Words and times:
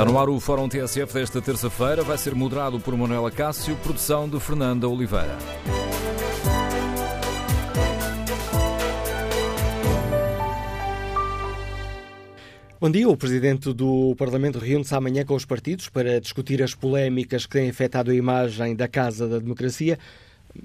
Está 0.00 0.10
no 0.10 0.18
ar 0.18 0.30
o 0.30 0.40
Fórum 0.40 0.66
TSF 0.66 1.12
desta 1.12 1.42
terça-feira. 1.42 2.02
Vai 2.02 2.16
ser 2.16 2.34
moderado 2.34 2.80
por 2.80 2.96
Manuela 2.96 3.30
Cássio, 3.30 3.76
produção 3.76 4.26
de 4.26 4.40
Fernanda 4.40 4.88
Oliveira. 4.88 5.36
Bom 12.80 12.90
dia. 12.90 13.06
O 13.10 13.14
Presidente 13.14 13.74
do 13.74 14.16
Parlamento 14.16 14.58
reúne-se 14.58 14.94
amanhã 14.94 15.22
com 15.22 15.34
os 15.34 15.44
partidos 15.44 15.90
para 15.90 16.18
discutir 16.18 16.62
as 16.62 16.74
polémicas 16.74 17.44
que 17.44 17.52
têm 17.52 17.68
afetado 17.68 18.10
a 18.10 18.14
imagem 18.14 18.74
da 18.74 18.88
Casa 18.88 19.28
da 19.28 19.38
Democracia. 19.38 19.98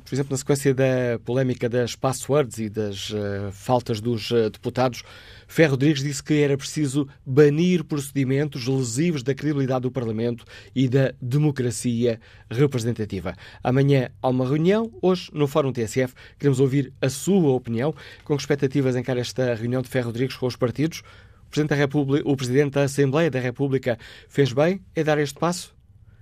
Por 0.04 0.16
exemplo, 0.16 0.32
na 0.32 0.38
sequência 0.38 0.74
da 0.74 1.20
polémica 1.24 1.70
das 1.70 1.96
passwords 1.96 2.58
e 2.58 2.70
das 2.70 3.12
uh, 3.12 3.52
faltas 3.52 4.02
dos 4.02 4.32
uh, 4.32 4.50
deputados, 4.50 5.04
Ferro 5.48 5.72
Rodrigues 5.72 6.02
disse 6.02 6.24
que 6.24 6.34
era 6.42 6.58
preciso 6.58 7.08
banir 7.24 7.84
procedimentos 7.84 8.66
lesivos 8.68 9.22
da 9.22 9.36
credibilidade 9.36 9.82
do 9.82 9.92
Parlamento 9.92 10.44
e 10.76 10.90
da 10.90 11.14
democracia 11.22 12.20
representativa. 12.50 13.36
Amanhã 13.64 14.10
há 14.24 14.30
uma 14.30 14.48
reunião, 14.48 14.92
hoje 15.04 15.30
no 15.32 15.48
Fórum 15.48 15.72
TSF 15.72 16.16
queremos 16.40 16.60
ouvir 16.60 16.92
a 17.00 17.10
sua 17.10 17.52
opinião. 17.52 17.94
Com 18.24 18.36
expectativas 18.36 18.96
encara 18.96 19.20
esta 19.20 19.54
reunião 19.54 19.84
de 19.84 19.90
Ferro 19.90 20.08
Rodrigues 20.08 20.36
com 20.36 20.48
os 20.48 20.56
partidos? 20.56 21.04
O 21.46 21.50
Presidente 21.52 21.70
da, 21.70 21.76
República, 21.76 22.28
o 22.28 22.36
Presidente 22.36 22.74
da 22.74 22.84
Assembleia 22.84 23.30
da 23.30 23.40
República 23.40 24.00
fez 24.28 24.52
bem 24.52 24.82
em 24.96 25.04
dar 25.04 25.20
este 25.20 25.40
passo? 25.40 25.75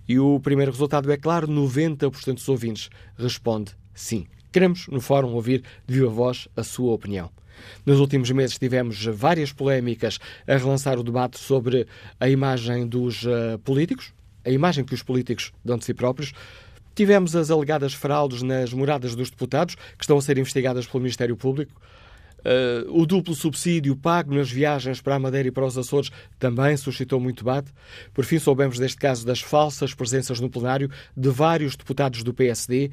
E 0.08 0.18
o 0.18 0.40
primeiro 0.40 0.72
resultado 0.72 1.12
é 1.12 1.18
claro: 1.18 1.46
90% 1.46 2.32
dos 2.32 2.48
ouvintes 2.48 2.88
responde 3.14 3.72
sim. 3.92 4.26
Queremos, 4.50 4.88
no 4.88 5.02
fórum, 5.02 5.34
ouvir 5.34 5.62
de 5.86 5.94
viva 5.96 6.08
voz 6.08 6.48
a 6.56 6.64
sua 6.64 6.94
opinião. 6.94 7.30
Nos 7.84 8.00
últimos 8.00 8.30
meses 8.30 8.58
tivemos 8.58 9.04
várias 9.06 9.52
polémicas 9.52 10.18
a 10.46 10.56
relançar 10.56 10.98
o 10.98 11.02
debate 11.02 11.38
sobre 11.38 11.86
a 12.18 12.28
imagem 12.28 12.86
dos 12.86 13.24
uh, 13.24 13.58
políticos, 13.64 14.12
a 14.44 14.50
imagem 14.50 14.84
que 14.84 14.94
os 14.94 15.02
políticos 15.02 15.52
dão 15.64 15.76
de 15.76 15.84
si 15.84 15.94
próprios. 15.94 16.32
Tivemos 16.94 17.36
as 17.36 17.50
alegadas 17.50 17.94
fraudes 17.94 18.42
nas 18.42 18.72
moradas 18.72 19.14
dos 19.14 19.30
deputados, 19.30 19.74
que 19.74 20.02
estão 20.04 20.18
a 20.18 20.22
ser 20.22 20.36
investigadas 20.38 20.86
pelo 20.86 21.02
Ministério 21.02 21.36
Público. 21.36 21.72
Uh, 22.38 23.00
o 23.00 23.04
duplo 23.04 23.34
subsídio 23.34 23.96
pago 23.96 24.34
nas 24.34 24.50
viagens 24.50 25.00
para 25.00 25.16
a 25.16 25.18
Madeira 25.18 25.48
e 25.48 25.50
para 25.50 25.66
os 25.66 25.76
Açores 25.76 26.10
também 26.38 26.76
suscitou 26.76 27.20
muito 27.20 27.38
debate. 27.38 27.72
Por 28.14 28.24
fim, 28.24 28.38
soubemos 28.38 28.78
deste 28.78 28.96
caso 28.96 29.26
das 29.26 29.40
falsas 29.40 29.92
presenças 29.92 30.38
no 30.38 30.48
plenário 30.48 30.90
de 31.16 31.28
vários 31.30 31.76
deputados 31.76 32.22
do 32.22 32.32
PSD 32.32 32.90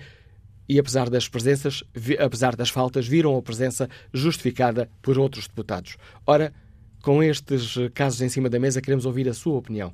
e, 0.67 0.79
apesar 0.79 1.09
das 1.09 1.27
presenças, 1.27 1.83
apesar 2.19 2.55
das 2.55 2.69
faltas, 2.69 3.07
viram 3.07 3.37
a 3.37 3.41
presença 3.41 3.89
justificada 4.13 4.89
por 5.01 5.17
outros 5.17 5.47
deputados. 5.47 5.97
Ora, 6.25 6.53
com 7.01 7.21
estes 7.21 7.75
casos 7.93 8.21
em 8.21 8.29
cima 8.29 8.49
da 8.49 8.59
mesa, 8.59 8.81
queremos 8.81 9.05
ouvir 9.05 9.29
a 9.29 9.33
sua 9.33 9.57
opinião. 9.57 9.91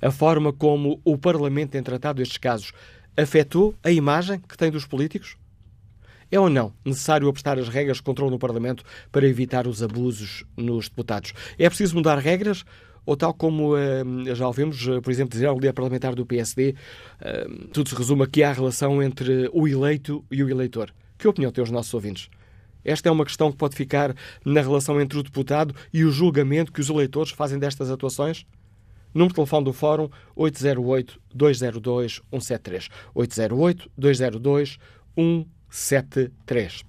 A 0.00 0.10
forma 0.10 0.52
como 0.52 1.00
o 1.04 1.18
Parlamento 1.18 1.72
tem 1.72 1.82
tratado 1.82 2.22
estes 2.22 2.38
casos 2.38 2.72
afetou 3.16 3.74
a 3.82 3.90
imagem 3.90 4.40
que 4.40 4.56
tem 4.56 4.70
dos 4.70 4.86
políticos? 4.86 5.36
É 6.30 6.40
ou 6.40 6.48
não 6.48 6.72
necessário 6.84 7.28
apostar 7.28 7.58
as 7.58 7.68
regras 7.68 7.98
de 7.98 8.02
controle 8.02 8.30
no 8.30 8.38
Parlamento 8.38 8.82
para 9.12 9.26
evitar 9.26 9.66
os 9.66 9.82
abusos 9.82 10.44
nos 10.56 10.88
deputados? 10.88 11.32
É 11.58 11.68
preciso 11.68 11.94
mudar 11.94 12.18
regras? 12.18 12.64
Ou 13.06 13.16
tal 13.16 13.34
como 13.34 13.74
uh, 13.74 14.34
já 14.34 14.46
ouvimos, 14.46 14.86
uh, 14.86 15.02
por 15.02 15.10
exemplo, 15.10 15.32
dizer 15.32 15.46
ao 15.46 15.56
líder 15.56 15.72
parlamentar 15.72 16.14
do 16.14 16.24
PSD, 16.24 16.70
uh, 16.70 16.74
eh, 17.20 17.46
tudo 17.72 17.88
se 17.88 17.94
resume 17.94 18.22
aqui 18.22 18.42
à 18.42 18.52
relação 18.52 19.02
entre 19.02 19.50
o 19.52 19.68
eleito 19.68 20.24
e 20.30 20.42
o 20.42 20.48
eleitor. 20.48 20.90
Que 21.18 21.28
opinião 21.28 21.52
têm 21.52 21.62
os 21.62 21.70
nossos 21.70 21.92
ouvintes? 21.92 22.30
Esta 22.84 23.08
é 23.08 23.12
uma 23.12 23.24
questão 23.24 23.50
que 23.50 23.58
pode 23.58 23.74
ficar 23.76 24.14
na 24.44 24.60
relação 24.60 25.00
entre 25.00 25.18
o 25.18 25.22
deputado 25.22 25.74
e 25.92 26.04
o 26.04 26.10
julgamento 26.10 26.72
que 26.72 26.80
os 26.80 26.90
eleitores 26.90 27.32
fazem 27.32 27.58
destas 27.58 27.90
atuações? 27.90 28.46
Número 29.12 29.30
de 29.30 29.36
telefone 29.36 29.64
do 29.64 29.72
Fórum 29.72 30.08
808-202-173. 30.36 32.88
808-202-173. 33.14 34.78
73. 35.74 36.84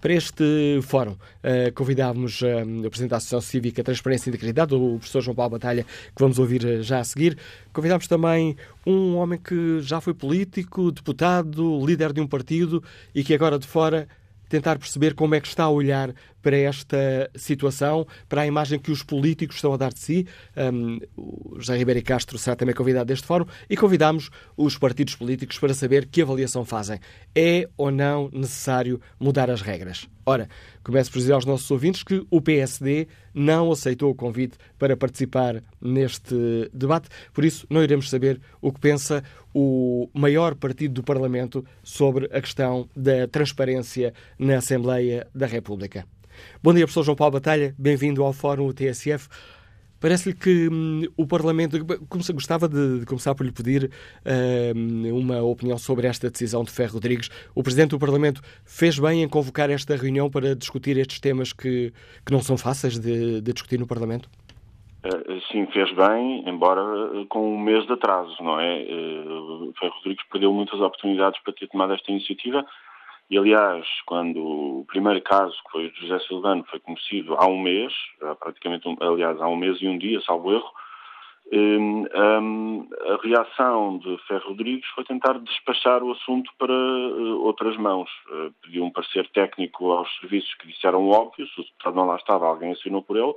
Para 0.00 0.14
este 0.14 0.80
fórum, 0.82 1.12
uh, 1.12 1.72
convidámos 1.74 2.40
uh, 2.40 2.86
o 2.86 2.88
Presidente 2.88 3.10
da 3.10 3.18
Associação 3.18 3.42
Cívica 3.42 3.84
Transparência 3.84 4.30
e 4.30 4.30
Integridade, 4.30 4.74
o 4.74 4.96
professor 4.96 5.20
João 5.20 5.34
Paulo 5.34 5.50
Batalha, 5.50 5.84
que 5.84 6.18
vamos 6.18 6.38
ouvir 6.38 6.64
uh, 6.64 6.82
já 6.82 7.00
a 7.00 7.04
seguir. 7.04 7.36
Convidámos 7.70 8.06
também 8.06 8.56
um 8.86 9.16
homem 9.16 9.38
que 9.38 9.82
já 9.82 10.00
foi 10.00 10.14
político, 10.14 10.90
deputado, 10.90 11.84
líder 11.84 12.14
de 12.14 12.20
um 12.22 12.26
partido 12.26 12.82
e 13.14 13.22
que 13.22 13.34
agora 13.34 13.58
de 13.58 13.66
fora 13.66 14.08
tentar 14.48 14.78
perceber 14.78 15.14
como 15.14 15.34
é 15.34 15.40
que 15.40 15.46
está 15.46 15.64
a 15.64 15.70
olhar 15.70 16.14
para 16.42 16.56
esta 16.56 17.30
situação, 17.34 18.06
para 18.28 18.42
a 18.42 18.46
imagem 18.46 18.78
que 18.78 18.90
os 18.90 19.02
políticos 19.02 19.56
estão 19.56 19.72
a 19.72 19.76
dar 19.76 19.92
de 19.92 20.00
si. 20.00 20.26
Um, 20.56 20.98
o 21.16 21.56
José 21.58 21.76
Ribeiro 21.76 22.02
Castro 22.02 22.38
será 22.38 22.56
também 22.56 22.74
convidado 22.74 23.06
deste 23.06 23.26
fórum 23.26 23.46
e 23.68 23.76
convidamos 23.76 24.30
os 24.56 24.76
partidos 24.78 25.14
políticos 25.14 25.58
para 25.58 25.74
saber 25.74 26.06
que 26.06 26.22
avaliação 26.22 26.64
fazem. 26.64 26.98
É 27.34 27.68
ou 27.76 27.90
não 27.90 28.30
necessário 28.32 29.00
mudar 29.18 29.50
as 29.50 29.60
regras? 29.60 30.08
Ora, 30.24 30.48
começo 30.84 31.10
por 31.10 31.18
dizer 31.18 31.32
aos 31.32 31.44
nossos 31.44 31.70
ouvintes 31.70 32.02
que 32.02 32.24
o 32.30 32.40
PSD 32.40 33.08
não 33.34 33.72
aceitou 33.72 34.10
o 34.10 34.14
convite 34.14 34.56
para 34.78 34.96
participar 34.96 35.62
neste 35.80 36.70
debate, 36.72 37.08
por 37.32 37.44
isso 37.44 37.66
não 37.70 37.82
iremos 37.82 38.08
saber 38.08 38.40
o 38.60 38.72
que 38.72 38.80
pensa 38.80 39.24
o 39.52 40.08
maior 40.14 40.54
partido 40.54 40.94
do 40.94 41.02
Parlamento 41.02 41.64
sobre 41.82 42.26
a 42.26 42.40
questão 42.40 42.88
da 42.94 43.26
transparência 43.26 44.14
na 44.38 44.58
Assembleia 44.58 45.26
da 45.34 45.46
República. 45.46 46.06
Bom 46.62 46.72
dia, 46.72 46.84
professor 46.84 47.04
João 47.04 47.16
Paulo 47.16 47.32
Batalha, 47.32 47.74
bem-vindo 47.78 48.22
ao 48.22 48.32
Fórum 48.32 48.72
TSF. 48.72 49.28
Parece-lhe 50.00 50.34
que 50.34 50.68
hum, 50.72 51.02
o 51.16 51.26
Parlamento. 51.26 51.76
Gostava 52.32 52.66
de, 52.66 53.00
de, 53.00 53.06
começar 53.06 53.34
por 53.34 53.44
lhe 53.44 53.52
pedir 53.52 53.90
hum, 54.74 55.18
uma 55.18 55.42
opinião 55.42 55.76
sobre 55.76 56.06
esta 56.06 56.30
decisão 56.30 56.64
de 56.64 56.70
Ferro 56.70 56.94
Rodrigues. 56.94 57.28
O 57.54 57.62
Presidente 57.62 57.90
do 57.90 57.98
Parlamento 57.98 58.40
fez 58.64 58.98
bem 58.98 59.22
em 59.22 59.28
convocar 59.28 59.68
esta 59.70 59.94
reunião 59.94 60.30
para 60.30 60.56
discutir 60.56 60.96
estes 60.96 61.20
temas 61.20 61.52
que, 61.52 61.92
que 62.24 62.32
não 62.32 62.40
são 62.40 62.56
fáceis 62.56 62.98
de, 62.98 63.42
de 63.42 63.52
discutir 63.52 63.78
no 63.78 63.86
Parlamento? 63.86 64.28
Uh, 65.04 65.40
sim, 65.50 65.66
fez 65.66 65.90
bem, 65.94 66.46
embora 66.46 66.82
uh, 66.82 67.26
com 67.26 67.54
um 67.54 67.58
mês 67.58 67.86
de 67.86 67.92
atraso, 67.92 68.36
não 68.42 68.60
é? 68.60 68.82
Uh, 68.82 69.72
Ferro 69.78 69.94
Rodrigues 69.96 70.24
perdeu 70.30 70.52
muitas 70.52 70.78
oportunidades 70.78 71.40
para 71.42 71.54
ter 71.54 71.68
tomado 71.68 71.94
esta 71.94 72.10
iniciativa 72.10 72.64
e, 73.30 73.38
aliás, 73.38 73.86
quando 74.06 74.40
o 74.80 74.84
primeiro 74.88 75.22
caso, 75.22 75.54
que 75.64 75.70
foi 75.70 75.86
o 75.86 75.92
de 75.92 76.00
José 76.00 76.18
Silvano, 76.26 76.64
foi 76.68 76.80
conhecido 76.80 77.36
há 77.36 77.46
um 77.46 77.60
mês, 77.60 77.92
há 78.22 78.34
praticamente, 78.34 78.84
aliás, 79.00 79.40
há 79.40 79.46
um 79.46 79.56
mês 79.56 79.80
e 79.80 79.86
um 79.86 79.96
dia, 79.96 80.20
salvo 80.22 80.52
erro, 80.52 80.70
um, 81.52 82.06
um, 82.14 82.88
a 83.06 83.26
reação 83.26 83.98
de 83.98 84.16
Ferro 84.28 84.50
Rodrigues 84.50 84.88
foi 84.94 85.04
tentar 85.04 85.38
despachar 85.38 86.02
o 86.02 86.12
assunto 86.12 86.50
para 86.58 86.72
uh, 86.72 87.44
outras 87.44 87.76
mãos. 87.76 88.08
Uh, 88.28 88.52
pediu 88.62 88.84
um 88.84 88.90
parecer 88.90 89.28
técnico 89.30 89.90
aos 89.90 90.08
serviços 90.20 90.54
que 90.54 90.68
disseram 90.68 91.08
óbvio, 91.08 91.46
se 91.48 91.60
o 91.60 91.64
deputado 91.64 91.96
não 91.96 92.06
lá 92.06 92.16
estava, 92.16 92.46
alguém 92.46 92.72
assinou 92.72 93.02
por 93.02 93.16
ele. 93.16 93.34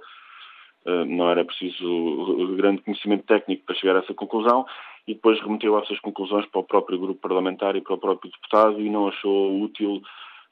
Uh, 0.86 1.06
não 1.06 1.30
era 1.30 1.46
preciso 1.46 2.56
grande 2.56 2.82
conhecimento 2.82 3.26
técnico 3.26 3.66
para 3.66 3.76
chegar 3.76 3.96
a 3.96 4.00
essa 4.00 4.14
conclusão 4.14 4.66
e 5.08 5.14
depois 5.14 5.40
remeteu 5.42 5.78
essas 5.80 6.00
conclusões 6.00 6.46
para 6.48 6.62
o 6.62 6.64
próprio 6.64 6.98
grupo 6.98 7.20
parlamentar 7.20 7.76
e 7.76 7.82
para 7.82 7.96
o 7.96 7.98
próprio 7.98 8.32
deputado 8.32 8.80
e 8.80 8.90
não 8.90 9.08
achou 9.08 9.62
útil 9.62 10.02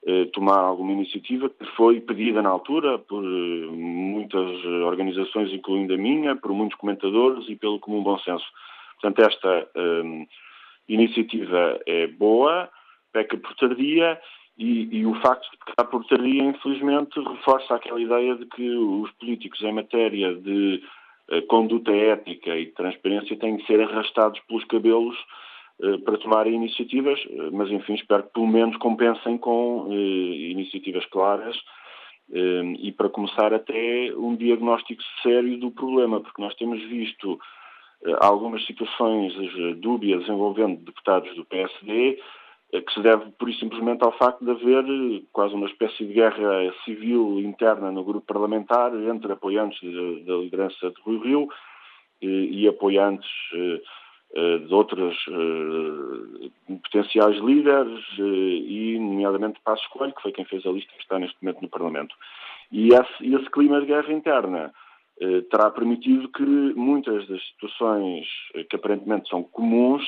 eh, 0.06 0.26
tomar 0.34 0.60
alguma 0.60 0.92
iniciativa 0.92 1.50
que 1.50 1.66
foi 1.76 2.02
pedida 2.02 2.42
na 2.42 2.50
altura 2.50 2.98
por 2.98 3.24
eh, 3.24 3.68
muitas 3.72 4.66
organizações, 4.86 5.54
incluindo 5.54 5.94
a 5.94 5.98
minha, 5.98 6.36
por 6.36 6.52
muitos 6.54 6.78
comentadores 6.78 7.48
e 7.48 7.56
pelo 7.56 7.80
comum 7.80 8.04
bom 8.04 8.18
senso. 8.20 8.46
Portanto, 9.00 9.28
esta 9.28 9.70
eh, 9.76 10.28
iniciativa 10.90 11.80
é 11.86 12.08
boa, 12.08 12.70
peca 13.14 13.38
por 13.38 13.56
tardia 13.56 14.20
e, 14.58 15.00
e, 15.00 15.06
o 15.06 15.14
facto 15.22 15.50
de 15.52 15.58
pecar 15.58 15.88
por 15.88 16.06
tardia, 16.06 16.44
infelizmente, 16.44 17.20
reforça 17.20 17.76
aquela 17.76 18.02
ideia 18.02 18.36
de 18.36 18.46
que 18.48 18.70
os 18.70 19.12
políticos, 19.12 19.62
em 19.62 19.72
matéria 19.72 20.36
de 20.36 20.84
conduta 21.48 21.92
ética 21.92 22.58
e 22.58 22.68
transparência 22.68 23.38
têm 23.38 23.58
que 23.58 23.66
ser 23.66 23.82
arrastados 23.82 24.40
pelos 24.42 24.66
cabelos 24.66 25.18
eh, 25.84 25.98
para 25.98 26.18
tomarem 26.18 26.54
iniciativas, 26.54 27.20
eh, 27.28 27.50
mas 27.52 27.72
enfim, 27.72 27.96
espero 27.96 28.24
que 28.24 28.34
pelo 28.34 28.48
menos 28.48 28.78
compensem 28.78 29.36
com 29.38 29.88
eh, 29.90 30.52
iniciativas 30.52 31.06
claras 31.08 31.58
e 32.34 32.94
para 32.94 33.10
começar 33.10 33.54
até 33.54 34.10
um 34.16 34.38
diagnóstico 34.38 35.04
sério 35.22 35.58
do 35.58 35.70
problema, 35.70 36.22
porque 36.22 36.42
nós 36.42 36.56
temos 36.56 36.82
visto 36.84 37.38
algumas 38.22 38.66
situações 38.66 39.34
dúbias 39.80 40.24
envolvendo 40.30 40.80
deputados 40.82 41.36
do 41.36 41.44
PSD 41.44 42.18
que 42.72 42.94
se 42.94 43.02
deve, 43.02 43.32
por 43.32 43.52
simplesmente, 43.54 44.04
ao 44.04 44.18
facto 44.18 44.46
de 44.46 44.52
haver 44.52 44.86
quase 45.34 45.54
uma 45.54 45.68
espécie 45.68 46.06
de 46.06 46.14
guerra 46.14 46.74
civil 46.86 47.40
interna 47.40 47.92
no 47.92 48.04
grupo 48.04 48.26
parlamentar 48.26 48.94
entre 48.96 49.34
apoiantes 49.34 49.82
da 50.26 50.36
liderança 50.36 50.90
de 50.90 51.02
Rui 51.04 51.20
Rio 51.20 51.50
e 52.22 52.68
apoiantes 52.68 53.30
eh, 54.34 54.60
de 54.60 54.74
outros 54.74 55.14
eh, 55.28 56.50
potenciais 56.82 57.38
líderes 57.40 58.02
e, 58.18 58.98
nomeadamente, 58.98 59.60
Passos 59.62 59.86
Coelho, 59.88 60.14
que 60.14 60.22
foi 60.22 60.32
quem 60.32 60.46
fez 60.46 60.66
a 60.66 60.72
lista 60.72 60.94
que 60.94 61.02
está 61.02 61.20
neste 61.20 61.36
momento 61.42 61.62
no 61.62 61.68
Parlamento. 61.68 62.16
E 62.72 62.94
esse, 62.94 63.36
esse 63.36 63.50
clima 63.50 63.82
de 63.82 63.88
guerra 63.88 64.14
interna 64.14 64.74
eh, 65.20 65.42
terá 65.52 65.70
permitido 65.70 66.30
que 66.30 66.44
muitas 66.44 67.28
das 67.28 67.46
situações 67.50 68.26
que 68.70 68.76
aparentemente 68.78 69.28
são 69.28 69.44
comuns 69.44 70.02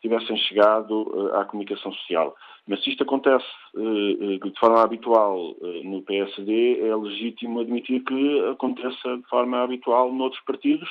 tivessem 0.00 0.36
chegado 0.36 1.30
à 1.34 1.44
comunicação 1.44 1.92
social. 1.92 2.34
Mas 2.66 2.82
se 2.82 2.90
isto 2.90 3.02
acontece 3.02 3.46
de 3.74 4.58
forma 4.58 4.82
habitual 4.82 5.54
no 5.84 6.02
PSD, 6.02 6.80
é 6.80 6.94
legítimo 6.94 7.60
admitir 7.60 8.02
que 8.04 8.48
aconteça 8.50 9.16
de 9.16 9.26
forma 9.28 9.62
habitual 9.62 10.12
noutros 10.12 10.42
partidos, 10.44 10.88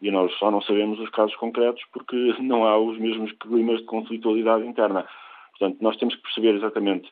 e 0.00 0.10
nós 0.10 0.32
só 0.38 0.50
não 0.50 0.62
sabemos 0.62 0.98
os 0.98 1.10
casos 1.10 1.36
concretos 1.36 1.82
porque 1.92 2.16
não 2.40 2.64
há 2.64 2.78
os 2.78 2.98
mesmos 2.98 3.32
climas 3.32 3.80
de 3.80 3.86
conflitualidade 3.86 4.66
interna. 4.66 5.06
Portanto, 5.58 5.78
nós 5.80 5.96
temos 5.96 6.14
que 6.14 6.22
perceber 6.22 6.54
exatamente 6.54 7.10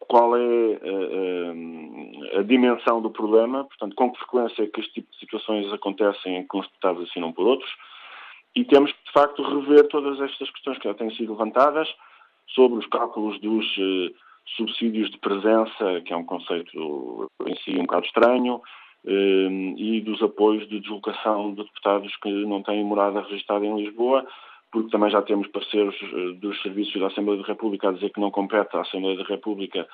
qual 0.00 0.36
é 0.36 0.40
uh, 0.40 2.38
a 2.38 2.42
dimensão 2.42 3.00
do 3.00 3.10
problema, 3.10 3.64
portanto, 3.64 3.94
com 3.96 4.12
que 4.12 4.18
frequência 4.18 4.62
é 4.62 4.66
que 4.66 4.80
este 4.80 4.92
tipo 4.94 5.10
de 5.10 5.18
situações 5.18 5.72
acontecem 5.72 6.46
uns 6.54 6.66
deputados 6.66 7.08
assinam 7.08 7.32
por 7.32 7.46
outros, 7.46 7.70
e 8.54 8.64
temos 8.64 8.92
que, 8.92 9.04
de 9.04 9.12
facto, 9.12 9.42
rever 9.42 9.88
todas 9.88 10.20
estas 10.20 10.50
questões 10.50 10.78
que 10.78 10.88
já 10.88 10.94
têm 10.94 11.10
sido 11.14 11.32
levantadas 11.32 11.88
sobre 12.48 12.78
os 12.78 12.86
cálculos 12.86 13.40
dos 13.40 13.64
uh, 13.76 14.14
subsídios 14.56 15.10
de 15.10 15.18
presença, 15.18 16.00
que 16.04 16.12
é 16.12 16.16
um 16.16 16.24
conceito 16.24 17.30
em 17.46 17.56
si 17.56 17.72
um 17.78 17.82
bocado 17.82 18.06
estranho, 18.06 18.60
Ehm, 19.06 19.74
e 19.76 20.00
dos 20.00 20.22
apoios 20.22 20.66
de 20.68 20.80
deslocação 20.80 21.50
de 21.50 21.62
deputados 21.62 22.16
que 22.16 22.30
não 22.46 22.62
têm 22.62 22.82
morada 22.82 23.20
registrada 23.20 23.64
em 23.64 23.76
Lisboa, 23.76 24.26
porque 24.72 24.90
também 24.90 25.10
já 25.10 25.20
temos 25.20 25.46
parceiros 25.48 25.94
eh, 26.02 26.32
dos 26.40 26.60
serviços 26.62 26.98
da 26.98 27.08
Assembleia 27.08 27.42
da 27.42 27.46
República 27.46 27.90
a 27.90 27.92
dizer 27.92 28.10
que 28.10 28.20
não 28.20 28.30
compete 28.30 28.74
à 28.74 28.80
Assembleia 28.80 29.18
da 29.18 29.24
República 29.24 29.86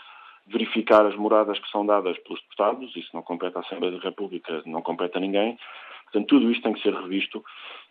verificar 0.46 1.04
as 1.06 1.16
moradas 1.16 1.58
que 1.58 1.68
são 1.70 1.84
dadas 1.84 2.16
pelos 2.18 2.40
deputados, 2.42 2.94
isso 2.96 3.10
não 3.12 3.22
compete 3.22 3.56
à 3.56 3.60
Assembleia 3.60 3.98
da 3.98 4.02
República, 4.02 4.62
não 4.64 4.80
compete 4.80 5.16
a 5.16 5.20
ninguém. 5.20 5.58
Portanto, 6.10 6.28
tudo 6.28 6.50
isto 6.50 6.62
tem 6.62 6.72
que 6.72 6.82
ser 6.82 6.92
revisto 6.92 7.44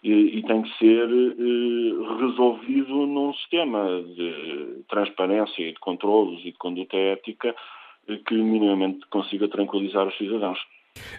e, 0.04 0.12
e 0.12 0.44
tem 0.44 0.62
que 0.62 0.78
ser 0.78 1.10
eh, 1.10 2.20
resolvido 2.20 3.06
num 3.06 3.34
sistema 3.34 4.04
de 4.04 4.84
transparência 4.90 5.64
e 5.64 5.74
de 5.74 5.80
controlos 5.80 6.42
e 6.42 6.52
de 6.52 6.58
conduta 6.58 6.98
ética 6.98 7.56
eh, 8.08 8.18
que 8.28 8.34
minimamente 8.34 9.06
consiga 9.10 9.48
tranquilizar 9.48 10.06
os 10.06 10.18
cidadãos. 10.18 10.60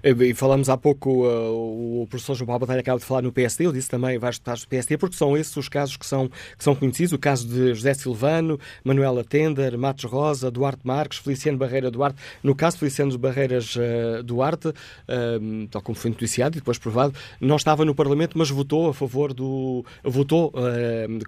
Eh, 0.02 0.10
e 0.10 0.34
falamos 0.34 0.68
há 0.68 0.76
pouco, 0.76 1.26
uh, 1.26 2.02
o 2.02 2.06
professor 2.06 2.34
João 2.34 2.46
Paulo 2.46 2.60
Batalha 2.60 2.80
acaba 2.80 2.98
de 2.98 3.04
falar 3.04 3.22
no 3.22 3.32
PSD, 3.32 3.66
eu 3.66 3.72
disse 3.72 3.88
também 3.88 4.18
vários 4.18 4.38
deputados 4.38 4.62
do 4.62 4.68
PSD, 4.68 4.98
porque 4.98 5.16
são 5.16 5.36
esses 5.36 5.56
os 5.56 5.68
casos 5.68 5.96
que 5.96 6.06
são, 6.06 6.28
que 6.28 6.64
são 6.64 6.74
conhecidos, 6.74 7.12
o 7.12 7.18
caso 7.18 7.46
de 7.46 7.74
José 7.74 7.94
Silvano, 7.94 8.58
Manuela 8.84 9.24
Tender, 9.24 9.76
Matos 9.78 10.04
Rosa, 10.04 10.50
Duarte 10.50 10.80
Marques, 10.84 11.18
Feliciano 11.18 11.58
Barreira 11.58 11.90
Duarte, 11.90 12.18
no 12.42 12.54
caso 12.54 12.78
Feliciano 12.78 13.16
Barreiras 13.18 13.76
uh, 13.76 14.22
Duarte, 14.22 14.68
uh, 14.68 15.68
tal 15.70 15.82
como 15.82 15.96
foi 15.96 16.10
noticiado 16.10 16.56
e 16.56 16.60
depois 16.60 16.78
provado, 16.78 17.14
não 17.40 17.56
estava 17.56 17.84
no 17.84 17.94
Parlamento, 17.94 18.38
mas 18.38 18.50
votou 18.50 18.88
a 18.88 18.94
favor 18.94 19.32
do, 19.32 19.84
votou 20.02 20.52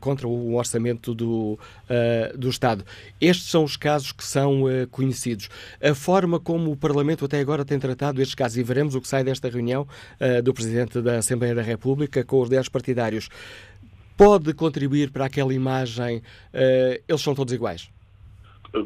contra 0.01 0.27
o 0.27 0.55
orçamento 0.55 1.15
do, 1.15 1.59
do 2.37 2.49
Estado. 2.49 2.85
Estes 3.21 3.51
são 3.51 3.65
os 3.65 3.77
casos 3.77 4.13
que 4.13 4.25
são 4.25 4.65
conhecidos. 4.91 5.49
A 5.83 5.95
forma 5.95 6.39
como 6.41 6.71
o 6.71 6.77
Parlamento 6.77 7.25
até 7.25 7.41
agora 7.41 7.65
tem 7.65 7.79
tratado 7.79 8.21
estes 8.21 8.32
casos, 8.35 8.59
e 8.59 8.63
veremos 8.63 8.95
o 8.95 9.01
que 9.01 9.09
sai 9.09 9.25
desta 9.25 9.49
reunião 9.49 9.87
uh, 10.21 10.43
do 10.43 10.53
Presidente 10.53 11.01
da 11.01 11.19
Assembleia 11.19 11.55
da 11.55 11.63
República 11.63 12.25
com 12.25 12.41
os 12.41 12.49
10 12.49 12.69
partidários, 12.69 13.29
pode 14.17 14.55
contribuir 14.55 15.11
para 15.11 15.27
aquela 15.27 15.53
imagem, 15.53 16.19
uh, 16.19 17.03
eles 17.09 17.21
são 17.21 17.35
todos 17.35 17.53
iguais? 17.53 17.91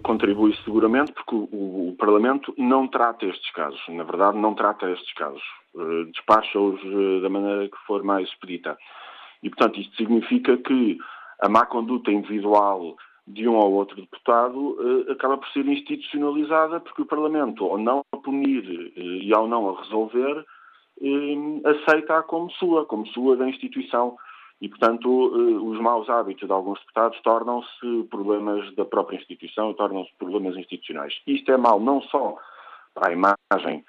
Contribui 0.03 0.57
seguramente 0.65 1.13
porque 1.13 1.35
o, 1.35 1.91
o, 1.91 1.97
Parlamento 1.97 2.53
não 2.59 2.89
trata 2.89 3.25
estes 3.27 3.51
casos, 3.53 3.81
na 3.89 4.03
verdade 4.03 4.37
não 4.37 4.55
trata 4.55 4.91
estes 4.91 5.13
casos, 5.15 5.43
uh, 5.75 6.05
despacha-os 6.07 6.81
da 7.23 7.29
maneira 7.29 7.69
que 7.69 7.77
for 7.87 8.03
mais 8.03 8.29
expedita. 8.29 8.77
E, 9.43 9.49
portanto, 9.49 9.81
isto 9.81 9.95
significa 9.97 10.57
que 10.57 10.99
a 11.41 11.49
má 11.49 11.67
conduta 11.67 12.11
individual 12.11 12.97
de 13.27 13.47
um 13.49 13.55
ou 13.55 13.73
outro 13.75 13.97
deputado 13.97 14.77
acaba 15.11 15.37
por 15.37 15.49
ser 15.49 15.67
institucionalizada 15.67 16.81
porque 16.81 17.03
o 17.03 17.07
Parlamento, 17.07 17.65
ao 17.65 17.77
não 17.77 18.03
punir 18.27 18.93
eh, 18.97 19.01
e 19.01 19.33
ao 19.33 19.47
não 19.47 19.71
a 19.71 19.81
resolver, 19.81 20.45
eh, 21.01 21.71
aceita-a 21.71 22.25
como 22.25 22.51
sua, 22.51 22.85
como 22.85 23.07
sua 23.07 23.37
da 23.37 23.49
instituição. 23.49 24.17
E, 24.61 24.71
portanto, 24.71 25.07
os 25.07 25.79
maus 25.79 26.09
hábitos 26.09 26.49
de 26.49 26.53
alguns 26.53 26.81
deputados 26.81 27.21
tornam-se 27.21 28.05
problemas 28.11 28.75
da 28.75 28.87
própria 28.87 29.19
instituição, 29.19 29.75
tornam-se 29.75 30.11
problemas 30.19 30.57
institucionais. 30.57 31.13
Isto 31.27 31.53
é 31.53 31.59
mau 31.59 31.79
não 31.79 32.01
só 32.01 32.39
para 32.95 33.11
a 33.11 33.13
imagem 33.13 33.85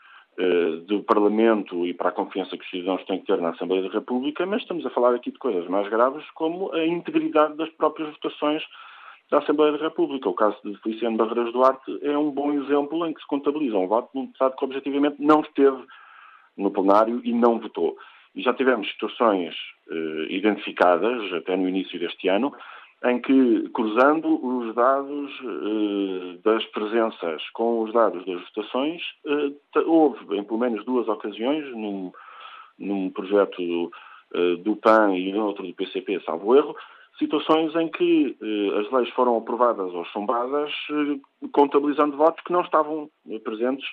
do 0.88 1.02
Parlamento 1.04 1.88
e 1.88 1.94
para 1.94 2.10
a 2.10 2.12
confiança 2.12 2.58
que 2.58 2.66
os 2.66 2.70
cidadãos 2.70 3.02
têm 3.06 3.22
que 3.22 3.28
ter 3.28 3.40
na 3.40 3.52
Assembleia 3.52 3.84
da 3.84 3.94
República, 3.94 4.46
mas 4.46 4.62
estamos 4.62 4.86
a 4.86 4.90
falar 4.90 5.16
aqui 5.16 5.32
de 5.32 5.40
coisas 5.40 5.66
mais 5.70 5.88
graves 5.88 6.30
como 6.32 6.74
a 6.74 6.86
integridade 6.86 7.56
das 7.56 7.70
próprias 7.70 8.10
votações 8.10 8.62
da 9.30 9.40
Assembleia 9.40 9.74
da 9.74 9.84
República. 9.84 10.30
O 10.30 10.34
caso 10.34 10.58
de 10.64 10.76
Feliciano 10.82 11.18
Barreiras 11.18 11.52
Duarte 11.52 12.00
é 12.02 12.18
um 12.18 12.32
bom 12.32 12.54
exemplo 12.54 13.06
em 13.06 13.14
que 13.14 13.22
se 13.22 13.28
contabiliza 13.28 13.78
um 13.78 13.88
voto 13.88 14.12
de 14.14 14.20
um 14.20 14.26
deputado 14.26 14.56
que 14.56 14.66
objetivamente 14.66 15.18
não 15.20 15.42
esteve 15.42 15.84
no 16.56 16.72
plenário 16.72 17.22
e 17.24 17.34
não 17.34 17.60
votou. 17.60 17.98
E 18.36 18.42
já 18.42 18.54
tivemos 18.54 18.90
situações 18.92 19.56
eh, 19.90 20.28
identificadas, 20.30 21.34
até 21.34 21.56
no 21.56 21.68
início 21.68 22.00
deste 22.00 22.28
ano, 22.28 22.54
em 23.06 23.20
que, 23.20 23.70
cruzando 23.70 24.44
os 24.46 24.74
dados 24.76 25.32
eh, 25.44 26.38
das 26.44 26.66
presenças 26.66 27.48
com 27.52 27.82
os 27.82 27.94
dados 27.94 28.26
das 28.26 28.42
votações, 28.42 29.02
eh, 29.26 29.82
houve, 29.86 30.38
em 30.38 30.44
pelo 30.44 30.60
menos 30.60 30.86
duas 30.86 31.08
ocasiões, 31.08 31.66
num, 31.72 32.12
num 32.78 33.10
projeto 33.10 33.92
do, 34.62 34.76
PAN 34.76 35.16
e 35.16 35.34
outro 35.36 35.66
do 35.66 35.74
PCP, 35.74 36.22
salvo 36.26 36.54
erro, 36.54 36.76
situações 37.18 37.76
em 37.76 37.90
que 37.90 38.38
eh, 38.42 38.80
as 38.80 38.92
leis 38.92 39.10
foram 39.10 39.38
aprovadas 39.38 39.94
ou 39.94 40.06
chumbadas 40.06 40.72
eh, 40.92 41.48
contabilizando 41.52 42.16
votos 42.18 42.44
que 42.44 42.52
não 42.52 42.62
estavam 42.62 43.10
eh, 43.30 43.40
presentes, 43.40 43.88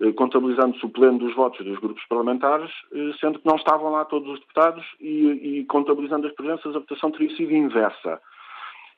eh, 0.00 0.12
contabilizando, 0.12 0.76
suplendo 0.78 1.26
os 1.26 1.34
votos 1.34 1.64
dos 1.64 1.78
grupos 1.78 2.04
parlamentares, 2.08 2.70
eh, 2.92 3.12
sendo 3.20 3.38
que 3.38 3.46
não 3.46 3.56
estavam 3.56 3.90
lá 3.90 4.04
todos 4.04 4.28
os 4.28 4.40
deputados 4.40 4.84
e, 5.00 5.60
e 5.60 5.64
contabilizando 5.66 6.26
as 6.26 6.34
presenças, 6.34 6.74
a 6.74 6.80
votação 6.80 7.10
teria 7.10 7.34
sido 7.36 7.52
inversa. 7.52 8.20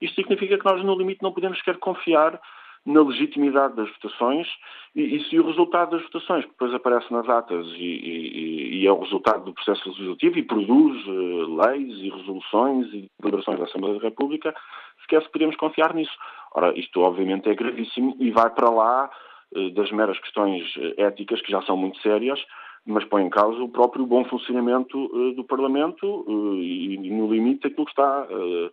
Isto 0.01 0.17
significa 0.17 0.59
que 0.59 0.65
nós, 0.65 0.83
no 0.85 0.97
limite, 0.97 1.23
não 1.23 1.33
podemos 1.33 1.59
sequer 1.59 1.77
confiar 1.79 2.41
na 2.89 3.03
legitimidade 3.03 3.77
das 3.77 3.91
votações 3.91 4.49
e, 4.97 5.17
e, 5.17 5.25
se 5.29 5.39
o 5.39 5.47
resultado 5.47 5.91
das 5.91 6.03
votações, 6.05 6.45
que 6.45 6.51
depois 6.51 6.73
aparece 6.73 7.13
nas 7.13 7.29
atas 7.29 7.67
e, 7.67 7.85
e, 7.85 8.81
e 8.81 8.87
é 8.87 8.91
o 8.93 9.01
resultado 9.01 9.45
do 9.45 9.53
processo 9.53 9.91
legislativo 9.91 10.39
e 10.39 10.43
produz 10.43 11.07
uh, 11.07 11.67
leis 11.67 11.99
e 11.99 12.09
resoluções 12.09 12.87
e 12.95 13.11
deliberações 13.21 13.59
da 13.59 13.67
Assembleia 13.67 13.99
da 13.99 14.05
República, 14.05 14.55
sequer 15.03 15.23
se 15.23 15.31
podemos 15.31 15.55
confiar 15.57 15.95
nisso. 15.95 16.17
Ora, 16.55 16.77
isto 16.79 17.01
obviamente 17.03 17.51
é 17.51 17.55
gravíssimo 17.55 18.17
e 18.19 18.31
vai 18.31 18.49
para 18.49 18.71
lá 18.71 19.11
uh, 19.53 19.71
das 19.71 19.93
meras 19.93 20.19
questões 20.21 20.65
uh, 20.77 20.95
éticas, 20.97 21.43
que 21.43 21.53
já 21.53 21.61
são 21.63 21.77
muito 21.77 22.01
sérias, 22.01 22.43
mas 22.87 23.05
põe 23.05 23.23
em 23.23 23.29
causa 23.29 23.63
o 23.63 23.69
próprio 23.69 24.07
bom 24.07 24.25
funcionamento 24.25 25.09
do 25.35 25.45
Parlamento 25.45 26.25
e, 26.59 26.97
no 27.11 27.31
limite, 27.31 27.67
aquilo 27.67 27.85
que 27.85 27.91
está 27.91 28.27
eh, 28.31 28.71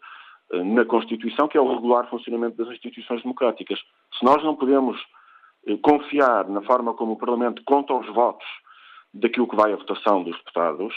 na 0.52 0.86
Constituição, 0.86 1.48
que 1.48 1.58
é 1.58 1.62
o 1.62 1.74
regular 1.74 2.10
funcionamento 2.10 2.58
das 2.58 2.74
instituições 2.74 3.22
democráticas. 3.22 3.80
Se 4.18 4.24
nós 4.24 4.44
não 4.44 4.56
podemos 4.56 5.00
eh, 5.68 5.78
confiar 5.82 6.48
na 6.48 6.62
forma 6.62 6.94
como 6.94 7.14
o 7.14 7.18
Parlamento 7.18 7.64
conta 7.66 7.94
os 7.94 8.08
votos 8.14 8.48
daquilo 9.14 9.48
que 9.48 9.56
vai 9.56 9.74
à 9.74 9.76
votação 9.76 10.24
dos 10.24 10.38
deputados, 10.38 10.94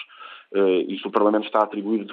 eh, 0.54 0.84
e 0.88 0.98
se 0.98 1.06
o 1.06 1.10
Parlamento 1.10 1.46
está 1.46 1.60
a 1.60 1.64
atribuir 1.64 2.06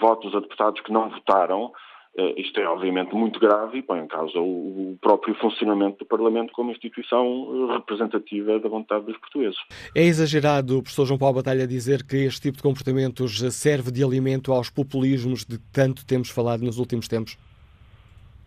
votos 0.00 0.34
a 0.34 0.40
deputados 0.40 0.80
que 0.80 0.92
não 0.92 1.08
votaram, 1.10 1.72
eh, 1.72 1.95
isto 2.36 2.58
é 2.58 2.66
obviamente 2.66 3.14
muito 3.14 3.38
grave 3.38 3.78
e 3.78 3.82
põe 3.82 4.00
em 4.00 4.06
causa 4.06 4.38
o 4.38 4.96
próprio 5.00 5.34
funcionamento 5.34 5.98
do 5.98 6.06
Parlamento 6.06 6.52
como 6.52 6.70
instituição 6.70 7.68
eh, 7.70 7.74
representativa 7.74 8.58
da 8.58 8.68
vontade 8.68 9.04
dos 9.04 9.18
portugueses. 9.18 9.58
É 9.94 10.02
exagerado 10.02 10.78
o 10.78 10.82
professor 10.82 11.06
João 11.06 11.18
Paulo 11.18 11.36
Batalha 11.36 11.66
dizer 11.66 12.06
que 12.06 12.16
este 12.16 12.42
tipo 12.42 12.56
de 12.56 12.62
comportamentos 12.62 13.38
serve 13.54 13.90
de 13.90 14.02
alimento 14.02 14.52
aos 14.52 14.70
populismos 14.70 15.44
de 15.44 15.58
que 15.58 15.64
tanto 15.72 16.06
temos 16.06 16.30
falado 16.30 16.64
nos 16.64 16.78
últimos 16.78 17.06
tempos? 17.06 17.36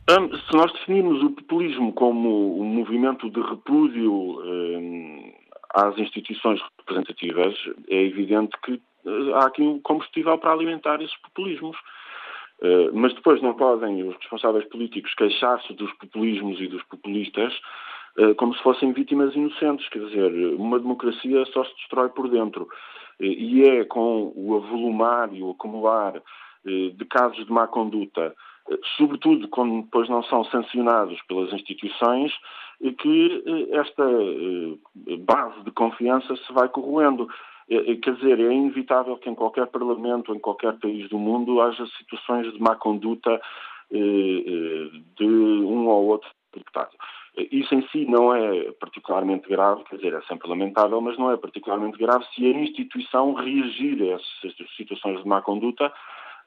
Se 0.09 0.55
nós 0.55 0.71
definirmos 0.73 1.21
o 1.21 1.29
populismo 1.29 1.93
como 1.93 2.59
um 2.59 2.65
movimento 2.65 3.29
de 3.29 3.39
repúdio 3.41 4.11
hum, 4.11 5.31
às 5.75 5.95
instituições 5.99 6.59
representativas, 6.79 7.53
é 7.87 8.03
evidente 8.05 8.57
que 8.63 8.81
eh, 9.05 9.33
há 9.35 9.45
aqui 9.45 9.61
um 9.61 9.79
combustível 9.79 10.35
para 10.39 10.51
alimentar 10.51 10.99
esses 11.01 11.15
populismos. 11.17 11.77
Eh, 12.61 12.89
mas 12.93 13.13
depois 13.13 13.41
não 13.41 13.53
podem 13.53 14.03
os 14.03 14.15
responsáveis 14.17 14.65
políticos 14.65 15.13
queixar-se 15.15 15.73
dos 15.73 15.91
populismos 15.93 16.59
e 16.59 16.67
dos 16.67 16.83
populistas 16.83 17.53
eh, 18.17 18.33
como 18.33 18.53
se 18.53 18.61
fossem 18.61 18.91
vítimas 18.91 19.33
inocentes. 19.35 19.87
Quer 19.89 19.99
dizer, 20.05 20.55
uma 20.55 20.79
democracia 20.79 21.45
só 21.47 21.63
se 21.63 21.75
destrói 21.75 22.09
por 22.09 22.29
dentro. 22.29 22.67
E 23.21 23.63
é 23.63 23.83
com 23.83 24.31
o 24.33 24.55
avolumar 24.55 25.33
e 25.33 25.43
o 25.43 25.51
acumular 25.51 26.21
de 26.63 27.05
casos 27.05 27.45
de 27.45 27.51
má 27.51 27.67
conduta, 27.67 28.33
sobretudo 28.95 29.49
quando 29.49 29.81
depois 29.81 30.07
não 30.07 30.23
são 30.23 30.45
sancionados 30.45 31.21
pelas 31.23 31.51
instituições, 31.51 32.31
que 32.97 33.43
esta 33.71 34.05
base 35.19 35.63
de 35.65 35.71
confiança 35.71 36.33
se 36.37 36.53
vai 36.53 36.69
corroendo. 36.69 37.27
É, 37.69 37.91
é, 37.91 37.95
quer 37.97 38.15
dizer, 38.15 38.39
é 38.39 38.51
inevitável 38.51 39.15
que 39.17 39.29
em 39.29 39.35
qualquer 39.35 39.67
parlamento, 39.67 40.33
em 40.33 40.39
qualquer 40.39 40.77
país 40.79 41.07
do 41.09 41.19
mundo, 41.19 41.61
haja 41.61 41.85
situações 41.97 42.51
de 42.51 42.59
má 42.59 42.75
conduta 42.75 43.39
eh, 43.91 43.97
eh, 43.97 44.89
de 45.17 45.25
um 45.25 45.87
ou 45.87 46.07
outro 46.07 46.29
deputado. 46.53 46.91
Isso 47.51 47.73
em 47.73 47.87
si 47.89 48.05
não 48.05 48.35
é 48.35 48.71
particularmente 48.73 49.47
grave, 49.47 49.83
quer 49.85 49.95
dizer, 49.97 50.13
é 50.13 50.21
sempre 50.23 50.49
lamentável, 50.49 50.99
mas 50.99 51.17
não 51.17 51.31
é 51.31 51.37
particularmente 51.37 51.97
grave 51.97 52.25
se 52.33 52.45
a 52.45 52.49
instituição 52.49 53.33
reagir 53.33 54.01
a 54.01 54.15
essas 54.15 54.55
situações 54.75 55.21
de 55.21 55.27
má 55.27 55.41
conduta, 55.41 55.93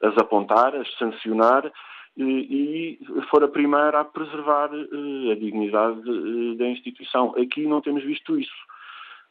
as 0.01 0.15
apontar, 0.17 0.75
as 0.75 0.89
sancionar 0.97 1.71
e, 2.17 2.99
for 3.29 3.43
a 3.43 3.47
primeira 3.47 4.01
a 4.01 4.05
preservar 4.05 4.69
eh, 4.73 5.31
a 5.31 5.35
dignidade 5.35 6.57
da 6.57 6.67
instituição. 6.67 7.33
Aqui 7.37 7.65
não 7.65 7.81
temos 7.81 8.03
visto 8.03 8.37
isso. 8.37 8.73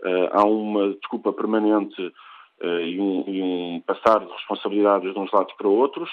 Eh, 0.04 0.30
há 0.32 0.44
uma 0.44 0.90
desculpa 0.94 1.32
permanente 1.32 2.12
eh, 2.60 2.86
e 2.88 3.00
um, 3.00 3.24
e, 3.26 3.42
um, 3.42 3.82
passar 3.86 4.20
de 4.20 4.32
responsabilidades 4.32 5.12
de 5.12 5.18
uns 5.18 5.30
lados 5.32 5.52
para 5.54 5.68
outros. 5.68 6.10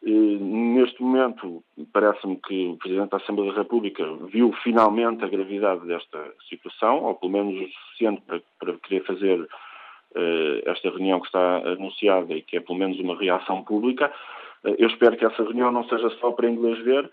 Neste 0.00 1.02
momento, 1.02 1.62
parece-me 1.92 2.36
que 2.36 2.68
o 2.68 2.76
Presidente 2.76 3.10
da 3.10 3.16
Assembleia 3.16 3.52
da 3.52 3.58
República 3.62 4.04
viu 4.30 4.52
finalmente 4.62 5.24
a 5.24 5.28
gravidade 5.28 5.84
desta 5.88 6.32
situação, 6.48 7.02
ou 7.02 7.16
pelo 7.16 7.32
menos 7.32 7.60
o 7.60 7.72
suficiente 7.72 8.22
para, 8.24 8.40
para 8.60 8.74
querer 8.78 9.04
fazer 9.04 9.40
uh, 9.40 10.70
esta 10.70 10.90
reunião 10.90 11.18
que 11.20 11.26
está 11.26 11.56
anunciada 11.66 12.32
e 12.32 12.42
que 12.42 12.56
é 12.56 12.60
pelo 12.60 12.78
menos 12.78 12.98
uma 13.00 13.18
reação 13.18 13.64
pública. 13.64 14.12
Uh, 14.64 14.76
eu 14.78 14.88
espero 14.88 15.16
que 15.16 15.24
essa 15.24 15.42
reunião 15.42 15.72
não 15.72 15.82
seja 15.88 16.08
só 16.20 16.30
para 16.30 16.48
inglês 16.48 16.78
ver, 16.84 17.10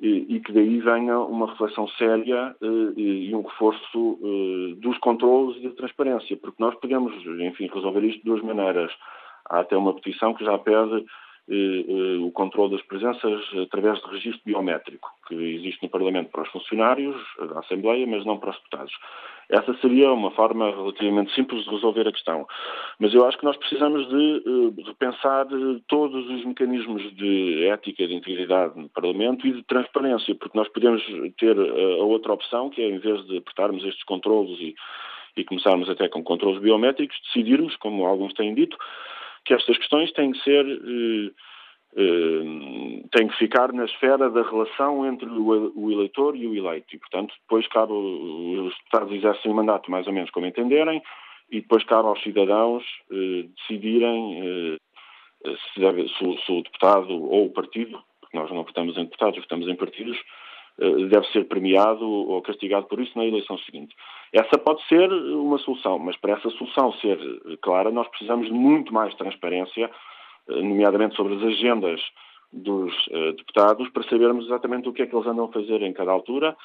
e, 0.00 0.40
que 0.40 0.52
daí 0.52 0.80
venha 0.80 1.18
uma 1.18 1.50
reflexão 1.50 1.86
séria 1.88 2.56
eh, 2.62 2.92
e 2.96 3.34
um 3.34 3.42
reforço 3.42 4.18
eh, 4.22 4.74
dos 4.76 4.96
controles 4.98 5.58
e 5.58 5.68
da 5.68 5.74
transparência, 5.74 6.38
porque 6.38 6.62
nós 6.62 6.74
podemos, 6.76 7.12
enfim, 7.40 7.68
resolver 7.72 8.04
isto 8.04 8.18
de 8.18 8.24
duas 8.24 8.42
maneiras. 8.42 8.90
Há 9.48 9.60
até 9.60 9.76
uma 9.76 9.94
petição 9.94 10.32
que 10.32 10.44
já 10.44 10.56
pede 10.56 11.04
o 11.48 12.30
controle 12.32 12.72
das 12.72 12.82
presenças 12.82 13.42
através 13.60 14.00
de 14.00 14.10
registro 14.10 14.42
biométrico, 14.44 15.08
que 15.26 15.34
existe 15.34 15.82
no 15.82 15.88
Parlamento 15.88 16.30
para 16.30 16.42
os 16.42 16.48
funcionários 16.50 17.16
da 17.52 17.60
Assembleia, 17.60 18.06
mas 18.06 18.24
não 18.24 18.38
para 18.38 18.50
os 18.50 18.56
deputados. 18.56 18.92
Essa 19.48 19.74
seria 19.80 20.12
uma 20.12 20.30
forma 20.30 20.70
relativamente 20.70 21.34
simples 21.34 21.64
de 21.64 21.70
resolver 21.70 22.06
a 22.06 22.12
questão. 22.12 22.46
Mas 23.00 23.12
eu 23.12 23.26
acho 23.26 23.36
que 23.36 23.44
nós 23.44 23.56
precisamos 23.56 24.08
de 24.08 24.82
repensar 24.86 25.46
todos 25.88 26.28
os 26.30 26.44
mecanismos 26.44 27.02
de 27.16 27.64
ética, 27.66 28.06
de 28.06 28.14
integridade 28.14 28.78
no 28.78 28.88
Parlamento 28.88 29.44
e 29.46 29.52
de 29.52 29.62
transparência, 29.64 30.36
porque 30.36 30.56
nós 30.56 30.68
podemos 30.68 31.02
ter 31.36 31.58
a 31.58 32.04
outra 32.04 32.32
opção, 32.32 32.70
que 32.70 32.80
é, 32.80 32.88
em 32.88 32.98
vez 32.98 33.26
de 33.26 33.38
apertarmos 33.38 33.84
estes 33.84 34.04
controlos 34.04 34.56
e, 34.60 34.76
e 35.36 35.44
começarmos 35.44 35.90
até 35.90 36.08
com 36.08 36.22
controles 36.22 36.60
biométricos, 36.60 37.20
decidirmos, 37.26 37.74
como 37.76 38.06
alguns 38.06 38.32
têm 38.34 38.54
dito, 38.54 38.76
que 39.44 39.54
estas 39.54 39.76
questões 39.78 40.12
têm 40.12 40.32
que 40.32 40.42
ser 40.42 40.66
eh, 41.96 43.02
tem 43.10 43.26
que 43.26 43.36
ficar 43.36 43.72
na 43.72 43.84
esfera 43.84 44.30
da 44.30 44.42
relação 44.42 45.04
entre 45.06 45.28
o 45.28 45.90
eleitor 45.90 46.36
e 46.36 46.46
o 46.46 46.54
eleito. 46.54 46.94
E, 46.94 46.98
portanto, 46.98 47.34
depois 47.42 47.66
cabe, 47.66 47.92
os 47.92 48.76
deputados 48.78 49.12
exercem 49.12 49.50
o 49.50 49.54
mandato 49.54 49.90
mais 49.90 50.06
ou 50.06 50.12
menos 50.12 50.30
como 50.30 50.46
entenderem, 50.46 51.02
e 51.50 51.60
depois 51.60 51.82
cabe 51.84 52.06
aos 52.06 52.22
cidadãos 52.22 52.84
eh, 53.10 53.48
decidirem 53.56 54.40
eh, 54.40 55.56
se, 55.74 55.80
deve, 55.80 56.08
se, 56.08 56.44
se, 56.44 56.52
o 56.52 56.62
deputado 56.62 57.12
ou 57.12 57.46
o 57.46 57.52
partido, 57.52 58.00
porque 58.20 58.38
nós 58.38 58.50
não 58.50 58.62
votamos 58.62 58.96
em 58.96 59.04
deputados, 59.04 59.40
votamos 59.40 59.66
em 59.66 59.74
partidos, 59.74 60.16
eh, 60.16 60.22
deve 61.08 61.26
ser 61.28 61.44
premiado 61.46 62.08
ou 62.08 62.40
castigado 62.40 62.86
por 62.86 63.00
isso 63.00 63.16
na 63.16 63.26
eleição 63.26 63.58
seguinte. 63.58 63.94
Essa 64.32 64.58
pode 64.58 64.82
ser 64.86 65.12
uma 65.12 65.58
solução, 65.58 65.98
mas 65.98 66.16
para 66.16 66.32
essa 66.32 66.48
solução 66.50 66.92
ser 66.94 67.18
clara, 67.60 67.90
nós 67.90 68.08
precisamos 68.08 68.46
de 68.46 68.52
muito 68.52 68.92
mais 68.92 69.14
transparência 69.14 69.90
nomeadamente 70.48 71.16
sobre 71.16 71.34
as 71.34 71.42
agendas 71.42 72.00
dos 72.52 72.92
deputados, 73.36 73.88
para 73.90 74.02
sabermos 74.04 74.46
exatamente 74.46 74.88
o 74.88 74.92
que 74.92 75.02
é 75.02 75.06
que 75.06 75.14
eles 75.14 75.26
andam 75.26 75.44
a 75.44 75.52
fazer 75.52 75.82
em 75.82 75.92
cada 75.92 76.10
altura, 76.10 76.56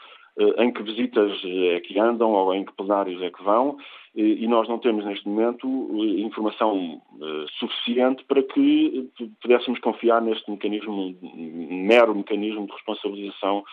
em 0.57 0.71
que 0.71 0.81
visitas 0.81 1.31
é 1.43 1.79
que 1.81 1.99
andam 1.99 2.31
ou 2.31 2.53
em 2.53 2.65
que 2.65 2.73
plenários 2.73 3.21
é 3.21 3.29
que 3.29 3.43
vão, 3.43 3.77
e, 4.15 4.47
nós 4.47 4.67
não 4.67 4.79
temos 4.79 5.05
neste 5.05 5.27
momento 5.27 5.67
informação 6.17 7.01
suficiente 7.59 8.23
para 8.23 8.41
que 8.41 9.09
pudéssemos 9.41 9.79
confiar 9.79 10.21
neste 10.21 10.49
mecanismo, 10.49 11.15
mero 11.21 12.15
mecanismo 12.15 12.65
de 12.65 12.71
responsabilização 12.71 13.63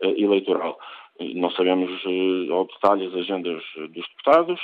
eleitoral. 0.00 0.78
Não 1.20 1.50
sabemos 1.52 1.90
ao 2.50 2.66
detalhe 2.66 3.06
as 3.06 3.14
agendas 3.14 3.62
dos 3.76 4.08
deputados, 4.08 4.60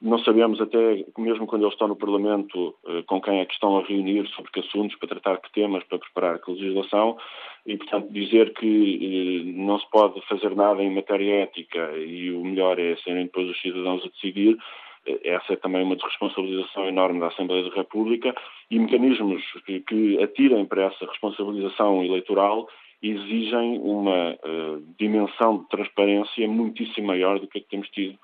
não 0.00 0.18
sabemos 0.18 0.60
até, 0.60 1.04
mesmo 1.16 1.46
quando 1.46 1.62
eles 1.62 1.72
estão 1.72 1.88
no 1.88 1.96
Parlamento, 1.96 2.74
eh, 2.86 3.02
com 3.06 3.18
quem 3.20 3.40
é 3.40 3.46
que 3.46 3.54
estão 3.54 3.78
a 3.78 3.82
reunir, 3.82 4.28
sobre 4.28 4.52
que 4.52 4.60
assuntos, 4.60 4.96
para 4.98 5.08
tratar 5.08 5.38
que 5.38 5.50
temas, 5.52 5.84
para 5.84 5.98
preparar 5.98 6.38
que 6.38 6.50
legislação, 6.50 7.16
e, 7.64 7.78
portanto, 7.78 8.12
dizer 8.12 8.52
que 8.52 9.44
eh, 9.46 9.52
não 9.58 9.78
se 9.78 9.90
pode 9.90 10.20
fazer 10.28 10.54
nada 10.54 10.82
em 10.82 10.94
matéria 10.94 11.44
ética 11.44 11.96
e 11.96 12.30
o 12.30 12.44
melhor 12.44 12.78
é 12.78 12.94
serem 12.96 13.24
depois 13.24 13.48
os 13.48 13.60
cidadãos 13.60 14.04
a 14.04 14.08
decidir, 14.08 14.58
eh, 15.06 15.18
essa 15.24 15.54
é 15.54 15.56
também 15.56 15.82
uma 15.82 15.96
desresponsabilização 15.96 16.86
enorme 16.86 17.18
da 17.18 17.28
Assembleia 17.28 17.64
da 17.64 17.74
República 17.74 18.34
e 18.70 18.78
mecanismos 18.78 19.42
que 19.66 20.22
atirem 20.22 20.66
para 20.66 20.84
essa 20.84 21.06
responsabilização 21.06 22.04
eleitoral 22.04 22.68
exigem 23.10 23.78
uma 23.78 24.32
uh, 24.34 24.82
dimensão 24.98 25.58
de 25.58 25.68
transparência 25.68 26.48
muitíssimo 26.48 27.06
maior 27.06 27.38
do 27.38 27.46
que 27.46 27.58
a 27.58 27.60
que 27.60 27.68
temos 27.68 27.88
tido 27.90 28.18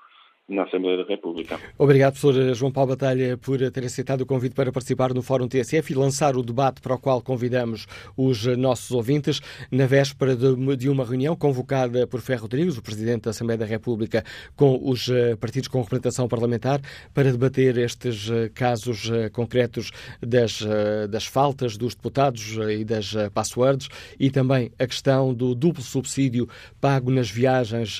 na 0.47 0.63
Assembleia 0.63 0.97
da 0.97 1.03
República. 1.05 1.57
Obrigado, 1.77 2.13
professor 2.19 2.53
João 2.53 2.71
Paulo 2.71 2.89
Batalha, 2.89 3.37
por 3.37 3.59
ter 3.71 3.85
aceitado 3.85 4.21
o 4.21 4.25
convite 4.25 4.53
para 4.53 4.71
participar 4.73 5.13
no 5.13 5.21
Fórum 5.21 5.47
TSF 5.47 5.93
e 5.93 5.95
lançar 5.95 6.35
o 6.35 6.43
debate 6.43 6.81
para 6.81 6.95
o 6.95 6.99
qual 6.99 7.21
convidamos 7.21 7.87
os 8.17 8.45
nossos 8.57 8.91
ouvintes 8.91 9.39
na 9.71 9.85
véspera 9.85 10.35
de 10.35 10.89
uma 10.89 11.05
reunião 11.05 11.35
convocada 11.35 12.05
por 12.05 12.19
Ferro 12.19 12.41
Rodrigues, 12.43 12.77
o 12.77 12.81
Presidente 12.81 13.23
da 13.23 13.29
Assembleia 13.29 13.57
da 13.57 13.65
República, 13.65 14.23
com 14.55 14.79
os 14.83 15.07
eh, 15.07 15.35
partidos 15.37 15.69
com 15.69 15.81
representação 15.81 16.27
parlamentar, 16.27 16.81
para 17.13 17.31
debater 17.31 17.77
estes 17.77 18.29
eh, 18.29 18.49
casos 18.53 19.09
eh, 19.09 19.29
concretos 19.29 19.91
das, 20.21 20.61
das 21.09 21.25
faltas 21.25 21.77
dos 21.77 21.95
deputados 21.95 22.57
e 22.69 22.83
das 22.83 23.13
passwords 23.33 23.87
e 24.19 24.29
também 24.29 24.71
a 24.77 24.85
questão 24.85 25.33
do 25.33 25.55
duplo 25.55 25.81
subsídio 25.81 26.47
pago 26.81 27.09
nas 27.11 27.29
viagens 27.29 27.99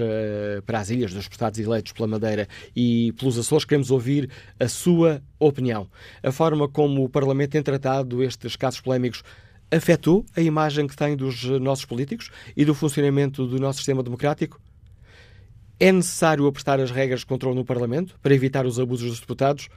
para 0.66 0.80
as 0.80 0.90
ilhas 0.90 1.14
dos 1.14 1.24
deputados 1.24 1.60
eleitos 1.60 1.94
pela 1.94 2.08
Madeira 2.08 2.33
Madeira 2.34 2.48
e 2.76 3.14
pelos 3.14 3.38
Açores. 3.38 3.64
Queremos 3.66 3.92
ouvir 3.92 4.30
a 4.60 4.68
sua 4.68 5.22
opinião. 5.40 5.88
A 6.22 6.32
forma 6.32 6.68
como 6.68 7.04
o 7.04 7.10
Parlamento 7.10 7.52
tem 7.52 7.62
tratado 7.62 8.24
estes 8.24 8.56
casos 8.56 8.82
polémicos 8.82 9.22
afetou 9.72 10.26
a 10.36 10.42
imagem 10.42 10.88
que 10.88 10.96
tem 10.96 11.16
dos 11.16 11.44
nossos 11.60 11.86
políticos 11.86 12.30
e 12.56 12.66
do 12.66 12.76
funcionamento 12.76 13.48
do 13.48 13.60
nosso 13.60 13.78
sistema 13.78 14.04
democrático? 14.04 14.60
É 15.80 15.92
necessário 15.92 16.46
apertar 16.48 16.80
as 16.80 16.92
regras 16.92 17.22
de 17.22 17.26
controle 17.26 17.56
no 17.56 17.66
Parlamento 17.66 18.16
para 18.22 18.34
evitar 18.34 18.66
os 18.66 18.80
abusos 18.80 19.10
dos 19.10 19.20
deputados? 19.20 19.68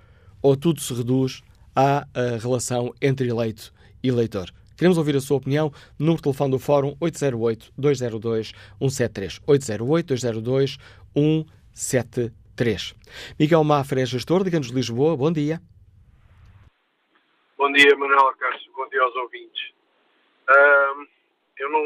Ou 0.42 0.56
tudo 0.56 0.80
se 0.80 0.92
reduz 0.92 1.42
à 1.74 2.06
relação 2.40 2.92
entre 3.00 3.28
eleito 3.28 3.72
e 4.02 4.08
eleitor? 4.08 4.52
Queremos 4.76 4.98
ouvir 4.98 5.16
a 5.16 5.20
sua 5.22 5.38
opinião. 5.38 5.72
Número 5.98 6.18
de 6.18 6.24
telefone 6.24 6.50
do 6.50 6.58
Fórum 6.58 6.94
808-202-173. 7.00 9.40
808-202-173. 9.46 12.30
3. 12.56 12.94
Miguel 13.38 13.62
Mafra 13.62 14.00
é 14.00 14.06
gestor 14.06 14.42
de 14.42 14.50
Ganos 14.50 14.68
Lisboa. 14.68 15.16
Bom 15.16 15.30
dia. 15.30 15.60
Bom 17.56 17.70
dia, 17.72 17.94
Manuela 17.96 18.34
Castro. 18.36 18.72
Bom 18.74 18.88
dia 18.88 19.02
aos 19.02 19.14
ouvintes. 19.16 19.72
Uh, 20.48 21.06
eu 21.58 21.70
não, 21.70 21.84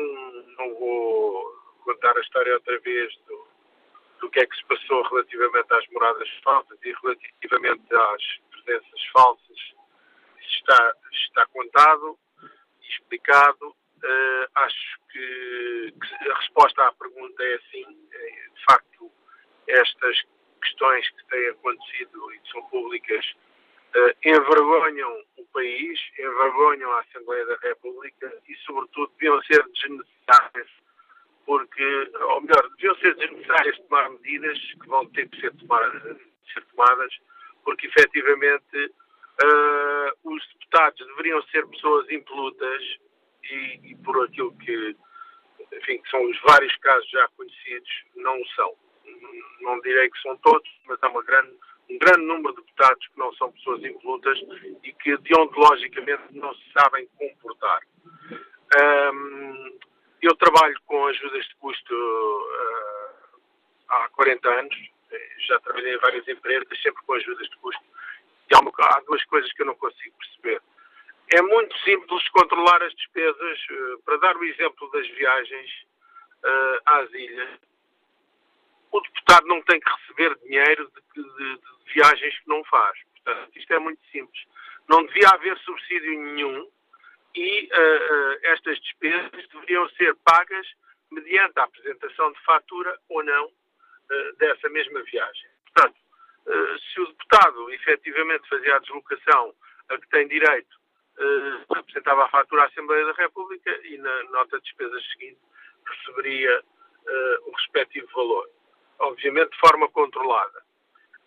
não 0.59 0.79
vou 0.79 1.45
contar 1.85 2.17
a 2.17 2.21
história 2.21 2.55
outra 2.55 2.79
vez 2.81 3.13
do, 3.27 3.47
do 4.21 4.31
que 4.31 4.41
é 4.41 4.47
que 4.47 4.57
se 4.57 4.65
passou 4.67 5.03
relativamente 5.09 5.75
às 5.75 5.87
moradas 5.89 6.29
falsas 6.45 6.79
e 6.85 6.95
relativamente 7.03 7.95
às 7.95 8.23
presenças 8.51 9.07
falsas. 9.13 9.59
Isso 10.41 10.61
está, 10.61 10.95
está 11.13 11.47
contado 11.47 12.19
e 12.83 12.89
explicado 12.89 13.75
Uh, 14.03 14.49
acho 14.55 14.99
que, 15.13 15.93
que, 15.93 16.31
a 16.31 16.39
resposta 16.39 16.83
à 16.89 16.93
pergunta 16.93 17.43
é 17.43 17.59
sim. 17.71 17.85
De 17.85 18.65
facto, 18.65 19.13
estas 19.67 20.23
questões 20.61 21.09
que 21.11 21.27
têm 21.27 21.49
acontecido 21.49 22.33
e 22.33 22.39
que 22.39 22.51
são 22.51 22.63
públicas 22.69 23.27
uh, 23.97 24.17
envergonham 24.25 25.25
o 25.37 25.45
país, 25.47 26.01
envergonham 26.19 26.91
a 26.93 27.01
Assembleia 27.01 27.47
da 27.47 27.57
República 27.57 28.33
e, 28.49 28.55
sobretudo, 28.57 29.13
deviam 29.19 29.43
ser 29.43 29.63
desnecessárias, 29.69 30.69
porque, 31.45 32.11
ou 32.21 32.41
melhor, 32.43 32.69
deviam 32.77 32.95
ser 32.97 33.15
desnecessárias 33.17 33.79
tomar 33.81 34.11
medidas 34.11 34.59
que 34.59 34.89
vão 34.89 35.07
ter 35.07 35.29
que 35.29 35.41
ser 35.41 35.55
tomadas, 35.57 36.03
ser 36.53 36.65
tomadas 36.75 37.13
porque, 37.65 37.87
efetivamente, 37.87 38.93
uh, 39.45 40.33
os 40.33 40.47
deputados 40.55 41.07
deveriam 41.07 41.43
ser 41.45 41.67
pessoas 41.69 42.11
impolutas 42.11 42.83
e, 43.45 43.91
e 43.91 43.97
por 43.97 44.25
aquilo 44.25 44.57
que, 44.59 44.97
enfim, 45.75 45.99
que 45.99 46.11
são 46.11 46.23
os 46.25 46.41
vários 46.43 46.75
casos 46.77 47.09
já 47.11 47.29
conhecidos, 47.37 48.05
não 48.17 48.37
são. 48.57 48.75
Não 49.61 49.81
direi 49.81 50.11
que 50.11 50.23
são 50.23 50.37
todos, 50.39 50.69
mas 50.87 50.99
há 51.03 51.09
uma 51.09 51.23
grande 51.23 51.53
um 51.91 51.99
grande 51.99 52.25
número 52.25 52.55
de 52.55 52.63
deputados 52.63 53.07
que 53.09 53.19
não 53.19 53.33
são 53.35 53.51
pessoas 53.53 53.83
impolutas 53.83 54.39
e 54.85 54.93
que 54.93 55.17
deontologicamente 55.19 56.23
não 56.31 56.55
se 56.55 56.63
sabem 56.73 57.09
comportar. 57.19 57.83
Um, 59.13 59.79
eu 60.23 60.35
trabalho 60.37 60.77
com 60.87 61.07
ajudas 61.07 61.45
de 61.45 61.57
custo 61.57 61.95
uh, 61.95 63.41
há 63.89 64.09
40 64.11 64.49
anos, 64.49 64.77
já 65.49 65.59
trabalhei 65.61 65.95
em 65.95 65.99
várias 65.99 66.29
empresas, 66.29 66.81
sempre 66.81 67.03
com 67.05 67.15
ajudas 67.15 67.49
de 67.49 67.57
custo, 67.57 67.83
e 68.51 68.55
há, 68.55 68.61
uma, 68.61 68.73
há 68.79 69.01
duas 69.01 69.25
coisas 69.25 69.53
que 69.53 69.63
eu 69.63 69.67
não 69.67 69.75
consigo 69.75 70.15
perceber. 70.17 70.63
É 71.33 71.43
muito 71.43 71.77
simples 71.79 72.29
controlar 72.29 72.83
as 72.83 72.95
despesas. 72.95 73.59
Uh, 73.71 74.03
para 74.05 74.17
dar 74.19 74.37
o 74.37 74.45
exemplo 74.45 74.91
das 74.93 75.09
viagens 75.09 75.71
uh, 76.45 76.81
às 76.87 77.13
ilhas, 77.13 77.51
o 78.93 79.01
deputado 79.01 79.47
não 79.47 79.63
tem 79.63 79.81
que 79.81 79.91
receber 79.91 80.37
dinheiro 80.45 80.91
de, 81.15 81.23
de, 81.23 81.57
de 81.57 81.93
viagens 81.95 82.39
que 82.39 82.49
não 82.49 82.65
faz. 82.65 82.99
Portanto, 83.25 83.51
isto 83.57 83.73
é 83.73 83.79
muito 83.79 84.01
simples. 84.11 84.45
Não 84.89 85.05
devia 85.07 85.29
haver 85.29 85.57
subsídio 85.59 86.11
nenhum 86.11 86.69
e 87.35 87.67
uh, 87.67 87.73
uh, 87.73 88.39
estas 88.43 88.81
despesas 88.81 89.49
deveriam 89.49 89.89
ser 89.91 90.15
pagas 90.25 90.67
mediante 91.11 91.59
a 91.59 91.65
apresentação 91.65 92.33
de 92.33 92.41
fatura 92.41 92.99
ou 93.09 93.23
não 93.23 93.47
uh, 93.47 94.37
dessa 94.39 94.69
mesma 94.69 95.03
viagem. 95.03 95.51
Portanto, 95.73 95.99
se 96.93 97.01
o 97.01 97.07
deputado 97.07 97.71
efetivamente 97.71 98.49
fazia 98.49 98.75
a 98.75 98.79
deslocação 98.81 99.55
a 99.89 99.99
que 99.99 100.09
tem 100.09 100.27
direito, 100.27 100.81
apresentava 101.69 102.25
a 102.25 102.29
fatura 102.29 102.63
à 102.63 102.67
Assembleia 102.67 103.05
da 103.05 103.13
República 103.13 103.71
e 103.85 103.97
na 103.99 104.25
nota 104.25 104.59
de 104.59 104.65
despesas 104.65 105.07
seguinte 105.13 105.39
receberia 105.87 106.65
o 107.45 107.53
respectivo 107.53 108.09
valor. 108.13 108.51
Obviamente 109.01 109.51
de 109.51 109.59
forma 109.59 109.89
controlada. 109.89 110.63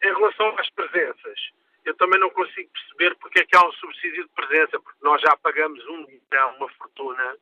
Em 0.04 0.14
relação 0.14 0.56
às 0.60 0.70
presenças, 0.72 1.40
eu 1.86 1.96
também 1.96 2.20
não 2.20 2.30
consigo 2.30 2.70
perceber 2.72 3.16
porque 3.16 3.40
é 3.40 3.46
que 3.46 3.56
há 3.56 3.66
um 3.66 3.72
subsídio 3.74 4.24
de 4.24 4.30
presença, 4.30 4.80
porque 4.80 5.00
nós 5.02 5.22
já 5.22 5.36
pagamos 5.38 5.84
um 5.88 6.06
milhão, 6.06 6.56
uma 6.58 6.70
fortuna 6.70 7.38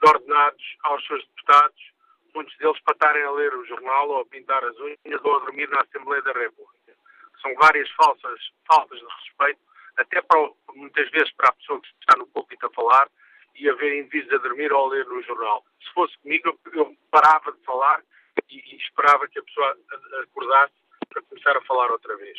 de 0.00 0.08
ordenados 0.08 0.76
aos 0.82 1.06
seus 1.06 1.24
deputados, 1.26 1.92
muitos 2.34 2.56
deles 2.58 2.80
para 2.80 2.94
estarem 2.94 3.22
a 3.24 3.30
ler 3.32 3.54
o 3.54 3.64
jornal 3.66 4.08
ou 4.08 4.20
a 4.20 4.26
pintar 4.26 4.64
as 4.64 4.78
unhas 4.78 5.24
ou 5.24 5.36
a 5.36 5.40
dormir 5.40 5.68
na 5.68 5.80
Assembleia 5.80 6.22
da 6.22 6.32
República. 6.32 6.94
São 7.40 7.54
várias 7.56 7.90
falsas, 7.90 8.40
faltas 8.66 8.98
de 8.98 9.06
respeito, 9.06 9.60
até 9.96 10.22
para, 10.22 10.50
muitas 10.74 11.10
vezes 11.10 11.32
para 11.32 11.50
a 11.50 11.52
pessoa 11.52 11.80
que 11.80 11.88
está 11.88 12.18
no 12.18 12.26
púlpito 12.28 12.66
a 12.66 12.70
falar 12.70 13.08
e 13.54 13.68
a 13.68 13.74
ver 13.74 13.98
indivíduos 13.98 14.34
a 14.34 14.48
dormir 14.48 14.72
ou 14.72 14.86
a 14.86 14.88
ler 14.90 15.06
no 15.06 15.22
jornal. 15.22 15.64
Se 15.82 15.92
fosse 15.92 16.16
comigo, 16.18 16.58
eu 16.72 16.96
parava 17.10 17.52
de 17.52 17.62
falar 17.64 18.02
e, 18.50 18.74
e 18.74 18.76
esperava 18.76 19.28
que 19.28 19.38
a 19.38 19.42
pessoa 19.42 19.76
acordasse 20.22 20.74
para 21.08 21.22
começar 21.22 21.56
a 21.56 21.62
falar 21.62 21.90
outra 21.90 22.16
vez. 22.16 22.38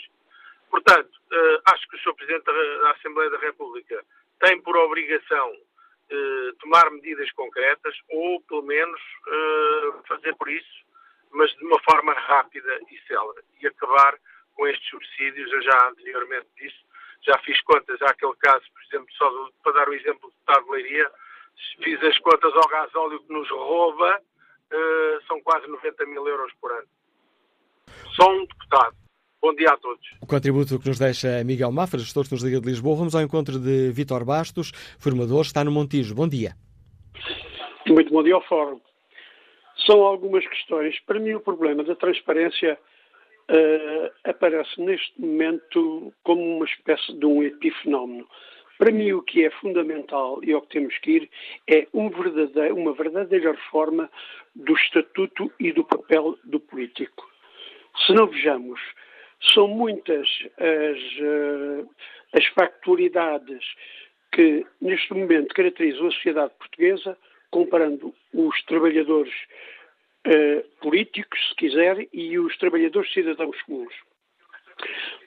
Portanto, 0.70 1.12
uh, 1.32 1.62
acho 1.72 1.88
que 1.88 1.96
o 1.96 2.00
Sr. 2.00 2.15
Presidente 2.15 2.46
da 2.46 2.91
Assembleia 2.91 3.30
da 3.30 3.38
República 3.38 4.04
tem 4.39 4.60
por 4.62 4.76
obrigação 4.76 5.52
uh, 5.52 6.54
tomar 6.60 6.89
medidas 6.89 7.32
concretas 7.34 7.96
ou, 8.10 8.41
pelo 8.41 8.63
menos, 8.63 9.00
uh, 9.28 10.04
fazer 10.08 10.36
por 10.36 10.50
isso, 10.50 10.84
mas 11.32 11.52
de 11.58 11.65
uma 11.65 11.80
forma 11.82 12.13
rápida 12.13 12.80
e 12.89 12.98
célere 13.08 13.44
e 13.62 13.68
acabar 13.68 14.18
com 14.56 14.68
estes 14.68 14.89
subsídios. 14.89 15.52
Eu 15.52 15.62
já 15.62 15.89
anteriormente 15.89 16.48
disse, 16.58 16.78
já 17.22 17.38
fiz 17.39 17.62
contas, 17.62 18.02
há 18.02 18.08
aquele 18.08 18.36
caso, 18.36 18.65
por 18.74 18.84
exemplo, 18.84 19.13
só 19.13 19.50
para 19.63 19.74
dar 19.74 19.89
o 19.89 19.94
exemplo 19.94 20.30
do 20.30 20.36
Estado 20.39 20.65
de 20.65 20.72
Leiria, 20.72 21.12
fiz 21.84 22.04
as 22.04 22.18
contas 22.20 22.54
ao 22.56 22.68
gasóleo 22.68 23.20
que 23.24 23.34
nos 23.34 23.50
rouba, 23.50 24.20
são 25.28 25.41
quase 25.41 25.67
90 25.67 26.06
mil 26.08 26.28
euros 26.28 26.52
por 26.60 26.71
ano 26.71 26.88
só 28.15 28.32
um 28.32 28.45
deputado. 28.45 28.95
Bom 29.41 29.54
dia 29.56 29.69
a 29.69 29.78
todos. 29.78 30.08
O 30.21 30.26
contributo 30.28 30.80
que 30.80 30.88
nos 30.88 30.99
deixa 30.99 31.43
Miguel 31.43 31.71
Mafra, 31.71 31.99
gestor 31.99 32.26
nos 32.32 32.43
Liga 32.43 32.62
de 32.62 32.67
Lisboa. 32.67 32.95
Vamos 32.95 33.13
ao 33.13 33.21
encontro 33.21 33.60
de 33.60 33.91
Vítor 33.91 34.23
Bastos, 34.23 34.71
formador, 34.97 35.41
está 35.41 35.63
no 35.63 35.71
Montijo. 35.71 36.15
Bom 36.15 36.28
dia. 36.28 36.54
Muito 37.88 38.12
bom 38.12 38.23
dia 38.23 38.36
ao 38.36 38.45
Fórum. 38.45 38.80
São 39.86 40.02
algumas 40.02 40.47
questões. 40.47 40.97
Para 41.02 41.19
mim, 41.19 41.34
o 41.34 41.41
problema 41.41 41.84
da 41.84 41.95
transparência 41.95 42.80
uh, 43.49 44.12
aparece 44.23 44.80
neste 44.80 45.19
momento 45.19 46.13
como 46.23 46.41
uma 46.41 46.65
espécie 46.65 47.12
de 47.13 47.26
um 47.26 47.43
epifenómeno. 47.43 48.26
Para 48.78 48.92
mim, 48.92 49.12
o 49.14 49.22
que 49.22 49.46
é 49.46 49.50
fundamental 49.52 50.44
e 50.44 50.52
ao 50.52 50.62
que 50.62 50.70
temos 50.70 50.98
que 51.00 51.12
ir 51.12 51.30
é 51.70 51.88
um 51.94 52.10
verdadeiro, 52.10 52.76
uma 52.76 52.94
verdadeira 52.94 53.52
reforma 53.52 54.10
do 54.56 54.74
estatuto 54.74 55.52
e 55.60 55.72
do 55.72 55.84
papel 55.84 56.38
do 56.44 56.60
político. 56.60 57.30
Se 58.06 58.14
não 58.14 58.28
vejamos, 58.28 58.80
são 59.54 59.68
muitas 59.68 60.28
as, 60.58 61.00
uh, 61.20 61.90
as 62.34 62.46
factualidades 62.48 63.64
que 64.32 64.66
neste 64.82 65.14
momento 65.14 65.54
caracterizam 65.54 66.08
a 66.08 66.12
sociedade 66.12 66.54
portuguesa, 66.58 67.18
comparando 67.52 68.14
os 68.34 68.64
trabalhadores 68.64 69.34
uh, 70.28 70.64
políticos, 70.82 71.40
se 71.50 71.56
quiser, 71.56 72.08
e 72.12 72.40
os 72.40 72.58
trabalhadores 72.58 73.14
cidadãos 73.14 73.62
comuns. 73.62 73.94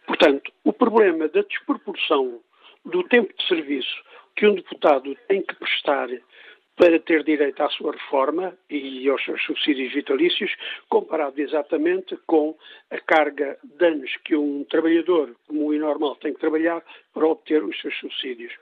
Portanto, 0.06 0.52
o 0.64 0.72
problema 0.72 1.28
da 1.28 1.42
desproporção 1.42 2.40
do 2.86 3.02
tempo 3.04 3.32
de 3.36 3.46
serviço 3.46 4.04
que 4.34 4.46
um 4.46 4.54
deputado 4.54 5.16
tem 5.28 5.42
que 5.42 5.54
prestar 5.54 6.08
para 6.76 7.00
ter 7.00 7.24
direito 7.24 7.62
à 7.62 7.70
sua 7.70 7.92
reforma 7.92 8.56
e 8.68 9.08
aos 9.08 9.24
seus 9.24 9.42
subsídios 9.44 9.94
vitalícios, 9.94 10.54
comparado 10.90 11.40
exatamente 11.40 12.16
com 12.26 12.54
a 12.90 12.98
carga 13.00 13.58
de 13.64 13.86
anos 13.86 14.14
que 14.24 14.36
um 14.36 14.62
trabalhador 14.64 15.34
como 15.46 15.70
o 15.70 15.78
normal 15.78 16.16
tem 16.16 16.34
que 16.34 16.40
trabalhar 16.40 16.82
para 17.14 17.26
obter 17.26 17.64
os 17.64 17.80
seus 17.80 17.96
subsídios. 17.98 18.52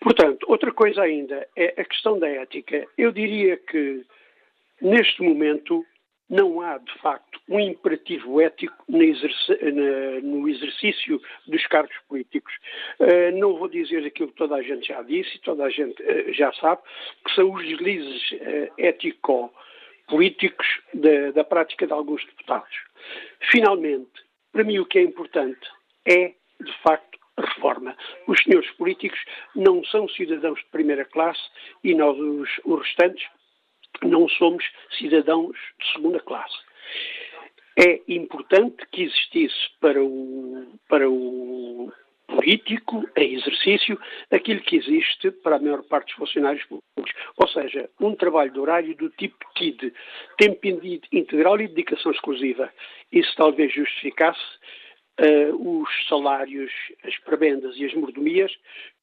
Portanto, 0.00 0.44
outra 0.48 0.72
coisa 0.72 1.02
ainda 1.02 1.46
é 1.56 1.80
a 1.80 1.84
questão 1.84 2.18
da 2.18 2.28
ética. 2.28 2.86
Eu 2.96 3.12
diria 3.12 3.56
que, 3.56 4.04
neste 4.80 5.22
momento, 5.22 5.84
não 6.28 6.60
há, 6.60 6.78
de 6.78 6.92
facto, 6.98 7.40
um 7.48 7.58
imperativo 7.58 8.40
ético 8.40 8.76
no 8.88 10.48
exercício 10.48 11.20
dos 11.46 11.66
cargos 11.66 11.96
políticos. 12.06 12.52
Eh, 13.00 13.30
não 13.32 13.56
vou 13.56 13.68
dizer 13.68 14.04
aquilo 14.04 14.28
que 14.28 14.36
toda 14.36 14.56
a 14.56 14.62
gente 14.62 14.88
já 14.88 15.02
disse, 15.02 15.38
toda 15.40 15.64
a 15.64 15.70
gente 15.70 16.02
eh, 16.02 16.32
já 16.32 16.52
sabe, 16.54 16.82
que 17.24 17.34
são 17.34 17.52
os 17.52 17.64
deslizes 17.64 18.32
eh, 18.32 18.70
ético-políticos 18.76 20.66
da, 20.92 21.30
da 21.30 21.44
prática 21.44 21.86
de 21.86 21.92
alguns 21.92 22.24
deputados. 22.26 22.76
Finalmente, 23.50 24.10
para 24.52 24.64
mim 24.64 24.78
o 24.78 24.86
que 24.86 24.98
é 24.98 25.02
importante 25.02 25.66
é, 26.06 26.34
de 26.60 26.72
facto, 26.82 27.18
reforma. 27.38 27.96
Os 28.26 28.42
senhores 28.42 28.70
políticos 28.72 29.18
não 29.54 29.84
são 29.84 30.08
cidadãos 30.08 30.58
de 30.58 30.66
primeira 30.66 31.04
classe 31.04 31.40
e 31.84 31.94
nós, 31.94 32.18
os, 32.18 32.50
os 32.64 32.80
restantes, 32.80 33.24
não 34.02 34.28
somos 34.28 34.64
cidadãos 34.98 35.56
de 35.80 35.92
segunda 35.92 36.20
classe. 36.20 36.56
É 37.76 38.00
importante 38.08 38.84
que 38.90 39.04
existisse 39.04 39.70
para 39.80 40.02
o, 40.02 40.66
para 40.88 41.08
o 41.08 41.92
político, 42.26 43.08
em 43.16 43.34
exercício, 43.34 43.98
aquilo 44.30 44.60
que 44.60 44.76
existe 44.76 45.30
para 45.30 45.56
a 45.56 45.58
maior 45.58 45.82
parte 45.84 46.08
dos 46.08 46.16
funcionários 46.16 46.64
públicos. 46.64 47.12
Ou 47.36 47.48
seja, 47.48 47.88
um 48.00 48.14
trabalho 48.14 48.52
de 48.52 48.58
horário 48.58 48.96
do 48.96 49.08
tipo 49.10 49.36
TID, 49.54 49.92
tempo 50.36 50.60
integral 51.12 51.60
e 51.60 51.68
dedicação 51.68 52.12
exclusiva. 52.12 52.72
Isso 53.10 53.34
talvez 53.36 53.72
justificasse 53.72 54.40
uh, 55.20 55.80
os 55.82 55.88
salários, 56.08 56.70
as 57.04 57.16
prebendas 57.18 57.76
e 57.76 57.86
as 57.86 57.94
mordomias 57.94 58.52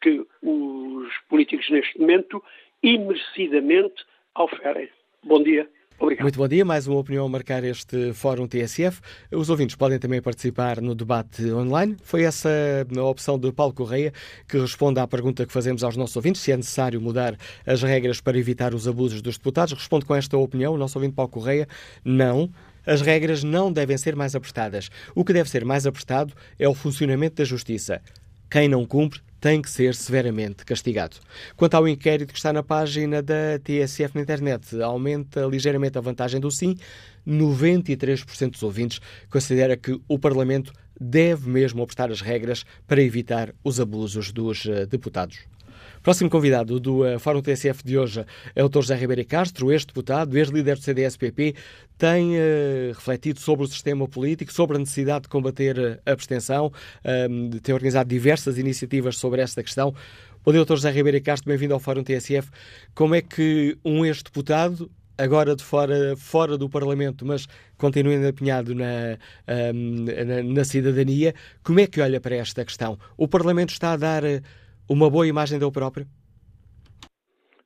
que 0.01 0.25
os 0.41 1.17
políticos 1.29 1.69
neste 1.69 1.99
momento, 1.99 2.43
imerecidamente, 2.83 4.03
oferem. 4.37 4.89
Bom 5.23 5.41
dia. 5.41 5.67
Obrigado. 5.97 6.23
Muito 6.23 6.37
bom 6.37 6.47
dia. 6.47 6.65
Mais 6.65 6.87
uma 6.87 6.99
opinião 6.99 7.25
a 7.25 7.29
marcar 7.29 7.63
este 7.63 8.11
Fórum 8.13 8.47
TSF. 8.47 8.99
Os 9.31 9.49
ouvintes 9.49 9.77
podem 9.77 9.97
também 9.97 10.21
participar 10.21 10.81
no 10.81 10.93
debate 10.93 11.49
online. 11.53 11.95
Foi 12.03 12.23
essa 12.23 12.49
a 12.95 13.03
opção 13.03 13.39
de 13.39 13.51
Paulo 13.53 13.73
Correia 13.73 14.11
que 14.47 14.57
responde 14.57 14.99
à 14.99 15.07
pergunta 15.07 15.45
que 15.45 15.53
fazemos 15.53 15.83
aos 15.83 15.95
nossos 15.95 16.15
ouvintes, 16.17 16.41
se 16.41 16.51
é 16.51 16.57
necessário 16.57 16.99
mudar 16.99 17.37
as 17.65 17.81
regras 17.81 18.19
para 18.19 18.37
evitar 18.37 18.73
os 18.73 18.87
abusos 18.87 19.21
dos 19.21 19.37
deputados. 19.37 19.73
Responde 19.73 20.05
com 20.05 20.13
esta 20.13 20.37
opinião 20.37 20.73
o 20.73 20.77
nosso 20.77 20.97
ouvinte 20.97 21.15
Paulo 21.15 21.31
Correia. 21.31 21.67
Não. 22.03 22.49
As 22.85 23.01
regras 23.01 23.43
não 23.43 23.71
devem 23.71 23.97
ser 23.97 24.15
mais 24.15 24.35
apertadas. 24.35 24.91
O 25.15 25.23
que 25.23 25.33
deve 25.33 25.49
ser 25.49 25.63
mais 25.63 25.87
apertado 25.87 26.33
é 26.59 26.67
o 26.67 26.75
funcionamento 26.75 27.37
da 27.37 27.45
justiça. 27.45 28.01
Quem 28.51 28.67
não 28.67 28.85
cumpre 28.85 29.21
tem 29.45 29.61
que 29.61 29.69
ser 29.69 29.93
severamente 29.93 30.65
castigado. 30.65 31.17
Quanto 31.55 31.75
ao 31.75 31.87
inquérito 31.87 32.33
que 32.33 32.39
está 32.39 32.51
na 32.51 32.63
página 32.63 33.21
da 33.21 33.59
TSF 33.63 34.15
na 34.15 34.21
internet, 34.21 34.81
aumenta 34.81 35.45
ligeiramente 35.45 35.99
a 35.99 36.01
vantagem 36.01 36.41
do 36.41 36.49
sim. 36.49 36.75
93% 37.27 38.53
dos 38.53 38.63
ouvintes 38.63 38.99
considera 39.29 39.77
que 39.77 40.01
o 40.07 40.17
Parlamento 40.17 40.73
deve 40.99 41.47
mesmo 41.47 41.83
apostar 41.83 42.09
as 42.09 42.21
regras 42.21 42.65
para 42.87 43.03
evitar 43.03 43.53
os 43.63 43.79
abusos 43.79 44.31
dos 44.31 44.65
eh, 44.65 44.87
deputados. 44.87 45.37
Próximo 46.05 46.29
convidado 46.29 46.79
do 46.79 47.01
uh, 47.01 47.17
Fórum 47.17 47.41
TSF 47.41 47.83
de 47.83 47.97
hoje 47.97 48.23
é 48.55 48.63
o 48.63 48.69
Dr. 48.69 48.81
José 48.81 48.95
Ribeiro 48.95 49.25
Castro, 49.25 49.71
ex-deputado, 49.71 50.37
ex-líder 50.37 50.75
do 50.75 50.83
CDS-PP, 50.83 51.55
tem 51.97 52.35
uh, 52.35 52.93
refletido 52.93 53.39
sobre 53.39 53.65
o 53.65 53.67
sistema 53.67 54.07
político, 54.07 54.53
sobre 54.53 54.77
a 54.77 54.79
necessidade 54.79 55.23
de 55.23 55.29
combater 55.29 55.75
eh, 55.79 55.99
a 56.05 56.11
abstenção, 56.11 56.71
um, 57.27 57.49
tem 57.49 57.73
organizado 57.73 58.07
diversas 58.07 58.59
iniciativas 58.59 59.17
sobre 59.17 59.41
esta 59.41 59.63
questão. 59.63 59.95
Bom 60.43 60.51
dia, 60.51 60.63
Dr. 60.63 60.75
José 60.75 60.91
Ribeiro 60.91 61.19
Castro, 61.23 61.49
bem-vindo 61.49 61.73
ao 61.73 61.79
Fórum 61.79 62.03
TSF. 62.03 62.51
Como 62.93 63.15
é 63.15 63.21
que 63.23 63.75
um 63.83 64.05
ex-deputado 64.05 64.91
agora 65.17 65.55
de 65.55 65.63
fora, 65.63 66.15
fora 66.15 66.55
do 66.55 66.69
Parlamento, 66.69 67.25
mas 67.25 67.47
continuando 67.79 68.27
apinhado 68.27 68.75
na, 68.75 69.17
um, 69.73 70.05
na, 70.05 70.43
na, 70.43 70.63
cidadania, 70.63 71.33
como 71.63 71.79
é 71.79 71.87
que 71.87 71.99
olha 71.99 72.21
para 72.21 72.35
esta 72.35 72.63
questão? 72.63 72.99
O 73.17 73.27
Parlamento 73.27 73.71
está 73.71 73.93
a 73.93 73.97
dar 73.97 74.21
uma 74.89 75.09
boa 75.09 75.27
imagem 75.27 75.59
dele 75.59 75.71
próprio? 75.71 76.05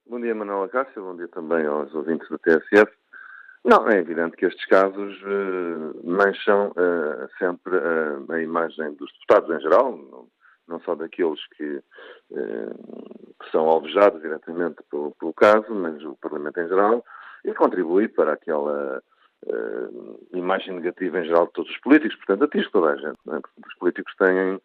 Bom 0.09 0.19
dia, 0.19 0.33
Manuela 0.33 0.67
Cássio. 0.69 1.03
Bom 1.03 1.15
dia 1.15 1.27
também 1.27 1.65
aos 1.65 1.93
ouvintes 1.93 2.27
do 2.29 2.39
TSF. 2.39 2.91
Não, 3.63 3.87
é 3.89 3.99
evidente 3.99 4.37
que 4.37 4.45
estes 4.45 4.65
casos 4.65 5.21
uh, 5.21 6.01
mancham 6.03 6.69
uh, 6.69 7.29
sempre 7.37 7.75
uh, 7.75 8.31
a 8.31 8.41
imagem 8.41 8.93
dos 8.93 9.11
deputados 9.13 9.55
em 9.55 9.61
geral, 9.61 9.97
não, 9.97 10.27
não 10.67 10.79
só 10.81 10.95
daqueles 10.95 11.39
que, 11.57 11.81
que, 12.29 13.51
são 13.51 13.67
alvejados 13.67 14.21
diretamente 14.21 14.77
pelo, 14.89 15.11
pelo, 15.19 15.33
caso, 15.33 15.73
mas 15.73 16.01
o 16.03 16.15
Parlamento 16.21 16.59
em 16.59 16.67
geral, 16.67 17.03
e 17.43 17.53
contribui 17.53 18.07
para 18.07 18.33
aquela 18.33 19.01
imagem 20.33 20.75
negativa 20.75 21.19
em 21.19 21.25
geral 21.25 21.47
de 21.47 21.53
todos 21.53 21.71
os 21.71 21.77
políticos, 21.79 22.17
portanto 22.17 22.43
atinge 22.43 22.69
toda 22.71 22.91
a 22.91 22.95
gente. 22.95 23.19
É? 23.29 23.37
Os 23.65 23.75
políticos 23.79 24.13
têm 24.17 24.59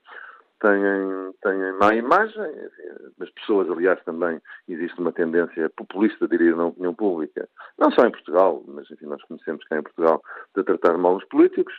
têm, 0.64 1.33
têm 1.42 1.72
má 1.79 1.94
imagem. 1.94 2.42
As 3.20 3.31
pessoas, 3.31 3.70
aliás, 3.70 4.03
também 4.05 4.40
existe 4.66 4.98
uma 4.98 5.12
tendência 5.12 5.70
populista, 5.77 6.27
diria, 6.27 6.57
na 6.57 6.66
opinião 6.66 6.94
pública, 6.94 7.46
não 7.79 7.90
só 7.90 8.07
em 8.07 8.11
Portugal, 8.11 8.62
mas 8.66 8.90
enfim, 8.90 9.07
nós 9.07 9.22
conhecemos 9.24 9.62
cá 9.64 9.79
em 9.79 9.83
Portugal, 9.83 10.22
de 10.57 10.64
tratar 10.64 10.96
mal 10.96 11.16
os 11.16 11.24
políticos 11.27 11.74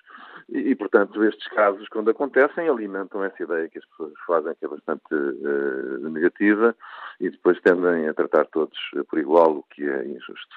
e, 0.48 0.60
e, 0.72 0.76
portanto, 0.76 1.24
estes 1.24 1.48
casos, 1.50 1.88
quando 1.90 2.12
acontecem, 2.12 2.70
alimentam 2.70 3.24
essa 3.24 3.42
ideia 3.42 3.68
que 3.68 3.80
as 3.80 3.86
pessoas 3.86 4.14
fazem, 4.28 4.54
que 4.60 4.66
é 4.66 4.68
bastante 4.68 5.02
uh, 5.12 6.10
negativa, 6.10 6.76
e 7.20 7.30
depois 7.32 7.60
tendem 7.62 8.08
a 8.08 8.14
tratar 8.14 8.46
todos 8.48 8.78
por 9.10 9.18
igual, 9.18 9.58
o 9.58 9.64
que 9.64 9.84
é 9.84 10.06
injusto. 10.06 10.56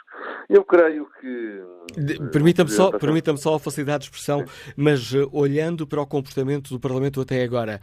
Eu 0.49 0.63
creio 0.63 1.09
que. 1.21 1.63
Permita-me 2.31 2.71
só, 2.71 2.91
permita 2.91 3.35
só 3.39 3.55
a 3.55 3.61
facilidade 3.61 4.05
de 4.05 4.11
expressão, 4.11 4.47
Sim. 4.47 4.73
mas 4.77 5.13
uh, 5.15 5.29
olhando 5.33 5.87
para 5.87 6.03
o 6.03 6.07
comportamento 6.07 6.69
do 6.71 6.81
Parlamento 6.81 7.21
até 7.21 7.43
agora, 7.43 7.81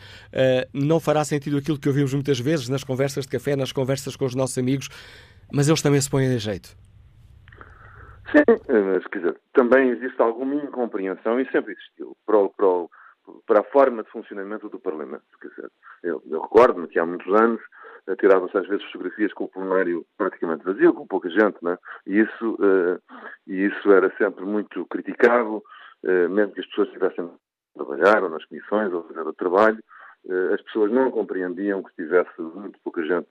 não 0.73 0.99
fará 0.99 1.23
sentido 1.23 1.57
aquilo 1.57 1.79
que 1.79 1.87
ouvimos 1.87 2.13
muitas 2.13 2.39
vezes 2.39 2.69
nas 2.69 2.83
conversas 2.83 3.25
de 3.25 3.31
café, 3.31 3.55
nas 3.55 3.71
conversas 3.71 4.15
com 4.15 4.25
os 4.25 4.35
nossos 4.35 4.57
amigos, 4.57 4.89
mas 5.51 5.67
eles 5.67 5.81
também 5.81 5.99
se 5.99 6.09
põem 6.09 6.33
a 6.33 6.37
jeito. 6.37 6.75
Sim, 8.31 8.43
mas 8.93 9.05
quer 9.07 9.19
dizer, 9.19 9.41
também 9.53 9.89
existe 9.89 10.21
alguma 10.21 10.55
incompreensão 10.55 11.39
e 11.39 11.49
sempre 11.51 11.73
existiu 11.73 12.15
para, 12.25 12.49
para, 12.49 12.67
para 13.45 13.59
a 13.61 13.71
forma 13.71 14.03
de 14.03 14.09
funcionamento 14.09 14.69
do 14.69 14.79
Parlamento. 14.79 15.23
Quer 15.41 15.49
dizer, 15.49 15.71
eu, 16.03 16.21
eu 16.29 16.41
recordo-me 16.41 16.87
que 16.87 16.99
há 16.99 17.05
muitos 17.05 17.33
anos 17.33 17.61
tiravam-se 18.19 18.55
às 18.55 18.67
vezes 18.67 18.85
fotografias 18.85 19.33
com 19.33 19.45
o 19.45 19.49
plenário 19.49 20.05
praticamente 20.17 20.63
vazio, 20.63 20.93
com 20.93 21.07
pouca 21.07 21.29
gente, 21.29 21.57
né? 21.63 21.77
e, 22.05 22.19
isso, 22.19 22.53
uh, 22.55 23.01
e 23.47 23.65
isso 23.65 23.91
era 23.91 24.15
sempre 24.17 24.45
muito 24.45 24.85
criticado, 24.85 25.63
uh, 26.03 26.29
mesmo 26.29 26.53
que 26.53 26.59
as 26.59 26.67
pessoas 26.67 26.89
estivessem 26.89 27.25
a 27.25 27.83
trabalhar 27.83 28.23
ou 28.23 28.29
nas 28.29 28.45
comissões 28.45 28.93
ou 28.93 29.03
fazer 29.07 29.21
o 29.21 29.33
trabalho, 29.33 29.83
uh, 30.25 30.53
as 30.53 30.61
pessoas 30.61 30.91
não 30.91 31.09
compreendiam 31.09 31.81
que 31.81 31.89
estivesse 31.89 32.39
muito 32.39 32.77
pouca 32.83 33.01
gente 33.03 33.27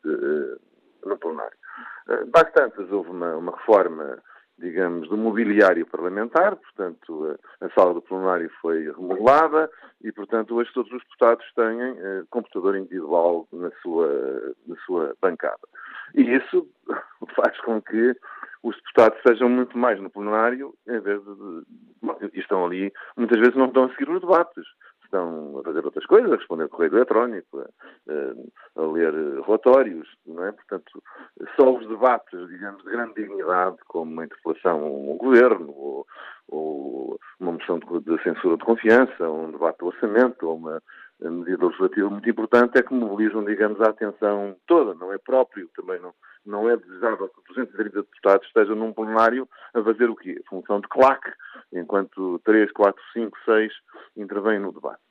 no 1.04 1.18
plenário. 1.18 1.57
Bastante 2.33 2.80
houve 2.92 3.11
uma, 3.11 3.37
uma 3.37 3.52
reforma 3.52 4.18
digamos, 4.59 5.09
do 5.09 5.17
mobiliário 5.17 5.87
parlamentar, 5.87 6.57
portanto, 6.57 7.37
a, 7.61 7.67
a, 7.67 7.71
sala 7.71 7.95
do 7.95 8.03
plenário 8.03 8.51
foi 8.61 8.85
remodelada 8.93 9.69
e, 10.03 10.12
portanto, 10.12 10.55
hoje 10.55 10.73
todos 10.73 10.93
os 10.93 11.03
deputados 11.03 11.45
têm 11.55 11.81
eh, 11.81 12.23
computador 12.31 12.77
individual 12.77 13.49
na 13.53 13.71
sua, 13.83 14.55
na 14.67 14.77
sua 14.87 15.14
bancada. 15.21 15.59
E 16.14 16.23
isso 16.23 16.69
faz 17.35 17.61
com 17.62 17.83
que 17.83 18.17
os 18.62 18.77
deputados 18.77 19.21
sejam 19.27 19.49
muito 19.49 19.77
mais 19.77 20.01
no 20.01 20.09
plenário, 20.09 20.75
em 20.87 21.01
vez 21.01 21.21
de. 21.23 21.62
Bom, 22.03 22.17
estão 22.33 22.67
ali, 22.67 22.93
muitas 23.17 23.38
vezes 23.38 23.57
não 23.57 23.67
estão 23.67 23.85
a 23.85 23.88
seguir 23.90 24.09
os 24.09 24.21
debates 24.21 24.64
estão 25.14 25.59
a 25.59 25.62
fazer 25.62 25.85
outras 25.85 26.07
coisas, 26.07 26.33
a 26.33 26.37
responder 26.37 26.68
correio 26.68 26.96
eletrónico, 26.96 27.61
a, 27.61 28.81
a, 28.81 28.87
ler 28.87 29.14
relatórios, 29.42 30.09
não 30.27 30.44
é? 30.44 30.53
Portanto, 30.53 31.03
só 31.57 31.72
os 31.72 31.87
debates, 31.87 32.48
digamos, 32.48 32.83
de 32.83 32.90
grande 32.90 33.14
dignidade, 33.14 33.77
como 33.87 34.12
uma 34.12 34.24
interpelação 34.24 34.83
ao 34.83 35.16
governo, 35.16 35.70
ou, 35.70 36.07
ou 36.48 37.20
uma 37.38 37.53
moção 37.53 37.79
de, 37.79 38.00
de, 38.00 38.22
censura 38.22 38.57
de 38.57 38.64
confiança, 38.64 39.29
ou 39.29 39.44
um 39.44 39.53
debate 39.53 39.79
do 39.79 39.87
orçamento, 39.87 40.46
ou 40.46 40.57
uma 40.57 40.83
medida 41.20 41.64
legislativa 41.64 42.11
muito 42.11 42.29
importante, 42.29 42.79
é 42.79 42.83
que 42.83 42.92
mobilizam, 42.92 43.44
digamos, 43.44 43.81
a 43.81 43.90
atenção 43.90 44.57
toda. 44.66 44.94
Não 44.94 45.12
é 45.12 45.18
próprio, 45.18 45.70
também 45.77 46.00
não, 46.00 46.12
não 46.44 46.68
é 46.68 46.77
desejável 46.77 47.29
que 47.29 47.55
230 47.55 48.03
deputados 48.03 48.46
estejam 48.48 48.74
num 48.74 48.92
plenário 48.92 49.48
a 49.72 49.83
fazer 49.83 50.11
o 50.11 50.16
quê? 50.16 50.42
A 50.44 50.50
função 50.50 50.81
de 50.81 50.88
claque, 50.88 51.31
enquanto 51.72 52.40
3, 52.44 52.70
4, 52.72 53.03
5, 53.12 53.38
6 53.44 53.72
intervêm 54.16 54.59
no 54.59 54.72
debate. 54.72 55.04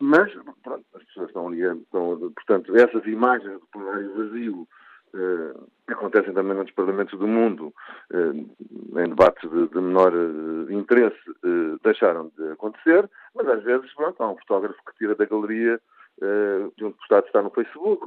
Mas, 0.00 0.32
pronto, 0.62 0.84
as 0.94 1.02
pessoas 1.04 1.28
estão 1.28 1.48
ali, 1.48 1.60
estão, 1.60 2.32
portanto, 2.34 2.76
essas 2.76 3.04
imagens 3.06 3.60
do 3.60 3.66
plenário 3.72 4.14
vazio 4.14 4.68
uh, 5.14 5.68
acontecem 5.88 6.32
também 6.32 6.56
nos 6.56 6.70
parlamentos 6.70 7.18
do 7.18 7.26
mundo, 7.26 7.74
uh, 8.12 9.00
em 9.00 9.08
debates 9.08 9.50
de, 9.50 9.68
de 9.68 9.80
menor 9.80 10.12
uh, 10.14 10.72
interesse, 10.72 11.18
deixaram 11.82 12.30
de 12.36 12.52
acontecer, 12.52 13.10
mas 13.34 13.48
às 13.48 13.62
vezes, 13.64 13.92
pronto, 13.94 14.22
há 14.22 14.30
um 14.30 14.36
fotógrafo 14.36 14.78
que 14.86 14.98
tira 14.98 15.14
da 15.14 15.24
galeria 15.24 15.80
de 16.76 16.84
um 16.84 16.90
deputado 16.90 17.22
que 17.22 17.28
está 17.28 17.40
no 17.40 17.50
Facebook, 17.50 18.04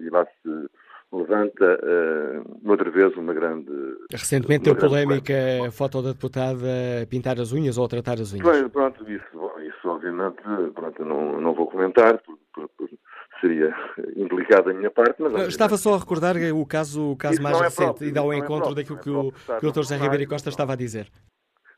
e 0.00 0.08
lá 0.08 0.24
se 0.24 0.70
levanta 1.12 1.78
uh, 1.82 2.70
outra 2.70 2.90
vez 2.90 3.14
uma 3.16 3.34
grande. 3.34 3.70
Recentemente 4.10 4.64
deu 4.64 4.76
polémica 4.76 5.34
a 5.66 5.70
foto 5.70 6.00
da 6.00 6.12
deputada 6.12 6.66
pintar 7.10 7.38
as 7.38 7.52
unhas 7.52 7.76
ou 7.76 7.86
tratar 7.86 8.14
as 8.14 8.32
unhas. 8.32 8.48
Bem, 8.48 8.68
pronto, 8.70 9.08
isso, 9.10 9.51
isso 9.82 9.88
obviamente 9.88 10.36
pronto, 10.74 11.04
não, 11.04 11.40
não 11.40 11.54
vou 11.54 11.66
comentar, 11.66 12.20
porque, 12.54 12.96
seria 13.40 13.74
indelicado 14.14 14.66
da 14.66 14.74
minha 14.74 14.90
parte. 14.90 15.20
Mas, 15.20 15.48
Estava 15.48 15.76
só 15.76 15.94
a 15.94 15.98
recordar 15.98 16.36
o 16.36 16.64
caso, 16.64 17.12
o 17.12 17.16
caso 17.16 17.42
mais 17.42 17.60
é 17.60 17.64
recente 17.64 17.84
próprio, 17.84 18.08
e 18.08 18.12
dá 18.12 18.20
ao 18.20 18.32
é 18.32 18.36
encontro 18.36 18.70
é 18.70 18.74
daquilo 18.76 18.98
que, 19.00 19.10
o, 19.10 19.32
que 19.32 19.66
o 19.66 19.72
Dr. 19.72 19.78
José 19.78 19.96
Ribeiro 19.96 20.28
Costa 20.28 20.48
estava 20.48 20.74
a 20.74 20.76
dizer. 20.76 21.08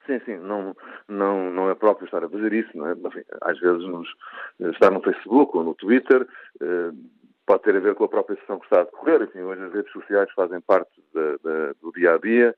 Sim, 0.06 0.20
sim, 0.26 0.36
não, 0.36 0.76
não, 1.08 1.50
não 1.50 1.70
é 1.70 1.74
próprio 1.74 2.04
estar 2.04 2.22
a 2.22 2.28
fazer 2.28 2.52
isso, 2.52 2.76
não 2.76 2.88
é? 2.88 2.92
Enfim, 2.92 3.22
às 3.40 3.58
vezes 3.58 3.82
nos, 3.88 4.06
estar 4.74 4.90
no 4.90 5.00
Facebook 5.00 5.56
ou 5.56 5.64
no 5.64 5.74
Twitter, 5.74 6.26
eh, 6.60 6.90
pode 7.46 7.62
ter 7.62 7.74
a 7.74 7.80
ver 7.80 7.94
com 7.94 8.04
a 8.04 8.08
própria 8.08 8.38
sessão 8.38 8.58
que 8.58 8.66
está 8.66 8.82
a 8.82 8.84
decorrer. 8.84 9.22
Enfim, 9.22 9.40
hoje 9.40 9.62
as 9.62 9.72
redes 9.72 9.92
sociais 9.92 10.30
fazem 10.32 10.60
parte 10.60 10.90
da, 11.14 11.36
da, 11.42 11.72
do 11.80 11.90
dia 11.92 12.16
a 12.16 12.18
dia 12.18 12.54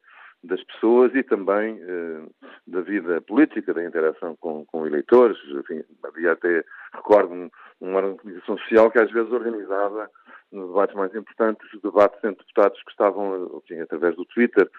das 0.46 0.62
pessoas 0.64 1.14
e 1.14 1.22
também 1.22 1.78
eh, 1.80 2.22
da 2.66 2.80
vida 2.80 3.20
política, 3.20 3.74
da 3.74 3.84
interação 3.84 4.36
com, 4.36 4.64
com 4.66 4.86
eleitores. 4.86 5.36
Enfim, 5.48 5.82
havia 6.04 6.32
até, 6.32 6.64
recordo, 6.94 7.50
uma 7.80 8.00
organização 8.00 8.56
social 8.58 8.90
que 8.90 8.98
às 8.98 9.10
vezes 9.10 9.30
organizava 9.30 10.08
nos 10.52 10.68
debates 10.68 10.94
mais 10.94 11.14
importantes, 11.14 11.68
debates 11.82 12.18
entre 12.22 12.44
deputados 12.44 12.82
que 12.82 12.90
estavam, 12.90 13.60
enfim, 13.62 13.80
através 13.80 14.14
do 14.16 14.24
Twitter, 14.24 14.70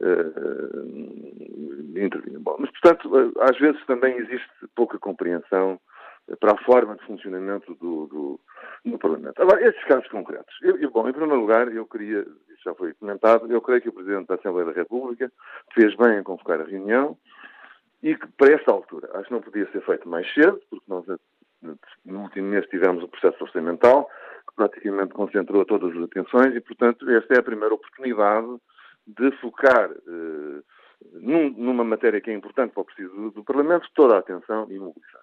eh, 0.00 0.32
intervinham. 1.96 2.42
Bom, 2.42 2.56
mas, 2.58 2.70
portanto, 2.70 3.32
às 3.40 3.58
vezes 3.58 3.84
também 3.86 4.16
existe 4.18 4.48
pouca 4.74 4.98
compreensão 4.98 5.80
para 6.40 6.52
a 6.52 6.64
forma 6.64 6.96
de 6.96 7.04
funcionamento 7.04 7.74
do, 7.74 8.06
do, 8.06 8.40
do 8.84 8.98
Parlamento. 8.98 9.40
Agora, 9.42 9.66
estes 9.66 9.84
casos 9.84 10.08
concretos. 10.08 10.54
Eu, 10.62 10.76
eu, 10.78 10.90
bom, 10.90 11.08
em 11.08 11.12
primeiro 11.12 11.40
lugar, 11.40 11.70
eu 11.72 11.86
queria 11.86 12.24
já 12.64 12.74
foi 12.74 12.94
comentado, 12.94 13.50
eu 13.52 13.60
creio 13.60 13.82
que 13.82 13.88
o 13.90 13.92
Presidente 13.92 14.26
da 14.26 14.36
Assembleia 14.36 14.66
da 14.66 14.72
República 14.72 15.30
fez 15.74 15.94
bem 15.96 16.18
em 16.18 16.22
convocar 16.22 16.60
a 16.60 16.64
reunião 16.64 17.16
e 18.02 18.16
que, 18.16 18.26
para 18.38 18.54
esta 18.54 18.72
altura, 18.72 19.10
acho 19.14 19.28
que 19.28 19.32
não 19.32 19.42
podia 19.42 19.70
ser 19.70 19.82
feito 19.84 20.08
mais 20.08 20.32
cedo, 20.32 20.60
porque 20.70 20.84
nós, 20.88 21.04
no 22.04 22.20
último 22.22 22.48
mês, 22.48 22.66
tivemos 22.66 23.04
o 23.04 23.08
processo 23.08 23.44
orçamental, 23.44 24.08
que 24.48 24.54
praticamente 24.56 25.14
concentrou 25.14 25.64
todas 25.64 25.94
as 25.96 26.04
atenções 26.04 26.54
e, 26.54 26.60
portanto, 26.60 27.08
esta 27.10 27.34
é 27.34 27.38
a 27.38 27.42
primeira 27.42 27.74
oportunidade 27.74 28.48
de 29.06 29.30
focar 29.38 29.90
eh, 29.90 30.62
num, 31.12 31.50
numa 31.50 31.84
matéria 31.84 32.20
que 32.20 32.30
é 32.30 32.34
importante 32.34 32.72
para 32.72 32.80
o 32.80 32.84
preciso 32.84 33.30
do 33.30 33.44
Parlamento 33.44 33.88
toda 33.94 34.16
a 34.16 34.18
atenção 34.18 34.66
e 34.70 34.78
mobilizar 34.78 35.22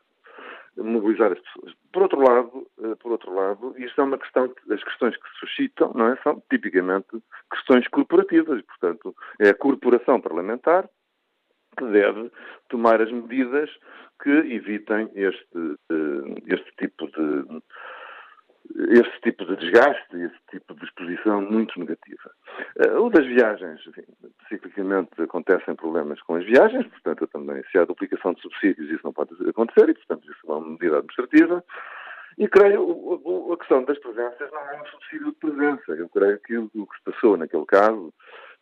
mobilizar 0.78 1.32
as 1.32 1.40
pessoas. 1.40 1.74
Por 1.92 2.04
outro 2.04 2.22
lado, 2.22 2.68
eh, 2.84 2.96
por 2.96 3.12
outro 3.12 3.34
lado, 3.34 3.76
isto 3.78 4.00
é 4.00 4.04
uma 4.04 4.18
questão, 4.18 4.54
as 4.72 4.84
questões 4.84 5.16
que 5.18 5.30
se 5.30 5.40
suscitam, 5.40 5.92
não 5.94 6.08
é, 6.08 6.18
são 6.24 6.42
tipicamente 6.50 7.22
questões 7.52 7.88
corporativas, 7.90 8.62
portanto, 8.64 9.16
é 9.40 9.50
a 9.50 9.56
corporação 9.56 10.22
parlamentar 10.22 10.90
que 11.78 11.86
deve 11.86 12.32
tomar 12.70 13.02
as 13.02 13.12
medidas 13.12 13.70
que 14.22 14.30
evitem 14.30 15.10
este, 15.16 15.78
eh, 15.92 16.42
este 16.48 16.72
tipo 16.78 17.08
de 17.08 17.62
esse 18.90 19.22
tipo 19.22 19.46
de 19.46 19.56
desgaste, 19.58 20.16
esse 20.16 20.40
tipo 20.50 20.74
de 20.76 20.86
exposição 20.86 21.42
muito 21.42 21.80
negativa. 21.80 22.32
Uh, 22.78 23.02
o 23.02 23.10
das 23.10 23.26
viagens, 23.26 23.80
enfim, 23.88 24.04
ciclicamente 24.50 25.22
acontecem 25.22 25.76
problemas 25.76 26.22
com 26.22 26.36
as 26.36 26.46
viagens, 26.46 26.86
portanto, 26.88 27.28
também, 27.28 27.64
se 27.72 27.78
há 27.78 27.86
duplicação 27.86 28.34
de 28.34 28.42
subsídios, 28.42 28.90
isso 28.90 29.04
não 29.04 29.14
pode 29.14 29.32
acontecer 29.48 29.90
e, 29.90 29.94
portanto, 29.94 30.32
isso 30.32 30.40
é 30.48 30.52
uma 30.52 30.70
medida 30.70 30.98
administrativa. 30.98 31.64
E 32.38 32.48
creio, 32.48 32.82
o, 32.82 33.54
a 33.54 33.58
questão 33.58 33.84
das 33.84 34.00
presenças 34.00 34.50
não 34.52 34.62
é 34.62 34.82
um 34.82 34.86
subsídio 34.86 35.28
de 35.28 35.38
presença. 35.38 35.92
Eu 35.92 36.10
creio 36.10 36.40
que 36.40 36.58
o 36.58 36.88
que 36.88 36.98
se 36.98 37.04
passou 37.04 37.38
naquele 37.38 37.66
caso 37.66 38.14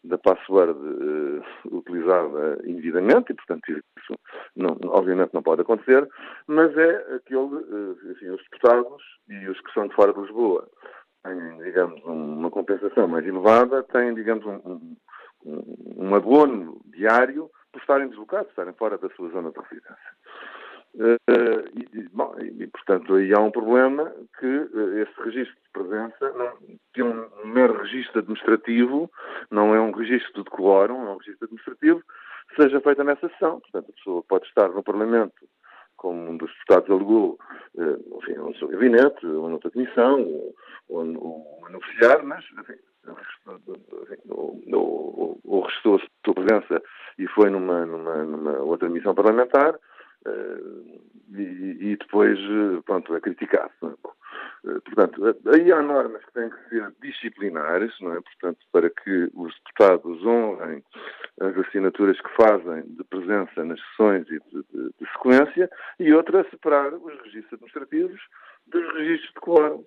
da 0.04 0.18
password 0.18 0.80
uh, 0.80 1.76
utilizada 1.76 2.60
indevidamente, 2.66 3.32
e 3.32 3.36
portanto 3.36 3.70
isso 3.70 4.14
não, 4.56 4.78
obviamente 4.86 5.34
não 5.34 5.44
pode 5.44 5.62
acontecer, 5.62 6.08
mas 6.48 6.76
é 6.78 7.16
aquele, 7.16 7.56
uh, 7.56 7.98
os 8.34 8.44
deputados 8.44 9.04
e 9.28 9.48
os 9.48 9.60
que 9.62 9.74
são 9.74 9.88
de 9.88 9.96
fora 9.96 10.14
de 10.14 10.22
Lisboa 10.22 10.68
têm, 11.24 11.58
digamos, 11.64 12.02
uma 12.06 12.50
compensação 12.50 13.08
mais 13.08 13.26
elevada, 13.26 13.84
têm, 13.84 14.14
digamos, 14.14 14.46
um, 14.46 14.96
um, 15.46 15.96
um 15.98 16.16
abono 16.16 16.80
diário 16.86 17.50
por 17.72 17.80
estarem 17.82 18.08
deslocados, 18.08 18.50
estarem 18.50 18.74
fora 18.74 18.98
da 18.98 19.10
sua 19.10 19.30
zona 19.30 19.52
de 19.52 19.60
residência. 19.60 20.18
Uh, 21.00 21.16
e, 21.94 22.10
bom, 22.12 22.36
e, 22.42 22.68
portanto, 22.68 23.16
aí 23.16 23.34
há 23.34 23.40
um 23.40 23.52
problema 23.52 24.12
que 24.38 24.46
uh, 24.46 24.98
esse 24.98 25.22
registro 25.24 25.56
de 25.56 25.72
presença 25.72 26.30
não, 26.34 26.52
tem 26.94 27.06
um, 27.06 27.46
mero 27.46 27.82
registro 27.82 28.20
administrativo, 28.20 29.10
não 29.50 29.74
é 29.74 29.80
um 29.80 29.92
registro 29.92 30.44
de 30.44 30.50
quórum, 30.50 31.08
é 31.08 31.12
um 31.12 31.18
registro 31.18 31.46
administrativo, 31.46 32.04
seja 32.58 32.82
feita 32.82 33.06
nessa 33.06 33.30
sessão. 33.30 33.62
Portanto, 33.62 33.90
a 33.90 33.94
pessoa 33.94 34.24
pode 34.28 34.46
estar 34.48 34.68
no 34.68 34.84
Parlamento, 34.84 35.48
como 35.96 36.32
um 36.32 36.36
dos 36.36 36.52
deputados 36.52 36.90
alegou, 36.90 37.40
uh, 37.76 38.18
enfim, 38.18 38.34
no 38.34 38.54
seu 38.58 38.68
gabinete, 38.68 39.26
ou 39.26 39.48
noutra 39.48 39.72
comissão, 39.72 40.22
ou, 40.22 40.56
ou, 40.90 41.06
ou 41.18 41.60
mas, 42.26 42.44
enfim, 42.60 42.76
ou 45.46 45.62
restou 45.62 45.96
a 45.96 46.00
sua 46.26 46.34
presença 46.34 46.84
e 47.18 47.26
foi 47.28 47.50
numa, 47.50 47.86
numa, 47.86 48.24
numa 48.24 48.60
outra 48.60 48.90
missão 48.90 49.16
parlamentar, 49.16 49.80
e, 50.25 51.91
e, 51.91 51.97
depois, 51.97 52.38
eh, 52.38 52.82
pronto, 52.86 53.15
é 53.15 53.21
criticado. 53.21 53.71
É? 53.84 53.88
Uh, 54.67 54.82
portanto, 54.82 55.38
aí 55.53 55.71
há 55.71 55.82
normas 55.82 56.23
que 56.25 56.34
têm 56.34 56.49
que 56.49 56.69
ser 56.69 56.93
disciplinares, 57.01 57.93
não 58.01 58.13
é? 58.13 58.21
Portanto, 58.21 58.60
para 58.71 58.89
que 58.89 59.29
os 59.34 59.53
deputados 59.63 60.25
honrem 60.25 60.84
as 61.39 61.58
assinaturas 61.58 62.19
que 62.19 62.36
fazem 62.36 62.84
de 62.88 63.03
presença 63.05 63.63
nas 63.63 63.79
sessões 63.79 64.27
e 64.27 64.39
de, 64.39 64.63
de, 64.73 64.89
de 64.99 65.12
sequência, 65.13 65.69
e 65.99 66.12
outra, 66.12 66.45
separar 66.49 66.93
os 66.93 67.13
registros 67.21 67.53
administrativos 67.53 68.21
dos 68.67 68.93
registros 68.95 69.34
de 69.34 69.39
quórum 69.39 69.86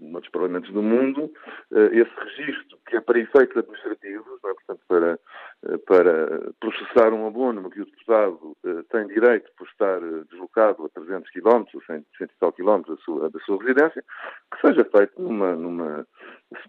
noutros 0.00 0.30
parlamentos 0.32 0.70
do 0.72 0.82
mundo, 0.82 1.32
eh, 1.72 1.90
esse 1.92 2.10
registro, 2.18 2.78
que 2.86 2.96
é 2.96 3.00
para 3.00 3.18
efeitos 3.18 3.56
administrativos, 3.56 4.38
é? 4.44 4.54
portanto, 4.54 4.80
para, 4.88 5.18
eh, 5.64 5.78
para 5.86 6.52
processar 6.58 7.12
um 7.12 7.26
abono 7.26 7.70
que 7.70 7.80
o 7.80 7.84
deputado 7.84 8.56
eh, 8.64 8.82
tem 8.90 9.06
direito 9.06 9.50
por 9.56 9.66
estar 9.68 10.00
deslocado 10.30 10.84
a 10.84 10.88
300 10.88 11.30
km, 11.30 11.64
ou 11.74 11.82
100, 11.82 12.04
100 12.18 12.26
e 12.26 12.28
tal 12.40 12.52
km 12.52 12.82
da 12.82 12.96
sua, 12.96 13.30
da 13.30 13.38
sua 13.40 13.58
residência, 13.58 14.04
que 14.52 14.66
seja 14.66 14.84
feito 14.84 15.20
numa, 15.20 15.54
numa, 15.54 16.06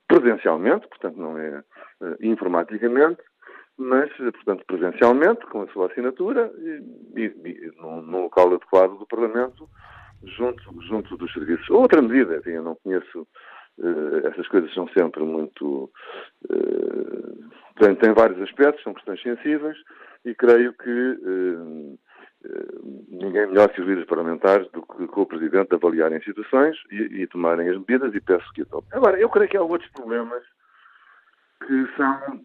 presencialmente, 0.07 0.87
portanto, 0.87 1.17
não 1.17 1.37
é 1.37 1.63
informaticamente, 2.21 3.21
mas, 3.77 4.11
portanto, 4.15 4.63
presencialmente, 4.67 5.45
com 5.47 5.63
a 5.63 5.67
sua 5.67 5.87
assinatura 5.87 6.51
e, 6.57 6.83
e, 7.15 7.25
e 7.25 7.71
num 7.77 8.23
local 8.23 8.53
adequado 8.53 8.97
do 8.97 9.07
Parlamento, 9.07 9.67
junto, 10.23 10.81
junto 10.83 11.17
dos 11.17 11.31
serviços. 11.33 11.69
Outra 11.69 12.01
medida, 12.01 12.37
enfim, 12.37 12.51
eu 12.51 12.63
não 12.63 12.75
conheço, 12.75 13.27
uh, 13.77 14.27
essas 14.27 14.47
coisas 14.47 14.73
são 14.73 14.87
sempre 14.89 15.23
muito. 15.23 15.91
Uh, 16.49 17.49
têm, 17.79 17.95
têm, 17.95 18.13
vários 18.13 18.41
aspectos, 18.41 18.83
são 18.83 18.93
questões 18.93 19.21
sensíveis 19.21 19.77
e 20.25 20.35
creio 20.35 20.73
que 20.73 20.89
uh, 20.89 21.99
ninguém 23.09 23.47
melhor 23.47 23.69
que 23.69 23.81
os 23.81 23.87
líderes 23.87 24.09
parlamentares 24.09 24.69
do 24.71 24.81
que 24.81 25.07
com 25.07 25.21
o 25.21 25.25
Presidente 25.25 25.75
avaliarem 25.75 26.21
situações 26.23 26.75
e, 26.91 27.21
e 27.21 27.27
tomarem 27.27 27.69
as 27.69 27.77
medidas 27.77 28.13
e 28.15 28.21
peço 28.21 28.51
que 28.53 28.63
a 28.63 28.65
tomem. 28.65 28.87
Agora, 28.91 29.19
eu 29.19 29.29
creio 29.29 29.49
que 29.49 29.57
há 29.57 29.61
outros 29.61 29.89
problemas 29.91 30.43
que 31.65 31.87
são 31.95 32.43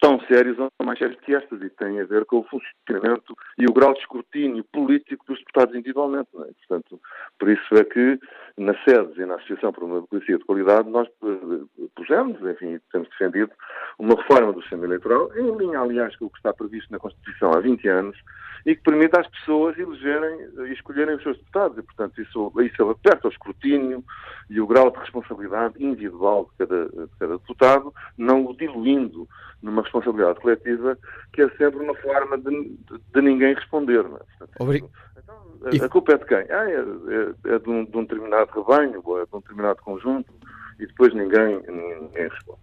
tão 0.00 0.18
sérios 0.20 0.58
ou 0.58 0.70
mais 0.84 0.98
sérios 0.98 1.20
que 1.20 1.34
estas 1.34 1.60
e 1.60 1.68
têm 1.70 2.00
a 2.00 2.04
ver 2.04 2.24
com 2.24 2.38
o 2.38 2.44
funcionamento 2.44 3.36
e 3.58 3.66
o 3.66 3.72
grau 3.72 3.92
de 3.92 4.00
escrutínio 4.00 4.64
político 4.72 5.24
dos 5.26 5.38
deputados 5.38 5.74
individualmente. 5.74 6.28
É? 6.34 6.52
Portanto, 6.66 7.00
por 7.38 7.48
isso 7.50 7.74
é 7.74 7.84
que 7.84 8.18
na 8.56 8.74
SEDES 8.84 9.18
e 9.18 9.26
na 9.26 9.34
Associação 9.34 9.72
para 9.72 9.84
uma 9.84 9.96
Democracia 9.96 10.38
de 10.38 10.44
Qualidade 10.44 10.88
nós 10.88 11.06
eh, 11.06 11.84
pusemos, 11.94 12.40
enfim, 12.40 12.80
temos 12.90 13.08
defendido 13.10 13.52
uma 13.98 14.14
reforma 14.14 14.52
do 14.52 14.60
sistema 14.62 14.86
eleitoral, 14.86 15.30
em 15.36 15.56
linha, 15.56 15.80
aliás, 15.80 16.16
com 16.16 16.26
o 16.26 16.30
que 16.30 16.38
está 16.38 16.52
previsto 16.52 16.90
na 16.90 16.98
Constituição 16.98 17.52
há 17.52 17.60
20 17.60 17.88
anos, 17.88 18.16
e 18.66 18.74
que 18.74 18.82
permita 18.82 19.20
às 19.20 19.26
pessoas 19.28 19.78
elegerem 19.78 20.48
e 20.68 20.72
escolherem 20.72 21.16
os 21.16 21.22
seus 21.22 21.36
deputados. 21.38 21.78
E, 21.78 21.82
portanto, 21.82 22.20
isso, 22.20 22.52
isso 22.60 22.90
aperta 22.90 23.28
o 23.28 23.30
escrutínio 23.30 24.04
e 24.48 24.60
o 24.60 24.66
grau 24.66 24.90
de 24.90 24.98
responsabilidade 24.98 25.82
individual 25.82 26.50
de 26.50 26.66
cada, 26.66 26.88
de 26.88 27.18
cada 27.18 27.38
deputado, 27.38 27.94
não 28.18 28.46
o 28.46 28.56
diluindo 28.56 29.28
numa 29.62 29.82
responsabilidade 29.90 30.40
coletiva, 30.40 30.96
que 31.32 31.42
é 31.42 31.48
sempre 31.50 31.80
uma 31.80 31.94
forma 31.96 32.38
de, 32.38 32.78
de, 33.12 33.20
ninguém 33.20 33.54
responder. 33.54 34.02
Não 34.04 34.16
é? 34.16 34.20
Portanto, 34.38 34.90
então, 35.18 35.82
a, 35.82 35.84
a, 35.84 35.88
culpa 35.88 36.12
é 36.12 36.18
de 36.18 36.24
quem? 36.24 36.38
Ah, 36.50 36.70
é, 36.70 36.74
é, 36.74 37.54
é 37.54 37.58
de, 37.58 37.68
um, 37.68 37.84
de, 37.84 37.96
um, 37.96 38.02
determinado 38.02 38.50
rebanho, 38.52 39.02
ou 39.04 39.20
é 39.20 39.26
de 39.26 39.36
um 39.36 39.40
determinado 39.40 39.82
conjunto, 39.82 40.32
e 40.78 40.86
depois 40.86 41.12
ninguém, 41.12 41.60
ninguém 41.68 42.28
responde. 42.28 42.60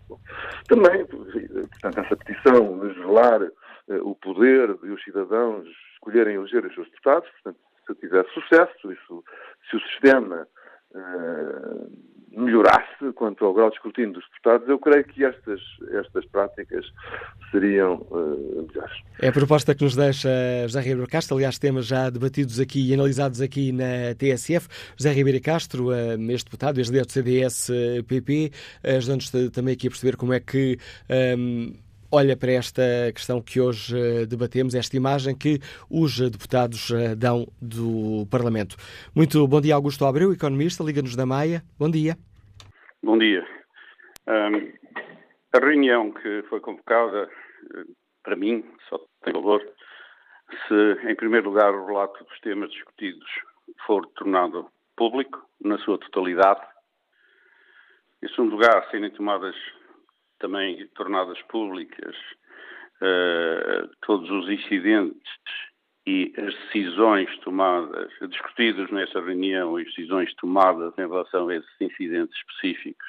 Também, 0.67 1.05
portanto, 1.05 1.99
essa 1.99 2.15
petição 2.15 2.79
de 2.79 2.93
gelar 2.95 3.41
uh, 3.43 4.09
o 4.09 4.15
poder 4.15 4.75
de 4.77 4.89
os 4.89 5.03
cidadãos 5.03 5.67
escolherem 5.93 6.35
eleger 6.35 6.65
os 6.65 6.73
seus 6.73 6.89
deputados, 6.89 7.29
portanto, 7.43 7.59
se 7.85 7.95
tiver 7.95 8.25
sucesso, 8.33 8.91
isso, 8.91 9.23
se 9.69 9.75
o 9.75 9.81
sistema 9.81 10.47
uh, 10.91 12.16
melhorasse 12.31 13.11
quanto 13.15 13.45
ao 13.45 13.53
grau 13.53 13.69
de 13.69 13.75
escrutínio 13.75 14.13
dos 14.13 14.23
deputados, 14.25 14.67
eu 14.67 14.77
creio 14.79 15.03
que 15.03 15.23
estas, 15.23 15.59
estas 15.91 16.25
práticas 16.25 16.85
seriam 17.51 18.05
uh, 18.11 18.67
melhores. 18.67 18.97
É 19.19 19.29
a 19.29 19.31
proposta 19.31 19.73
que 19.73 19.83
nos 19.83 19.95
deixa 19.95 20.29
José 20.63 20.81
Ribeiro 20.81 21.09
Castro, 21.09 21.37
aliás, 21.37 21.57
temas 21.57 21.87
já 21.87 22.09
debatidos 22.09 22.59
aqui 22.59 22.89
e 22.89 22.93
analisados 22.93 23.41
aqui 23.41 23.71
na 23.71 24.13
TSF. 24.17 24.67
José 24.97 25.11
Ribeiro 25.11 25.41
Castro, 25.41 25.87
uh, 25.87 26.31
este 26.31 26.45
deputado, 26.45 26.77
ex-líder 26.79 27.05
do 27.05 27.11
CDS-PP, 27.11 28.51
ajudando-nos 28.83 29.31
também 29.51 29.73
aqui 29.73 29.87
a 29.87 29.89
perceber 29.89 30.17
como 30.17 30.33
é 30.33 30.39
que 30.39 30.77
um, 31.37 31.73
olha 32.11 32.35
para 32.37 32.51
esta 32.51 32.81
questão 33.13 33.41
que 33.41 33.59
hoje 33.59 33.95
uh, 33.95 34.27
debatemos, 34.27 34.75
esta 34.75 34.95
imagem 34.95 35.37
que 35.37 35.59
os 35.89 36.19
deputados 36.29 36.89
uh, 36.89 37.15
dão 37.15 37.47
do 37.61 38.25
Parlamento. 38.29 38.75
Muito 39.15 39.47
bom 39.47 39.61
dia, 39.61 39.75
Augusto 39.75 40.05
Abreu, 40.05 40.31
economista, 40.31 40.83
Liga-nos 40.83 41.15
da 41.15 41.25
Maia. 41.25 41.63
Bom 41.79 41.89
dia. 41.89 42.15
Bom 43.03 43.17
dia. 43.17 43.45
Um, 44.27 44.73
a 45.53 45.59
reunião 45.59 46.11
que 46.11 46.43
foi 46.49 46.59
convocada, 46.59 47.29
eh, 47.75 47.83
para 48.23 48.35
mim, 48.35 48.65
só 48.89 48.99
tem 49.23 49.33
valor 49.33 49.61
se, 50.67 51.09
em 51.09 51.15
primeiro 51.15 51.49
lugar, 51.49 51.73
o 51.73 51.85
relato 51.85 52.23
dos 52.23 52.39
temas 52.39 52.69
discutidos 52.71 53.27
for 53.85 54.05
tornado 54.15 54.67
público, 54.95 55.41
na 55.61 55.77
sua 55.79 55.97
totalidade. 55.97 56.61
Em 58.23 58.27
segundo 58.29 58.51
lugar, 58.51 58.89
serem 58.89 59.11
tomadas 59.11 59.55
também 60.39 60.87
tornadas 60.95 61.41
públicas 61.43 62.15
uh, 63.01 63.89
todos 64.01 64.29
os 64.29 64.49
incidentes 64.49 65.31
e 66.05 66.33
as 66.37 66.53
decisões 66.65 67.37
tomadas, 67.39 68.11
discutidas 68.29 68.89
nessa 68.91 69.19
reunião, 69.19 69.75
as 69.75 69.85
decisões 69.85 70.33
tomadas 70.35 70.93
em 70.97 71.01
relação 71.01 71.49
a 71.49 71.55
esses 71.55 71.81
incidentes 71.81 72.35
específicos 72.37 73.07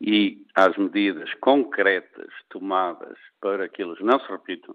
e 0.00 0.44
às 0.56 0.76
medidas 0.76 1.32
concretas 1.34 2.32
tomadas 2.48 3.16
para 3.40 3.68
que 3.68 3.82
eles 3.82 4.00
não 4.00 4.18
se 4.18 4.28
repitam. 4.28 4.74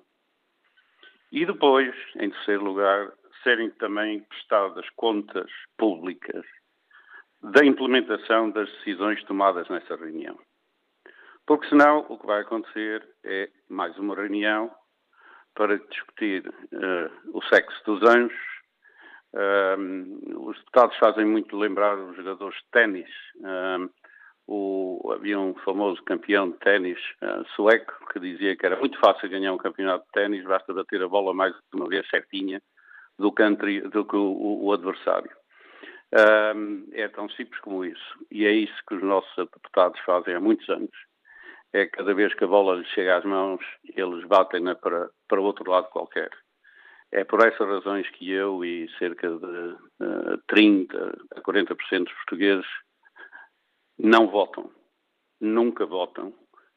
E 1.31 1.45
depois, 1.45 1.93
em 2.17 2.29
terceiro 2.29 2.63
lugar, 2.63 3.11
serem 3.43 3.69
também 3.71 4.21
prestadas 4.21 4.89
contas 4.95 5.51
públicas 5.77 6.45
da 7.43 7.65
implementação 7.65 8.49
das 8.49 8.69
decisões 8.77 9.21
tomadas 9.25 9.67
nessa 9.67 9.95
reunião. 9.95 10.39
Porque 11.45 11.69
senão 11.69 12.05
o 12.09 12.17
que 12.17 12.25
vai 12.25 12.41
acontecer 12.41 13.07
é 13.23 13.49
mais 13.69 13.95
uma 13.99 14.15
reunião 14.15 14.71
para 15.53 15.77
discutir 15.77 16.47
uh, 16.47 17.37
o 17.37 17.41
sexo 17.43 17.83
dos 17.85 18.01
anjos. 18.03 18.55
Uh, 19.31 20.47
os 20.47 20.57
deputados 20.57 20.97
fazem 20.97 21.25
muito 21.25 21.55
lembrar 21.55 21.97
os 21.97 22.15
jogadores 22.15 22.57
de 22.57 22.69
ténis. 22.71 23.09
Uh, 23.37 23.89
o, 24.47 25.11
havia 25.13 25.39
um 25.39 25.53
famoso 25.55 26.01
campeão 26.03 26.49
de 26.51 26.57
ténis 26.57 26.99
sueco 27.55 27.93
que 28.11 28.19
dizia 28.19 28.55
que 28.55 28.63
era 28.63 28.79
muito 28.79 28.99
fácil 28.99 29.27
ganhar 29.27 29.51
um 29.53 29.57
campeonato 29.57 30.05
de 30.05 30.11
ténis, 30.11 30.43
basta 30.43 30.71
bater 30.71 31.01
a 31.01 31.07
bola 31.07 31.33
mais 31.33 31.55
uma 31.73 31.87
vez 31.87 32.07
certinha 32.09 32.61
do 33.17 33.31
que, 33.31 33.81
do 33.81 34.05
que 34.05 34.15
o, 34.15 34.63
o, 34.63 34.71
adversário. 34.71 35.31
é 36.93 37.07
tão 37.07 37.27
simples 37.29 37.59
como 37.61 37.83
isso. 37.83 38.19
E 38.29 38.45
é 38.45 38.51
isso 38.51 38.75
que 38.87 38.93
os 38.93 39.01
nossos 39.01 39.35
deputados 39.35 39.99
fazem 40.01 40.35
há 40.35 40.39
muitos 40.39 40.69
anos 40.69 40.91
é 41.75 41.87
cada 41.87 42.13
vez 42.13 42.33
que 42.33 42.45
a 42.45 42.47
bola 42.47 42.75
lhes 42.75 42.87
chega 42.89 43.17
às 43.17 43.25
mãos, 43.25 43.61
eles 43.83 44.23
batem-na 44.25 44.75
para, 44.75 45.09
para 45.27 45.41
outro 45.41 45.69
lado 45.69 45.89
qualquer. 45.89 46.29
É 47.11 47.25
por 47.25 47.45
essas 47.45 47.67
razões 47.67 48.09
que 48.11 48.31
eu 48.31 48.63
e 48.63 48.89
cerca 48.97 49.27
de 49.29 49.45
uh, 49.45 50.37
30% 50.49 50.87
a 51.35 51.41
40% 51.41 52.03
dos 52.05 52.13
portugueses 52.13 52.65
não 53.99 54.27
votam, 54.27 54.71
nunca 55.41 55.85
votam 55.85 56.33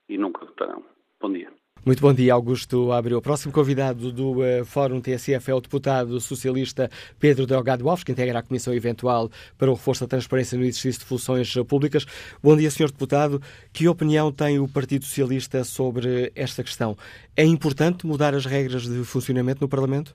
e 0.08 0.18
nunca 0.18 0.44
votarão. 0.44 0.84
Bom 1.20 1.32
dia. 1.32 1.52
Muito 1.86 2.02
bom 2.02 2.12
dia, 2.12 2.34
Augusto 2.34 2.92
Abreu. 2.92 3.18
O 3.18 3.22
próximo 3.22 3.52
convidado 3.52 4.12
do 4.12 4.40
uh, 4.40 4.64
Fórum 4.64 5.00
TSF 5.00 5.50
é 5.50 5.54
o 5.54 5.60
deputado 5.60 6.20
socialista 6.20 6.90
Pedro 7.20 7.46
Delgado 7.46 7.88
Alves, 7.88 8.04
que 8.04 8.12
integra 8.12 8.40
a 8.40 8.42
Comissão 8.42 8.74
Eventual 8.74 9.30
para 9.56 9.70
o 9.70 9.74
Reforço 9.74 10.04
da 10.04 10.08
Transparência 10.08 10.58
no 10.58 10.64
Exercício 10.64 11.00
de 11.00 11.06
Funções 11.06 11.54
Públicas. 11.68 12.04
Bom 12.42 12.56
dia, 12.56 12.70
Sr. 12.70 12.90
Deputado. 12.90 13.40
Que 13.72 13.88
opinião 13.88 14.32
tem 14.32 14.58
o 14.58 14.68
Partido 14.68 15.04
Socialista 15.04 15.62
sobre 15.62 16.32
esta 16.34 16.64
questão? 16.64 16.96
É 17.36 17.44
importante 17.44 18.06
mudar 18.06 18.34
as 18.34 18.44
regras 18.44 18.82
de 18.82 19.04
funcionamento 19.04 19.60
no 19.60 19.68
Parlamento? 19.68 20.14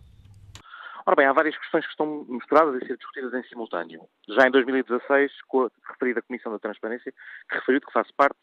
Ora 1.05 1.15
bem, 1.15 1.25
há 1.25 1.33
várias 1.33 1.57
questões 1.57 1.85
que 1.85 1.91
estão 1.91 2.25
misturadas 2.29 2.81
e 2.81 2.85
ser 2.85 2.97
discutidas 2.97 3.33
em 3.33 3.43
simultâneo. 3.47 4.01
Já 4.29 4.47
em 4.47 4.51
2016, 4.51 5.31
com 5.47 5.63
a 5.63 5.69
referida 5.89 6.21
Comissão 6.21 6.51
da 6.51 6.59
Transparência, 6.59 7.11
que 7.49 7.55
referiu 7.55 7.81
que 7.81 7.91
faz 7.91 8.09
parte, 8.11 8.37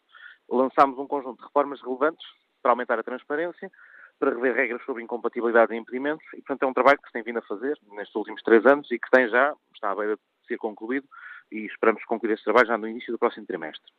lançámos 0.51 0.99
um 0.99 1.07
conjunto 1.07 1.39
de 1.39 1.45
reformas 1.45 1.81
relevantes 1.83 2.27
para 2.63 2.73
aumentar 2.73 2.99
a 2.99 3.03
transparência, 3.03 3.71
para 4.19 4.31
rever 4.31 4.55
regras 4.55 4.85
sobre 4.85 5.03
incompatibilidade 5.03 5.75
e 5.75 5.79
impedimentos, 5.79 6.27
e, 6.35 6.43
portanto, 6.43 6.63
é 6.63 6.67
um 6.67 6.75
trabalho 6.75 6.99
que 6.99 7.07
se 7.07 7.13
tem 7.13 7.23
vindo 7.23 7.39
a 7.39 7.43
fazer 7.43 7.79
nestes 7.93 8.15
últimos 8.15 8.43
três 8.43 8.65
anos 8.67 8.91
e 8.91 8.99
que 8.99 9.11
tem 9.11 9.29
já, 9.29 9.55
está 9.75 9.91
à 9.91 9.95
beira 9.95 10.17
de 10.17 10.47
ser 10.47 10.59
concluído, 10.59 11.07
e 11.51 11.67
esperamos 11.67 12.05
concluir 12.05 12.35
esse 12.35 12.45
trabalho 12.45 12.69
já 12.69 12.79
no 12.79 12.87
início 12.87 13.13
do 13.13 13.19
próximo 13.19 13.47
trimestre. 13.47 13.91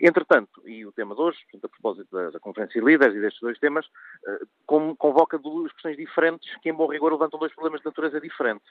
Entretanto, 0.00 0.62
e 0.66 0.84
o 0.86 0.92
tema 0.92 1.14
de 1.14 1.20
hoje, 1.20 1.38
portanto, 1.44 1.64
a 1.66 1.68
propósito 1.68 2.08
da, 2.10 2.30
da 2.30 2.40
Conferência 2.40 2.80
de 2.80 2.86
Líderes 2.86 3.14
e 3.14 3.20
destes 3.20 3.40
dois 3.40 3.58
temas, 3.58 3.86
uh, 3.86 4.96
convoca 4.96 5.38
duas 5.38 5.72
questões 5.72 5.96
diferentes 5.96 6.54
que, 6.62 6.70
em 6.70 6.74
bom 6.74 6.86
rigor, 6.86 7.12
levantam 7.12 7.38
dois 7.38 7.52
problemas 7.52 7.80
de 7.80 7.86
natureza 7.86 8.20
diferente. 8.20 8.64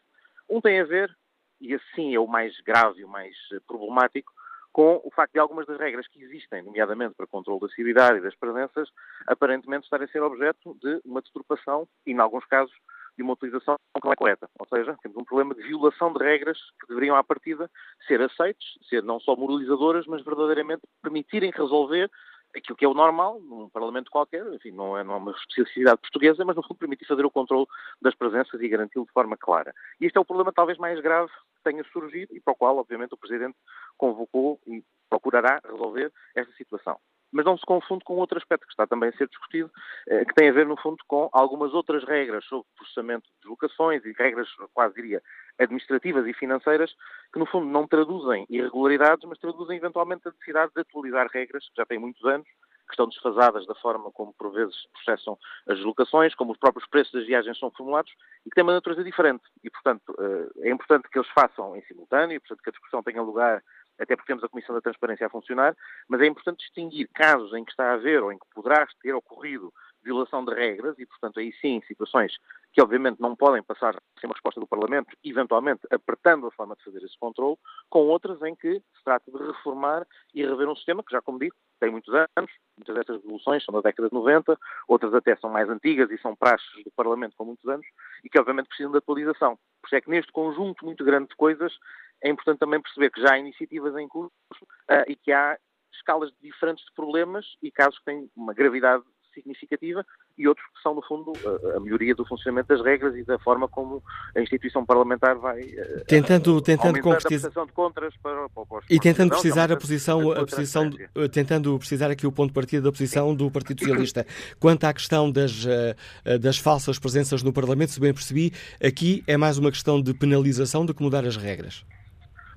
Um 0.50 0.62
tem 0.62 0.80
a 0.80 0.86
ver, 0.86 1.16
e 1.62 1.74
assim 1.76 2.16
é 2.16 2.20
o 2.20 2.28
mais 2.28 2.60
grave 2.62 3.02
e 3.02 3.06
o 3.06 3.10
mais 3.10 3.36
eh, 3.54 3.60
problemático, 3.68 4.32
com 4.72 5.02
o 5.04 5.12
facto 5.12 5.34
de 5.34 5.40
algumas 5.40 5.66
das 5.66 5.80
regras 5.80 6.08
que 6.08 6.24
existem, 6.24 6.64
nomeadamente 6.64 7.16
para 7.16 7.28
controle 7.28 7.62
da 7.62 7.70
civilidade 7.70 8.20
e 8.20 8.22
das 8.22 8.36
presenças, 8.36 8.90
aparentemente 9.28 9.84
estarem 9.84 10.06
a 10.06 10.12
ser 10.12 10.22
objeto 10.22 10.78
de 10.82 11.02
uma 11.06 11.22
deturpação 11.22 11.88
e, 12.06 12.12
em 12.12 12.20
alguns 12.20 12.46
casos, 12.46 12.74
de 13.18 13.24
uma 13.24 13.34
utilização 13.34 13.76
que 13.76 14.06
não 14.06 14.14
é 14.14 14.16
correta. 14.16 14.50
Ou 14.58 14.68
seja, 14.68 14.96
temos 15.02 15.18
um 15.18 15.26
problema 15.26 15.54
de 15.54 15.62
violação 15.64 16.14
de 16.14 16.24
regras 16.24 16.58
que 16.80 16.88
deveriam, 16.88 17.16
à 17.16 17.24
partida, 17.24 17.70
ser 18.08 18.22
aceites, 18.22 18.66
ser 18.88 19.04
não 19.04 19.20
só 19.20 19.36
moralizadoras, 19.36 20.08
mas 20.08 20.24
verdadeiramente 20.24 20.82
permitirem 21.02 21.52
resolver 21.52 22.10
aquilo 22.56 22.76
que 22.76 22.86
é 22.86 22.88
o 22.88 22.94
normal 22.94 23.40
num 23.40 23.70
Parlamento 23.70 24.12
qualquer, 24.12 24.46
enfim, 24.54 24.72
não 24.72 24.98
é, 24.98 25.04
não 25.04 25.16
é 25.16 25.18
uma 25.18 25.32
especificidade 25.32 26.02
portuguesa, 26.02 26.44
mas 26.46 26.56
no 26.56 26.64
fundo 26.64 26.78
permitir 26.78 27.06
fazer 27.06 27.26
o 27.26 27.32
controle 27.32 27.68
das 28.02 28.16
presenças 28.16 28.60
e 28.62 28.68
garanti-lo 28.68 29.06
de 29.06 29.12
forma 29.12 29.38
clara. 29.38 29.74
E 30.00 30.06
este 30.06 30.18
é 30.18 30.22
o 30.22 30.26
problema 30.26 30.52
talvez 30.52 30.78
mais 30.78 31.00
grave 31.00 31.30
que 31.30 31.64
tenha 31.64 31.84
surgido 31.92 32.36
e 32.36 32.40
para 32.40 32.54
o 32.54 32.56
qual, 32.56 32.78
obviamente, 32.78 33.14
o 33.14 33.18
Presidente 33.18 33.56
convocou 33.98 34.60
e 34.68 34.84
procurará 35.10 35.60
resolver 35.64 36.12
esta 36.36 36.54
situação 36.54 37.00
mas 37.32 37.46
não 37.46 37.58
se 37.58 37.66
confunde 37.66 38.04
com 38.04 38.16
outro 38.16 38.38
aspecto 38.38 38.66
que 38.66 38.74
está 38.74 38.88
também 38.88 39.10
a 39.10 39.14
ser 39.14 39.28
discutido, 39.28 39.72
eh, 40.08 40.26
que 40.26 40.34
tem 40.34 40.50
a 40.50 40.54
ver, 40.54 40.66
no 40.66 40.78
fundo, 40.78 40.98
com 41.08 41.30
algumas 41.32 41.74
outras 41.74 42.04
regras 42.04 42.44
sobre 42.46 42.68
processamento 42.76 43.28
de 43.28 43.36
deslocações 43.42 44.04
e 44.04 44.12
regras, 44.14 44.48
quase 44.74 44.96
diria, 44.96 45.22
administrativas 45.60 46.26
e 46.26 46.34
financeiras, 46.34 46.96
que, 47.32 47.40
no 47.40 47.46
fundo, 47.46 47.66
não 47.68 47.88
traduzem 47.88 48.46
irregularidades, 48.50 49.28
mas 49.28 49.38
traduzem, 49.38 49.78
eventualmente, 49.78 50.28
a 50.28 50.32
necessidade 50.32 50.72
de 50.74 50.82
atualizar 50.82 51.28
regras 51.32 51.68
que 51.70 51.76
já 51.76 51.86
têm 51.86 52.00
muitos 52.00 52.24
anos, 52.26 52.48
que 52.48 52.94
estão 52.94 53.08
desfasadas 53.08 53.68
da 53.68 53.76
forma 53.76 54.12
como, 54.12 54.34
por 54.34 54.52
vezes, 54.52 54.76
processam 54.94 55.38
as 55.68 55.78
deslocações, 55.78 56.34
como 56.34 56.54
os 56.54 56.58
próprios 56.58 56.88
preços 56.90 57.14
das 57.14 57.28
viagens 57.28 57.60
são 57.60 57.70
formulados, 57.70 58.12
e 58.46 58.50
que 58.50 58.56
têm 58.56 58.64
uma 58.64 58.74
natureza 58.74 59.04
diferente. 59.04 59.44
E, 59.64 59.70
portanto, 59.70 60.16
eh, 60.20 60.70
é 60.70 60.72
importante 60.72 61.08
que 61.08 61.20
eles 61.20 61.30
façam 61.30 61.76
em 61.76 61.84
simultâneo, 61.84 62.36
e, 62.36 62.40
portanto, 62.40 62.64
que 62.64 62.70
a 62.70 62.72
discussão 62.72 63.04
tenha 63.04 63.22
lugar 63.22 63.62
até 64.00 64.16
porque 64.16 64.28
temos 64.28 64.44
a 64.44 64.50
Comissão 64.50 64.74
da 64.74 64.82
Transparência 64.82 65.28
a 65.28 65.30
funcionar, 65.30 65.76
mas 66.08 66.22
é 66.22 66.26
importante 66.26 66.60
distinguir 66.60 67.10
casos 67.14 67.54
em 67.54 67.66
que 67.66 67.72
está 67.72 67.92
a 67.92 67.94
haver 67.94 68.24
ou 68.24 68.32
em 68.32 68.40
que 68.40 68.46
poderá 68.56 68.88
ter 69.02 69.14
ocorrido 69.14 69.74
violação 70.02 70.44
de 70.46 70.54
regras 70.54 70.98
e, 70.98 71.06
portanto, 71.06 71.40
aí 71.40 71.52
sim, 71.60 71.82
situações 71.86 72.34
que 72.74 72.82
obviamente 72.82 73.20
não 73.20 73.36
podem 73.36 73.64
passar 73.64 73.94
sem 74.20 74.28
uma 74.28 74.34
resposta 74.34 74.60
do 74.60 74.68
Parlamento, 74.68 75.16
eventualmente 75.24 75.82
apertando 75.92 76.48
a 76.48 76.52
forma 76.52 76.76
de 76.76 76.84
fazer 76.84 77.04
esse 77.04 77.18
controle, 77.18 77.58
com 77.90 78.08
outras 78.08 78.42
em 78.44 78.56
que 78.56 78.76
se 78.76 79.04
trata 79.04 79.32
de 79.32 79.38
reformar 79.38 80.06
e 80.34 80.46
rever 80.46 80.70
um 80.70 80.76
sistema 80.76 81.04
que 81.04 81.12
já, 81.12 81.22
como 81.22 81.40
digo, 81.40 81.56
tem 81.80 81.92
muitos 81.92 82.14
anos, 82.14 82.52
muitas 82.78 82.96
destas 82.96 83.22
revoluções 83.22 83.64
são 83.64 83.74
da 83.74 83.82
década 83.82 84.10
de 84.10 84.14
90, 84.14 84.58
outras 84.88 85.14
até 85.14 85.36
são 85.38 85.50
mais 85.50 85.70
antigas 85.70 86.12
e 86.12 86.18
são 86.20 86.36
praxes 86.36 86.84
do 86.84 86.92
Parlamento 86.92 87.36
com 87.36 87.46
muitos 87.46 87.68
anos 87.68 87.86
e 88.24 88.30
que 88.30 88.40
obviamente 88.40 88.68
precisam 88.68 88.92
de 88.92 88.98
atualização. 88.98 89.58
Por 89.82 89.88
isso 89.88 89.96
é 89.96 90.02
que 90.02 90.10
neste 90.10 90.32
conjunto 90.32 90.86
muito 90.86 91.04
grande 91.04 91.30
de 91.30 91.36
coisas 91.36 91.74
é 92.22 92.30
importante 92.30 92.60
também 92.60 92.82
perceber 92.82 93.10
que 93.12 93.22
já 93.22 93.34
há 93.34 93.40
iniciativas 93.40 93.96
em 93.96 94.08
curso 94.08 94.32
uh, 94.62 95.04
e 95.08 95.16
que 95.16 95.32
há 95.32 95.58
escalas 95.94 96.32
diferentes 96.42 96.86
de 96.86 96.94
problemas 96.94 97.46
e 97.62 97.72
casos 97.72 97.98
que 98.00 98.06
têm 98.06 98.30
uma 98.36 98.54
gravidade 98.54 99.04
significativa 99.34 100.06
e 100.38 100.48
outros 100.48 100.66
que 100.68 100.82
são, 100.82 100.94
no 100.94 101.02
fundo, 101.02 101.34
a, 101.76 101.80
melhoria 101.80 102.16
do 102.16 102.26
funcionamento 102.26 102.68
das 102.68 102.84
regras 102.84 103.16
e 103.16 103.24
da 103.24 103.38
forma 103.40 103.68
como 103.68 104.04
a 104.36 104.42
instituição 104.42 104.86
parlamentar 104.86 105.38
vai 105.38 105.62
uh, 105.62 106.06
tentando, 106.08 106.62
tentando 106.62 107.00
concretizar 107.02 107.52
de 107.66 107.72
contras 107.72 108.16
para, 108.18 108.50
para, 108.50 108.66
para 108.66 108.80
e 108.90 109.00
tentando 109.00 109.30
precisar 109.30 109.72
a 109.72 109.78
posição, 109.78 110.32
a 110.32 110.46
posição 110.46 110.90
tentando 111.32 111.78
precisar 111.78 112.12
aqui 112.12 112.26
o 112.26 112.32
ponto 112.32 112.50
de 112.50 112.54
partida 112.54 112.82
da 112.82 112.92
posição 112.92 113.36
do 113.36 113.50
Partido 113.52 113.80
Socialista. 113.80 114.26
Quanto 114.60 114.86
à 114.86 114.94
questão 114.94 115.32
das, 115.32 115.66
uh, 115.66 116.40
das 116.40 116.58
falsas 116.58 117.00
presenças 117.00 117.44
no 117.44 117.54
Parlamento, 117.54 117.92
se 117.92 118.00
bem 118.00 118.14
percebi, 118.14 118.52
aqui 118.84 119.24
é 119.28 119.38
mais 119.38 119.58
uma 119.58 119.72
questão 119.72 120.02
de 120.02 120.14
penalização 120.14 120.86
do 120.86 120.94
que 120.94 121.02
mudar 121.02 121.26
as 121.26 121.38
regras. 121.38 121.86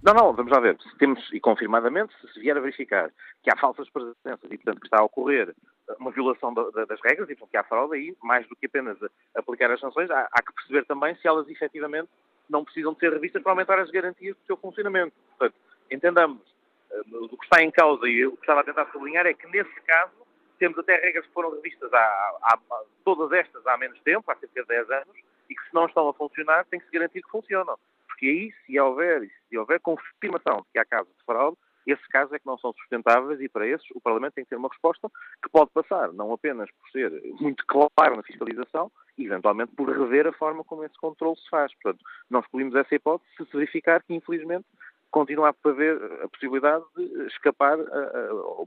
Não, 0.02 0.12
não, 0.12 0.32
vamos 0.32 0.50
lá 0.50 0.58
ver. 0.58 0.76
Se 0.82 0.98
temos, 0.98 1.20
e 1.32 1.38
confirmadamente, 1.38 2.12
se 2.34 2.40
vier 2.40 2.56
a 2.56 2.60
verificar 2.60 3.10
que 3.42 3.50
há 3.50 3.56
falsas 3.56 3.88
presenças 3.88 4.50
e, 4.50 4.56
portanto, 4.56 4.80
que 4.80 4.86
está 4.86 5.00
a 5.00 5.04
ocorrer 5.04 5.54
uma 5.98 6.10
violação 6.10 6.52
da, 6.52 6.70
da, 6.70 6.84
das 6.84 7.00
regras 7.00 7.28
e, 7.28 7.34
portanto, 7.34 7.50
que 7.50 7.56
há 7.56 7.64
fraude, 7.64 7.96
aí, 7.96 8.16
mais 8.22 8.46
do 8.48 8.56
que 8.56 8.66
apenas 8.66 8.98
aplicar 9.34 9.70
as 9.70 9.80
sanções, 9.80 10.10
há, 10.10 10.28
que 10.44 10.52
perceber 10.52 10.84
também 10.86 11.14
se 11.16 11.26
elas 11.26 11.48
efetivamente 11.48 12.08
não 12.48 12.64
precisam 12.64 12.92
de 12.92 13.00
ser 13.00 13.12
revistas 13.12 13.42
para 13.42 13.52
aumentar 13.52 13.78
as 13.78 13.90
garantias 13.90 14.36
do 14.36 14.46
seu 14.46 14.56
funcionamento. 14.56 15.14
Portanto, 15.30 15.54
entendamos, 15.90 16.42
uh, 16.90 17.24
o 17.24 17.36
que 17.36 17.44
está 17.44 17.62
em 17.62 17.70
causa 17.70 18.06
e 18.08 18.26
o 18.26 18.32
que 18.32 18.42
estava 18.42 18.60
a 18.60 18.64
tentar 18.64 18.90
sublinhar 18.92 19.26
é 19.26 19.34
que, 19.34 19.46
nesse 19.48 19.80
caso, 19.82 20.12
temos 20.58 20.78
até 20.78 20.96
regras 20.96 21.26
que 21.26 21.32
foram 21.32 21.50
revistas 21.50 21.92
há, 21.92 21.98
há, 21.98 22.58
há, 22.70 22.82
todas 23.04 23.32
estas 23.32 23.66
há 23.66 23.76
menos 23.76 24.00
tempo, 24.00 24.30
há 24.30 24.36
cerca 24.36 24.62
de 24.62 24.68
10 24.68 24.90
anos, 24.90 25.16
e 25.48 25.54
que 25.54 25.62
se 25.62 25.74
não 25.74 25.86
estão 25.86 26.08
a 26.08 26.14
funcionar, 26.14 26.64
tem 26.66 26.78
que 26.78 26.86
se 26.86 26.92
garantir 26.92 27.22
que 27.22 27.30
funcionam. 27.30 27.78
Porque 28.06 28.26
aí, 28.26 28.54
se 28.64 28.78
houver, 28.78 29.28
se 29.48 29.58
houver 29.58 29.80
confirmação 29.80 30.58
de 30.58 30.72
que 30.72 30.78
há 30.78 30.84
casos 30.84 31.12
de 31.16 31.24
fraude, 31.24 31.56
esses 31.86 32.06
casos 32.08 32.32
é 32.32 32.38
que 32.38 32.46
não 32.46 32.58
são 32.58 32.72
sustentáveis 32.72 33.40
e 33.40 33.48
para 33.48 33.66
esses 33.66 33.86
o 33.94 34.00
Parlamento 34.00 34.34
tem 34.34 34.44
que 34.44 34.50
ter 34.50 34.56
uma 34.56 34.68
resposta 34.68 35.10
que 35.42 35.50
pode 35.50 35.70
passar, 35.70 36.12
não 36.12 36.32
apenas 36.32 36.70
por 36.70 36.90
ser 36.90 37.10
muito 37.40 37.64
claro 37.66 38.16
na 38.16 38.22
fiscalização, 38.22 38.90
eventualmente 39.18 39.72
por 39.74 39.88
rever 39.88 40.26
a 40.26 40.32
forma 40.32 40.64
como 40.64 40.84
esse 40.84 40.98
controle 40.98 41.36
se 41.36 41.48
faz. 41.48 41.72
Portanto, 41.74 42.04
nós 42.30 42.44
excluímos 42.44 42.74
essa 42.74 42.94
hipótese 42.94 43.30
se 43.36 43.44
se 43.44 43.52
verificar 43.56 44.02
que, 44.02 44.14
infelizmente, 44.14 44.66
continua 45.12 45.50
a 45.50 45.68
haver 45.68 45.96
a 46.24 46.28
possibilidade 46.28 46.84
de 46.96 47.26
escapar 47.26 47.78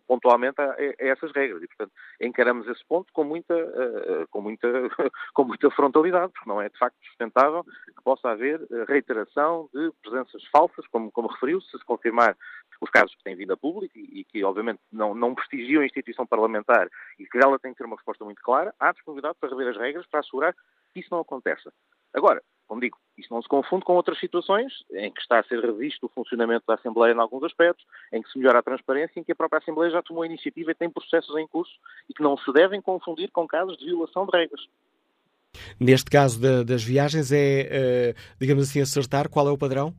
pontualmente 0.08 0.62
a, 0.62 0.72
a, 0.72 0.94
essas 1.00 1.32
regras. 1.34 1.62
E, 1.62 1.68
portanto, 1.68 1.92
encaramos 2.22 2.68
esse 2.68 2.86
ponto 2.88 3.12
com 3.12 3.24
muita, 3.24 3.56
com, 4.30 4.42
muita, 4.42 4.68
com 5.34 5.44
muita 5.44 5.70
frontalidade, 5.72 6.32
porque 6.32 6.50
não 6.50 6.62
é 6.62 6.70
de 6.70 6.78
facto 6.78 6.96
sustentável 7.08 7.64
que 7.64 8.04
possa 8.04 8.30
haver 8.30 8.62
reiteração 8.88 9.68
de 9.74 9.92
presenças 10.02 10.44
falsas, 10.46 10.88
como, 10.88 11.12
como 11.12 11.28
referiu, 11.28 11.60
se 11.60 11.76
se 11.78 11.84
confirmar 11.86 12.38
os 12.82 12.90
casos 12.90 13.16
que 13.16 13.24
têm 13.24 13.36
vindo 13.36 13.54
a 13.54 13.58
público 13.58 13.98
e, 13.98 14.22
e 14.22 14.24
que, 14.24 14.44
obviamente, 14.44 14.80
não, 14.92 15.16
não 15.16 15.34
prestigiam 15.34 15.82
a 15.82 15.86
instituição 15.86 16.26
parlamentar 16.26 16.90
e 17.20 17.26
que 17.26 17.38
ela 17.38 17.60
tem 17.60 17.72
que 17.72 17.78
ter 17.78 17.86
uma 17.86 17.96
resposta 17.96 18.24
muito 18.24 18.42
clara, 18.42 18.74
há 18.80 18.92
disponibilidade 18.92 19.38
para 19.40 19.50
rever 19.50 19.70
as 19.70 19.78
regras 19.78 20.06
para 20.08 20.20
assegurar 20.20 20.54
que 20.94 21.00
isso 21.00 21.10
não 21.12 21.20
aconteça. 21.20 21.74
Agora, 22.14 22.42
como 22.68 22.82
digo, 22.82 22.98
isso 23.18 23.34
não 23.34 23.42
se 23.42 23.48
confunde 23.48 23.86
com 23.86 23.94
outras 23.94 24.20
situações 24.20 24.72
em 24.92 25.12
que 25.12 25.22
está 25.22 25.40
a 25.40 25.44
ser 25.44 25.60
revisto 25.60 26.06
o 26.06 26.10
funcionamento 26.10 26.66
da 26.68 26.76
Assembleia 26.76 27.14
em 27.14 27.20
alguns 27.20 27.44
aspectos, 27.44 27.86
em 28.12 28.22
que 28.22 28.30
se 28.30 28.38
melhora 28.38 28.60
a 28.60 28.64
transparência, 28.64 29.20
em 29.20 29.24
que 29.24 29.32
a 29.32 29.36
própria 29.36 29.60
Assembleia 29.60 29.92
já 29.92 30.02
tomou 30.02 30.24
a 30.24 30.26
iniciativa 30.26 30.72
e 30.72 30.76
tem 30.76 30.90
processos 30.90 31.36
em 31.38 31.48
curso 31.48 31.74
e 32.10 32.14
que 32.14 32.24
não 32.24 32.38
se 32.38 32.52
devem 32.52 32.82
confundir 32.82 33.30
com 33.32 33.48
casos 33.48 33.78
de 33.78 33.86
violação 33.86 34.26
de 34.26 34.38
regras. 34.38 34.62
Neste 35.80 36.10
caso 36.10 36.40
das 36.66 36.84
viagens, 36.84 37.32
é, 37.32 37.62
eh, 37.62 38.16
digamos 38.40 38.70
assim, 38.70 38.82
acertar 38.82 39.30
qual 39.30 39.48
é 39.48 39.52
o 39.52 39.58
padrão? 39.58 39.94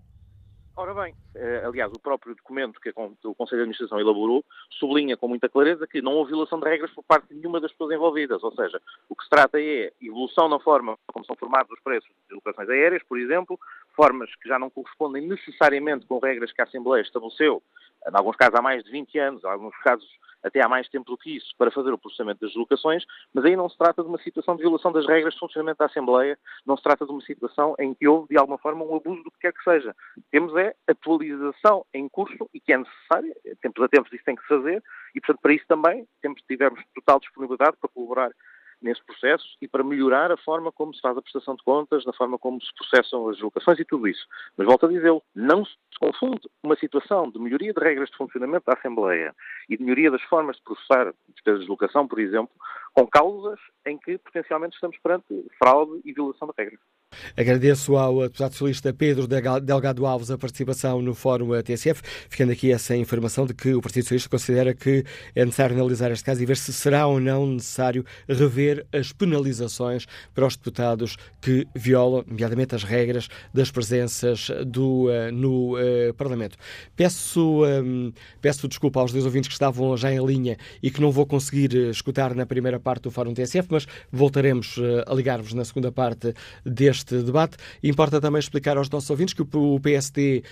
Ora 0.78 0.92
bem, 0.92 1.14
eh, 1.34 1.62
aliás, 1.64 1.90
o 1.90 1.98
próprio 1.98 2.34
documento 2.34 2.78
que 2.78 2.90
o 2.90 3.34
Conselho 3.34 3.60
de 3.60 3.62
Administração 3.62 3.98
elaborou 3.98 4.44
sublinha 4.68 5.16
com 5.16 5.26
muita 5.26 5.48
clareza 5.48 5.86
que 5.86 6.02
não 6.02 6.12
houve 6.12 6.32
violação 6.32 6.60
de 6.60 6.68
regras 6.68 6.90
por 6.90 7.02
parte 7.02 7.28
de 7.28 7.34
nenhuma 7.36 7.58
das 7.58 7.72
pessoas 7.72 7.94
envolvidas. 7.94 8.44
Ou 8.44 8.54
seja, 8.54 8.78
o 9.08 9.16
que 9.16 9.24
se 9.24 9.30
trata 9.30 9.58
é 9.58 9.90
evolução 10.02 10.50
na 10.50 10.60
forma 10.60 10.98
como 11.06 11.24
são 11.24 11.34
formados 11.34 11.72
os 11.72 11.80
preços 11.80 12.10
de 12.28 12.34
locações 12.34 12.68
aéreas, 12.68 13.02
por 13.04 13.18
exemplo, 13.18 13.58
formas 13.94 14.28
que 14.36 14.46
já 14.46 14.58
não 14.58 14.68
correspondem 14.68 15.26
necessariamente 15.26 16.04
com 16.04 16.18
regras 16.18 16.52
que 16.52 16.60
a 16.60 16.64
Assembleia 16.64 17.00
estabeleceu, 17.00 17.62
em 18.06 18.14
alguns 18.14 18.36
casos 18.36 18.54
há 18.56 18.60
mais 18.60 18.84
de 18.84 18.90
20 18.90 19.18
anos, 19.18 19.44
em 19.44 19.48
alguns 19.48 19.76
casos 19.78 20.06
até 20.46 20.62
há 20.62 20.68
mais 20.68 20.88
tempo 20.88 21.10
do 21.10 21.18
que 21.18 21.36
isso, 21.36 21.52
para 21.58 21.70
fazer 21.70 21.92
o 21.92 21.98
processamento 21.98 22.40
das 22.40 22.50
deslocações, 22.50 23.04
mas 23.34 23.44
aí 23.44 23.56
não 23.56 23.68
se 23.68 23.76
trata 23.76 24.02
de 24.02 24.08
uma 24.08 24.18
situação 24.18 24.56
de 24.56 24.62
violação 24.62 24.92
das 24.92 25.06
regras 25.06 25.34
de 25.34 25.40
funcionamento 25.40 25.78
da 25.78 25.86
Assembleia, 25.86 26.38
não 26.64 26.76
se 26.76 26.82
trata 26.82 27.04
de 27.04 27.10
uma 27.10 27.20
situação 27.22 27.74
em 27.78 27.94
que 27.94 28.06
houve, 28.06 28.28
de 28.28 28.38
alguma 28.38 28.58
forma, 28.58 28.84
um 28.84 28.96
abuso 28.96 29.22
do 29.22 29.30
que 29.30 29.40
quer 29.40 29.52
que 29.52 29.62
seja. 29.62 29.94
Temos 30.30 30.54
é 30.56 30.74
atualização 30.86 31.84
em 31.92 32.08
curso 32.08 32.48
e 32.54 32.60
que 32.60 32.72
é 32.72 32.78
necessária, 32.78 33.34
tempos 33.60 33.84
a 33.84 33.88
tempos 33.88 34.12
isso 34.12 34.24
tem 34.24 34.36
que 34.36 34.42
se 34.42 34.48
fazer, 34.48 34.82
e, 35.14 35.20
portanto, 35.20 35.40
para 35.40 35.52
isso 35.52 35.64
também 35.66 36.06
temos, 36.22 36.40
tivemos 36.42 36.80
total 36.94 37.18
disponibilidade 37.20 37.76
para 37.80 37.88
colaborar 37.88 38.30
nesse 38.80 39.04
processo 39.04 39.44
e 39.60 39.68
para 39.68 39.82
melhorar 39.82 40.30
a 40.30 40.36
forma 40.36 40.70
como 40.72 40.94
se 40.94 41.00
faz 41.00 41.16
a 41.16 41.22
prestação 41.22 41.54
de 41.54 41.62
contas, 41.62 42.04
na 42.04 42.12
forma 42.12 42.38
como 42.38 42.60
se 42.60 42.72
processam 42.74 43.28
as 43.28 43.36
deslocações 43.36 43.78
e 43.78 43.84
tudo 43.84 44.06
isso. 44.08 44.26
Mas 44.56 44.66
volto 44.66 44.86
a 44.86 44.88
dizê-lo, 44.88 45.22
não 45.34 45.64
se 45.64 45.74
confunde 46.00 46.40
uma 46.62 46.76
situação 46.76 47.30
de 47.30 47.38
melhoria 47.38 47.72
de 47.72 47.80
regras 47.80 48.10
de 48.10 48.16
funcionamento 48.16 48.66
da 48.66 48.74
Assembleia 48.74 49.34
e 49.68 49.76
de 49.76 49.82
melhoria 49.82 50.10
das 50.10 50.22
formas 50.22 50.56
de 50.56 50.62
processar 50.62 51.08
a 51.08 51.50
deslocação, 51.52 52.06
por 52.06 52.18
exemplo, 52.18 52.54
com 52.92 53.06
causas 53.06 53.58
em 53.86 53.98
que 53.98 54.18
potencialmente 54.18 54.74
estamos 54.74 54.98
perante 54.98 55.26
fraude 55.58 56.00
e 56.04 56.12
violação 56.12 56.48
de 56.48 56.54
regras. 56.56 56.80
Agradeço 57.36 57.96
ao 57.96 58.22
deputado 58.22 58.52
socialista 58.52 58.92
Pedro 58.92 59.26
Delgado 59.26 60.06
Alves 60.06 60.30
a 60.30 60.38
participação 60.38 61.02
no 61.02 61.14
Fórum 61.14 61.50
TSF, 61.62 62.02
ficando 62.28 62.52
aqui 62.52 62.72
essa 62.72 62.96
informação 62.96 63.46
de 63.46 63.54
que 63.54 63.74
o 63.74 63.80
Partido 63.80 64.04
Socialista 64.04 64.28
considera 64.28 64.74
que 64.74 65.04
é 65.34 65.44
necessário 65.44 65.76
analisar 65.76 66.10
este 66.10 66.24
caso 66.24 66.42
e 66.42 66.46
ver 66.46 66.56
se 66.56 66.72
será 66.72 67.06
ou 67.06 67.20
não 67.20 67.46
necessário 67.46 68.04
rever 68.28 68.86
as 68.92 69.12
penalizações 69.12 70.06
para 70.34 70.46
os 70.46 70.56
deputados 70.56 71.16
que 71.40 71.66
violam, 71.74 72.24
nomeadamente, 72.26 72.74
as 72.74 72.82
regras 72.82 73.28
das 73.52 73.70
presenças 73.70 74.50
do, 74.66 75.06
uh, 75.06 75.32
no 75.32 75.76
uh, 75.76 76.14
Parlamento. 76.14 76.56
Peço, 76.94 77.64
um, 77.64 78.12
peço 78.40 78.68
desculpa 78.68 79.00
aos 79.00 79.12
dois 79.12 79.24
ouvintes 79.24 79.48
que 79.48 79.54
estavam 79.54 79.96
já 79.96 80.12
em 80.12 80.24
linha 80.24 80.56
e 80.82 80.90
que 80.90 81.00
não 81.00 81.10
vou 81.10 81.26
conseguir 81.26 81.74
eh, 81.74 81.90
escutar 81.90 82.34
na 82.34 82.46
primeira 82.46 82.78
parte 82.80 83.04
do 83.04 83.10
Fórum 83.10 83.34
TSF, 83.34 83.68
mas 83.70 83.86
voltaremos 84.10 84.76
a 85.06 85.14
ligar-vos 85.14 85.52
na 85.52 85.64
segunda 85.64 85.92
parte 85.92 86.34
deste 86.64 87.05
este 87.14 87.26
debate. 87.26 87.56
Importa 87.82 88.20
também 88.20 88.38
explicar 88.38 88.76
aos 88.76 88.90
nossos 88.90 89.08
ouvintes 89.10 89.34
que 89.34 89.42
o 89.42 89.80
PSD 89.80 90.42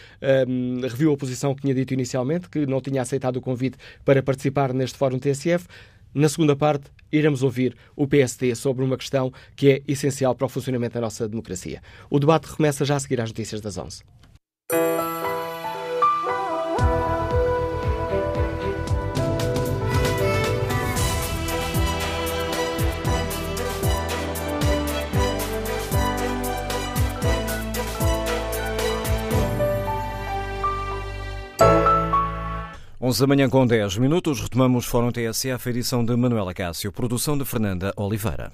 um, 0.48 0.80
reviu 0.82 1.12
a 1.12 1.16
posição 1.16 1.54
que 1.54 1.62
tinha 1.62 1.74
dito 1.74 1.92
inicialmente, 1.94 2.48
que 2.48 2.66
não 2.66 2.80
tinha 2.80 3.02
aceitado 3.02 3.36
o 3.36 3.40
convite 3.40 3.76
para 4.04 4.22
participar 4.22 4.72
neste 4.72 4.96
Fórum 4.96 5.18
TSF. 5.18 5.66
Na 6.14 6.28
segunda 6.28 6.54
parte, 6.54 6.90
iremos 7.10 7.42
ouvir 7.42 7.76
o 7.96 8.06
PSD 8.06 8.54
sobre 8.54 8.84
uma 8.84 8.96
questão 8.96 9.32
que 9.56 9.70
é 9.70 9.82
essencial 9.88 10.34
para 10.34 10.46
o 10.46 10.48
funcionamento 10.48 10.94
da 10.94 11.00
nossa 11.00 11.28
democracia. 11.28 11.82
O 12.08 12.20
debate 12.20 12.46
recomeça 12.46 12.84
já 12.84 12.96
a 12.96 13.00
seguir 13.00 13.20
às 13.20 13.30
notícias 13.30 13.60
das 13.60 13.76
11. 13.76 14.02
11 33.04 33.20
da 33.20 33.26
manhã 33.26 33.50
com 33.50 33.66
10 33.66 33.98
minutos, 33.98 34.40
retomamos 34.40 34.86
Fórum 34.86 35.12
TSF, 35.12 35.68
edição 35.68 36.02
de 36.02 36.16
Manuela 36.16 36.54
Cássio, 36.54 36.90
produção 36.90 37.36
de 37.36 37.44
Fernanda 37.44 37.92
Oliveira. 37.98 38.50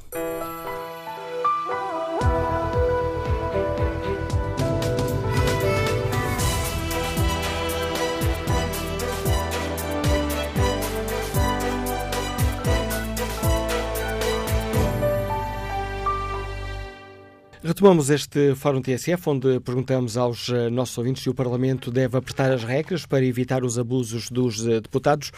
Retomamos 17.70 18.10
este 18.10 18.56
Fórum 18.56 18.82
TSF, 18.82 19.28
onde 19.28 19.60
perguntamos 19.60 20.16
aos 20.16 20.48
eh, 20.48 20.68
nossos 20.70 20.98
ouvintes 20.98 21.22
se 21.22 21.30
o 21.30 21.34
Parlamento 21.34 21.92
deve 21.92 22.18
apertar 22.18 22.50
as 22.50 22.64
regras 22.64 23.06
para 23.06 23.24
evitar 23.24 23.62
os 23.62 23.78
abusos 23.78 24.28
dos 24.28 24.66
eh, 24.66 24.80
deputados. 24.80 25.30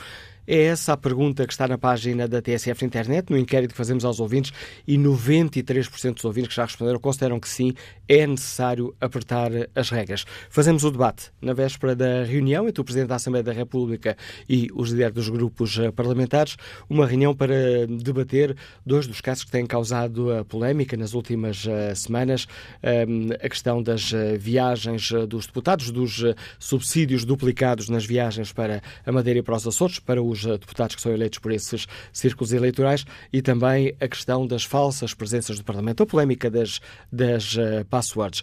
É 0.47 0.65
essa 0.65 0.95
a 0.95 0.97
pergunta 0.97 1.47
que 1.47 1.53
está 1.53 1.69
na 1.69 1.79
página 1.79 2.27
da 2.27 2.43
TSF 2.43 2.83
na 2.83 2.87
internet, 2.87 3.31
no 3.31 3.39
inquérito 3.39 3.71
que 3.71 3.77
fazemos 3.77 4.05
aos 4.05 4.19
ouvintes, 4.19 4.53
e 4.87 4.99
93% 4.99 6.15
dos 6.15 6.25
ouvintes 6.25 6.49
que 6.49 6.57
já 6.57 6.65
responderam 6.65 6.99
consideram 6.99 7.39
que 7.39 7.49
sim, 7.49 7.75
é 8.09 8.27
necessário 8.27 8.95
apertar 9.01 9.51
as 9.75 9.91
regras. 9.91 10.25
Fazemos 10.51 10.83
o 10.83 10.91
debate 10.91 11.31
na 11.41 11.53
véspera 11.53 11.95
da 11.95 12.25
reunião 12.25 12.69
entre 12.69 12.81
o 12.81 12.85
Presidente 12.85 13.09
da 13.09 13.15
Assembleia 13.15 13.45
da 13.45 13.53
República 13.53 14.17
e 14.49 14.69
os 14.75 14.91
líderes 14.91 15.15
dos 15.15 15.29
grupos 15.29 15.79
eh, 15.79 15.93
parlamentares, 15.93 16.57
uma 16.91 17.07
reunião 17.07 17.35
para 17.35 17.87
debater 17.87 18.57
dois 18.85 19.07
dos 19.07 19.21
casos 19.21 19.45
que 19.45 19.51
têm 19.51 19.65
causado 19.65 20.33
a 20.33 20.45
polémica 20.45 20.97
nas 20.97 21.15
últimas 21.15 21.65
uh, 21.65 21.95
semanas, 21.95 22.47
um, 22.83 23.29
a 23.33 23.49
questão 23.49 23.83
das 23.83 24.13
viagens 24.39 25.11
dos 25.29 25.47
deputados, 25.47 25.91
dos 25.91 26.23
subsídios 26.59 27.25
duplicados 27.25 27.89
nas 27.89 28.05
viagens 28.05 28.53
para 28.53 28.83
a 29.07 29.13
Madeira 29.13 29.39
e 29.39 29.43
para 29.43 29.55
os 29.55 29.67
Açores, 29.67 29.99
para 29.99 30.23
o 30.23 30.32
os 30.33 30.45
deputados 30.45 30.97
que 30.97 31.03
são 31.03 31.13
eleitos 31.13 31.39
por 31.39 31.53
esses 31.53 31.87
círculos 32.13 32.53
eleitorais 32.53 33.05
e 33.33 33.41
também 33.41 33.95
a 34.01 34.09
questão 34.09 34.47
das 34.47 34.65
falsas 34.65 35.15
presenças 35.15 35.59
do 35.59 35.65
Parlamento, 35.65 36.03
a 36.03 36.07
polémica 36.07 36.51
das, 36.51 36.81
das 37.13 37.55
uh, 37.55 37.85
passwords. 37.89 38.43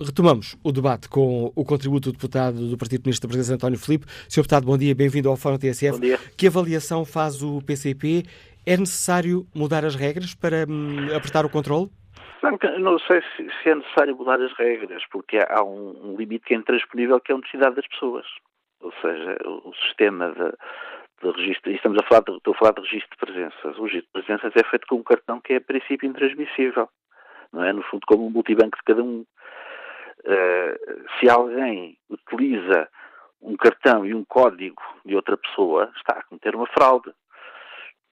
Retomamos 0.00 0.56
o 0.62 0.72
debate 0.72 1.08
com 1.08 1.52
o 1.54 1.64
contributo 1.64 2.10
do 2.10 2.12
deputado 2.12 2.68
do 2.68 2.78
Partido 2.78 3.02
Comunista 3.02 3.26
da 3.26 3.30
Presidência, 3.30 3.54
António 3.54 3.78
Filipe. 3.78 4.06
Sr. 4.28 4.42
Deputado, 4.42 4.66
bom 4.66 4.78
dia, 4.78 4.94
bem-vindo 4.94 5.28
ao 5.28 5.36
Fórum 5.36 5.58
TSF. 5.58 5.92
Bom 5.92 6.00
dia. 6.00 6.18
Que 6.36 6.46
avaliação 6.46 7.04
faz 7.04 7.42
o 7.42 7.60
PCP? 7.62 8.24
É 8.66 8.76
necessário 8.76 9.46
mudar 9.54 9.84
as 9.84 9.94
regras 9.94 10.34
para 10.34 10.64
hum, 10.68 11.14
apertar 11.14 11.44
o 11.44 11.50
controle? 11.50 11.90
Não 12.78 12.98
sei 12.98 13.22
se, 13.36 13.68
é 13.68 13.74
necessário 13.74 14.16
mudar 14.16 14.40
as 14.40 14.52
regras, 14.52 15.02
porque 15.10 15.38
há 15.48 15.64
um 15.64 16.14
limite 16.16 16.44
que 16.44 16.54
é 16.54 16.56
intransponível, 16.56 17.20
que 17.20 17.32
é 17.32 17.34
a 17.34 17.38
necessidade 17.38 17.76
das 17.76 17.86
pessoas. 17.86 18.26
Ou 18.80 18.92
seja, 19.00 19.38
o 19.46 19.72
sistema 19.86 20.30
de, 20.30 20.52
de 21.32 21.40
registro, 21.40 21.70
e 21.70 21.76
estamos 21.76 21.98
a 21.98 22.06
falar 22.06 22.22
de, 22.22 22.36
estou 22.36 22.54
a 22.54 22.58
falar 22.58 22.72
de 22.72 22.80
registro 22.82 23.10
de 23.10 23.16
presenças. 23.16 23.78
O 23.78 23.84
registro 23.84 24.06
de 24.06 24.24
presenças 24.24 24.52
é 24.54 24.68
feito 24.68 24.86
com 24.86 24.96
um 24.96 25.02
cartão 25.02 25.40
que 25.40 25.52
é 25.52 25.56
a 25.56 25.60
princípio 25.60 26.08
intransmissível, 26.08 26.88
não 27.52 27.64
é? 27.64 27.72
No 27.72 27.82
fundo, 27.82 28.02
como 28.06 28.26
um 28.26 28.30
multibanco 28.30 28.76
de 28.76 28.84
cada 28.84 29.02
um. 29.02 29.24
Uh, 30.26 31.04
se 31.18 31.28
alguém 31.28 31.98
utiliza 32.08 32.88
um 33.42 33.56
cartão 33.56 34.06
e 34.06 34.14
um 34.14 34.24
código 34.24 34.82
de 35.04 35.14
outra 35.14 35.36
pessoa, 35.36 35.92
está 35.96 36.18
a 36.18 36.22
cometer 36.22 36.54
uma 36.54 36.66
fraude. 36.66 37.10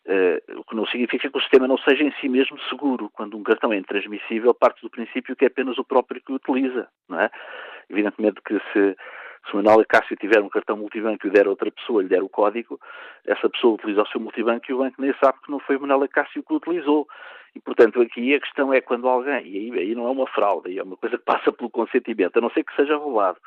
Uh, 0.04 0.58
o 0.58 0.64
que 0.64 0.74
não 0.74 0.84
significa 0.86 1.30
que 1.30 1.38
o 1.38 1.40
sistema 1.40 1.68
não 1.68 1.78
seja 1.78 2.02
em 2.02 2.12
si 2.20 2.28
mesmo 2.28 2.58
seguro. 2.68 3.08
Quando 3.12 3.36
um 3.36 3.42
cartão 3.42 3.72
é 3.72 3.76
intransmissível, 3.76 4.52
parte 4.52 4.82
do 4.82 4.90
princípio 4.90 5.36
que 5.36 5.44
é 5.44 5.48
apenas 5.48 5.78
o 5.78 5.84
próprio 5.84 6.20
que 6.20 6.32
o 6.32 6.34
utiliza. 6.34 6.88
Não 7.08 7.20
é? 7.20 7.30
Evidentemente 7.88 8.40
que 8.42 8.60
se 8.72 8.96
se 9.46 9.52
o 9.52 9.56
Manuel 9.56 9.84
Cássio 9.88 10.16
tiver 10.16 10.40
um 10.40 10.48
cartão 10.48 10.76
multibanco 10.76 11.26
e 11.26 11.30
der 11.30 11.46
a 11.46 11.50
outra 11.50 11.70
pessoa, 11.70 12.02
lhe 12.02 12.08
der 12.08 12.22
o 12.22 12.28
código, 12.28 12.80
essa 13.26 13.48
pessoa 13.48 13.74
utiliza 13.74 14.02
o 14.02 14.08
seu 14.08 14.20
multibanco 14.20 14.64
e 14.68 14.74
o 14.74 14.78
banco 14.78 15.00
nem 15.00 15.14
sabe 15.22 15.38
que 15.44 15.50
não 15.50 15.58
foi 15.60 15.76
o 15.76 15.80
Manuel 15.80 16.08
Cássio 16.08 16.42
que 16.42 16.52
o 16.52 16.56
utilizou. 16.56 17.08
E, 17.54 17.60
portanto, 17.60 18.00
aqui 18.00 18.34
a 18.34 18.40
questão 18.40 18.72
é 18.72 18.80
quando 18.80 19.08
alguém, 19.08 19.46
e 19.46 19.58
aí, 19.58 19.78
aí 19.78 19.94
não 19.94 20.06
é 20.06 20.10
uma 20.10 20.26
fraude, 20.26 20.70
aí 20.70 20.78
é 20.78 20.82
uma 20.82 20.96
coisa 20.96 21.18
que 21.18 21.24
passa 21.24 21.52
pelo 21.52 21.68
consentimento, 21.68 22.38
a 22.38 22.40
não 22.40 22.50
ser 22.50 22.64
que 22.64 22.74
seja 22.74 22.96
roubado. 22.96 23.38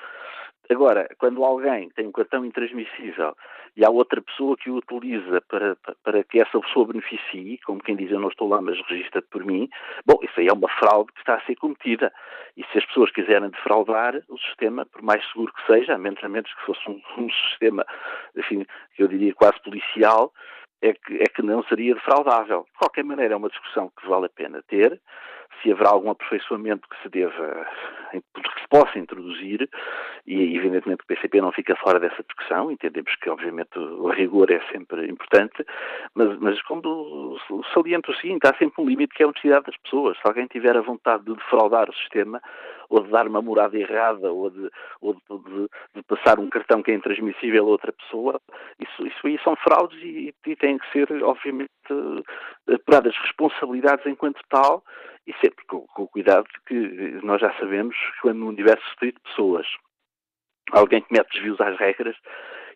Agora, 0.70 1.08
quando 1.18 1.44
alguém 1.44 1.90
tem 1.90 2.08
um 2.08 2.12
cartão 2.12 2.44
intransmissível 2.44 3.36
e 3.76 3.86
há 3.86 3.90
outra 3.90 4.22
pessoa 4.22 4.58
que 4.58 4.70
o 4.70 4.78
utiliza 4.78 5.42
para, 5.42 5.76
para 6.04 6.24
que 6.24 6.40
essa 6.40 6.60
pessoa 6.60 6.88
beneficie, 6.88 7.60
como 7.66 7.84
quem 7.84 7.96
diz 7.96 8.12
eu 8.12 8.20
não 8.20 8.30
estou 8.30 8.48
lá, 8.48 8.62
mas 8.62 8.80
registra 8.88 9.22
por 9.22 9.44
mim, 9.46 9.70
bom, 10.06 10.18
isso 10.24 10.40
aí 10.40 10.48
é 10.48 10.54
uma 10.54 10.70
fraude 10.70 11.12
que 11.14 11.20
está 11.20 11.36
a 11.36 11.42
ser 11.42 11.56
cometida. 11.56 12.12
E 12.58 12.64
se 12.72 12.78
as 12.78 12.86
pessoas 12.86 13.12
quiserem 13.12 13.50
defraudar 13.50 14.16
o 14.30 14.38
sistema, 14.40 14.86
por 14.86 15.02
mais 15.02 15.24
seguro 15.32 15.54
que 15.54 15.66
seja, 15.66 15.94
a 15.94 15.98
menos, 15.98 16.24
a 16.24 16.30
menos 16.30 16.52
que 16.54 16.66
fosse 16.66 16.90
um, 16.90 17.02
um 17.18 17.30
sistema, 17.30 17.86
enfim, 18.36 18.66
que 18.96 19.04
eu 19.04 19.08
diria 19.08 19.34
quase 19.34 19.62
policial, 19.62 20.32
é 20.82 20.94
que, 20.94 21.16
é 21.16 21.26
que 21.26 21.42
não 21.42 21.64
seria 21.64 21.96
defraudável. 21.96 22.66
De 22.72 22.78
qualquer 22.78 23.04
maneira, 23.04 23.34
é 23.34 23.38
uma 23.38 23.50
discussão 23.50 23.92
que 24.00 24.08
vale 24.08 24.26
a 24.26 24.30
pena 24.30 24.64
ter 24.68 25.00
se 25.62 25.72
haverá 25.72 25.90
algum 25.90 26.10
aperfeiçoamento 26.10 26.88
que 26.90 27.02
se 27.02 27.10
deva, 27.10 27.68
que 28.12 28.62
se 28.62 28.68
possa 28.70 28.98
introduzir, 28.98 29.70
e 30.26 30.56
evidentemente 30.58 31.04
o 31.04 31.08
PCP 31.08 31.42
não 31.42 31.52
fica 31.52 31.76
fora 31.76 32.00
dessa 32.00 32.24
discussão, 32.24 32.72
entendemos 32.72 33.16
que 33.16 33.30
obviamente 33.30 33.78
o 33.78 34.10
rigor 34.10 34.52
é 34.52 34.60
sempre 34.72 35.10
importante, 35.10 35.66
mas, 36.14 36.38
mas 36.40 36.62
como 36.64 37.38
saliento 37.74 38.12
o 38.12 38.16
seguinte, 38.16 38.48
há 38.48 38.56
sempre 38.58 38.82
um 38.82 38.88
limite 38.88 39.14
que 39.14 39.24
é 39.24 39.26
a 39.26 39.30
honestidade 39.30 39.66
das 39.66 39.78
pessoas. 39.78 40.18
Se 40.18 40.28
alguém 40.28 40.48
tiver 40.48 40.76
a 40.76 40.82
vontade 40.82 41.24
de 41.26 41.34
defraudar 41.36 41.90
o 41.90 41.94
sistema, 41.94 42.42
ou 42.90 43.02
de 43.02 43.10
dar 43.10 43.28
uma 43.28 43.42
morada 43.42 43.78
errada, 43.78 44.32
ou 44.32 44.50
de, 44.50 44.70
ou 45.02 45.14
de, 45.14 45.20
de, 45.22 45.70
de 45.96 46.04
passar 46.04 46.40
um 46.40 46.50
cartão 46.50 46.82
que 46.82 46.92
é 46.92 46.96
intransmissível 46.96 47.66
a 47.66 47.70
outra 47.70 47.94
pessoa, 47.94 48.40
isso, 48.80 49.08
isso 49.08 49.28
aí 49.28 49.40
são 49.44 49.56
fraudes 49.56 50.00
e, 50.02 50.34
e 50.46 50.56
têm 50.56 50.78
que 50.78 50.92
ser, 50.92 51.12
obviamente, 51.24 51.72
apuradas 52.70 53.16
responsabilidades 53.18 54.06
enquanto 54.06 54.42
tal, 54.50 54.84
e 55.28 55.34
sempre 55.44 55.66
com, 55.66 55.82
com 55.88 56.04
o 56.04 56.08
cuidado 56.08 56.46
que 56.68 57.20
nós 57.24 57.42
já 57.42 57.52
sabemos 57.60 57.96
que 57.96 58.22
quando 58.22 58.40
no 58.40 58.48
universo 58.48 58.86
de 59.02 59.14
pessoas 59.24 59.68
alguém 60.72 61.02
comete 61.02 61.32
desvios 61.34 61.60
às 61.62 61.78
regras, 61.78 62.16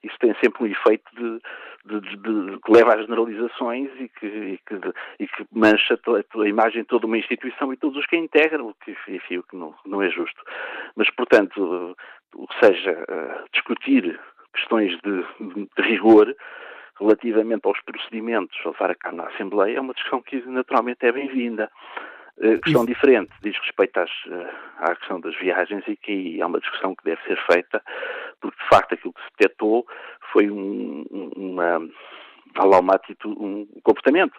isso 0.04 0.18
tem 0.20 0.34
sempre 0.42 0.64
um 0.64 0.68
efeito 0.68 1.04
de, 1.16 1.42
de, 1.86 2.18
de, 2.18 2.52
de 2.52 2.60
que 2.60 2.72
leva 2.72 2.96
às 2.96 3.02
generalizações 3.02 3.90
e 4.00 4.10
que, 4.10 4.26
e 4.26 4.60
que, 4.66 4.76
e 5.20 5.28
que 5.28 5.46
mancha 5.52 6.00
a, 6.08 6.42
a, 6.42 6.48
imagem 6.48 6.82
de 6.82 6.88
toda 6.88 7.08
uma 7.08 7.18
instituição 7.18 7.72
e 7.74 7.78
todos 7.78 7.98
os 7.98 8.06
que 8.06 8.16
a 8.16 8.20
integram, 8.20 8.68
o 8.68 8.76
que, 8.76 8.96
enfim, 9.08 9.38
o 9.38 9.44
que 9.44 9.56
não, 9.56 9.74
não 9.86 10.02
é 10.02 10.10
justo. 10.10 10.42
Mas, 10.96 11.10
portanto, 11.12 11.96
o 12.36 12.48
que 12.48 12.66
seja 12.66 12.92
uh, 12.92 13.50
discutir 13.54 14.20
questões 14.54 14.98
de, 15.02 15.82
rigor 15.82 16.36
relativamente 17.00 17.66
aos 17.66 17.80
procedimentos 17.82 18.58
a 18.66 18.70
levar 18.70 18.92
a 18.92 18.96
cabo 18.96 19.18
na 19.18 19.28
Assembleia 19.28 19.78
é 19.78 19.82
uma 19.82 19.94
discussão 19.94 20.22
que 20.22 20.42
naturalmente 20.48 21.06
é 21.06 21.12
bem-vinda. 21.12 21.72
Uh, 22.38 22.60
questão 22.62 22.86
diferente 22.86 23.32
diz 23.42 23.58
respeito 23.58 24.00
às, 24.00 24.10
uh, 24.28 24.50
à 24.80 24.96
questão 24.96 25.20
das 25.20 25.36
viagens 25.38 25.84
e 25.88 25.96
que 25.96 26.42
é 26.42 26.46
uma 26.46 26.60
discussão 26.60 26.96
que 26.96 27.04
deve 27.04 27.22
ser 27.24 27.38
feita, 27.46 27.82
porque 28.42 28.62
de 28.62 28.70
facto 28.70 28.94
aquilo 28.94 29.14
que 29.14 29.22
se 29.22 29.30
detectou 29.38 29.86
foi 30.32 30.50
um, 30.50 31.06
uma, 31.36 31.80
uma, 32.58 32.96
atitude, 32.96 33.40
um 33.40 33.68
comportamento 33.84 34.38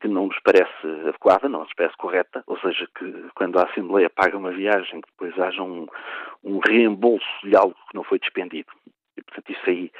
que 0.00 0.08
não 0.08 0.26
nos 0.26 0.38
parece 0.40 0.86
adequada, 1.06 1.48
não 1.48 1.60
nos 1.60 1.72
parece 1.74 1.96
correta, 1.96 2.42
ou 2.46 2.58
seja, 2.58 2.88
que 2.98 3.28
quando 3.36 3.58
a 3.58 3.64
Assembleia 3.64 4.10
paga 4.10 4.36
uma 4.36 4.50
viagem, 4.50 5.00
que 5.00 5.10
depois 5.12 5.38
haja 5.38 5.62
um, 5.62 5.86
um 6.42 6.58
reembolso 6.58 7.24
de 7.44 7.56
algo 7.56 7.74
que 7.88 7.94
não 7.94 8.02
foi 8.02 8.18
despendido. 8.18 8.72
E, 9.22 9.24
portanto, 9.24 9.52
isso 9.52 9.70
aí 9.70 9.90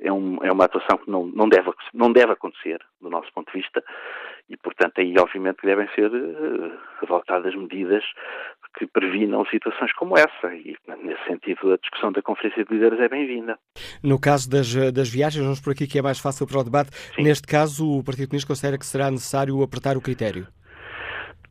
é, 0.00 0.12
um, 0.12 0.38
é, 0.42 0.52
uma 0.52 0.64
atuação 0.64 0.98
que 0.98 1.08
não, 1.08 1.26
não, 1.26 1.48
deve, 1.48 1.70
não 1.92 2.12
deve 2.12 2.32
acontecer, 2.32 2.80
do 3.00 3.08
nosso 3.08 3.32
ponto 3.32 3.52
de 3.52 3.60
vista, 3.60 3.82
e, 4.50 4.56
portanto, 4.56 4.98
aí, 4.98 5.14
obviamente, 5.18 5.64
devem 5.64 5.88
ser 5.94 6.10
uh, 6.10 6.72
adotadas 7.02 7.54
medidas 7.54 8.04
que 8.76 8.86
previnam 8.86 9.46
situações 9.46 9.92
como 9.92 10.18
essa. 10.18 10.54
E, 10.54 10.76
nesse 11.02 11.24
sentido, 11.24 11.72
a 11.72 11.76
discussão 11.76 12.10
da 12.10 12.20
Conferência 12.20 12.64
de 12.64 12.74
Líderes 12.74 13.00
é 13.00 13.08
bem-vinda. 13.08 13.56
No 14.02 14.20
caso 14.20 14.50
das, 14.50 14.74
das 14.92 15.08
viagens, 15.08 15.44
vamos 15.44 15.60
por 15.60 15.72
aqui 15.72 15.86
que 15.86 15.98
é 15.98 16.02
mais 16.02 16.18
fácil 16.18 16.46
para 16.46 16.58
o 16.58 16.64
debate. 16.64 16.90
Sim. 17.14 17.22
Neste 17.22 17.46
caso, 17.46 17.88
o 17.88 18.04
Partido 18.04 18.28
Comunista 18.28 18.48
considera 18.48 18.76
que 18.76 18.84
será 18.84 19.10
necessário 19.10 19.62
apertar 19.62 19.96
o 19.96 20.02
critério? 20.02 20.48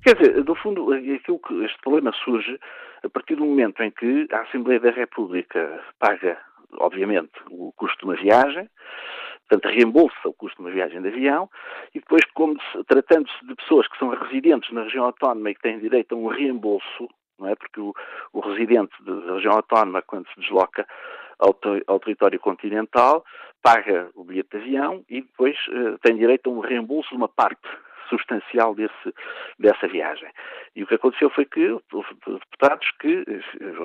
Quer 0.03 0.17
dizer, 0.17 0.43
no 0.43 0.53
fundo, 0.55 0.91
aquilo 0.91 1.39
que 1.39 1.63
este 1.63 1.79
problema 1.81 2.11
surge 2.25 2.59
a 3.03 3.09
partir 3.09 3.35
do 3.35 3.45
momento 3.45 3.81
em 3.83 3.91
que 3.91 4.27
a 4.31 4.41
Assembleia 4.41 4.79
da 4.79 4.91
República 4.91 5.81
paga 5.99 6.37
obviamente, 6.79 7.31
o 7.49 7.71
custo 7.73 7.97
de 7.99 8.05
uma 8.05 8.15
viagem, 8.15 8.69
portanto, 9.47 9.73
reembolsa 9.73 10.15
o 10.25 10.33
custo 10.33 10.57
de 10.57 10.67
uma 10.67 10.71
viagem 10.71 11.01
de 11.01 11.07
avião, 11.07 11.49
e 11.93 11.99
depois, 11.99 12.23
como 12.33 12.57
tratando-se 12.87 13.45
de 13.45 13.55
pessoas 13.55 13.87
que 13.87 13.97
são 13.97 14.09
residentes 14.09 14.71
na 14.71 14.83
região 14.83 15.05
autónoma 15.05 15.49
e 15.49 15.55
que 15.55 15.61
têm 15.61 15.79
direito 15.79 16.15
a 16.15 16.17
um 16.17 16.27
reembolso, 16.27 17.09
não 17.39 17.49
é? 17.49 17.55
Porque 17.55 17.79
o, 17.79 17.93
o 18.31 18.39
residente 18.39 18.93
da 19.03 19.33
região 19.33 19.53
autónoma, 19.53 20.01
quando 20.01 20.27
se 20.29 20.39
desloca 20.39 20.87
ao, 21.39 21.57
ao, 21.87 21.99
território 21.99 22.39
continental, 22.39 23.25
paga 23.61 24.09
o 24.15 24.23
bilhete 24.23 24.49
de 24.51 24.57
avião 24.57 25.03
e 25.09 25.21
depois 25.21 25.57
uh, 25.67 25.97
tem 25.99 26.15
direito 26.15 26.49
a 26.49 26.53
um 26.53 26.59
reembolso 26.59 27.09
de 27.09 27.15
uma 27.15 27.27
parte 27.27 27.67
substancial 28.13 28.75
desse, 28.75 29.13
dessa 29.57 29.87
viagem. 29.87 30.29
E 30.75 30.83
o 30.83 30.87
que 30.87 30.95
aconteceu 30.95 31.29
foi 31.31 31.45
que 31.45 31.67
deputados 32.27 32.91
que, 32.99 33.23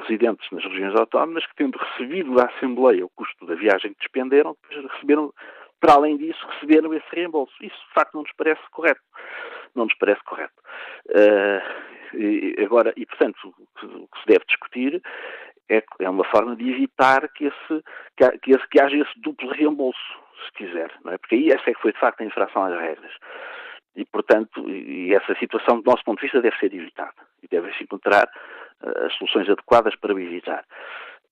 residentes 0.02 0.50
nas 0.50 0.64
regiões 0.64 0.94
autónomas, 0.98 1.46
que 1.46 1.56
tendo 1.56 1.78
recebido 1.78 2.34
da 2.34 2.46
Assembleia 2.46 3.04
o 3.04 3.10
custo 3.10 3.46
da 3.46 3.54
viagem 3.54 3.92
que 3.94 4.00
despenderam, 4.00 4.56
receberam, 4.70 5.32
para 5.80 5.94
além 5.94 6.16
disso, 6.16 6.46
receberam 6.54 6.92
esse 6.94 7.06
reembolso. 7.12 7.54
Isso, 7.62 7.76
de 7.88 7.94
facto, 7.94 8.14
não 8.14 8.22
nos 8.22 8.32
parece 8.32 8.60
correto. 8.70 9.00
Não 9.74 9.84
nos 9.84 9.94
parece 9.94 10.22
correto. 10.24 10.54
Uh, 11.08 11.88
e, 12.16 12.56
agora, 12.64 12.92
e 12.96 13.04
portanto, 13.06 13.54
o 13.82 14.08
que, 14.08 14.20
se 14.20 14.26
deve 14.26 14.44
discutir 14.46 15.02
é, 15.68 15.82
é 16.00 16.08
uma 16.08 16.24
forma 16.24 16.56
de 16.56 16.70
evitar 16.70 17.28
que, 17.28 17.46
esse, 17.46 17.84
que, 18.42 18.52
esse, 18.52 18.68
que 18.68 18.80
haja 18.80 18.96
esse 18.96 19.20
duplo 19.20 19.50
reembolso, 19.50 19.98
se 20.46 20.52
quiser, 20.52 20.90
não 21.04 21.12
é? 21.12 21.18
Porque 21.18 21.34
aí 21.34 21.50
essa 21.50 21.70
é 21.70 21.74
que 21.74 21.82
foi 21.82 21.92
de 21.92 21.98
facto 21.98 22.20
a 22.20 22.24
infração 22.24 22.64
às 22.64 22.78
regras. 22.78 23.12
E, 23.98 24.04
portanto, 24.04 24.70
e 24.70 25.12
essa 25.12 25.34
situação, 25.40 25.80
do 25.80 25.90
nosso 25.90 26.04
ponto 26.04 26.20
de 26.20 26.26
vista, 26.26 26.40
deve 26.40 26.56
ser 26.58 26.72
evitada. 26.72 27.12
E 27.42 27.48
deve-se 27.48 27.82
encontrar 27.82 28.30
uh, 28.80 29.06
as 29.06 29.12
soluções 29.14 29.48
adequadas 29.48 29.96
para 29.96 30.14
o 30.14 30.20
evitar. 30.20 30.64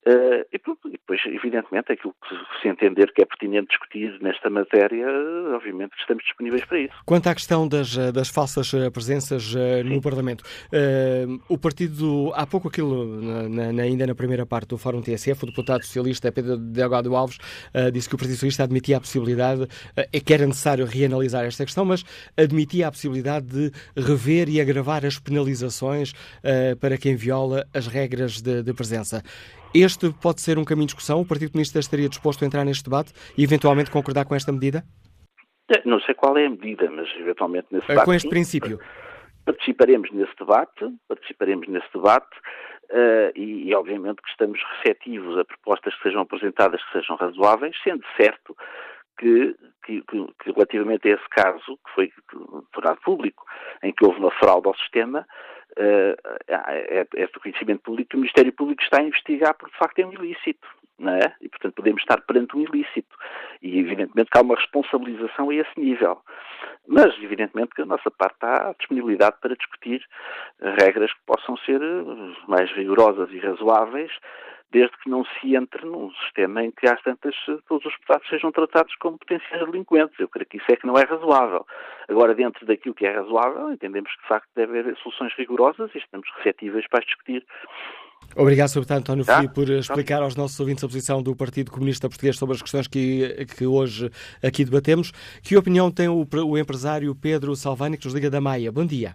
Uh, 0.06 0.46
e, 0.52 0.56
e, 0.56 0.92
depois, 0.92 1.20
evidentemente, 1.26 1.90
aquilo 1.90 2.14
que 2.28 2.62
se 2.62 2.68
entender 2.68 3.12
que 3.12 3.22
é 3.22 3.26
pertinente 3.26 3.66
discutir 3.70 4.16
nesta 4.20 4.48
matéria, 4.48 5.04
obviamente 5.52 5.96
que 5.96 6.00
estamos 6.00 6.22
disponíveis 6.22 6.64
para 6.64 6.78
isso. 6.78 6.94
Quanto 7.04 7.26
à 7.26 7.34
questão 7.34 7.66
das, 7.66 7.96
das 8.12 8.28
falsas 8.28 8.72
eh, 8.72 8.88
presenças 8.88 9.52
uh, 9.52 9.82
no 9.84 10.00
Parlamento, 10.00 10.42
uh, 10.42 11.42
o 11.48 11.58
partido, 11.58 12.32
há 12.36 12.46
pouco 12.46 12.68
aquilo, 12.68 13.20
na, 13.20 13.72
na, 13.72 13.82
ainda 13.82 14.06
na 14.06 14.14
primeira 14.14 14.46
parte 14.46 14.68
do 14.68 14.78
Fórum 14.78 15.02
TSF, 15.02 15.42
o 15.42 15.46
deputado 15.46 15.82
socialista 15.82 16.30
Pedro 16.30 16.56
Delgado 16.56 17.16
Alves 17.16 17.38
disse 17.92 18.08
que 18.08 18.14
o 18.14 18.18
Partido 18.18 18.34
Socialista 18.34 18.62
admitia 18.62 18.98
a 18.98 19.00
possibilidade, 19.00 19.66
é 19.96 20.20
que 20.20 20.32
era 20.32 20.46
necessário 20.46 20.84
reanalisar 20.86 21.44
esta 21.44 21.64
questão, 21.64 21.84
mas 21.84 22.04
admitia 22.36 22.86
a 22.86 22.90
possibilidade 22.90 23.46
de 23.46 23.72
rever 23.96 24.48
e 24.48 24.60
agravar 24.60 25.04
as 25.04 25.18
penalizações 25.18 26.12
para 26.80 26.96
quem 26.96 27.16
viola 27.16 27.66
as 27.74 27.86
regras 27.86 28.40
de, 28.40 28.62
de 28.62 28.72
presença. 28.72 29.22
Este 29.74 30.12
pode 30.22 30.40
ser 30.40 30.58
um 30.58 30.64
caminho 30.64 30.86
de 30.86 30.94
discussão? 30.94 31.20
O 31.20 31.26
Partido 31.26 31.52
Comunista 31.52 31.78
estaria 31.78 32.08
disposto 32.08 32.42
a 32.42 32.46
entrar 32.46 32.64
neste 32.64 32.84
debate 32.84 33.12
e 33.36 33.44
eventualmente 33.44 33.90
concordar 33.90 34.24
com 34.24 34.34
esta 34.34 34.52
medida? 34.52 34.82
Não 35.84 36.00
sei 36.00 36.14
qual 36.14 36.36
é 36.38 36.46
a 36.46 36.50
medida, 36.50 36.88
mas 36.90 37.08
eventualmente 37.18 37.66
nesse 37.70 37.88
debate. 37.88 38.04
Com 38.04 38.14
este 38.14 38.28
princípio. 38.28 38.78
Participaremos 39.44 40.10
nesse 40.12 40.34
debate, 40.38 40.84
participaremos 41.08 41.68
nesse 41.68 41.86
debate 41.92 42.36
uh, 42.90 43.30
e, 43.34 43.68
e, 43.68 43.74
obviamente 43.74 44.22
que 44.22 44.28
estamos 44.30 44.60
receptivos 44.76 45.38
a 45.38 45.44
propostas 45.44 45.94
que 45.96 46.02
sejam 46.02 46.22
apresentadas 46.22 46.82
que 46.84 46.92
sejam 46.92 47.16
razoáveis, 47.16 47.76
sendo 47.82 48.04
certo 48.20 48.56
que, 49.18 49.56
que, 49.84 50.02
que, 50.02 50.52
relativamente 50.52 51.08
a 51.08 51.14
esse 51.14 51.28
caso, 51.30 51.78
que 51.84 51.94
foi 51.94 52.12
tornado 52.72 53.00
público, 53.02 53.44
em 53.82 53.92
que 53.92 54.04
houve 54.04 54.18
uma 54.18 54.30
fraude 54.32 54.68
ao 54.68 54.76
sistema, 54.76 55.26
é, 55.76 57.06
é 57.16 57.26
do 57.26 57.40
conhecimento 57.40 57.82
público 57.82 58.10
que 58.10 58.16
o 58.16 58.20
Ministério 58.20 58.52
Público 58.52 58.82
está 58.82 59.00
a 59.00 59.04
investigar 59.04 59.54
porque 59.54 59.72
de 59.72 59.78
facto 59.78 59.98
é 59.98 60.06
um 60.06 60.12
ilícito. 60.12 60.66
Não 60.98 61.12
é? 61.12 61.34
E, 61.42 61.48
portanto, 61.50 61.74
podemos 61.74 62.00
estar 62.00 62.18
perante 62.22 62.56
um 62.56 62.62
ilícito. 62.62 63.14
E, 63.60 63.78
evidentemente, 63.78 64.30
que 64.30 64.38
há 64.38 64.40
uma 64.40 64.54
responsabilização 64.54 65.50
a 65.50 65.54
esse 65.54 65.78
nível. 65.78 66.22
Mas, 66.88 67.14
evidentemente, 67.22 67.74
que 67.74 67.82
a 67.82 67.86
nossa 67.86 68.10
parte 68.10 68.38
há 68.40 68.74
disponibilidade 68.78 69.36
para 69.40 69.56
discutir 69.56 70.02
regras 70.58 71.12
que 71.12 71.20
possam 71.26 71.56
ser 71.58 71.80
mais 72.48 72.72
rigorosas 72.72 73.30
e 73.30 73.38
razoáveis, 73.38 74.10
desde 74.70 74.96
que 74.98 75.08
não 75.08 75.24
se 75.24 75.54
entre 75.54 75.84
num 75.86 76.10
sistema 76.24 76.64
em 76.64 76.70
que 76.70 76.86
às 76.88 77.00
tantas 77.02 77.34
todos 77.68 77.86
os 77.86 77.92
deputados 77.92 78.28
sejam 78.28 78.50
tratados 78.50 78.94
como 78.96 79.18
potenciais 79.18 79.64
delinquentes. 79.64 80.18
Eu 80.18 80.28
creio 80.28 80.48
que 80.48 80.56
isso 80.58 80.66
é 80.70 80.76
que 80.76 80.86
não 80.86 80.98
é 80.98 81.04
razoável. 81.04 81.66
Agora, 82.08 82.34
dentro 82.34 82.66
daquilo 82.66 82.94
que 82.94 83.06
é 83.06 83.12
razoável, 83.12 83.72
entendemos 83.72 84.10
que 84.14 84.22
de 84.22 84.28
facto 84.28 84.48
deve 84.54 84.78
haver 84.78 84.96
soluções 84.98 85.32
rigorosas 85.34 85.90
e 85.94 85.98
estamos 85.98 86.28
receptíveis 86.36 86.86
para 86.88 87.00
as 87.00 87.06
discutir. 87.06 87.46
Obrigado, 88.34 88.68
Sr. 88.68 88.80
Deputado 88.80 88.98
António 88.98 89.24
tá? 89.24 89.48
por 89.48 89.68
explicar 89.70 90.22
aos 90.22 90.34
nossos 90.34 90.58
ouvintes 90.58 90.82
a 90.82 90.88
posição 90.88 91.22
do 91.22 91.34
Partido 91.36 91.70
Comunista 91.70 92.08
Português 92.08 92.36
sobre 92.36 92.54
as 92.56 92.62
questões 92.62 92.88
que, 92.88 93.46
que 93.56 93.66
hoje 93.66 94.10
aqui 94.42 94.64
debatemos. 94.64 95.12
Que 95.42 95.56
opinião 95.56 95.90
tem 95.90 96.08
o, 96.08 96.26
o 96.44 96.58
empresário 96.58 97.14
Pedro 97.14 97.54
Salvani, 97.54 97.96
que 97.96 98.04
nos 98.04 98.14
liga 98.14 98.28
da 98.28 98.40
Maia? 98.40 98.72
Bom 98.72 98.84
dia. 98.84 99.14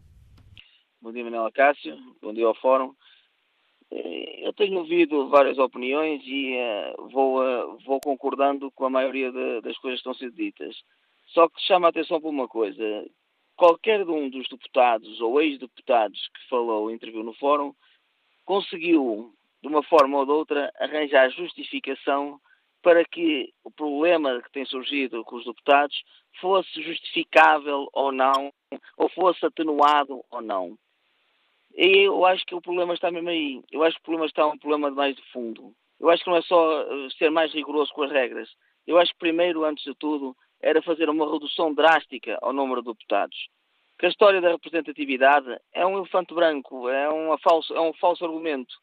Bom 1.02 1.12
dia, 1.12 1.24
Manuela 1.24 1.52
Cássio. 1.52 1.97
Bom 2.22 2.34
dia 2.34 2.45
ao 2.45 2.56
Fórum. 2.56 2.93
Eh, 3.91 4.47
eu 4.47 4.53
tenho 4.53 4.79
ouvido 4.79 5.27
várias 5.29 5.57
opiniões 5.57 6.21
e 6.25 6.55
uh, 6.55 7.09
vou, 7.09 7.41
uh, 7.41 7.77
vou 7.85 7.99
concordando 8.01 8.71
com 8.71 8.85
a 8.85 8.89
maioria 8.89 9.31
de, 9.31 9.61
das 9.61 9.77
coisas 9.77 10.01
que 10.01 10.09
estão 10.09 10.13
sendo 10.13 10.35
ditas. 10.35 10.75
Só 11.27 11.47
que 11.49 11.61
chama 11.61 11.87
a 11.87 11.89
atenção 11.89 12.19
para 12.19 12.29
uma 12.29 12.47
coisa. 12.47 12.83
Qualquer 13.55 14.07
um 14.07 14.29
dos 14.29 14.47
deputados 14.49 15.21
ou 15.21 15.41
ex-deputados 15.41 16.19
que 16.33 16.49
falou 16.49 16.91
interviu 16.91 17.23
no 17.23 17.33
fórum 17.33 17.73
conseguiu, 18.45 19.33
de 19.61 19.67
uma 19.67 19.83
forma 19.83 20.17
ou 20.17 20.25
de 20.25 20.31
outra, 20.31 20.71
arranjar 20.79 21.29
justificação 21.29 22.39
para 22.81 23.05
que 23.05 23.53
o 23.63 23.69
problema 23.69 24.41
que 24.41 24.51
tem 24.51 24.65
surgido 24.65 25.23
com 25.23 25.35
os 25.35 25.45
deputados 25.45 25.95
fosse 26.39 26.81
justificável 26.81 27.87
ou 27.93 28.11
não, 28.11 28.51
ou 28.97 29.09
fosse 29.09 29.45
atenuado 29.45 30.23
ou 30.31 30.41
não. 30.41 30.75
E 31.76 32.07
eu 32.07 32.26
acho 32.26 32.45
que 32.45 32.55
o 32.55 32.61
problema 32.61 32.93
está 32.93 33.11
mesmo 33.11 33.30
aí. 33.30 33.61
Eu 33.72 33.84
acho 33.84 33.95
que 33.95 34.01
o 34.01 34.05
problema 34.05 34.26
está 34.26 34.45
um 34.47 34.57
problema 34.57 34.91
mais 34.91 35.15
de 35.15 35.24
fundo. 35.32 35.74
Eu 35.99 36.09
acho 36.09 36.24
que 36.24 36.30
não 36.30 36.38
é 36.38 36.41
só 36.41 36.82
eh, 36.82 37.07
ser 37.17 37.30
mais 37.30 37.53
rigoroso 37.53 37.93
com 37.93 38.03
as 38.03 38.11
regras. 38.11 38.49
Eu 38.88 38.97
acho 38.97 39.11
que 39.13 39.19
primeiro, 39.19 39.63
antes 39.63 39.84
de 39.84 39.93
tudo, 39.95 40.36
era 40.61 40.82
fazer 40.82 41.09
uma 41.09 41.32
redução 41.32 41.74
drástica 41.74 42.38
ao 42.41 42.53
número 42.53 42.82
de 42.82 42.88
deputados. 42.88 43.38
Que 43.97 44.07
a 44.07 44.09
história 44.09 44.41
da 44.41 44.49
representatividade 44.49 45.55
é 45.74 45.86
um 45.86 45.97
elefante 45.97 46.34
branco, 46.34 46.89
é, 46.89 47.07
falso, 47.43 47.74
é 47.74 47.80
um 47.80 47.93
falso 47.93 48.26
argumento. 48.26 48.74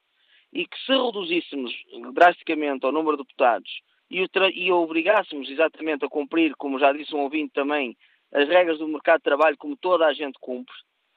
E 0.52 0.66
que 0.66 0.78
se 0.84 0.92
reduzíssemos 0.92 1.72
drasticamente 2.14 2.86
ao 2.86 2.92
número 2.92 3.16
de 3.16 3.24
deputados 3.24 3.70
e, 4.10 4.22
o 4.22 4.28
e 4.54 4.72
obrigássemos 4.72 5.50
exatamente 5.50 6.04
a 6.04 6.08
cumprir, 6.08 6.54
como 6.56 6.78
já 6.78 6.92
disse 6.92 7.14
um 7.14 7.20
ouvinte 7.20 7.52
também, 7.52 7.96
as 8.32 8.48
regras 8.48 8.78
do 8.78 8.88
mercado 8.88 9.18
de 9.18 9.24
trabalho 9.24 9.56
como 9.58 9.76
toda 9.76 10.06
a 10.06 10.12
gente 10.12 10.38
cumpre, 10.40 10.74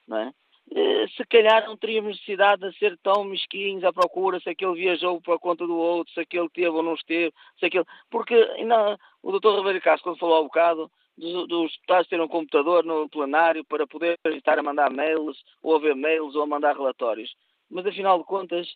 não 0.08 0.18
é? 0.18 0.32
Eh, 0.74 1.08
se 1.18 1.26
calhar 1.26 1.66
não 1.66 1.76
teríamos 1.76 2.12
necessidade 2.12 2.70
de 2.70 2.78
ser 2.78 2.98
tão 3.00 3.26
mesquinhos 3.26 3.84
à 3.84 3.92
procura 3.92 4.40
se 4.40 4.50
aquele 4.50 4.74
viajou 4.74 5.22
para 5.22 5.36
a 5.36 5.40
conta 5.40 5.68
do 5.68 5.76
outro, 5.76 6.14
se 6.14 6.22
aquele 6.22 6.50
teve 6.50 6.70
ou 6.70 6.82
não 6.82 6.94
esteve, 6.94 7.34
se 7.60 7.66
aquele... 7.66 7.86
Porque 8.10 8.36
não, 8.64 8.98
o 9.22 9.38
Dr. 9.38 9.58
Ribeiro 9.58 9.82
Castro, 9.82 10.12
quando 10.12 10.20
falou 10.20 10.36
há 10.36 10.42
um 10.42 10.46
bocado, 10.46 10.90
dos, 11.18 11.48
dos 11.48 11.72
deputados 11.74 12.08
terem 12.08 12.26
um 12.26 12.30
computador 12.30 12.86
no 12.86 13.10
plenário 13.10 13.66
para 13.66 13.86
poder 13.86 14.18
estar 14.26 14.58
a 14.58 14.64
mandar 14.64 14.90
mails, 14.90 15.38
ou 15.62 15.76
a 15.76 15.80
ver 15.80 15.96
mails, 15.96 16.36
ou 16.36 16.44
a 16.44 16.48
mandar 16.48 16.76
relatórios. 16.76 17.34
Mas, 17.70 17.86
afinal 17.86 18.18
de 18.20 18.26
contas, 18.26 18.68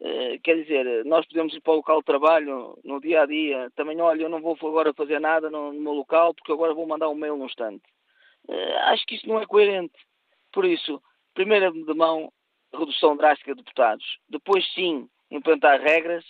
eh, 0.00 0.38
quer 0.42 0.56
dizer, 0.56 1.04
nós 1.04 1.26
podemos 1.26 1.54
ir 1.54 1.60
para 1.60 1.74
o 1.74 1.76
local 1.76 1.98
de 1.98 2.06
trabalho 2.06 2.78
no 2.84 3.00
dia 3.00 3.22
a 3.22 3.26
dia. 3.26 3.70
Também, 3.76 4.00
olha, 4.00 4.22
eu 4.22 4.28
não 4.28 4.40
vou 4.40 4.56
agora 4.60 4.92
fazer 4.94 5.20
nada 5.20 5.50
no, 5.50 5.72
no 5.72 5.80
meu 5.80 5.92
local 5.92 6.34
porque 6.34 6.52
agora 6.52 6.74
vou 6.74 6.86
mandar 6.86 7.08
um 7.08 7.14
mail 7.14 7.36
no 7.36 7.46
instante. 7.46 7.84
Eh, 8.48 8.78
acho 8.88 9.06
que 9.06 9.14
isso 9.14 9.28
não 9.28 9.40
é 9.40 9.46
coerente. 9.46 9.94
Por 10.52 10.64
isso, 10.64 11.00
primeira 11.34 11.70
de 11.70 11.94
mão, 11.94 12.32
redução 12.72 13.16
drástica 13.16 13.54
de 13.54 13.62
deputados. 13.62 14.04
Depois, 14.28 14.66
sim, 14.72 15.08
implantar 15.30 15.80
regras 15.80 16.24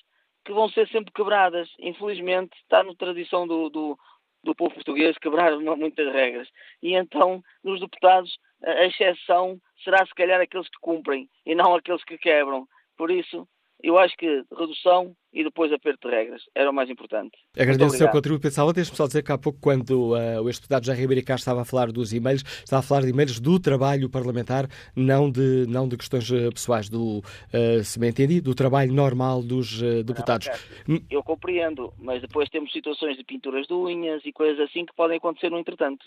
que 0.44 0.52
vão 0.52 0.68
ser 0.68 0.88
sempre 0.88 1.12
quebradas. 1.12 1.68
Infelizmente, 1.78 2.56
está 2.58 2.82
na 2.82 2.94
tradição 2.94 3.46
do, 3.46 3.68
do, 3.70 3.98
do 4.42 4.54
povo 4.54 4.74
português 4.74 5.16
quebrar 5.18 5.56
muitas 5.58 6.12
regras. 6.12 6.48
E 6.82 6.94
então, 6.94 7.42
nos 7.62 7.80
deputados, 7.80 8.36
a 8.64 8.84
exceção 8.86 9.58
será 9.82 10.04
se 10.06 10.14
calhar 10.14 10.40
aqueles 10.40 10.68
que 10.68 10.78
cumprem 10.80 11.28
e 11.46 11.54
não 11.54 11.74
aqueles 11.74 12.04
que 12.04 12.18
quebram. 12.18 12.66
Por 12.96 13.10
isso, 13.10 13.46
eu 13.82 13.98
acho 13.98 14.16
que 14.16 14.44
redução 14.56 15.14
e 15.32 15.42
depois 15.42 15.72
aperto 15.72 16.08
de 16.08 16.14
regras 16.14 16.42
era 16.54 16.70
o 16.70 16.74
mais 16.74 16.88
importante. 16.90 17.36
Agradeço 17.58 17.94
o 17.94 17.98
seu 17.98 18.08
contributo, 18.10 18.42
Pensava. 18.42 18.72
Deixe-me 18.72 18.96
só 18.96 19.06
dizer 19.06 19.22
que 19.22 19.32
há 19.32 19.38
pouco, 19.38 19.58
quando 19.60 20.12
uh, 20.12 20.42
o 20.42 20.48
ex-deputado 20.48 20.84
Jair 20.84 21.00
Ribeiro 21.00 21.24
Castro 21.24 21.42
estava 21.42 21.62
a 21.62 21.64
falar 21.64 21.90
dos 21.90 22.12
e-mails, 22.12 22.42
estava 22.42 22.80
a 22.80 22.82
falar 22.82 23.02
de 23.02 23.08
e-mails 23.08 23.40
do 23.40 23.58
trabalho 23.58 24.08
parlamentar, 24.10 24.68
não 24.94 25.30
de, 25.30 25.66
não 25.68 25.88
de 25.88 25.96
questões 25.96 26.30
eh, 26.30 26.50
pessoais, 26.50 26.88
do, 26.88 27.18
uh, 27.18 27.82
se 27.82 27.98
me 27.98 28.08
entendi, 28.08 28.40
do 28.40 28.54
trabalho 28.54 28.92
normal 28.92 29.42
dos 29.42 29.80
uh, 29.80 30.04
deputados. 30.04 30.48
Não, 30.86 31.00
eu 31.10 31.22
compreendo, 31.22 31.92
mas 31.98 32.20
depois 32.20 32.48
temos 32.48 32.72
situações 32.72 33.16
de 33.16 33.24
pinturas 33.24 33.66
de 33.66 33.72
unhas 33.72 34.22
e 34.24 34.32
coisas 34.32 34.60
assim 34.60 34.84
que 34.84 34.94
podem 34.94 35.16
acontecer 35.16 35.50
no 35.50 35.58
entretanto. 35.58 36.04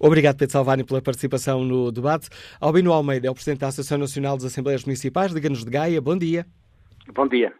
Obrigado, 0.00 0.38
Pedro 0.38 0.52
Salvani, 0.52 0.82
pela 0.82 1.02
participação 1.02 1.62
no 1.62 1.92
debate. 1.92 2.28
Albino 2.58 2.92
Almeida 2.92 3.28
é 3.28 3.30
o 3.30 3.34
Presidente 3.34 3.60
da 3.60 3.68
Associação 3.68 3.98
Nacional 3.98 4.36
das 4.36 4.46
Assembleias 4.46 4.84
Municipais 4.84 5.32
de 5.34 5.40
Ganos 5.40 5.62
de 5.64 5.70
Gaia. 5.70 6.00
Bom 6.00 6.16
dia. 6.16 6.46
Bom 7.14 7.28
dia. 7.28 7.52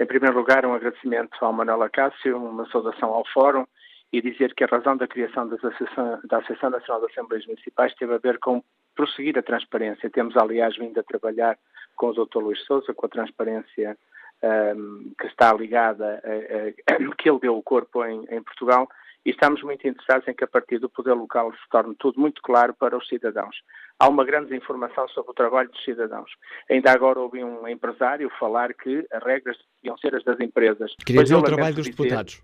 Em 0.00 0.06
primeiro 0.06 0.36
lugar, 0.36 0.66
um 0.66 0.74
agradecimento 0.74 1.36
ao 1.40 1.52
Manuel 1.52 1.82
Acácio, 1.82 2.36
uma 2.36 2.68
saudação 2.70 3.10
ao 3.10 3.24
Fórum 3.32 3.64
e 4.12 4.22
dizer 4.22 4.54
que 4.54 4.64
a 4.64 4.66
razão 4.66 4.96
da 4.96 5.06
criação 5.06 5.44
Associação, 5.52 6.20
da 6.24 6.38
Associação 6.38 6.70
Nacional 6.70 7.02
das 7.02 7.10
Assembleias 7.12 7.46
Municipais 7.46 7.94
teve 7.94 8.14
a 8.14 8.18
ver 8.18 8.38
com 8.38 8.62
prosseguir 8.96 9.38
a 9.38 9.42
transparência. 9.42 10.10
Temos, 10.10 10.36
aliás, 10.36 10.76
vindo 10.76 10.98
a 10.98 11.02
trabalhar 11.02 11.56
com 11.94 12.08
o 12.08 12.12
Dr. 12.12 12.38
Luís 12.38 12.64
Souza, 12.64 12.94
com 12.94 13.06
a 13.06 13.08
transparência 13.08 13.96
um, 14.42 15.12
que 15.20 15.26
está 15.26 15.52
ligada, 15.52 16.22
a, 16.24 16.94
a, 16.94 17.14
que 17.18 17.28
ele 17.28 17.40
deu 17.40 17.56
o 17.56 17.62
corpo 17.62 18.04
em, 18.04 18.24
em 18.30 18.42
Portugal 18.42 18.88
e 19.24 19.30
estamos 19.30 19.62
muito 19.62 19.86
interessados 19.86 20.26
em 20.28 20.34
que, 20.34 20.44
a 20.44 20.48
partir 20.48 20.78
do 20.78 20.88
poder 20.88 21.14
local, 21.14 21.52
se 21.52 21.68
torne 21.70 21.94
tudo 21.98 22.20
muito 22.20 22.40
claro 22.42 22.74
para 22.74 22.96
os 22.96 23.06
cidadãos. 23.08 23.56
Há 23.98 24.08
uma 24.08 24.24
grande 24.24 24.54
informação 24.56 25.08
sobre 25.08 25.32
o 25.32 25.34
trabalho 25.34 25.68
dos 25.70 25.84
cidadãos. 25.84 26.30
Ainda 26.70 26.92
agora 26.92 27.18
ouvi 27.18 27.42
um 27.42 27.66
empresário 27.66 28.30
falar 28.38 28.72
que 28.72 29.06
as 29.12 29.22
regras 29.22 29.56
deviam 29.76 29.98
ser 29.98 30.14
as 30.14 30.24
das 30.24 30.38
empresas. 30.40 30.94
Queria 31.04 31.22
dizer 31.22 31.36
o 31.36 31.42
trabalho 31.42 31.74
dos 31.74 31.86
dizer, 31.86 31.96
deputados. 31.96 32.42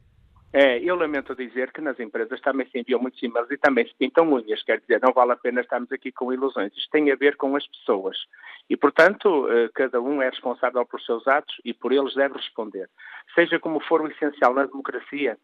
É, 0.57 0.79
eu 0.79 0.95
lamento 0.95 1.35
dizer 1.35 1.73
que 1.73 1.81
nas 1.81 1.99
empresas 1.99 2.41
também 2.41 2.65
se 2.69 2.79
enviam 2.79 3.01
muitos 3.01 3.21
e-mails 3.21 3.51
e 3.51 3.57
também 3.57 3.85
se 3.89 3.95
pintam 3.97 4.33
unhas, 4.33 4.63
quer 4.63 4.79
dizer, 4.79 5.01
não 5.03 5.13
vale 5.13 5.33
a 5.33 5.37
pena 5.37 5.61
estarmos 5.61 5.91
aqui 5.91 6.13
com 6.13 6.33
ilusões. 6.33 6.73
Isto 6.77 6.91
tem 6.93 7.11
a 7.11 7.17
ver 7.17 7.37
com 7.37 7.57
as 7.57 7.67
pessoas. 7.67 8.17
E, 8.71 8.77
portanto, 8.77 9.49
eh, 9.51 9.69
cada 9.75 10.01
um 10.01 10.23
é 10.23 10.29
responsável 10.29 10.87
por 10.87 11.01
seus 11.01 11.27
atos 11.27 11.57
e 11.65 11.75
por 11.75 11.93
eles 11.93 12.15
deve 12.15 12.37
responder. 12.37 12.89
Seja 13.35 13.59
como 13.59 13.81
for 13.81 14.01
o 14.01 14.07
essencial 14.07 14.55
na 14.55 14.65
democracia, 14.65 15.37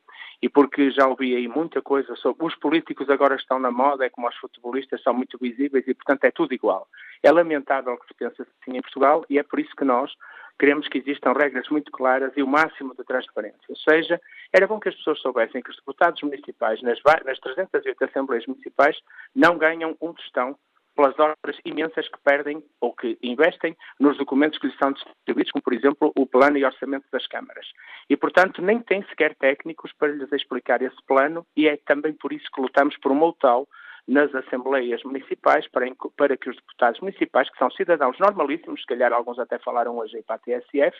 e 0.43 0.49
porque 0.49 0.91
já 0.91 1.07
ouvi 1.07 1.35
aí 1.35 1.47
muita 1.47 1.83
coisa 1.83 2.15
sobre 2.17 2.47
os 2.47 2.55
políticos 2.57 3.11
agora 3.11 3.37
estão 3.37 3.59
na 3.59 3.71
moda, 3.71 4.05
é 4.05 4.11
como 4.11 4.29
os 4.29 4.37
futebolistas 4.37 5.03
são 5.03 5.13
muito 5.13 5.39
visíveis 5.39 5.87
e, 5.87 5.95
portanto, 5.95 6.25
é 6.25 6.31
tudo 6.31 6.55
igual. 6.55 6.89
É 7.23 7.31
lamentável 7.31 7.97
que 7.99 8.07
se 8.07 8.15
pense 8.15 8.41
assim 8.43 8.77
em 8.77 8.83
Portugal 8.83 9.25
e 9.29 9.39
é 9.39 9.43
por 9.43 9.61
isso 9.61 9.75
que 9.77 9.85
nós 9.85 10.11
queremos 10.59 10.87
que 10.89 10.99
existam 10.99 11.33
regras 11.33 11.69
muito 11.71 11.91
claras 11.91 12.33
e 12.37 12.43
o 12.43 12.47
máximo 12.47 12.95
de 12.95 13.03
transparência. 13.05 13.59
Ou 13.69 13.77
seja, 13.77 14.21
era 14.53 14.67
bom 14.67 14.79
que 14.79 14.91
as 14.91 14.95
pessoas 14.95 15.19
soubessem 15.21 15.63
que 15.63 15.71
os 15.71 15.77
deputados 15.77 16.21
municipais, 16.23 16.83
nas, 16.83 16.99
nas 17.25 17.39
308 17.41 18.05
Assembleias 18.05 18.47
Municipais, 18.47 18.99
não 19.35 19.57
ganham 19.57 19.97
um 20.01 20.13
tostão 20.13 20.57
pelas 20.95 21.19
horas 21.19 21.37
imensas 21.65 22.09
que 22.09 22.19
perdem 22.25 22.63
ou 22.81 22.93
que 22.95 23.19
investem 23.23 23.77
nos 23.99 24.17
documentos 24.19 24.59
que 24.59 24.67
lhes 24.67 24.77
são 24.79 24.93
distribuídos, 24.93 25.53
como 25.53 25.63
por 25.63 25.73
exemplo 25.73 26.13
o 26.17 26.27
plano 26.27 26.59
e 26.59 26.65
orçamento 26.65 27.07
das 27.13 27.27
câmaras. 27.27 27.67
E, 28.09 28.17
portanto, 28.17 28.61
nem 28.63 28.81
têm 28.81 29.03
sequer 29.05 29.35
técnicos 29.37 29.93
para 29.93 30.13
lhes 30.13 30.31
explicar 30.33 30.83
esse 30.83 30.97
plano 31.07 31.47
e 31.57 31.69
é 31.69 31.77
também 31.77 32.13
por 32.13 32.33
isso 32.33 32.47
que 32.55 32.61
lutamos 32.61 32.97
por 32.99 33.13
um 33.13 33.33
tal 33.33 33.69
nas 34.09 34.35
assembleias 34.35 35.03
municipais 35.05 35.69
para, 35.69 35.87
para 36.17 36.37
que 36.37 36.51
os 36.51 36.57
deputados 36.57 37.01
municipais, 37.01 37.49
que 37.51 37.59
são 37.59 37.71
cidadãos 37.71 38.19
normalíssimos, 38.19 38.81
se 38.81 38.87
calhar 38.87 39.13
alguns 39.13 39.39
até 39.39 39.59
falaram 39.59 39.99
hoje 39.99 40.17
aí 40.17 40.23
para 40.23 40.37
a 40.37 40.39
TSF, 40.39 40.97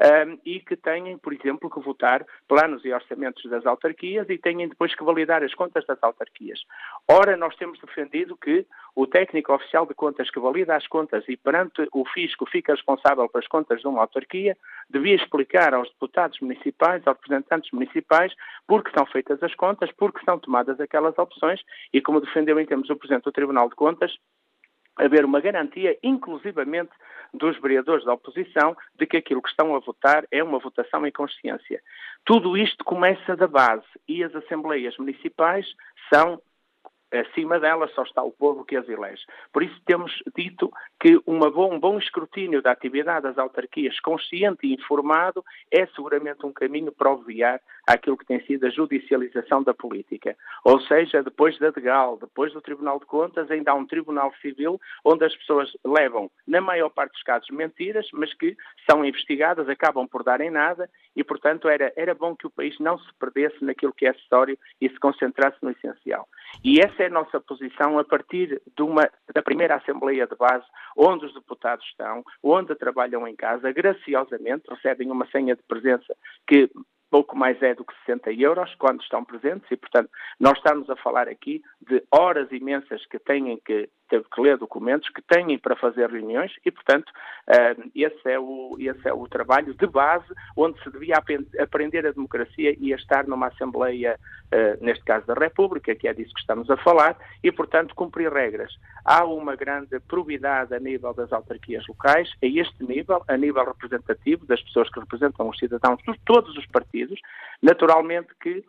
um, 0.00 0.38
e 0.44 0.60
que 0.60 0.76
têm, 0.76 1.18
por 1.18 1.32
exemplo, 1.32 1.70
que 1.70 1.80
votar 1.80 2.24
planos 2.48 2.84
e 2.84 2.92
orçamentos 2.92 3.48
das 3.50 3.66
autarquias 3.66 4.28
e 4.28 4.38
têm 4.38 4.68
depois 4.68 4.94
que 4.94 5.04
validar 5.04 5.42
as 5.42 5.54
contas 5.54 5.84
das 5.86 6.02
autarquias. 6.02 6.60
Ora, 7.08 7.36
nós 7.36 7.54
temos 7.56 7.78
defendido 7.78 8.36
que 8.36 8.66
o 8.94 9.06
técnico 9.06 9.52
oficial 9.52 9.86
de 9.86 9.94
contas 9.94 10.30
que 10.30 10.40
valida 10.40 10.76
as 10.76 10.86
contas 10.86 11.24
e 11.28 11.36
perante 11.36 11.86
o 11.92 12.04
fisco 12.06 12.46
fica 12.46 12.72
responsável 12.72 13.28
pelas 13.28 13.46
contas 13.46 13.80
de 13.80 13.88
uma 13.88 14.00
autarquia, 14.00 14.56
devia 14.88 15.14
explicar 15.14 15.74
aos 15.74 15.88
deputados 15.88 16.38
municipais, 16.40 17.06
aos 17.06 17.16
representantes 17.16 17.70
municipais, 17.72 18.34
por 18.66 18.82
que 18.82 18.90
são 18.92 19.06
feitas 19.06 19.42
as 19.42 19.54
contas, 19.54 19.90
por 19.92 20.12
que 20.12 20.24
são 20.24 20.38
tomadas 20.38 20.80
aquelas 20.80 21.16
opções 21.18 21.60
e, 21.92 22.00
como 22.00 22.20
defendeu 22.20 22.58
em 22.58 22.66
termos 22.66 22.90
o 22.90 22.96
Presidente 22.96 23.24
do 23.24 23.32
Tribunal 23.32 23.68
de 23.68 23.74
Contas, 23.74 24.12
haver 24.96 25.24
uma 25.24 25.40
garantia, 25.40 25.98
inclusivamente 26.02 26.90
dos 27.32 27.58
vereadores 27.60 28.04
da 28.04 28.12
oposição, 28.12 28.76
de 28.94 29.06
que 29.06 29.16
aquilo 29.16 29.42
que 29.42 29.48
estão 29.48 29.74
a 29.74 29.78
votar 29.78 30.26
é 30.30 30.42
uma 30.42 30.58
votação 30.58 31.06
em 31.06 31.12
consciência. 31.12 31.82
Tudo 32.24 32.56
isto 32.56 32.84
começa 32.84 33.34
da 33.34 33.46
base 33.46 33.86
e 34.06 34.22
as 34.22 34.34
assembleias 34.34 34.96
municipais 34.98 35.66
são 36.12 36.40
acima 37.12 37.60
delas 37.60 37.92
só 37.92 38.02
está 38.02 38.22
o 38.22 38.32
povo 38.32 38.64
que 38.64 38.76
as 38.76 38.88
elege. 38.88 39.22
Por 39.52 39.62
isso 39.62 39.80
temos 39.84 40.12
dito 40.36 40.70
que 41.00 41.20
bom, 41.26 41.74
um 41.74 41.78
bom 41.78 41.98
escrutínio 41.98 42.62
da 42.62 42.72
atividade 42.72 43.22
das 43.22 43.38
autarquias, 43.38 43.98
consciente 44.00 44.66
e 44.66 44.74
informado, 44.74 45.44
é 45.70 45.86
seguramente 45.86 46.44
um 46.46 46.52
caminho 46.52 46.92
para 46.92 47.10
obviar 47.10 47.60
àquilo 47.86 48.16
que 48.16 48.26
tem 48.26 48.40
sido 48.44 48.66
a 48.66 48.70
judicialização 48.70 49.62
da 49.62 49.74
política. 49.74 50.36
Ou 50.64 50.80
seja, 50.82 51.22
depois 51.22 51.58
da 51.58 51.70
Degal, 51.70 52.16
depois 52.18 52.52
do 52.52 52.60
Tribunal 52.60 52.98
de 52.98 53.06
Contas, 53.06 53.50
ainda 53.50 53.72
há 53.72 53.74
um 53.74 53.86
Tribunal 53.86 54.32
Civil 54.40 54.80
onde 55.04 55.24
as 55.24 55.34
pessoas 55.36 55.70
levam, 55.84 56.30
na 56.46 56.60
maior 56.60 56.90
parte 56.90 57.12
dos 57.12 57.22
casos, 57.22 57.48
mentiras, 57.50 58.06
mas 58.12 58.32
que 58.34 58.56
são 58.88 59.04
investigadas, 59.04 59.68
acabam 59.68 60.06
por 60.06 60.22
dar 60.22 60.40
em 60.40 60.50
nada 60.50 60.88
e, 61.14 61.22
portanto, 61.22 61.68
era, 61.68 61.92
era 61.96 62.14
bom 62.14 62.34
que 62.34 62.46
o 62.46 62.50
país 62.50 62.78
não 62.78 62.98
se 62.98 63.08
perdesse 63.18 63.64
naquilo 63.64 63.92
que 63.92 64.06
é 64.06 64.10
acessório 64.10 64.58
e 64.80 64.88
se 64.88 64.98
concentrasse 64.98 65.58
no 65.62 65.70
essencial. 65.70 66.28
E 66.64 66.80
essa 66.80 67.01
é 67.02 67.06
a 67.06 67.10
nossa 67.10 67.40
posição 67.40 67.98
a 67.98 68.04
partir 68.04 68.60
uma, 68.80 69.08
da 69.34 69.42
primeira 69.42 69.76
Assembleia 69.76 70.26
de 70.26 70.36
Base, 70.36 70.64
onde 70.96 71.26
os 71.26 71.34
deputados 71.34 71.84
estão, 71.86 72.24
onde 72.42 72.74
trabalham 72.74 73.26
em 73.26 73.34
casa, 73.34 73.72
graciosamente, 73.72 74.64
recebem 74.68 75.10
uma 75.10 75.26
senha 75.26 75.56
de 75.56 75.62
presença 75.62 76.14
que 76.46 76.70
pouco 77.10 77.36
mais 77.36 77.60
é 77.62 77.74
do 77.74 77.84
que 77.84 77.92
60 78.06 78.32
euros 78.32 78.74
quando 78.76 79.02
estão 79.02 79.22
presentes 79.22 79.70
e, 79.70 79.76
portanto, 79.76 80.08
nós 80.40 80.56
estamos 80.56 80.88
a 80.88 80.96
falar 80.96 81.28
aqui 81.28 81.60
de 81.86 82.02
horas 82.10 82.50
imensas 82.50 83.04
que 83.04 83.18
têm 83.18 83.60
que 83.66 83.90
teve 84.12 84.26
que 84.30 84.42
ler 84.42 84.58
documentos 84.58 85.08
que 85.08 85.22
têm 85.22 85.58
para 85.58 85.74
fazer 85.74 86.10
reuniões 86.10 86.52
e, 86.66 86.70
portanto, 86.70 87.10
eh, 87.46 87.74
esse 87.94 88.30
é 88.30 88.38
o, 88.38 88.76
esse 88.78 89.08
é 89.08 89.12
o 89.12 89.26
trabalho 89.26 89.72
de 89.72 89.86
base 89.86 90.26
onde 90.54 90.78
se 90.82 90.90
devia 90.90 91.14
aprender 91.58 92.06
a 92.06 92.12
democracia 92.12 92.76
e 92.78 92.92
a 92.92 92.96
estar 92.96 93.26
numa 93.26 93.46
Assembleia, 93.46 94.20
eh, 94.50 94.76
neste 94.82 95.02
caso 95.02 95.26
da 95.26 95.32
República, 95.32 95.94
que 95.94 96.06
é 96.06 96.12
disso 96.12 96.34
que 96.34 96.40
estamos 96.40 96.68
a 96.68 96.76
falar, 96.76 97.16
e, 97.42 97.50
portanto, 97.50 97.94
cumprir 97.94 98.30
regras. 98.30 98.70
Há 99.02 99.24
uma 99.24 99.56
grande 99.56 99.98
probidade 100.00 100.74
a 100.74 100.78
nível 100.78 101.14
das 101.14 101.32
autarquias 101.32 101.86
locais, 101.88 102.30
a 102.42 102.46
este 102.46 102.84
nível, 102.84 103.24
a 103.26 103.36
nível 103.38 103.64
representativo, 103.64 104.44
das 104.44 104.60
pessoas 104.60 104.90
que 104.90 105.00
representam 105.00 105.48
os 105.48 105.58
cidadãos 105.58 106.02
de 106.06 106.20
todos 106.26 106.54
os 106.58 106.66
partidos, 106.66 107.18
naturalmente 107.62 108.28
que 108.42 108.62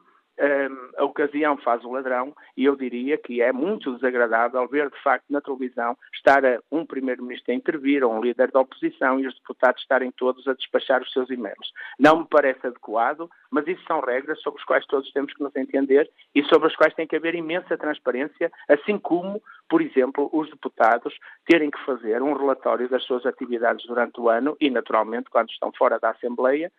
a 0.98 1.04
ocasião 1.04 1.58
faz 1.58 1.84
o 1.84 1.92
ladrão 1.92 2.34
e 2.58 2.66
eu 2.66 2.76
diria 2.76 3.18
que 3.18 3.42
é 3.42 3.52
muito 3.52 3.94
desagradável 3.94 4.68
ver 4.68 4.90
de 4.90 5.02
facto 5.02 5.26
na 5.30 5.42
televisão 5.42 5.96
estar 6.14 6.42
um 6.72 6.86
primeiro-ministro 6.86 7.52
a 7.52 7.56
intervir 7.56 8.04
ou 8.04 8.14
um 8.14 8.22
líder 8.22 8.52
da 8.52 8.60
oposição 8.60 9.20
e 9.20 9.28
os 9.28 9.36
deputados 9.36 9.82
estarem 9.82 10.12
todos 10.12 10.48
a 10.48 10.54
despachar 10.54 11.02
os 11.02 11.12
seus 11.12 11.30
e-mails. 11.30 11.72
Não 12.00 12.20
me 12.20 12.28
parece 12.28 12.66
adequado, 12.66 13.30
mas 13.52 13.68
isso 13.68 13.84
são 13.86 14.00
regras 14.00 14.42
sobre 14.42 14.60
as 14.60 14.66
quais 14.66 14.86
todos 14.88 15.12
temos 15.12 15.34
que 15.34 15.44
nos 15.44 15.56
entender 15.56 16.10
e 16.34 16.44
sobre 16.46 16.68
as 16.68 16.76
quais 16.76 16.94
tem 16.96 17.08
que 17.08 17.16
haver 17.16 17.36
imensa 17.36 17.78
transparência, 17.78 18.52
assim 18.68 18.98
como, 18.98 19.42
por 19.70 19.82
exemplo, 19.82 20.30
os 20.34 20.50
deputados 20.50 21.14
terem 21.46 21.70
que 21.70 21.86
fazer 21.86 22.22
um 22.22 22.34
relatório 22.34 22.90
das 22.90 23.04
suas 23.04 23.26
atividades 23.26 23.86
durante 23.86 24.20
o 24.20 24.30
ano 24.30 24.58
e, 24.60 24.70
naturalmente, 24.70 25.30
quando 25.30 25.50
estão 25.50 25.72
fora 25.72 26.00
da 26.00 26.10
Assembleia, 26.10 26.72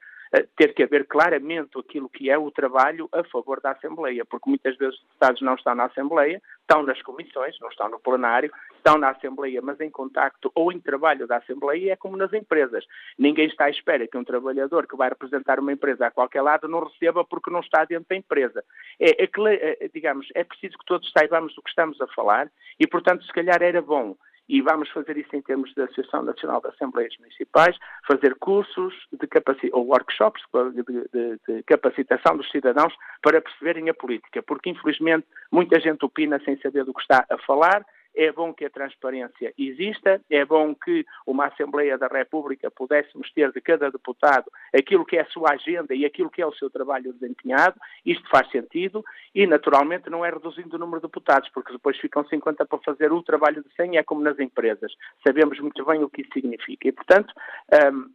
ter 0.57 0.75
que 0.75 0.83
haver 0.83 1.07
claramente 1.07 1.79
aquilo 1.79 2.09
que 2.09 2.31
é 2.31 2.37
o 2.37 2.51
trabalho 2.51 3.09
a 3.13 3.23
favor 3.25 3.61
da 3.61 3.73
Assembleia, 3.73 4.25
porque 4.25 4.49
muitas 4.49 4.77
vezes 4.77 4.95
os 4.95 5.03
deputados 5.03 5.43
não 5.43 5.55
estão 5.55 5.75
na 5.75 5.85
Assembleia, 5.85 6.43
estão 6.61 6.83
nas 6.83 7.01
comissões, 7.03 7.57
não 7.61 7.69
estão 7.69 7.89
no 7.89 8.01
plenário, 8.01 8.51
estão 8.77 8.99
na 8.99 9.11
Assembleia, 9.11 9.61
mas 9.63 9.81
em 9.81 9.91
contacto 9.91 10.51
ou 10.55 10.73
em 10.73 10.81
trabalho 10.81 11.27
da 11.27 11.37
Assembleia, 11.37 11.93
é 11.93 11.97
como 11.97 12.17
nas 12.17 12.33
empresas. 12.33 12.85
Ninguém 13.19 13.47
está 13.47 13.67
à 13.67 13.71
espera 13.71 14.07
que 14.07 14.19
um 14.19 14.25
trabalhador 14.25 14.87
que 14.87 14.97
vai 14.97 15.09
representar 15.09 15.61
uma 15.61 15.73
empresa 15.73 16.07
a 16.07 16.11
qualquer 16.11 16.43
lado 16.43 16.67
não 16.69 16.85
receba 16.85 17.25
porque 17.25 17.51
não 17.51 17.61
está 17.61 17.85
dentro 17.85 18.07
da 18.09 18.17
empresa. 18.17 18.65
É, 18.99 19.25
é, 19.25 19.29
é 19.85 19.89
digamos, 19.89 20.27
é 20.35 20.43
preciso 20.43 20.77
que 20.79 20.87
todos 20.87 21.11
saibamos 21.17 21.55
do 21.55 21.63
que 21.63 21.71
estamos 21.71 22.01
a 22.01 22.07
falar 22.09 22.51
e, 22.79 22.87
portanto, 22.87 23.25
se 23.25 23.33
calhar 23.33 23.63
era 23.63 23.81
bom 23.81 24.17
e 24.49 24.61
vamos 24.61 24.89
fazer 24.91 25.17
isso 25.17 25.35
em 25.35 25.43
termos 25.43 25.73
da 25.75 25.85
Associação 25.85 26.23
Nacional 26.23 26.61
de 26.61 26.69
Assembleias 26.69 27.17
Municipais, 27.19 27.77
fazer 28.07 28.35
cursos 28.37 28.95
de 29.13 29.71
ou 29.73 29.87
workshops 29.87 30.43
de, 30.73 30.83
de, 30.83 31.41
de, 31.49 31.63
capacitação 31.65 32.37
dos 32.37 32.51
cidadãos 32.51 32.95
para 33.23 33.41
perceberem 33.41 33.89
a 33.89 33.95
política, 33.95 34.43
porque 34.43 34.71
infelizmente 34.71 35.27
muita 35.51 35.81
gente 35.81 36.05
opina 36.05 36.41
sem 36.45 36.59
saber 36.61 36.85
do 36.85 36.93
que 36.93 37.01
está 37.01 37.25
a 37.31 37.39
falar 37.39 37.85
é 38.15 38.33
bom 38.33 38.53
que 38.53 38.65
a 38.65 38.71
transparência 38.71 39.53
exista, 39.59 40.21
é 40.31 40.45
bom 40.45 40.75
que 40.75 41.05
uma 41.27 41.47
Assembleia 41.47 41.99
da 41.99 42.07
República 42.07 42.71
pudéssemos 42.71 43.31
ter 43.33 43.53
de 43.53 43.61
cada 43.61 43.91
deputado 43.91 44.51
aquilo 44.75 45.05
que 45.05 45.17
é 45.17 45.23
a 45.23 45.27
sua 45.27 45.53
agenda 45.53 45.95
e 45.95 46.05
aquilo 46.05 46.31
que 46.31 46.43
é 46.43 46.47
o 46.47 46.55
seu 46.55 46.71
trabalho 46.71 47.13
desempenhado, 47.13 47.79
isto 48.05 48.29
faz 48.29 48.51
sentido 48.51 49.05
e, 49.35 49.47
naturalmente, 49.47 50.11
não 50.11 50.25
é 50.25 50.31
reduzindo 50.31 50.77
o 50.77 50.79
número 50.79 51.01
de 51.01 51.07
deputados, 51.07 51.49
porque 51.51 51.73
depois 51.73 51.99
ficam 51.99 52.25
50 52.25 52.65
para 52.67 52.79
fazer 52.79 53.13
o 53.13 53.23
trabalho 53.23 53.63
de 53.63 53.75
100, 53.75 53.99
é 53.99 54.03
como 54.03 54.23
nas 54.23 54.39
empresas. 54.39 54.93
Sabemos 55.27 55.59
muito 55.61 55.85
bem 55.85 56.03
o 56.03 56.11
que 56.11 56.23
isso 56.23 56.31
significa 56.33 56.89
e, 56.89 56.93
portanto, 56.93 57.33
um, 57.93 58.09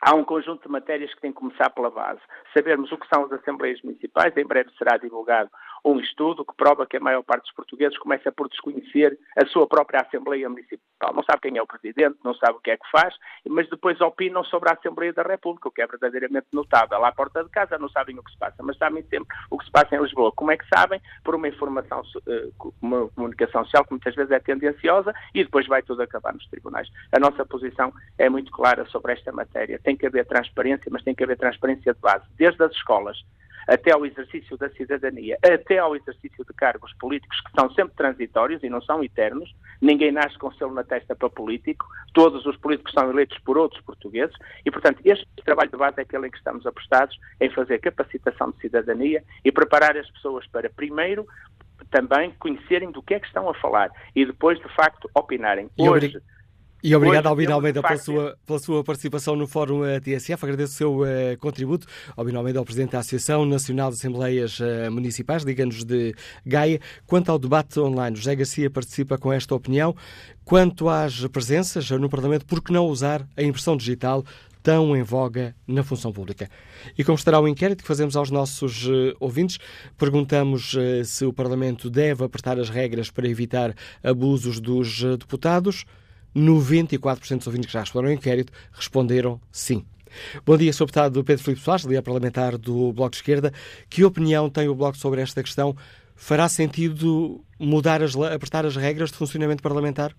Há 0.00 0.14
um 0.14 0.24
conjunto 0.24 0.62
de 0.62 0.68
matérias 0.68 1.12
que 1.14 1.20
tem 1.20 1.32
que 1.32 1.38
começar 1.38 1.70
pela 1.70 1.90
base. 1.90 2.20
Sabermos 2.54 2.92
o 2.92 2.98
que 2.98 3.08
são 3.08 3.24
as 3.24 3.32
Assembleias 3.32 3.80
Municipais, 3.82 4.36
em 4.36 4.46
breve 4.46 4.70
será 4.76 4.98
divulgado 4.98 5.50
um 5.86 6.00
estudo 6.00 6.44
que 6.44 6.56
prova 6.56 6.84
que 6.84 6.96
a 6.96 7.00
maior 7.00 7.22
parte 7.22 7.42
dos 7.42 7.52
portugueses 7.52 7.96
começa 7.98 8.32
por 8.32 8.48
desconhecer 8.48 9.16
a 9.36 9.46
sua 9.46 9.68
própria 9.68 10.00
Assembleia 10.00 10.48
Municipal. 10.48 11.14
Não 11.14 11.22
sabe 11.22 11.42
quem 11.42 11.56
é 11.56 11.62
o 11.62 11.66
Presidente, 11.66 12.18
não 12.24 12.34
sabe 12.34 12.54
o 12.58 12.60
que 12.60 12.72
é 12.72 12.76
que 12.76 12.90
faz, 12.90 13.14
mas 13.48 13.70
depois 13.70 14.00
opinam 14.00 14.42
sobre 14.44 14.68
a 14.68 14.72
Assembleia 14.72 15.12
da 15.12 15.22
República, 15.22 15.68
o 15.68 15.70
que 15.70 15.80
é 15.80 15.86
verdadeiramente 15.86 16.48
notável. 16.52 17.04
À 17.04 17.12
porta 17.12 17.44
de 17.44 17.50
casa 17.50 17.78
não 17.78 17.88
sabem 17.88 18.18
o 18.18 18.22
que 18.22 18.32
se 18.32 18.38
passa, 18.38 18.62
mas 18.64 18.76
sabem 18.78 19.04
sempre 19.04 19.28
o 19.48 19.58
que 19.58 19.64
se 19.64 19.70
passa 19.70 19.94
em 19.94 20.02
Lisboa. 20.02 20.32
Como 20.32 20.50
é 20.50 20.56
que 20.56 20.66
sabem? 20.74 21.00
Por 21.22 21.36
uma 21.36 21.46
informação, 21.46 22.02
eh, 22.26 22.48
uma 22.82 23.08
comunicação 23.10 23.64
social 23.64 23.84
que 23.84 23.92
muitas 23.92 24.14
vezes 24.16 24.32
é 24.32 24.40
tendenciosa 24.40 25.14
e 25.34 25.44
depois 25.44 25.68
vai 25.68 25.82
tudo 25.82 26.02
acabar 26.02 26.34
nos 26.34 26.48
tribunais. 26.48 26.88
A 27.12 27.20
nossa 27.20 27.46
posição 27.46 27.92
é 28.18 28.28
muito 28.28 28.50
clara 28.50 28.84
sobre 28.86 29.12
esta 29.12 29.30
matéria. 29.30 29.78
Tem 29.78 29.96
que 29.96 30.06
haver 30.06 30.26
transparência, 30.26 30.90
mas 30.90 31.04
tem 31.04 31.14
que 31.14 31.22
haver 31.22 31.36
transparência 31.36 31.94
de 31.94 32.00
base, 32.00 32.24
desde 32.36 32.64
as 32.64 32.72
escolas 32.72 33.16
até 33.66 33.92
ao 33.92 34.06
exercício 34.06 34.56
da 34.56 34.70
cidadania, 34.70 35.36
até 35.42 35.78
ao 35.78 35.96
exercício 35.96 36.44
de 36.44 36.54
cargos 36.54 36.92
políticos 36.94 37.40
que 37.40 37.50
são 37.58 37.70
sempre 37.72 37.94
transitórios 37.96 38.62
e 38.62 38.68
não 38.68 38.80
são 38.80 39.02
eternos. 39.02 39.54
Ninguém 39.80 40.12
nasce 40.12 40.38
com 40.38 40.52
selo 40.52 40.72
na 40.72 40.84
testa 40.84 41.16
para 41.16 41.28
político. 41.28 41.86
Todos 42.14 42.46
os 42.46 42.56
políticos 42.56 42.92
são 42.92 43.10
eleitos 43.10 43.38
por 43.38 43.58
outros 43.58 43.82
portugueses 43.82 44.36
e, 44.64 44.70
portanto, 44.70 45.00
este 45.04 45.26
trabalho 45.44 45.70
de 45.70 45.76
base 45.76 45.98
é 45.98 46.02
aquele 46.02 46.28
em 46.28 46.30
que 46.30 46.38
estamos 46.38 46.66
apostados 46.66 47.18
em 47.40 47.50
fazer 47.50 47.78
capacitação 47.78 48.50
de 48.52 48.60
cidadania 48.60 49.22
e 49.44 49.50
preparar 49.50 49.96
as 49.96 50.10
pessoas 50.10 50.46
para, 50.46 50.70
primeiro, 50.70 51.26
também 51.90 52.32
conhecerem 52.38 52.90
do 52.90 53.02
que 53.02 53.14
é 53.14 53.20
que 53.20 53.26
estão 53.26 53.48
a 53.48 53.54
falar 53.54 53.90
e 54.14 54.24
depois, 54.24 54.58
de 54.58 54.68
facto, 54.74 55.10
opinarem. 55.14 55.70
Hoje, 55.78 56.20
e 56.82 56.94
obrigado, 56.94 57.26
Albino 57.26 57.52
Almeida, 57.52 57.82
pela 57.82 57.98
sua, 57.98 58.38
pela 58.46 58.58
sua 58.58 58.84
participação 58.84 59.34
no 59.34 59.46
Fórum 59.46 59.80
uh, 59.80 60.00
TSF. 60.00 60.44
Agradeço 60.44 60.72
o 60.72 60.76
seu 60.76 61.00
uh, 61.00 61.38
contributo. 61.38 61.86
Albino 62.16 62.38
Almeida, 62.38 62.60
o 62.60 62.64
Presidente 62.64 62.92
da 62.92 63.00
Associação 63.00 63.44
Nacional 63.44 63.90
de 63.90 63.96
Assembleias 63.96 64.60
uh, 64.60 64.90
Municipais, 64.90 65.42
liga-nos 65.42 65.84
de 65.84 66.14
Gaia. 66.44 66.80
Quanto 67.06 67.30
ao 67.30 67.38
debate 67.38 67.80
online, 67.80 68.16
José 68.16 68.36
Garcia 68.36 68.70
participa 68.70 69.18
com 69.18 69.32
esta 69.32 69.54
opinião. 69.54 69.96
Quanto 70.44 70.88
às 70.88 71.26
presenças 71.26 71.90
no 71.90 72.08
Parlamento, 72.08 72.46
por 72.46 72.62
que 72.62 72.72
não 72.72 72.86
usar 72.86 73.26
a 73.36 73.42
impressão 73.42 73.76
digital 73.76 74.24
tão 74.66 74.96
em 74.96 75.02
voga 75.04 75.54
na 75.64 75.84
função 75.84 76.12
pública. 76.12 76.50
E 76.98 77.04
como 77.04 77.14
estará 77.14 77.38
o 77.38 77.46
inquérito 77.46 77.82
que 77.82 77.86
fazemos 77.86 78.16
aos 78.16 78.32
nossos 78.32 78.84
uh, 78.88 79.14
ouvintes, 79.20 79.58
perguntamos 79.96 80.74
uh, 80.74 81.04
se 81.04 81.24
o 81.24 81.32
Parlamento 81.32 81.88
deve 81.88 82.24
apertar 82.24 82.58
as 82.58 82.68
regras 82.68 83.08
para 83.08 83.28
evitar 83.28 83.72
abusos 84.02 84.58
dos 84.58 85.04
uh, 85.04 85.16
deputados. 85.16 85.84
94% 86.36 87.38
dos 87.38 87.46
ouvintes 87.46 87.66
que 87.66 87.72
já 87.72 87.80
responderam 87.80 88.12
ao 88.12 88.14
inquérito 88.14 88.52
responderam 88.72 89.40
sim. 89.50 89.86
Bom 90.44 90.56
dia, 90.56 90.72
Sr. 90.72 90.86
Deputado 90.86 91.24
Pedro 91.24 91.42
Filipe 91.42 91.62
Soares, 91.62 91.84
líder 91.84 92.02
parlamentar 92.02 92.58
do 92.58 92.92
Bloco 92.92 93.10
de 93.10 93.16
Esquerda. 93.16 93.52
Que 93.88 94.04
opinião 94.04 94.50
tem 94.50 94.68
o 94.68 94.74
Bloco 94.74 94.96
sobre 94.96 95.20
esta 95.20 95.42
questão? 95.42 95.74
Fará 96.14 96.48
sentido 96.48 97.44
mudar, 97.58 98.02
as, 98.02 98.16
apertar 98.16 98.64
as 98.64 98.76
regras 98.76 99.10
de 99.10 99.18
funcionamento 99.18 99.62
parlamentar? 99.62 100.12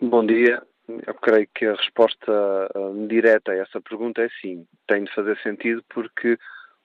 Bom 0.00 0.24
dia. 0.24 0.62
Eu 1.06 1.14
creio 1.14 1.48
que 1.54 1.66
a 1.66 1.74
resposta 1.74 2.32
uh, 2.74 3.06
direta 3.06 3.52
a 3.52 3.56
essa 3.56 3.80
pergunta 3.80 4.22
é 4.22 4.28
sim. 4.40 4.66
Tem 4.88 5.04
de 5.04 5.14
fazer 5.14 5.38
sentido 5.42 5.84
porque 5.88 6.36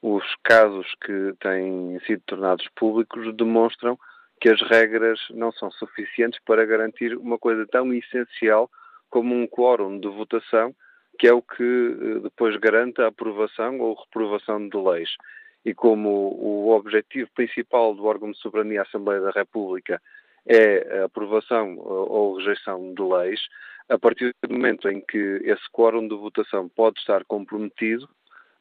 os 0.01 0.24
casos 0.43 0.86
que 1.03 1.34
têm 1.39 1.99
sido 2.05 2.22
tornados 2.28 2.68
públicos 2.76 3.36
demonstram 3.36 3.97
que 4.39 4.49
as 4.49 4.61
regras 4.61 5.19
não 5.31 5.51
são 5.51 5.71
suficientes 5.71 6.39
para 6.45 6.65
garantir 6.65 7.17
uma 7.17 7.38
coisa 7.38 7.65
tão 7.67 7.93
essencial 7.93 8.69
como 9.09 9.33
um 9.33 9.47
quórum 9.47 9.99
de 9.99 10.07
votação, 10.07 10.75
que 11.17 11.27
é 11.27 11.33
o 11.33 11.41
que 11.41 11.63
eh, 11.63 12.19
depois 12.19 12.57
garante 12.57 13.01
a 13.01 13.07
aprovação 13.07 13.79
ou 13.79 13.95
reprovação 13.95 14.67
de 14.67 14.77
leis. 14.77 15.09
E 15.63 15.73
como 15.73 16.09
o 16.09 16.69
objetivo 16.69 17.29
principal 17.33 17.95
do 17.95 18.05
órgão 18.05 18.31
de 18.31 18.38
soberania 18.38 18.83
Assembleia 18.83 19.21
da 19.21 19.31
República 19.31 20.01
é 20.45 20.99
a 20.99 21.05
aprovação 21.05 21.73
eh, 21.73 21.79
ou 21.79 22.38
rejeição 22.38 22.93
de 22.93 23.01
leis, 23.01 23.39
a 23.88 23.97
partir 23.97 24.36
do 24.43 24.53
momento 24.53 24.89
em 24.89 24.99
que 24.99 25.41
esse 25.43 25.63
quórum 25.71 26.07
de 26.07 26.15
votação 26.15 26.67
pode 26.67 26.99
estar 26.99 27.23
comprometido, 27.25 28.09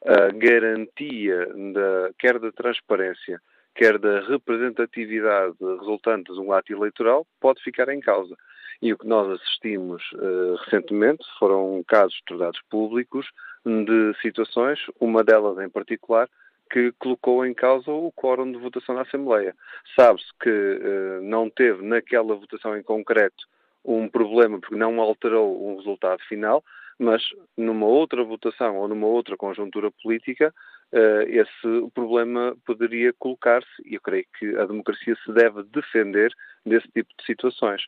a 0.04 0.28
garantia 0.32 1.46
da, 1.46 2.10
quer 2.18 2.38
da 2.38 2.52
transparência, 2.52 3.40
quer 3.74 3.98
da 3.98 4.20
representatividade 4.20 5.56
resultante 5.60 6.32
de 6.32 6.40
um 6.40 6.52
ato 6.52 6.72
eleitoral, 6.72 7.26
pode 7.40 7.62
ficar 7.62 7.88
em 7.88 8.00
causa. 8.00 8.36
E 8.80 8.92
o 8.92 8.98
que 8.98 9.06
nós 9.06 9.30
assistimos 9.32 10.02
uh, 10.12 10.56
recentemente 10.64 11.24
foram 11.38 11.82
casos 11.86 12.20
tornados 12.26 12.60
públicos 12.70 13.26
de 13.64 14.14
situações, 14.20 14.78
uma 15.00 15.24
delas 15.24 15.58
em 15.58 15.70
particular, 15.70 16.28
que 16.70 16.92
colocou 16.98 17.46
em 17.46 17.54
causa 17.54 17.90
o 17.90 18.12
quórum 18.12 18.50
de 18.50 18.58
votação 18.58 18.94
na 18.94 19.02
Assembleia. 19.02 19.54
Sabe-se 19.98 20.28
que 20.40 20.50
uh, 20.50 21.22
não 21.22 21.48
teve 21.48 21.82
naquela 21.82 22.34
votação 22.34 22.76
em 22.76 22.82
concreto 22.82 23.44
um 23.84 24.08
problema 24.08 24.58
porque 24.58 24.76
não 24.76 25.00
alterou 25.00 25.68
um 25.68 25.76
resultado 25.76 26.22
final, 26.24 26.64
mas 26.98 27.22
numa 27.56 27.86
outra 27.86 28.24
votação 28.24 28.76
ou 28.76 28.88
numa 28.88 29.06
outra 29.06 29.36
conjuntura 29.36 29.90
política, 30.02 30.54
esse 30.93 31.91
problema 31.93 32.57
poderia 32.64 33.12
colocar-se 33.18 33.82
e 33.85 33.95
eu 33.95 34.01
creio 34.01 34.24
que 34.39 34.57
a 34.57 34.64
democracia 34.64 35.16
se 35.24 35.32
deve 35.32 35.64
defender 35.64 36.32
desse 36.64 36.87
tipo 36.89 37.09
de 37.18 37.26
situações. 37.26 37.82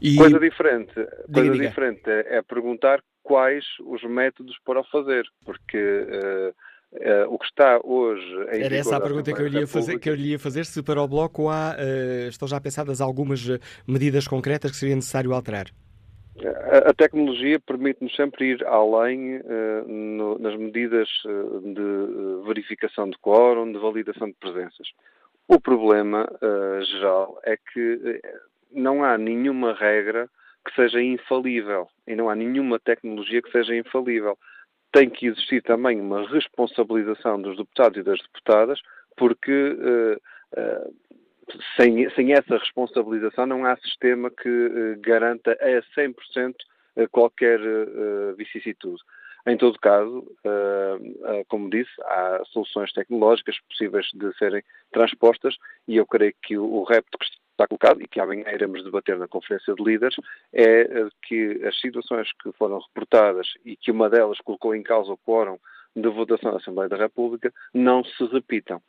E... 0.00 0.16
Coisa 0.16 0.38
diferente, 0.38 0.94
coisa 1.32 1.52
diga, 1.52 1.68
diferente 1.68 2.02
é, 2.10 2.36
é, 2.36 2.42
perguntar 2.42 3.02
quais 3.22 3.64
os 3.84 4.02
métodos 4.04 4.56
para 4.64 4.80
o 4.80 4.84
fazer, 4.84 5.26
porque 5.44 5.78
uh, 5.78 6.54
Uh, 6.92 7.26
o 7.28 7.36
que 7.38 7.44
está 7.46 7.80
hoje 7.82 8.24
em 8.52 8.62
Era 8.62 8.76
essa 8.76 8.96
a 8.96 9.00
pergunta 9.00 9.30
que 9.32 9.42
eu, 9.42 9.48
lhe 9.48 9.58
ia 9.58 9.66
fazer, 9.66 9.98
que 9.98 10.08
eu 10.08 10.14
lhe 10.14 10.30
ia 10.30 10.38
fazer, 10.38 10.64
se 10.64 10.82
para 10.82 11.02
o 11.02 11.08
Bloco 11.08 11.48
há, 11.48 11.74
uh, 11.76 12.28
estão 12.28 12.46
já 12.46 12.60
pensadas 12.60 13.00
algumas 13.00 13.44
medidas 13.86 14.26
concretas 14.26 14.70
que 14.70 14.76
seria 14.76 14.94
necessário 14.94 15.34
alterar? 15.34 15.66
A, 16.84 16.92
tecnologia 16.94 17.60
permite-nos 17.60 18.14
sempre 18.14 18.50
ir 18.50 18.66
além 18.66 19.36
uh, 19.36 19.88
no, 19.88 20.38
nas 20.38 20.56
medidas 20.56 21.08
de 21.62 22.46
verificação 22.46 23.08
de 23.08 23.18
quórum, 23.18 23.72
de 23.72 23.78
validação 23.78 24.28
de 24.28 24.34
presenças. 24.34 24.88
O 25.48 25.60
problema 25.60 26.28
geral 26.82 27.38
é 27.44 27.56
que 27.56 28.20
não 28.72 29.04
há 29.04 29.16
nenhuma 29.16 29.72
regra 29.74 30.28
que 30.66 30.74
seja 30.74 31.00
infalível 31.00 31.88
e 32.06 32.16
não 32.16 32.28
há 32.28 32.34
nenhuma 32.34 32.78
tecnologia 32.78 33.40
que 33.40 33.52
seja 33.52 33.74
infalível. 33.74 34.36
Tem 34.92 35.08
que 35.08 35.26
existir 35.26 35.62
também 35.62 36.00
uma 36.00 36.28
responsabilização 36.28 37.40
dos 37.40 37.56
deputados 37.56 37.98
e 37.98 38.02
das 38.02 38.20
deputadas, 38.20 38.80
porque 39.16 39.52
uh, 39.52 40.16
uh, 40.58 40.94
sem, 41.76 42.08
sem, 42.10 42.32
essa 42.32 42.58
responsabilização 42.58 43.46
não 43.46 43.64
há 43.64 43.76
sistema 43.76 44.30
que 44.30 44.48
uh, 44.48 45.00
garanta 45.00 45.52
a 45.52 46.00
100% 46.00 46.54
qualquer 47.12 47.60
vicissitude. 48.38 49.02
Em 49.46 49.54
todo 49.58 49.78
caso, 49.78 50.26
como 51.48 51.68
disse, 51.68 51.92
há 52.04 52.40
soluções 52.46 52.90
tecnológicas 52.94 53.54
possíveis 53.68 54.06
de 54.14 54.34
serem 54.38 54.62
transpostas 54.90 55.56
e 55.86 55.98
eu 55.98 56.06
creio 56.06 56.32
que 56.42 56.56
o 56.56 56.84
repto 56.84 57.18
que 57.18 57.26
está 57.56 57.66
colocado 57.66 58.02
e 58.02 58.06
que 58.06 58.20
amanhã 58.20 58.44
iremos 58.52 58.84
debater 58.84 59.18
na 59.18 59.26
Conferência 59.26 59.74
de 59.74 59.82
Líderes 59.82 60.14
é 60.52 60.82
eh, 60.82 61.08
que 61.22 61.64
as 61.64 61.78
situações 61.80 62.30
que 62.42 62.52
foram 62.52 62.78
reportadas 62.78 63.48
e 63.64 63.76
que 63.76 63.90
uma 63.90 64.10
delas 64.10 64.38
colocou 64.40 64.74
em 64.74 64.82
causa 64.82 65.12
o 65.12 65.18
quórum 65.18 65.58
de 65.94 66.08
votação 66.08 66.50
da 66.50 66.58
Assembleia 66.58 66.88
da 66.88 66.96
República 66.96 67.52
não 67.72 68.04
se 68.04 68.24
repitam. 68.26 68.80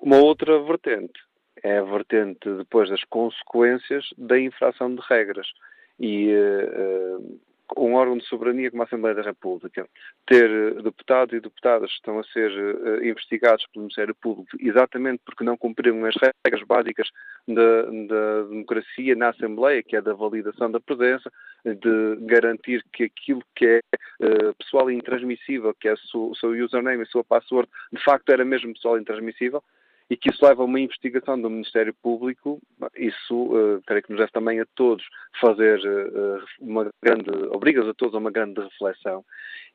Uma 0.00 0.16
outra 0.16 0.60
vertente 0.60 1.20
é 1.62 1.78
a 1.78 1.82
vertente 1.82 2.48
depois 2.56 2.88
das 2.88 3.02
consequências 3.04 4.06
da 4.16 4.38
infração 4.38 4.94
de 4.94 5.00
regras. 5.08 5.48
E 5.98 6.32
uh, 6.32 7.40
um 7.76 7.94
órgão 7.94 8.16
de 8.16 8.24
soberania 8.24 8.70
como 8.70 8.82
a 8.82 8.86
Assembleia 8.86 9.14
da 9.14 9.22
República, 9.22 9.86
ter 10.26 10.48
eh, 10.48 10.82
deputados 10.82 11.34
e 11.34 11.40
deputadas 11.40 11.90
que 11.90 11.96
estão 11.96 12.18
a 12.18 12.24
ser 12.24 12.50
uh, 12.50 13.04
investigados 13.04 13.66
pelo 13.66 13.84
Ministério 13.84 14.14
Público 14.14 14.56
exatamente 14.58 15.20
porque 15.24 15.44
não 15.44 15.56
cumpriram 15.56 16.04
as 16.04 16.14
regras 16.44 16.66
básicas 16.66 17.08
da, 17.46 17.82
democracia 18.48 19.14
na 19.14 19.30
Assembleia, 19.30 19.82
que 19.82 19.96
é 19.96 20.00
da 20.00 20.14
validação 20.14 20.70
da 20.70 20.80
presença, 20.80 21.30
de 21.64 22.16
garantir 22.26 22.82
que 22.92 23.04
aquilo 23.04 23.42
que 23.54 23.66
é 23.66 23.80
uh, 24.20 24.54
pessoal 24.54 24.90
intransmissível, 24.90 25.74
que 25.78 25.88
é 25.88 25.92
o 25.92 26.34
seu 26.34 26.50
username 26.50 27.02
e 27.02 27.06
sua 27.06 27.24
password, 27.24 27.68
de 27.92 28.02
facto 28.02 28.30
era 28.30 28.44
mesmo 28.44 28.72
pessoal 28.72 28.98
intransmissível, 28.98 29.62
e 30.10 30.16
que 30.16 30.30
isso 30.30 30.44
leva 30.44 30.62
a 30.62 30.64
uma 30.64 30.80
investigação 30.80 31.40
do 31.40 31.50
Ministério 31.50 31.94
Público, 32.02 32.60
isso 32.96 33.34
uh, 33.34 33.82
creio 33.86 34.02
que 34.02 34.10
nos 34.10 34.18
deve 34.18 34.32
também 34.32 34.60
a 34.60 34.66
todos 34.74 35.04
fazer 35.40 35.78
uh, 35.80 36.42
uma 36.60 36.88
grande, 37.02 37.30
obriga 37.50 37.88
a 37.88 37.94
todos 37.94 38.14
a 38.14 38.18
uma 38.18 38.30
grande 38.30 38.60
reflexão 38.60 39.24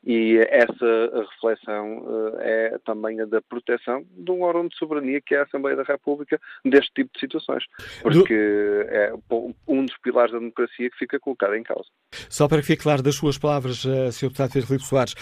e 0.06 0.38
essa 0.50 1.26
reflexão 1.32 2.00
uh, 2.00 2.38
é 2.40 2.78
também 2.86 3.22
a 3.22 3.26
da 3.26 3.42
proteção 3.42 4.04
de 4.12 4.32
um 4.32 4.42
órgão 4.42 4.68
de 4.68 4.76
soberania 4.76 5.22
que 5.22 5.36
é 5.36 5.40
a 5.40 5.44
Assembleia 5.44 5.78
da 5.78 5.84
República 5.84 6.40
deste 6.66 6.92
tipo 6.94 7.12
de 7.14 7.20
situações, 7.20 7.64
porque 8.02 8.34
do... 8.34 8.90
é 8.90 9.14
um 9.68 9.86
dos 9.86 9.98
pilares 10.00 10.34
da 10.34 10.40
democracia 10.40 10.90
que 10.90 10.98
fica 10.98 11.20
colocado 11.20 11.56
em 11.56 11.64
causa. 11.64 11.88
Só 12.30 12.48
para 12.48 12.60
que 12.60 12.68
fique 12.68 12.84
claro 12.84 13.02
das 13.02 13.16
suas 13.16 13.38
palavras, 13.38 13.86
uh, 13.86 14.12
Sr. 14.12 14.28
Deputado 14.28 14.52
Pedro 14.52 14.68
Filipe 14.68 14.86
Soares, 14.86 15.16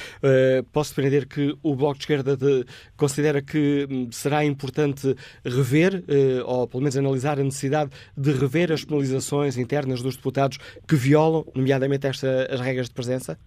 posso 0.72 0.96
defender 0.96 1.28
que 1.28 1.54
o 1.62 1.76
Bloco 1.76 1.96
de 1.96 2.04
Esquerda 2.04 2.38
de, 2.38 2.66
considera 2.98 3.42
que 3.42 3.88
hum, 3.90 4.10
será 4.12 4.44
importante 4.44 5.01
rever, 5.46 5.96
uh, 5.96 6.46
ou 6.46 6.68
pelo 6.68 6.82
menos 6.82 6.98
analisar 6.98 7.40
a 7.40 7.44
necessidade 7.44 7.92
de 8.18 8.32
rever 8.32 8.72
as 8.72 8.84
penalizações 8.84 9.58
internas 9.58 10.02
dos 10.02 10.16
deputados 10.16 10.58
que 10.88 10.96
violam, 10.96 11.46
nomeadamente 11.56 12.08
esta, 12.08 12.48
as 12.52 12.60
regras 12.60 12.88
de 12.88 12.94
presença? 12.94 13.38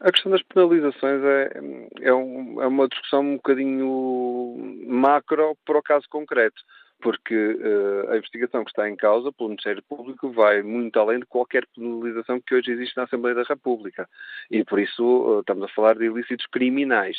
A 0.00 0.10
questão 0.10 0.32
das 0.32 0.42
penalizações 0.42 1.22
é, 1.22 1.60
é, 2.00 2.14
um, 2.14 2.62
é, 2.62 2.66
uma 2.66 2.88
discussão 2.88 3.20
um 3.20 3.36
bocadinho 3.36 4.56
macro 4.86 5.54
para 5.66 5.78
o 5.78 5.82
caso 5.82 6.06
concreto, 6.08 6.62
porque 7.02 7.34
uh, 7.34 8.10
a 8.10 8.16
investigação 8.16 8.64
que 8.64 8.70
está 8.70 8.88
em 8.88 8.96
causa 8.96 9.30
pelo 9.30 9.50
Ministério 9.50 9.82
Público 9.86 10.30
vai 10.30 10.62
muito 10.62 10.98
além 10.98 11.20
de 11.20 11.26
qualquer 11.26 11.66
penalização 11.76 12.40
que 12.40 12.54
hoje 12.54 12.70
existe 12.70 12.96
na 12.96 13.02
Assembleia 13.02 13.34
da 13.34 13.42
República. 13.42 14.08
E 14.50 14.64
por 14.64 14.78
isso 14.78 15.04
uh, 15.04 15.40
estamos 15.40 15.64
a 15.64 15.74
falar 15.74 15.96
de 15.96 16.06
ilícitos 16.06 16.46
criminais 16.46 17.18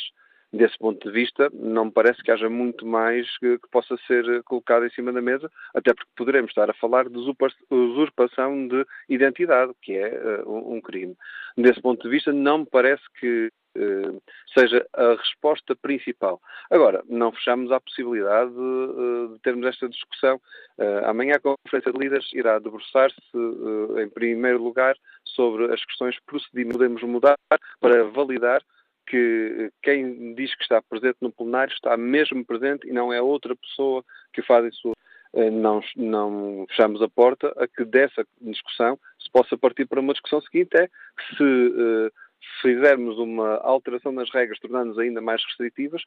desse 0.52 0.76
ponto 0.78 1.08
de 1.08 1.12
vista, 1.12 1.50
não 1.54 1.86
me 1.86 1.90
parece 1.90 2.22
que 2.22 2.30
haja 2.30 2.48
muito 2.48 2.86
mais 2.86 3.26
que, 3.38 3.58
que, 3.58 3.68
possa 3.70 3.96
ser 4.06 4.42
colocado 4.44 4.84
em 4.84 4.90
cima 4.90 5.10
da 5.10 5.22
mesa, 5.22 5.50
até 5.74 5.94
porque 5.94 6.10
poderemos 6.14 6.50
estar 6.50 6.68
a 6.68 6.74
falar 6.74 7.08
de 7.08 7.16
usurpação 7.70 8.68
de 8.68 8.84
identidade, 9.08 9.72
que 9.80 9.96
é 9.96 10.42
uh, 10.44 10.74
um 10.74 10.80
crime. 10.80 11.16
Desse 11.56 11.80
ponto 11.80 12.02
de 12.02 12.08
vista, 12.10 12.32
não 12.32 12.58
me 12.58 12.66
parece 12.66 13.02
que 13.18 13.50
uh, 13.78 14.22
seja 14.52 14.86
a 14.92 15.14
resposta 15.14 15.74
principal. 15.74 16.38
Agora, 16.70 17.02
não 17.08 17.32
fechamos 17.32 17.72
a 17.72 17.80
possibilidade 17.80 18.50
de, 18.50 18.58
uh, 18.58 19.28
de 19.32 19.38
termos 19.40 19.66
esta 19.66 19.88
discussão. 19.88 20.38
amanhã 21.06 21.36
a 21.36 21.40
Conferência 21.40 21.92
de 21.92 21.98
Líderes 21.98 22.30
irá 22.34 22.58
debruçar-se, 22.58 23.16
em 24.02 24.08
primeiro 24.10 24.62
lugar, 24.62 24.96
sobre 25.24 25.72
as 25.72 25.82
questões 25.84 26.18
procedimentais. 26.26 26.72
Podemos 26.72 27.02
mudar 27.02 27.36
para 27.80 28.04
validar 28.04 28.62
que 29.06 29.70
quem 29.82 30.34
diz 30.34 30.54
que 30.54 30.62
está 30.62 30.80
presente 30.82 31.16
no 31.20 31.32
plenário 31.32 31.72
está 31.72 31.96
mesmo 31.96 32.44
presente 32.44 32.88
e 32.88 32.92
não 32.92 33.12
é 33.12 33.20
outra 33.20 33.54
pessoa 33.56 34.04
que 34.32 34.40
o 34.40 34.44
faz 34.44 34.66
isso. 34.66 34.92
Eh, 35.34 35.50
não, 35.50 35.80
não 35.96 36.66
fechamos 36.68 37.00
a 37.00 37.08
porta 37.08 37.52
a 37.56 37.66
que 37.66 37.84
dessa 37.84 38.26
discussão 38.40 38.98
se 39.18 39.30
possa 39.30 39.56
partir 39.56 39.86
para 39.86 40.00
uma 40.00 40.12
discussão 40.12 40.40
seguinte, 40.42 40.76
é 40.76 40.88
se 41.36 41.42
uh, 41.42 42.12
fizermos 42.60 43.18
uma 43.18 43.56
alteração 43.58 44.12
nas 44.12 44.30
regras, 44.30 44.58
tornando-nos 44.58 44.98
ainda 44.98 45.20
mais 45.20 45.42
restritivas, 45.44 46.02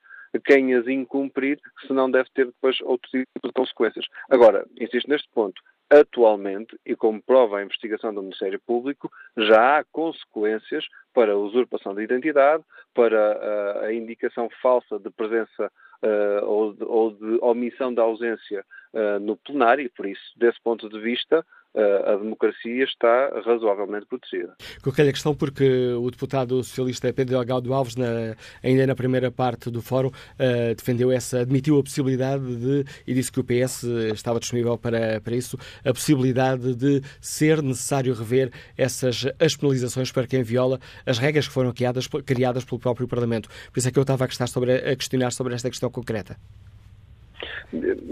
quem 0.46 0.76
as 0.76 0.88
incumprir, 0.88 1.60
se 1.88 1.94
não 1.94 2.12
deve 2.12 2.30
ter 2.34 2.46
depois 2.46 2.80
outro 2.82 3.10
tipo 3.10 3.48
de 3.48 3.54
consequências. 3.54 4.06
Agora, 4.30 4.66
insisto 4.80 5.10
neste 5.10 5.30
ponto, 5.30 5.62
atualmente, 5.90 6.78
e 6.86 6.96
como 6.96 7.22
prova 7.22 7.58
a 7.58 7.64
investigação 7.64 8.14
do 8.14 8.22
Ministério 8.22 8.60
Público, 8.60 9.12
já 9.38 9.80
há 9.80 9.84
consequências 9.84 10.86
para 11.14 11.34
a 11.34 11.38
usurpação 11.38 11.94
de 11.94 12.04
identidade, 12.04 12.64
para 12.94 13.34
a, 13.34 13.86
a 13.86 13.94
indicação 13.94 14.50
falsa 14.62 15.00
de 15.00 15.10
presença 15.12 15.72
uh, 16.04 16.46
ou, 16.46 17.12
de, 17.12 17.38
omissão 17.42 17.94
da 17.94 18.02
ausência 18.02 18.66
uh, 18.94 19.20
no 19.20 19.38
plenário, 19.38 19.86
e 19.86 19.90
por 19.90 20.06
isso, 20.06 20.34
desse 20.36 20.60
ponto 20.62 20.90
de 20.90 21.00
vista, 21.00 21.46
a 21.76 22.16
democracia 22.16 22.84
está 22.84 23.30
razoavelmente 23.46 24.06
protegida. 24.06 24.56
Coloquei 24.82 25.10
a 25.10 25.12
questão 25.12 25.36
porque 25.36 25.94
o 25.94 26.10
deputado 26.10 26.64
socialista 26.64 27.12
Pedro 27.14 27.36
Delgado 27.36 27.74
Alves, 27.74 27.96
na, 27.96 28.36
ainda 28.64 28.88
na 28.88 28.96
primeira 28.96 29.32
parte 29.32 29.70
do 29.70 29.82
fórum, 29.82 30.10
uh, 30.10 30.76
defendeu 30.76 31.12
essa, 31.12 31.42
admitiu 31.42 31.80
a 31.80 31.84
possibilidade 31.84 32.56
de, 32.56 32.86
e 33.06 33.14
disse 33.14 33.32
que 33.32 33.40
o 33.40 33.44
PS 33.44 33.84
estava 34.14 34.40
disponível 34.40 34.78
para, 34.78 35.20
para 35.22 35.36
isso, 35.36 35.58
a 35.84 35.94
possibilidade 35.94 36.76
de 36.76 37.02
ser 37.20 37.62
necessário 37.62 38.14
rever 38.14 38.52
essas 38.78 39.26
as 39.40 39.56
penalizações 39.56 40.12
para 40.12 40.28
quem 40.28 40.44
viola 40.44 40.80
as 41.06 41.18
regras 41.18 41.48
que 41.48 41.54
foram 41.54 41.72
criadas, 41.72 42.08
criadas 42.26 42.64
pelo 42.64 42.80
próprio 42.80 43.08
Parlamento. 43.08 43.50
Por 43.72 43.80
isso 43.80 43.88
é 43.88 43.92
que 43.92 44.00
eu 44.00 44.04
estava 44.04 44.26
a, 44.26 44.48
sobre, 44.48 44.74
a 44.74 44.96
questionar 44.96 45.32
sobre 45.32 45.54
esta 45.54 45.70
questão 45.70 45.90
concreta. 45.90 46.38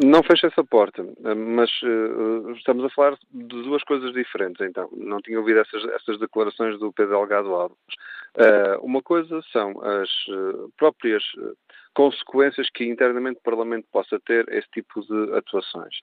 Não 0.04 0.24
fecha 0.24 0.48
essa 0.48 0.64
porta, 0.64 1.04
mas 1.36 1.70
uh, 1.84 2.52
estamos 2.52 2.84
a 2.84 2.90
falar 2.90 3.18
de 3.32 3.64
duas 3.64 3.84
coisas 3.84 4.14
diferentes, 4.14 4.62
então. 4.62 4.90
Não 4.92 5.22
tinha 5.22 5.40
ouvido 5.40 5.60
essas, 5.60 5.84
essas 5.86 6.20
declarações 6.20 6.78
do 6.80 6.92
Pedro 6.92 7.14
Delgado 7.14 7.54
Alves. 7.54 7.78
Uh, 8.36 8.84
uma 8.84 9.02
coisa 9.02 9.42
são 9.52 9.80
as 9.82 10.10
uh, 10.28 10.72
próprias 10.78 11.24
consequências 11.94 12.70
que 12.74 12.86
internamente 12.86 13.40
o 13.40 13.44
Parlamento 13.44 13.88
possa 13.92 14.20
ter 14.20 14.48
esse 14.50 14.68
tipo 14.72 15.02
de 15.02 15.38
atuações. 15.38 15.96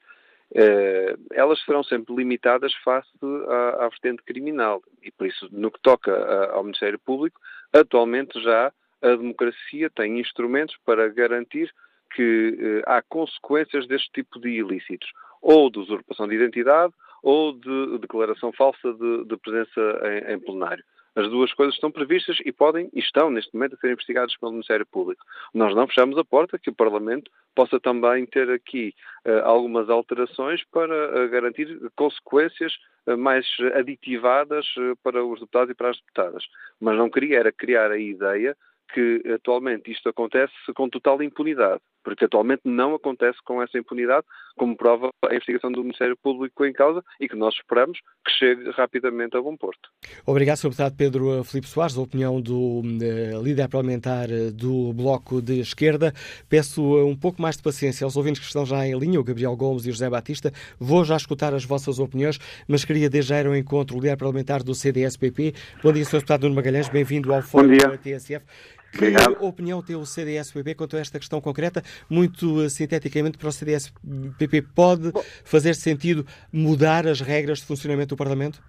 elas 1.33 1.61
serão 1.65 1.83
sempre 1.83 2.15
limitadas 2.15 2.73
face 2.85 3.11
à, 3.49 3.85
à 3.85 3.89
vertente 3.89 4.23
criminal. 4.23 4.83
E 5.03 5.11
por 5.11 5.27
isso, 5.27 5.49
no 5.51 5.71
que 5.71 5.81
toca 5.81 6.13
ao 6.53 6.63
Ministério 6.63 6.99
Público, 6.99 7.41
atualmente 7.73 8.41
já 8.41 8.73
a 9.03 9.09
democracia 9.09 9.91
tem 9.91 10.21
instrumentos 10.21 10.77
para 10.85 11.09
garantir 11.09 11.73
que 12.15 12.57
eh, 12.59 12.83
há 12.87 13.03
consequências 13.03 13.87
deste 13.87 14.11
tipo 14.13 14.41
de 14.41 14.49
ilícitos, 14.49 15.11
ou 15.41 15.71
de 15.71 15.79
usurpação 15.79 16.29
de 16.29 16.35
identidade, 16.35 16.93
ou 17.23 17.53
de 17.53 17.99
declaração 17.99 18.53
falsa 18.53 18.93
de, 18.93 19.25
de 19.25 19.37
presença 19.37 19.81
em, 20.05 20.35
em 20.35 20.39
plenário. 20.39 20.85
As 21.15 21.29
duas 21.29 21.53
coisas 21.53 21.75
estão 21.75 21.91
previstas 21.91 22.39
e 22.45 22.53
podem 22.53 22.89
e 22.93 23.01
estão 23.01 23.31
neste 23.31 23.53
momento 23.53 23.75
a 23.75 23.79
ser 23.79 23.93
investigadas 23.93 24.37
pelo 24.37 24.53
Ministério 24.53 24.87
Público. 24.87 25.25
Nós 25.53 25.75
não 25.75 25.87
fechamos 25.87 26.17
a 26.17 26.25
porta 26.25 26.59
que 26.59 26.71
o 26.71 26.75
Parlamento 26.75 27.31
possa 27.55 27.81
também 27.81 28.25
ter 28.27 28.49
aqui 28.51 28.95
uh, 29.27 29.45
algumas 29.45 29.91
alterações 29.91 30.63
para 30.71 31.25
uh, 31.25 31.29
garantir 31.29 31.79
consequências 31.97 32.73
uh, 33.07 33.19
mais 33.19 33.45
aditivadas 33.75 34.67
para 35.03 35.25
os 35.25 35.41
deputados 35.41 35.71
e 35.71 35.75
para 35.75 35.91
as 35.91 35.97
deputadas. 35.97 36.45
Mas 36.81 36.97
não 36.97 37.11
queria 37.11 37.41
era 37.41 37.53
criar 37.53 37.91
a 37.91 37.99
ideia 37.99 38.57
que 38.93 39.23
atualmente 39.35 39.91
isto 39.91 40.09
acontece 40.09 40.53
com 40.75 40.89
total 40.89 41.23
impunidade, 41.23 41.81
porque 42.03 42.25
atualmente 42.25 42.63
não 42.65 42.95
acontece 42.95 43.39
com 43.45 43.63
essa 43.63 43.79
impunidade, 43.79 44.27
como 44.57 44.77
prova 44.77 45.11
a 45.25 45.35
investigação 45.35 45.71
do 45.73 45.83
Ministério 45.83 46.17
Público 46.17 46.65
em 46.65 46.73
causa 46.73 47.03
e 47.21 47.29
que 47.29 47.37
nós 47.37 47.55
esperamos 47.55 47.99
que 48.25 48.33
chegue 48.33 48.71
rapidamente 48.71 49.37
a 49.37 49.41
bom 49.41 49.57
porto. 49.57 49.89
Obrigado, 50.27 50.57
Sr. 50.57 50.69
Deputado 50.69 50.97
Pedro 50.97 51.45
Filipe 51.45 51.69
Soares, 51.69 51.97
a 51.97 52.01
opinião 52.01 52.41
do 52.41 52.81
uh, 52.81 53.43
líder 53.43 53.69
parlamentar 53.69 54.31
eh, 54.31 54.51
do 54.51 54.93
Bloco 54.93 55.41
de 55.41 55.61
Esquerda. 55.61 56.13
Peço 56.49 56.83
um 56.83 57.17
pouco 57.17 57.41
mais 57.41 57.57
de 57.57 57.63
paciência 57.63 58.05
aos 58.05 58.17
ouvintes 58.17 58.41
que 58.41 58.47
estão 58.47 58.67
já 58.67 58.87
em 58.87 58.99
linha, 58.99 59.21
o 59.21 59.25
Gabriel 59.25 59.57
Gomes 59.57 59.87
e 59.87 59.91
o 59.91 59.93
José 59.93 60.09
Batista. 60.11 60.53
Vou 60.79 61.05
já 61.05 61.17
escutar 61.17 61.55
as 61.55 61.65
vossas 61.65 61.99
opiniões, 61.99 62.39
mas 62.69 62.85
queria 62.85 63.09
desde 63.09 63.31
já 63.31 63.41
ir 63.41 63.47
ao 63.47 63.57
encontro 63.57 63.97
o 63.97 64.01
líder 64.01 64.17
parlamentar 64.17 64.63
do 64.63 64.75
CDS-PP. 64.75 65.55
Bom 65.83 65.93
dia, 65.93 66.05
Sr. 66.05 66.17
Deputado 66.17 66.43
Nuno 66.43 66.57
Magalhães, 66.57 66.89
bem-vindo 66.89 67.33
ao 67.33 67.43
Fórum 67.43 67.77
da 67.77 67.97
TSF. 67.97 68.45
Que 68.93 68.99
Obrigado. 68.99 69.45
opinião 69.45 69.83
tem 69.83 69.95
o 69.95 70.05
CDS-PP 70.05 70.75
quanto 70.75 70.97
a 70.97 71.01
esta 71.01 71.19
questão 71.19 71.41
concreta? 71.41 71.83
Muito 72.09 72.57
uh, 72.57 72.69
sinteticamente, 72.69 73.39
para 73.39 73.49
o 73.49 73.53
CDS-PP, 73.53 74.63
pode 74.75 75.13
Bom, 75.13 75.23
fazer 75.45 75.75
sentido 75.75 76.25
mudar 76.53 77.07
as 77.07 77.21
regras 77.21 77.61
de 77.61 77.67
funcionamento 77.67 78.15
do 78.15 78.19
Parlamento? 78.19 78.61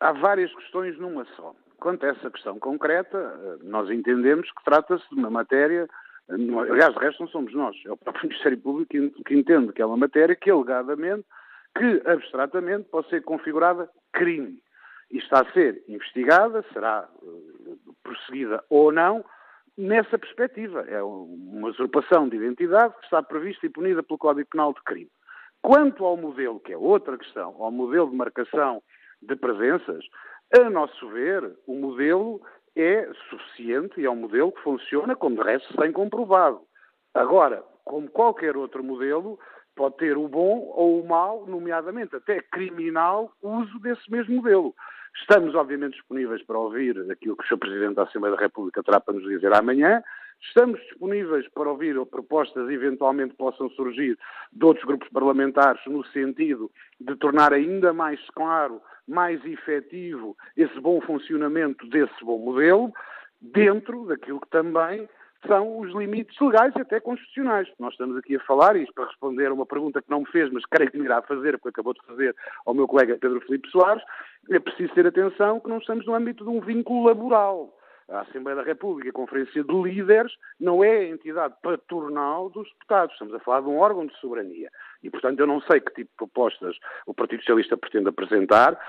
Há 0.00 0.12
várias 0.12 0.54
questões 0.54 0.98
numa 0.98 1.24
só. 1.36 1.54
Quanto 1.78 2.04
a 2.04 2.10
essa 2.10 2.30
questão 2.30 2.58
concreta, 2.58 3.16
uh, 3.16 3.64
nós 3.64 3.90
entendemos 3.90 4.50
que 4.50 4.64
trata-se 4.64 5.08
de 5.08 5.14
uma 5.14 5.30
matéria 5.30 5.88
uh, 6.28 6.60
Aliás, 6.60 6.94
o 6.94 6.98
resto 6.98 7.20
não 7.20 7.28
somos 7.28 7.54
nós, 7.54 7.76
é 7.86 7.90
o 7.90 7.96
próprio 7.96 8.24
Ministério 8.28 8.58
Público 8.58 8.90
que 9.24 9.34
entende 9.34 9.72
que 9.72 9.80
é 9.80 9.86
uma 9.86 9.96
matéria 9.96 10.36
que, 10.36 10.50
alegadamente, 10.50 11.24
que 11.76 12.02
abstratamente 12.06 12.88
pode 12.90 13.08
ser 13.08 13.22
configurada 13.22 13.88
crime 14.12 14.58
e 15.10 15.18
está 15.18 15.40
a 15.40 15.52
ser 15.52 15.82
investigada, 15.88 16.64
será 16.72 17.08
uh, 17.22 17.78
prosseguida 18.02 18.62
ou 18.68 18.92
não, 18.92 19.24
nessa 19.76 20.18
perspectiva. 20.18 20.84
É 20.88 21.02
uma 21.02 21.68
usurpação 21.68 22.28
de 22.28 22.36
identidade 22.36 22.94
que 22.98 23.04
está 23.04 23.22
prevista 23.22 23.66
e 23.66 23.70
punida 23.70 24.02
pelo 24.02 24.18
Código 24.18 24.48
Penal 24.50 24.74
de 24.74 24.82
Crime. 24.82 25.10
Quanto 25.62 26.04
ao 26.04 26.16
modelo, 26.16 26.60
que 26.60 26.72
é 26.72 26.76
outra 26.76 27.16
questão, 27.16 27.54
ao 27.58 27.70
modelo 27.70 28.10
de 28.10 28.16
marcação 28.16 28.82
de 29.20 29.34
presenças, 29.36 30.04
a 30.56 30.70
nosso 30.70 31.08
ver, 31.08 31.56
o 31.66 31.74
modelo 31.74 32.40
é 32.76 33.08
suficiente 33.28 34.00
e 34.00 34.06
é 34.06 34.10
um 34.10 34.16
modelo 34.16 34.52
que 34.52 34.62
funciona, 34.62 35.16
como 35.16 35.36
de 35.36 35.42
resto 35.42 35.68
se 35.68 35.76
tem 35.76 35.92
comprovado. 35.92 36.60
Agora, 37.12 37.62
como 37.84 38.08
qualquer 38.08 38.56
outro 38.56 38.84
modelo, 38.84 39.38
pode 39.74 39.96
ter 39.96 40.16
o 40.16 40.28
bom 40.28 40.70
ou 40.74 41.00
o 41.00 41.06
mau, 41.06 41.46
nomeadamente 41.46 42.14
até 42.14 42.40
criminal, 42.40 43.32
uso 43.42 43.78
desse 43.80 44.10
mesmo 44.10 44.36
modelo. 44.36 44.74
Estamos, 45.16 45.54
obviamente, 45.54 45.94
disponíveis 45.94 46.42
para 46.44 46.58
ouvir 46.58 46.98
aquilo 47.10 47.36
que 47.36 47.44
o 47.44 47.46
Sr. 47.48 47.58
Presidente 47.58 47.94
da 47.94 48.04
Assembleia 48.04 48.36
da 48.36 48.42
República 48.42 48.82
terá 48.82 49.00
para 49.00 49.14
nos 49.14 49.24
dizer 49.24 49.52
amanhã. 49.52 50.02
Estamos 50.40 50.80
disponíveis 50.80 51.48
para 51.48 51.68
ouvir 51.68 51.94
propostas 52.06 52.70
eventualmente 52.70 53.34
possam 53.34 53.68
surgir 53.70 54.16
de 54.52 54.64
outros 54.64 54.86
grupos 54.86 55.08
parlamentares 55.08 55.80
no 55.86 56.04
sentido 56.06 56.70
de 57.00 57.16
tornar 57.16 57.52
ainda 57.52 57.92
mais 57.92 58.20
claro, 58.30 58.80
mais 59.06 59.44
efetivo 59.44 60.36
esse 60.56 60.80
bom 60.80 61.00
funcionamento 61.00 61.88
desse 61.88 62.24
bom 62.24 62.38
modelo, 62.38 62.92
dentro 63.40 64.06
daquilo 64.06 64.40
que 64.40 64.48
também 64.48 65.08
são 65.46 65.78
os 65.78 65.92
limites 65.94 66.38
legais 66.40 66.74
e 66.76 66.80
até 66.80 67.00
constitucionais. 67.00 67.68
Nós 67.78 67.92
estamos 67.92 68.16
aqui 68.16 68.36
a 68.36 68.40
falar, 68.40 68.76
e 68.76 68.82
isto 68.82 68.94
para 68.94 69.06
responder 69.06 69.46
a 69.46 69.54
uma 69.54 69.66
pergunta 69.66 70.02
que 70.02 70.10
não 70.10 70.20
me 70.20 70.26
fez, 70.26 70.50
mas 70.50 70.64
creio 70.66 70.90
que 70.90 70.98
me 70.98 71.04
irá 71.04 71.22
fazer, 71.22 71.58
porque 71.58 71.68
acabou 71.68 71.94
de 71.94 72.04
fazer 72.06 72.34
ao 72.66 72.74
meu 72.74 72.88
colega 72.88 73.18
Pedro 73.20 73.40
Filipe 73.42 73.68
Soares, 73.70 74.02
é 74.50 74.58
preciso 74.58 74.92
ter 74.94 75.06
atenção 75.06 75.60
que 75.60 75.68
não 75.68 75.78
estamos 75.78 76.06
no 76.06 76.14
âmbito 76.14 76.44
de 76.44 76.50
um 76.50 76.60
vínculo 76.60 77.06
laboral. 77.06 77.74
A 78.10 78.20
Assembleia 78.20 78.56
da 78.56 78.62
República, 78.62 79.10
a 79.10 79.12
Conferência 79.12 79.62
de 79.62 79.82
Líderes, 79.82 80.32
não 80.58 80.82
é 80.82 80.96
a 80.96 81.08
entidade 81.08 81.54
patronal 81.62 82.48
dos 82.48 82.66
deputados. 82.72 83.12
Estamos 83.12 83.34
a 83.34 83.40
falar 83.40 83.60
de 83.60 83.68
um 83.68 83.78
órgão 83.78 84.06
de 84.06 84.16
soberania. 84.16 84.70
E, 85.02 85.10
portanto, 85.10 85.38
eu 85.40 85.46
não 85.46 85.60
sei 85.60 85.78
que 85.78 85.92
tipo 85.92 86.10
de 86.10 86.16
propostas 86.16 86.74
o 87.06 87.12
Partido 87.12 87.40
Socialista 87.40 87.76
pretende 87.76 88.08
apresentar. 88.08 88.80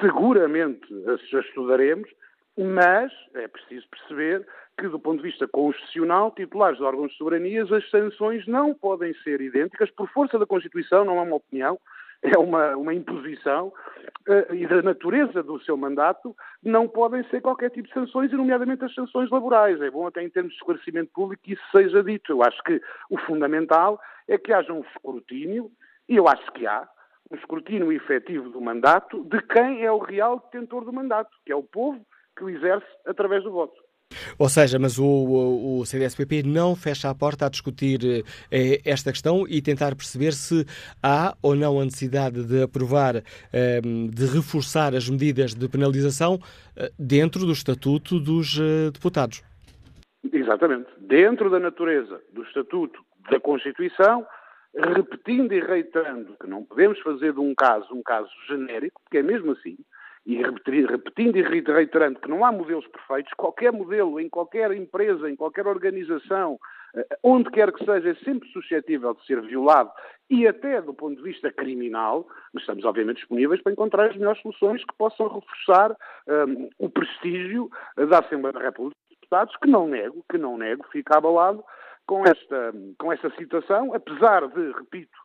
Seguramente 0.00 0.86
as 1.08 1.20
estudaremos, 1.20 2.08
mas 2.58 3.12
é 3.34 3.46
preciso 3.46 3.86
perceber 3.88 4.44
que, 4.76 4.88
do 4.88 4.98
ponto 4.98 5.22
de 5.22 5.30
vista 5.30 5.46
constitucional, 5.46 6.32
titulares 6.32 6.78
de 6.78 6.84
órgãos 6.84 7.12
de 7.12 7.16
soberanias, 7.16 7.70
as 7.72 7.88
sanções 7.88 8.46
não 8.46 8.74
podem 8.74 9.14
ser 9.22 9.40
idênticas, 9.40 9.90
por 9.90 10.08
força 10.10 10.38
da 10.38 10.46
Constituição, 10.46 11.04
não 11.04 11.18
é 11.18 11.22
uma 11.22 11.36
opinião, 11.36 11.78
é 12.20 12.36
uma, 12.36 12.76
uma 12.76 12.92
imposição, 12.92 13.72
uh, 14.28 14.54
e 14.54 14.66
da 14.66 14.82
natureza 14.82 15.40
do 15.40 15.60
seu 15.62 15.76
mandato, 15.76 16.34
não 16.60 16.88
podem 16.88 17.22
ser 17.28 17.40
qualquer 17.40 17.70
tipo 17.70 17.86
de 17.86 17.94
sanções, 17.94 18.32
e 18.32 18.36
nomeadamente 18.36 18.84
as 18.84 18.94
sanções 18.94 19.30
laborais. 19.30 19.80
É 19.80 19.90
bom 19.90 20.06
até 20.06 20.22
em 20.22 20.30
termos 20.30 20.52
de 20.52 20.58
esclarecimento 20.58 21.12
público 21.12 21.42
que 21.44 21.52
isso 21.52 21.64
seja 21.70 22.02
dito. 22.02 22.32
Eu 22.32 22.42
acho 22.42 22.60
que 22.64 22.80
o 23.08 23.18
fundamental 23.18 24.00
é 24.26 24.36
que 24.36 24.52
haja 24.52 24.72
um 24.72 24.80
escrutínio, 24.80 25.70
e 26.08 26.16
eu 26.16 26.26
acho 26.26 26.50
que 26.52 26.66
há, 26.66 26.88
um 27.30 27.36
escrutínio 27.36 27.92
efetivo 27.92 28.48
do 28.48 28.60
mandato 28.60 29.22
de 29.24 29.40
quem 29.42 29.84
é 29.84 29.92
o 29.92 29.98
real 29.98 30.40
detentor 30.40 30.84
do 30.84 30.92
mandato, 30.92 31.30
que 31.44 31.52
é 31.52 31.56
o 31.56 31.62
povo 31.62 32.04
que 32.38 32.44
o 32.44 32.48
exerce 32.48 32.86
através 33.04 33.42
do 33.42 33.50
voto. 33.50 33.74
Ou 34.38 34.48
seja, 34.48 34.78
mas 34.78 34.98
o, 34.98 35.04
o, 35.04 35.80
o 35.80 35.84
CDS-PP 35.84 36.42
não 36.44 36.74
fecha 36.74 37.10
a 37.10 37.14
porta 37.14 37.46
a 37.46 37.50
discutir 37.50 38.24
eh, 38.50 38.80
esta 38.84 39.12
questão 39.12 39.46
e 39.46 39.60
tentar 39.60 39.94
perceber 39.94 40.32
se 40.32 40.64
há 41.02 41.34
ou 41.42 41.54
não 41.54 41.78
a 41.78 41.84
necessidade 41.84 42.42
de 42.46 42.62
aprovar, 42.62 43.16
eh, 43.52 43.80
de 43.80 44.26
reforçar 44.26 44.94
as 44.94 45.10
medidas 45.10 45.54
de 45.54 45.68
penalização 45.68 46.38
eh, 46.76 46.90
dentro 46.98 47.44
do 47.44 47.52
Estatuto 47.52 48.18
dos 48.18 48.58
eh, 48.58 48.90
Deputados. 48.90 49.42
Exatamente. 50.32 50.88
Dentro 50.98 51.50
da 51.50 51.60
natureza 51.60 52.20
do 52.32 52.42
Estatuto 52.44 52.98
da 53.30 53.38
Constituição, 53.38 54.26
repetindo 54.74 55.52
e 55.52 55.60
reiterando 55.60 56.34
que 56.40 56.46
não 56.46 56.64
podemos 56.64 56.98
fazer 57.00 57.34
de 57.34 57.40
um 57.40 57.54
caso 57.54 57.92
um 57.92 58.02
caso 58.02 58.30
genérico, 58.48 59.00
porque 59.02 59.18
é 59.18 59.22
mesmo 59.22 59.52
assim, 59.52 59.76
e 60.28 60.42
repetindo 60.42 61.38
e 61.38 61.42
reiterando 61.42 62.20
que 62.20 62.28
não 62.28 62.44
há 62.44 62.52
modelos 62.52 62.86
perfeitos, 62.88 63.32
qualquer 63.32 63.72
modelo, 63.72 64.20
em 64.20 64.28
qualquer 64.28 64.70
empresa, 64.72 65.30
em 65.30 65.34
qualquer 65.34 65.66
organização, 65.66 66.60
eh, 66.94 67.18
onde 67.22 67.50
quer 67.50 67.72
que 67.72 67.82
seja, 67.82 68.10
é 68.10 68.14
sempre 68.16 68.46
suscetível 68.50 69.14
de 69.14 69.24
ser 69.24 69.40
violado 69.40 69.90
e 70.28 70.46
até 70.46 70.82
do 70.82 70.92
ponto 70.92 71.16
de 71.16 71.22
vista 71.22 71.50
criminal, 71.50 72.28
mas 72.52 72.62
estamos 72.62 72.84
obviamente 72.84 73.16
disponíveis 73.16 73.62
para 73.62 73.72
encontrar 73.72 74.10
as 74.10 74.16
melhores 74.18 74.42
soluções 74.42 74.84
que 74.84 74.94
possam 74.98 75.28
reforçar 75.28 75.96
um, 76.28 76.32
ehm, 76.32 76.68
o 76.78 76.90
prestígio 76.90 77.70
da 77.96 78.18
Assembleia 78.18 78.52
da 78.52 78.60
República 78.60 78.98
dos 79.08 79.18
Deputados, 79.18 79.56
que 79.56 79.70
não 79.70 79.88
nego, 79.88 80.22
que 80.30 80.36
não 80.36 80.58
nego, 80.58 80.84
fica 80.92 81.16
abalado 81.16 81.64
com 82.06 82.24
esta, 82.26 82.74
com 82.98 83.10
esta 83.10 83.30
situação, 83.36 83.94
apesar 83.94 84.46
de, 84.48 84.72
repito, 84.72 85.16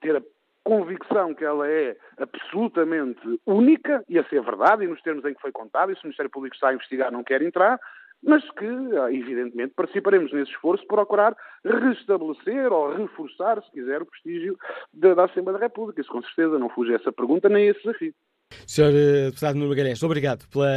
ter 0.00 0.20
convicção 0.68 1.34
que 1.34 1.42
ela 1.42 1.66
é 1.66 1.96
absolutamente 2.18 3.40
única, 3.46 4.04
e 4.06 4.18
a 4.18 4.24
ser 4.28 4.42
verdade, 4.42 4.84
e 4.84 4.86
nos 4.86 5.00
termos 5.00 5.24
em 5.24 5.32
que 5.32 5.40
foi 5.40 5.50
contado, 5.50 5.90
e 5.90 5.94
se 5.94 6.02
o 6.02 6.04
Ministério 6.04 6.30
Público 6.30 6.54
está 6.54 6.68
a 6.68 6.74
investigar 6.74 7.10
não 7.10 7.24
quer 7.24 7.40
entrar, 7.40 7.80
mas 8.22 8.44
que, 8.50 8.66
evidentemente, 8.66 9.72
participaremos 9.74 10.30
nesse 10.30 10.50
esforço 10.50 10.86
para 10.86 10.98
procurar 10.98 11.34
restabelecer 11.64 12.70
ou 12.70 12.92
reforçar, 12.92 13.62
se 13.62 13.70
quiser, 13.70 14.02
o 14.02 14.06
prestígio 14.06 14.58
da, 14.92 15.14
da 15.14 15.24
Assembleia 15.24 15.58
da 15.58 15.64
República. 15.64 16.02
Isso, 16.02 16.12
com 16.12 16.20
certeza, 16.20 16.58
não 16.58 16.68
fuge 16.68 16.92
a 16.92 16.96
essa 16.96 17.12
pergunta 17.12 17.48
nem 17.48 17.68
a 17.68 17.70
esse 17.70 17.80
desafio. 17.80 18.12
Sr. 18.66 18.94
Eh, 18.94 19.24
deputado 19.26 19.54
Nuno 19.56 19.70
Magalhães, 19.70 20.02
obrigado 20.02 20.46
pela 20.48 20.68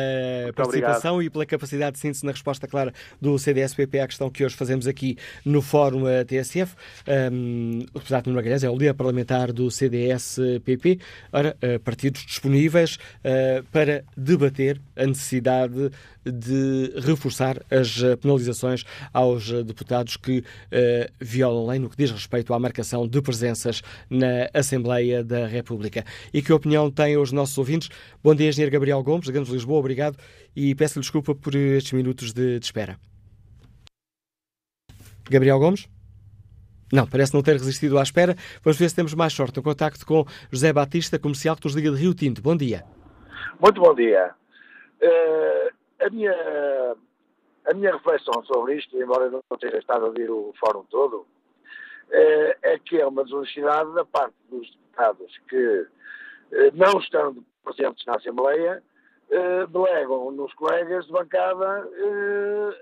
Muito 0.43 0.55
participação 0.55 1.15
obrigado. 1.15 1.29
e 1.29 1.29
pela 1.29 1.45
capacidade 1.45 1.93
de 1.93 1.99
síntese 1.99 2.25
na 2.25 2.31
resposta 2.31 2.67
clara 2.67 2.93
do 3.19 3.37
CDSPP 3.37 3.99
à 3.99 4.07
questão 4.07 4.29
que 4.29 4.45
hoje 4.45 4.55
fazemos 4.55 4.87
aqui 4.87 5.17
no 5.45 5.61
Fórum 5.61 6.07
eh, 6.07 6.23
TSF. 6.23 6.75
Um, 7.31 7.79
o 7.93 7.99
deputado 7.99 8.27
Nuno 8.27 8.37
Magalhães 8.37 8.63
é 8.63 8.69
o 8.69 8.73
líder 8.73 8.93
parlamentar 8.93 9.51
do 9.53 9.71
CDSPP. 9.71 10.99
Ora, 11.31 11.55
uh, 11.63 11.79
partidos 11.79 12.25
disponíveis 12.25 12.95
uh, 12.95 13.63
para 13.71 14.03
debater 14.17 14.81
a 14.95 15.05
necessidade 15.05 15.91
de 16.23 16.93
reforçar 16.97 17.57
as 17.71 17.99
penalizações 18.21 18.83
aos 19.11 19.49
deputados 19.63 20.17
que 20.17 20.39
uh, 20.39 20.43
violam 21.19 21.63
a 21.63 21.71
lei 21.71 21.79
no 21.79 21.89
que 21.89 21.97
diz 21.97 22.11
respeito 22.11 22.53
à 22.53 22.59
marcação 22.59 23.07
de 23.07 23.21
presenças 23.21 23.81
na 24.09 24.49
Assembleia 24.53 25.23
da 25.23 25.47
República. 25.47 26.05
E 26.33 26.41
que 26.41 26.53
opinião 26.53 26.91
têm 26.91 27.17
os 27.17 27.31
nossos 27.31 27.57
ouvintes? 27.61 27.89
Bom 28.23 28.35
dia, 28.35 28.49
Engenheiro 28.49 28.71
Gabriel 28.71 29.01
Gomes, 29.03 29.27
da 29.27 29.33
Gamos 29.33 29.49
Lisboa, 29.49 29.79
obrigado 29.79 30.17
e 30.55 30.75
peço-lhe 30.75 31.01
desculpa 31.01 31.33
por 31.33 31.55
estes 31.55 31.93
minutos 31.93 32.33
de, 32.33 32.59
de 32.59 32.65
espera. 32.65 32.97
Gabriel 35.29 35.59
Gomes? 35.59 35.87
Não, 36.91 37.07
parece 37.07 37.33
não 37.33 37.41
ter 37.41 37.53
resistido 37.53 37.97
à 37.97 38.03
espera. 38.03 38.35
Vamos 38.63 38.77
ver 38.77 38.89
se 38.89 38.95
temos 38.95 39.13
mais 39.13 39.31
sorte 39.31 39.55
no 39.57 39.63
contacto 39.63 40.05
com 40.05 40.25
José 40.51 40.73
Batista, 40.73 41.17
comercial 41.17 41.55
que 41.55 41.65
nos 41.65 41.73
liga 41.73 41.89
de 41.89 41.97
Rio 41.97 42.13
Tinto. 42.13 42.41
Bom 42.41 42.55
dia. 42.55 42.83
Muito 43.61 43.79
bom 43.79 43.95
dia. 43.95 44.35
Uh, 45.01 46.05
a 46.05 46.09
minha, 46.09 46.95
a 47.69 47.73
minha 47.73 47.93
reflexão 47.93 48.43
sobre 48.43 48.75
isto, 48.75 49.01
embora 49.01 49.25
eu 49.25 49.31
não 49.49 49.57
tenha 49.57 49.77
estado 49.77 50.05
a 50.05 50.07
ouvir 50.09 50.29
o 50.29 50.53
fórum 50.59 50.83
todo, 50.89 51.25
é, 52.11 52.57
é 52.63 52.79
que 52.79 52.99
é 52.99 53.07
uma 53.07 53.23
desonestidade 53.23 53.93
da 53.93 54.03
parte 54.03 54.35
dos 54.49 54.69
deputados 54.69 55.31
que 55.49 55.87
eh, 56.51 56.71
não 56.73 56.99
estão 56.99 57.37
presentes 57.63 58.05
na 58.05 58.15
Assembleia, 58.15 58.83
eh, 59.29 59.67
delegam 59.67 60.31
nos 60.31 60.53
colegas 60.53 61.05
de 61.05 61.11
bancada 61.11 61.89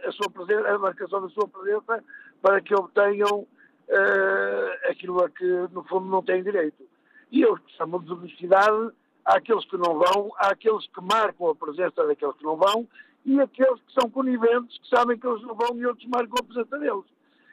a, 0.06 0.12
sua 0.12 0.30
presença, 0.32 0.68
a 0.68 0.80
marcação 0.80 1.22
da 1.22 1.30
sua 1.30 1.48
presença 1.48 2.04
para 2.42 2.62
que 2.62 2.74
obtenham 2.74 3.46
aquilo 4.88 5.24
a 5.24 5.30
que, 5.32 5.46
no 5.72 5.84
fundo, 5.84 6.06
não 6.06 6.22
têm 6.22 6.44
direito. 6.44 6.84
E 7.32 7.42
eu 7.42 7.58
chamo 7.76 8.00
de 8.00 8.06
desonestidade 8.06 8.92
àqueles 9.26 9.66
que 9.66 9.78
não 9.78 9.98
vão, 9.98 10.32
àqueles 10.38 10.88
que 10.88 11.02
marcam 11.02 11.50
a 11.50 11.56
presença 11.56 12.06
daqueles 12.06 12.36
que 12.36 12.44
não 12.44 12.56
vão 12.56 12.88
e 13.26 13.40
aqueles 13.40 13.80
que 13.82 13.94
são 13.94 14.10
coniventes, 14.10 14.78
que 14.80 14.88
sabem 14.90 15.18
que 15.18 15.28
eles 15.28 15.42
não 15.44 15.54
vão 15.56 15.78
e 15.78 15.86
outros 15.86 16.08
marcam 16.08 16.36
a 16.40 16.44
presença 16.44 16.80
deles. 16.80 17.06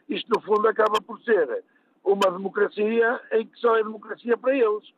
Isto, 0.08 0.30
no 0.34 0.40
fundo, 0.40 0.66
acaba 0.68 1.00
por 1.00 1.20
ser 1.22 1.64
uma 2.04 2.30
democracia 2.30 3.20
em 3.32 3.46
que 3.46 3.58
só 3.58 3.76
é 3.76 3.82
democracia 3.82 4.36
para 4.36 4.56
eles. 4.56 4.92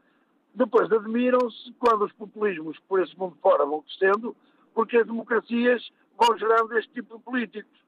Depois 0.58 0.90
admiram-se 0.90 1.72
quando 1.78 2.04
os 2.04 2.12
populismos 2.14 2.76
por 2.88 3.00
esse 3.00 3.16
mundo 3.16 3.38
fora 3.40 3.64
vão 3.64 3.80
crescendo, 3.80 4.36
porque 4.74 4.96
as 4.96 5.06
democracias 5.06 5.88
vão 6.18 6.36
gerando 6.36 6.76
este 6.76 6.92
tipo 6.94 7.16
de 7.16 7.22
políticos. 7.22 7.78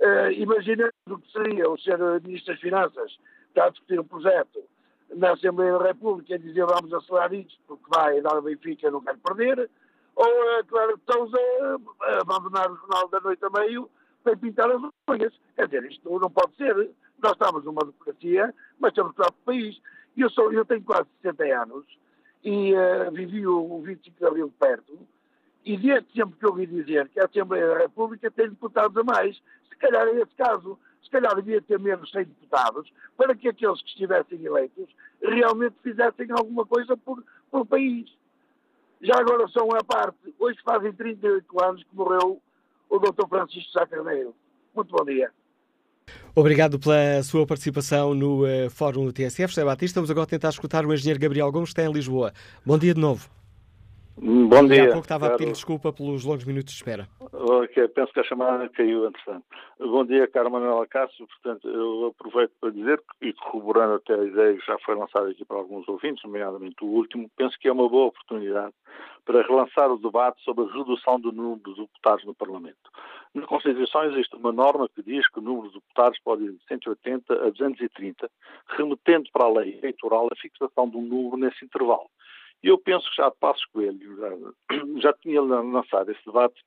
Uh, 0.00 0.32
Imagina 0.32 0.90
o 1.08 1.18
que 1.18 1.30
seria 1.30 1.70
o 1.70 1.78
ser 1.78 1.96
Ministro 2.20 2.52
das 2.52 2.60
Finanças 2.60 3.16
está 3.46 3.66
a 3.66 3.70
discutir 3.70 4.00
um 4.00 4.04
projeto 4.04 4.64
na 5.14 5.34
Assembleia 5.34 5.78
da 5.78 5.86
República 5.86 6.34
e 6.34 6.38
dizer 6.40 6.66
vamos 6.66 6.92
acelerar 6.92 7.32
isto 7.32 7.60
porque 7.68 7.84
vai 7.88 8.20
dar 8.20 8.38
o 8.38 8.42
Benfica, 8.42 8.90
não 8.90 9.00
quero 9.00 9.18
perder, 9.18 9.70
ou 10.16 10.58
a 10.58 10.64
Clara 10.64 10.96
de 10.96 11.02
Souza 11.12 11.38
a 12.02 12.22
abandonar 12.22 12.72
o 12.72 12.76
Jornal 12.76 13.08
da 13.08 13.20
Noite 13.20 13.44
a 13.44 13.50
meio 13.50 13.88
para 14.24 14.36
pintar 14.36 14.68
as 14.68 14.82
unhas. 15.08 15.32
Quer 15.54 15.68
dizer, 15.68 15.84
isto 15.92 16.18
não 16.18 16.28
pode 16.28 16.56
ser. 16.56 16.74
Nós 17.22 17.32
estamos 17.34 17.64
numa 17.64 17.82
democracia, 17.82 18.52
mas 18.80 18.90
estamos 18.90 19.12
no 19.12 19.14
próprio 19.14 19.44
país. 19.44 19.80
Eu, 20.16 20.30
sou, 20.30 20.52
eu 20.52 20.64
tenho 20.64 20.82
quase 20.82 21.08
60 21.22 21.44
anos 21.62 21.84
e 22.42 22.72
uh, 22.74 23.10
vivi 23.12 23.46
o, 23.46 23.58
o 23.58 23.82
25 23.82 24.18
de 24.18 24.26
Abril 24.26 24.52
perto 24.58 24.98
e 25.64 25.76
desde 25.76 26.12
sempre 26.12 26.38
que 26.38 26.46
ouvi 26.46 26.66
dizer 26.66 27.08
que 27.08 27.18
a 27.18 27.24
Assembleia 27.24 27.66
da 27.68 27.78
República 27.78 28.30
tem 28.30 28.50
deputados 28.50 28.96
a 28.96 29.02
mais, 29.02 29.36
se 29.68 29.76
calhar 29.78 30.06
é 30.06 30.20
esse 30.20 30.34
caso, 30.36 30.78
se 31.02 31.10
calhar 31.10 31.34
devia 31.36 31.62
ter 31.62 31.80
menos 31.80 32.10
100 32.10 32.24
deputados 32.24 32.92
para 33.16 33.34
que 33.34 33.48
aqueles 33.48 33.80
que 33.80 33.88
estivessem 33.88 34.44
eleitos 34.44 34.88
realmente 35.22 35.74
fizessem 35.82 36.30
alguma 36.30 36.66
coisa 36.66 36.96
por, 36.96 37.24
por 37.50 37.66
país. 37.66 38.12
Já 39.00 39.18
agora 39.18 39.48
são 39.48 39.68
à 39.74 39.82
parte, 39.82 40.34
hoje 40.38 40.58
fazem 40.62 40.92
38 40.92 41.64
anos 41.64 41.82
que 41.82 41.96
morreu 41.96 42.40
o 42.88 42.98
Dr. 42.98 43.26
Francisco 43.28 43.72
Sá 43.72 43.86
Carneiro. 43.86 44.34
Muito 44.74 44.94
bom 44.94 45.04
dia. 45.04 45.30
Obrigado 46.36 46.80
pela 46.80 47.22
sua 47.22 47.46
participação 47.46 48.12
no 48.12 48.42
uh, 48.42 48.68
Fórum 48.68 49.04
do 49.06 49.12
TSF. 49.12 49.54
José 49.54 49.64
Batista, 49.64 50.00
vamos 50.00 50.10
agora 50.10 50.26
tentar 50.26 50.48
escutar 50.48 50.84
o 50.84 50.92
engenheiro 50.92 51.20
Gabriel 51.20 51.52
Gomes, 51.52 51.72
que 51.72 51.80
está 51.80 51.88
em 51.88 51.92
Lisboa. 51.92 52.32
Bom 52.66 52.76
dia 52.76 52.92
de 52.92 53.00
novo. 53.00 53.28
Bom 54.16 54.66
dia. 54.66 54.82
Há 54.82 54.86
pouco 54.86 55.02
estava 55.02 55.26
caro... 55.26 55.34
a 55.34 55.38
pedir 55.38 55.52
desculpa 55.52 55.92
pelos 55.92 56.24
longos 56.24 56.44
minutos 56.44 56.72
de 56.72 56.78
espera. 56.78 57.06
Okay, 57.20 57.86
penso 57.86 58.12
que 58.12 58.18
a 58.18 58.24
chamada 58.24 58.68
caiu, 58.68 59.06
entretanto. 59.06 59.44
Bom 59.78 60.04
dia, 60.04 60.26
caro 60.26 60.50
Manuel 60.50 60.84
Cássio. 60.88 61.24
Portanto, 61.26 61.68
eu 61.68 62.06
aproveito 62.06 62.52
para 62.60 62.70
dizer, 62.70 63.00
e 63.22 63.32
corroborando 63.32 63.94
até 63.94 64.14
a 64.14 64.24
ideia 64.24 64.56
que 64.56 64.66
já 64.66 64.76
foi 64.84 64.96
lançada 64.96 65.30
aqui 65.30 65.44
para 65.44 65.56
alguns 65.56 65.86
ouvintes, 65.88 66.24
nomeadamente 66.24 66.76
o 66.82 66.86
último, 66.86 67.30
penso 67.36 67.56
que 67.60 67.68
é 67.68 67.72
uma 67.72 67.88
boa 67.88 68.06
oportunidade 68.06 68.72
para 69.24 69.42
relançar 69.42 69.90
o 69.90 69.98
debate 69.98 70.42
sobre 70.42 70.64
a 70.64 70.72
redução 70.72 71.18
do 71.18 71.32
número 71.32 71.60
de 71.64 71.80
deputados 71.80 72.24
no 72.24 72.34
Parlamento. 72.34 72.90
Na 73.34 73.46
Constituição 73.46 74.04
existe 74.04 74.36
uma 74.36 74.52
norma 74.52 74.88
que 74.88 75.02
diz 75.02 75.28
que 75.28 75.40
o 75.40 75.42
número 75.42 75.68
de 75.68 75.74
deputados 75.74 76.18
pode 76.20 76.44
ir 76.44 76.52
de 76.52 76.64
180 76.68 77.34
a 77.34 77.50
230, 77.50 78.30
remetendo 78.68 79.28
para 79.32 79.46
a 79.46 79.52
lei 79.52 79.76
eleitoral 79.78 80.28
a 80.30 80.36
fixação 80.36 80.88
de 80.88 80.96
um 80.96 81.02
número 81.02 81.36
nesse 81.36 81.64
intervalo. 81.64 82.08
E 82.62 82.68
eu 82.68 82.78
penso 82.78 83.10
que 83.10 83.16
já 83.16 83.30
Passos 83.32 83.64
Coelho 83.66 84.16
já, 84.16 84.30
já 85.02 85.12
tinha 85.14 85.42
lançado 85.42 86.12
esse 86.12 86.24
debate 86.24 86.62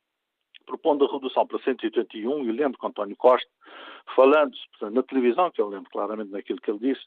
propondo 0.68 1.05
a 1.05 1.11
redução 1.11 1.47
para 1.47 1.59
181, 1.59 2.43
e 2.43 2.51
lembro 2.51 2.78
que 2.78 2.86
António 2.86 3.15
Costa, 3.15 3.49
falando 4.13 4.51
na 4.91 5.01
televisão, 5.01 5.49
que 5.49 5.61
eu 5.61 5.70
lembro 5.70 5.89
claramente 5.89 6.32
daquilo 6.32 6.59
que 6.59 6.70
ele 6.70 6.80
disse, 6.80 7.05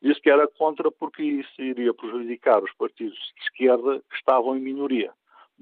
disse 0.00 0.20
que 0.20 0.30
era 0.30 0.48
contra 0.48 0.90
porque 0.90 1.22
isso 1.22 1.60
iria 1.60 1.92
prejudicar 1.92 2.64
os 2.64 2.72
partidos 2.72 3.14
de 3.14 3.42
esquerda 3.42 4.02
que 4.08 4.16
estavam 4.16 4.56
em 4.56 4.60
minoria. 4.60 5.12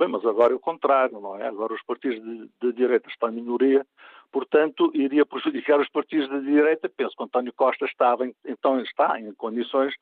Bem, 0.01 0.09
mas 0.09 0.25
agora 0.25 0.55
é 0.55 0.57
o 0.57 0.59
contrário, 0.59 1.21
não 1.21 1.37
é? 1.37 1.47
Agora 1.47 1.75
os 1.75 1.83
partidos 1.83 2.25
de, 2.25 2.51
de 2.59 2.73
direita 2.73 3.11
estão 3.11 3.29
em 3.29 3.35
minoria, 3.35 3.87
portanto, 4.33 4.91
iria 4.95 5.27
prejudicar 5.27 5.79
os 5.79 5.91
partidos 5.91 6.27
de 6.31 6.41
direita. 6.41 6.89
Penso 6.89 7.15
que 7.15 7.23
António 7.23 7.53
Costa 7.53 7.85
estava, 7.85 8.27
então 8.47 8.81
está 8.81 9.21
em 9.21 9.31
condições 9.35 9.93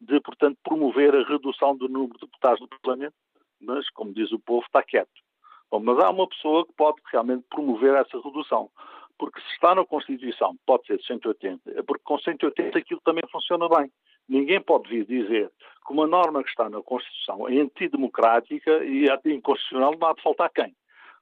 de, 0.00 0.20
portanto, 0.22 0.58
promover 0.64 1.14
a 1.14 1.22
redução 1.22 1.76
do 1.76 1.88
número 1.88 2.14
de 2.14 2.26
deputados 2.26 2.58
do 2.58 2.68
Parlamento, 2.68 3.14
mas, 3.60 3.88
como 3.90 4.12
diz 4.12 4.32
o 4.32 4.40
povo, 4.40 4.66
está 4.66 4.82
quieto. 4.82 5.22
Bom, 5.70 5.78
mas 5.78 6.00
há 6.00 6.10
uma 6.10 6.26
pessoa 6.26 6.66
que 6.66 6.72
pode 6.72 7.00
realmente 7.12 7.44
promover 7.48 7.94
essa 7.94 8.20
redução. 8.20 8.68
Porque 9.16 9.40
se 9.40 9.52
está 9.52 9.72
na 9.72 9.84
Constituição, 9.84 10.56
pode 10.66 10.84
ser 10.86 10.98
de 10.98 11.06
180, 11.06 11.78
é 11.78 11.82
porque 11.84 12.02
com 12.02 12.18
180 12.18 12.76
aquilo 12.76 13.00
também 13.04 13.22
funciona 13.30 13.68
bem. 13.68 13.88
Ninguém 14.28 14.60
pode 14.60 14.88
vir 14.88 15.04
dizer 15.04 15.50
que 15.86 15.92
uma 15.92 16.06
norma 16.06 16.42
que 16.42 16.48
está 16.48 16.68
na 16.68 16.82
Constituição 16.82 17.48
é 17.48 17.60
antidemocrática 17.60 18.84
e 18.84 19.08
é 19.08 19.18
inconstitucional, 19.26 19.96
não 19.98 20.08
há 20.08 20.14
de 20.14 20.22
faltar 20.22 20.50
quem. 20.50 20.74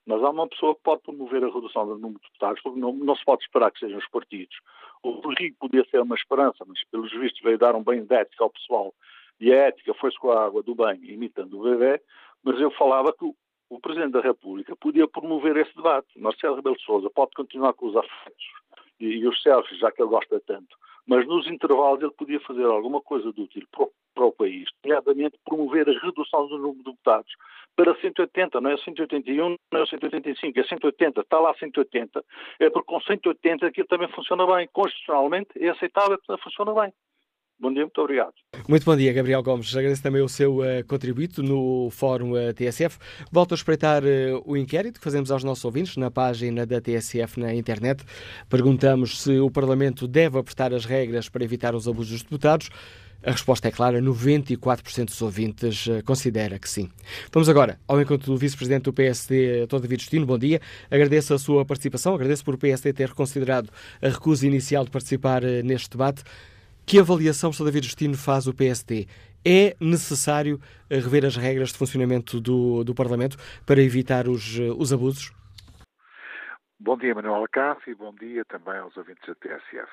Mas 0.06 0.22
há 0.22 0.30
uma 0.30 0.48
pessoa 0.48 0.74
que 0.74 0.82
pode 0.82 1.02
promover 1.02 1.44
a 1.44 1.52
redução 1.52 1.86
do 1.86 1.94
número 1.98 2.20
de 2.20 2.26
deputados, 2.26 2.60
porque 2.62 2.80
não, 2.80 2.92
não 2.92 3.14
se 3.14 3.24
pode 3.24 3.42
esperar 3.44 3.70
que 3.70 3.78
sejam 3.78 3.98
os 3.98 4.08
partidos. 4.08 4.56
O 5.02 5.20
Rico 5.38 5.68
podia 5.68 5.84
ser 5.90 6.00
uma 6.00 6.16
esperança, 6.16 6.64
mas 6.66 6.82
pelos 6.90 7.12
vistos 7.12 7.40
veio 7.42 7.58
dar 7.58 7.74
um 7.74 7.82
bem 7.82 8.04
de 8.04 8.14
ética 8.14 8.44
ao 8.44 8.50
pessoal 8.50 8.92
e 9.40 9.52
a 9.52 9.56
ética 9.56 9.92
foi-se 9.94 10.18
com 10.18 10.30
a 10.30 10.44
água 10.44 10.62
do 10.62 10.74
banho, 10.74 11.04
imitando 11.04 11.58
o 11.58 11.64
bebê, 11.64 12.00
mas 12.44 12.60
eu 12.60 12.70
falava 12.72 13.12
que 13.12 13.24
o 13.68 13.80
Presidente 13.80 14.12
da 14.12 14.20
República 14.20 14.76
podia 14.76 15.08
promover 15.08 15.56
esse 15.56 15.74
debate. 15.74 16.06
Marcelo 16.16 16.56
Rebelo 16.56 16.76
de 16.76 16.84
Sousa 16.84 17.10
pode 17.10 17.32
continuar 17.32 17.72
com 17.72 17.86
os 17.86 17.96
afetos 17.96 18.44
e, 19.00 19.06
e 19.06 19.26
os 19.26 19.42
selfies, 19.42 19.78
já 19.78 19.90
que 19.90 20.00
ele 20.00 20.10
gosta 20.10 20.40
tanto, 20.46 20.76
mas 21.06 21.26
nos 21.26 21.46
intervalos 21.46 22.02
ele 22.02 22.12
podia 22.12 22.40
fazer 22.40 22.64
alguma 22.64 23.00
coisa 23.00 23.32
de 23.32 23.42
útil 23.42 23.66
para 23.70 23.84
o, 23.84 23.92
para 24.14 24.26
o 24.26 24.32
país, 24.32 24.68
nomeadamente 24.84 25.38
promover 25.44 25.88
a 25.88 25.98
redução 26.00 26.46
do 26.46 26.58
número 26.58 26.78
de 26.78 26.90
deputados 26.90 27.32
para 27.74 27.98
180, 28.00 28.60
não 28.60 28.70
é 28.70 28.76
181, 28.76 29.56
não 29.72 29.82
é 29.82 29.86
185, 29.86 30.58
é 30.58 30.64
180, 30.64 31.20
está 31.20 31.40
lá 31.40 31.54
180, 31.54 32.24
é 32.60 32.70
porque 32.70 32.86
com 32.86 33.00
180 33.00 33.66
aquilo 33.66 33.86
também 33.86 34.08
funciona 34.08 34.46
bem, 34.46 34.68
constitucionalmente 34.72 35.50
é 35.56 35.70
aceitável, 35.70 36.18
funciona 36.42 36.74
bem. 36.74 36.92
Bom 37.62 37.72
dia, 37.72 37.82
muito 37.82 38.00
obrigado. 38.00 38.32
Muito 38.68 38.84
bom 38.84 38.96
dia, 38.96 39.12
Gabriel 39.12 39.40
Gomes. 39.40 39.76
Agradeço 39.76 40.02
também 40.02 40.20
o 40.20 40.28
seu 40.28 40.58
uh, 40.58 40.84
contributo 40.84 41.44
no 41.44 41.90
Fórum 41.92 42.32
uh, 42.32 42.52
TSF. 42.52 42.98
Volto 43.30 43.52
a 43.52 43.54
espreitar 43.54 44.02
uh, 44.02 44.42
o 44.44 44.56
inquérito 44.56 44.98
que 44.98 45.04
fazemos 45.04 45.30
aos 45.30 45.44
nossos 45.44 45.64
ouvintes 45.64 45.96
na 45.96 46.10
página 46.10 46.66
da 46.66 46.80
TSF 46.80 47.38
na 47.38 47.54
internet. 47.54 48.04
Perguntamos 48.50 49.22
se 49.22 49.38
o 49.38 49.48
Parlamento 49.48 50.08
deve 50.08 50.40
apertar 50.40 50.74
as 50.74 50.84
regras 50.84 51.28
para 51.28 51.44
evitar 51.44 51.72
os 51.72 51.86
abusos 51.86 52.10
dos 52.10 52.22
deputados. 52.24 52.68
A 53.22 53.30
resposta 53.30 53.68
é 53.68 53.70
clara, 53.70 54.02
94% 54.02 55.04
dos 55.04 55.22
ouvintes 55.22 55.88
considera 56.04 56.58
que 56.58 56.68
sim. 56.68 56.90
Vamos 57.32 57.48
agora 57.48 57.78
ao 57.86 58.00
encontro 58.02 58.32
do 58.32 58.36
Vice-Presidente 58.36 58.82
do 58.82 58.92
PSD, 58.92 59.66
Dr. 59.66 59.78
David 59.78 60.02
Justino. 60.02 60.26
Bom 60.26 60.36
dia. 60.36 60.60
Agradeço 60.90 61.32
a 61.32 61.38
sua 61.38 61.64
participação, 61.64 62.16
agradeço 62.16 62.44
por 62.44 62.54
o 62.54 62.58
PSD 62.58 62.92
ter 62.92 63.10
reconsiderado 63.10 63.70
a 64.02 64.08
recusa 64.08 64.44
inicial 64.44 64.84
de 64.84 64.90
participar 64.90 65.42
neste 65.62 65.90
debate. 65.90 66.24
Que 66.92 67.00
avaliação, 67.00 67.50
Sr. 67.50 67.64
David 67.64 67.86
Justino, 67.86 68.18
faz 68.18 68.46
o 68.46 68.52
PSD? 68.52 69.06
É 69.42 69.74
necessário 69.80 70.60
rever 70.90 71.24
as 71.24 71.38
regras 71.38 71.72
de 71.72 71.78
funcionamento 71.78 72.38
do, 72.38 72.84
do 72.84 72.94
Parlamento 72.94 73.38
para 73.64 73.80
evitar 73.80 74.28
os, 74.28 74.58
os 74.76 74.92
abusos? 74.92 75.32
Bom 76.78 76.98
dia, 76.98 77.14
Manuel 77.14 77.44
Acácio, 77.44 77.90
e 77.90 77.94
bom 77.94 78.14
dia 78.16 78.44
também 78.44 78.76
aos 78.76 78.94
ouvintes 78.94 79.26
da 79.26 79.34
TSF. 79.36 79.90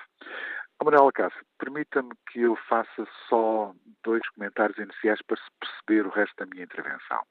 Manuel 0.84 1.08
Acácio, 1.08 1.40
permita-me 1.58 2.12
que 2.34 2.42
eu 2.42 2.58
faça 2.68 3.08
só 3.30 3.74
dois 4.04 4.28
comentários 4.32 4.78
iniciais 4.78 5.22
para 5.26 5.38
se 5.38 5.50
perceber 5.58 6.06
o 6.06 6.12
resto 6.12 6.36
da 6.36 6.48
minha 6.48 6.66
intervenção. 6.66 7.22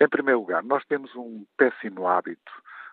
Em 0.00 0.08
primeiro 0.08 0.40
lugar, 0.40 0.62
nós 0.62 0.82
temos 0.86 1.14
um 1.14 1.44
péssimo 1.58 2.06
hábito 2.06 2.52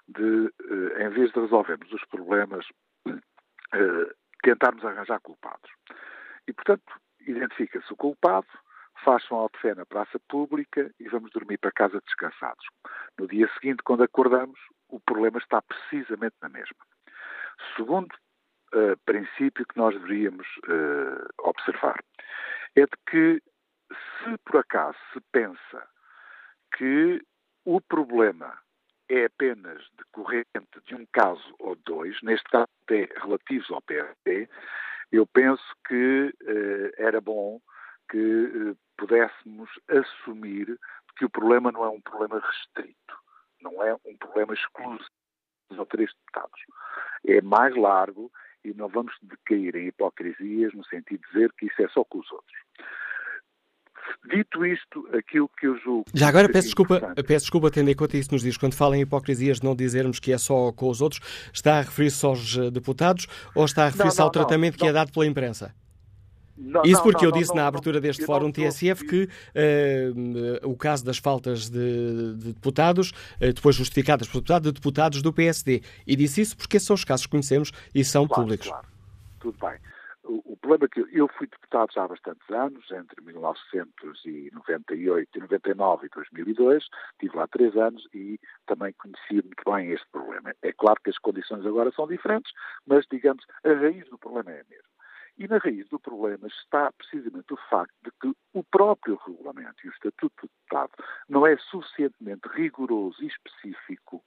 de, 0.10 0.52
eh, 0.60 1.06
em 1.06 1.10
vez 1.11 1.32
de 1.32 1.40
resolvermos 1.40 1.90
os 1.94 2.03
problemas, 2.10 2.65
eh, 3.07 4.14
tentarmos 4.46 4.86
arranjar 4.86 5.20
culpados. 5.22 5.72
E, 6.48 6.54
portanto, 6.54 6.94
identifica-se 7.22 7.92
o 7.92 7.96
culpado, 7.96 8.48
faz-se 9.04 9.34
um 9.34 9.38
auto-fé 9.38 9.74
na 9.74 9.86
praça 9.86 10.20
pública 10.30 10.92
e 11.00 11.10
vamos 11.10 11.32
dormir 11.32 11.58
para 11.58 11.72
casa 11.72 12.00
descansados. 12.06 12.66
No 13.18 13.28
dia 13.28 13.50
seguinte, 13.56 13.84
quando 13.84 14.04
acordamos, 14.04 14.60
o 14.88 15.00
problema 15.00 15.40
está 15.40 15.62
precisamente 15.62 16.36
na 16.42 16.50
mesma. 16.50 16.78
Segundo 17.76 18.14
uh, 18.14 18.96
princípio 19.06 19.66
que 19.66 19.78
nós 19.78 19.96
deveríamos 19.96 20.48
uh, 20.68 21.50
observar 21.50 22.00
é 22.76 22.82
de 22.82 22.98
que, 23.10 23.42
se 23.90 24.38
por 24.46 24.60
acaso 24.60 24.98
se 25.14 25.20
pensa 25.32 25.88
que 26.78 27.22
o 27.66 27.82
problema 27.82 28.65
é 29.10 29.26
apenas 29.26 29.84
decorrente 29.98 30.48
de 30.86 30.95
um 30.95 31.06
caso 31.11 31.56
ou 31.60 31.76
dois, 31.76 32.22
neste 32.22 32.49
caso 32.49 32.68
até 32.84 33.10
relativos 33.19 33.69
ao 33.72 33.82
PRD, 33.82 34.49
eu 35.11 35.26
penso 35.27 35.64
que 35.88 36.34
uh, 36.44 36.91
era 36.98 37.22
bom 37.22 37.60
que 38.10 38.18
uh, 38.18 38.77
pudéssemos 38.98 39.69
assumir 39.88 40.77
que 41.18 41.26
o 41.26 41.30
problema 41.30 41.72
não 41.72 41.84
é 41.84 41.90
um 41.90 42.02
problema 42.02 42.40
restrito 42.40 43.26
não 43.65 43.84
é 43.84 43.94
um 44.06 44.15
problema 44.18 44.53
exclusivo 44.53 45.10
dos 45.72 45.88
três 45.88 46.11
deputados. 46.14 46.61
É 47.26 47.41
mais 47.41 47.76
largo 47.76 48.32
e 48.64 48.73
não 48.73 48.88
vamos 48.88 49.15
decair 49.22 49.76
em 49.76 49.88
hipocrisias 49.88 50.73
no 50.73 50.86
sentido 50.86 51.22
de 51.22 51.27
dizer 51.34 51.53
que 51.53 51.65
isso 51.65 51.82
é 51.82 51.88
só 51.90 52.03
com 52.03 52.19
os 52.19 52.32
outros. 52.32 52.57
Dito 54.30 54.65
isto, 54.65 55.07
aquilo 55.15 55.49
que 55.60 55.68
eu 55.68 55.77
julgo. 55.80 56.06
Já 56.14 56.27
agora 56.27 56.49
peço 56.49 56.68
desculpa, 56.68 56.99
peço 57.27 57.45
desculpa 57.45 57.69
tendo 57.72 57.90
em 57.90 57.95
conta 57.95 58.18
isso 58.18 58.32
nos 58.32 58.41
diz. 58.41 58.57
Quando 58.57 58.73
fala 58.73 58.98
em 58.98 59.02
hipocrisias, 59.02 59.61
não 59.61 59.76
dizermos 59.76 60.19
que 60.19 60.32
é 60.32 60.38
só 60.38 60.72
com 60.72 60.90
os 60.90 61.02
outros, 61.02 61.22
está 61.53 61.77
a 61.77 61.82
referir-se 61.82 62.26
aos 62.26 62.57
eh, 62.57 62.72
deputados 62.72 63.27
ou 63.53 63.65
está 63.65 63.84
a 63.84 63.90
referir-se 63.90 64.22
ao 64.22 64.30
tratamento 64.30 64.73
não, 64.73 64.80
que 64.80 64.88
é 64.88 64.91
dado 64.91 65.11
pela 65.11 65.26
imprensa? 65.26 65.73
Não, 66.57 66.84
Isso 66.84 67.03
porque 67.03 67.26
não, 67.26 67.32
não, 67.32 67.38
eu 67.38 67.41
disse 67.41 67.53
na 67.53 67.68
abertura 67.68 67.99
deste 67.99 68.26
fórum 68.26 68.49
TSF 68.49 69.06
que 69.06 69.23
uh, 69.23 70.69
o 70.69 70.76
caso 70.77 71.03
das 71.03 71.18
faltas 71.18 71.69
de, 71.69 72.36
de 72.38 72.53
deputados, 72.53 73.11
uh, 73.41 73.53
depois 73.53 73.76
justificadas 73.76 74.27
por 74.27 74.36
deputado, 74.36 74.64
de 74.64 74.72
deputados 74.72 75.22
do 75.22 75.34
PSD. 75.34 75.82
E 76.07 76.15
disse 76.15 76.41
isso 76.41 76.56
porque 76.56 76.77
esses 76.77 76.88
são 76.88 76.94
os 76.94 77.03
casos 77.03 77.26
que 77.26 77.32
conhecemos 77.32 77.72
e 77.94 78.06
são 78.06 78.26
claro, 78.26 78.44
públicos. 78.44 78.69
Claro, 78.69 78.88
tudo 79.40 79.57
bem. 79.60 79.77
O, 80.27 80.57
problema 80.57 80.85
é 80.85 80.88
que 80.88 81.06
eu 81.15 81.27
fui 81.27 81.45
deputado 81.45 81.93
já 81.93 82.03
há 82.03 82.07
bastantes 82.07 82.49
anos, 82.49 82.89
entre 82.89 83.22
1998 83.22 85.38
e 85.38 85.39
99 85.39 86.07
e 86.07 86.10
2002, 86.10 86.88
tive 87.19 87.38
lá 87.38 87.47
três 87.47 87.77
anos 87.77 88.07
e 88.14 88.39
também 88.65 88.91
conhecia 88.93 89.43
muito 89.43 89.64
bem 89.65 89.91
este 89.91 90.07
problema. 90.11 90.52
É 90.64 90.73
claro 90.73 90.99
que 91.03 91.11
as 91.11 91.19
condições 91.19 91.64
agora 91.65 91.91
são 91.91 92.07
diferentes, 92.07 92.52
mas, 92.88 93.06
digamos, 93.11 93.45
a 93.64 93.73
raiz 93.73 94.10
do 94.10 94.18
problema 94.18 94.52
é 94.52 94.61
a 94.61 94.65
mesma. 94.68 94.95
E 95.38 95.47
na 95.47 95.57
raiz 95.57 95.88
do 95.89 95.99
problema 95.99 96.47
está 96.47 96.91
precisamente 96.93 97.53
o 97.53 97.57
facto 97.69 97.93
de 98.03 98.10
que 98.22 98.34
o 98.53 98.64
próprio 98.64 99.19
regulamento 99.27 99.76
e 99.84 99.89
o 99.89 99.91
Estatuto 99.91 100.47
do 100.47 100.49
Deputado 100.49 100.91
não 101.27 101.45
é 101.45 101.57
suficientemente 101.57 102.47
rigoroso 102.47 103.22
e 103.22 103.27
específico 103.27 104.23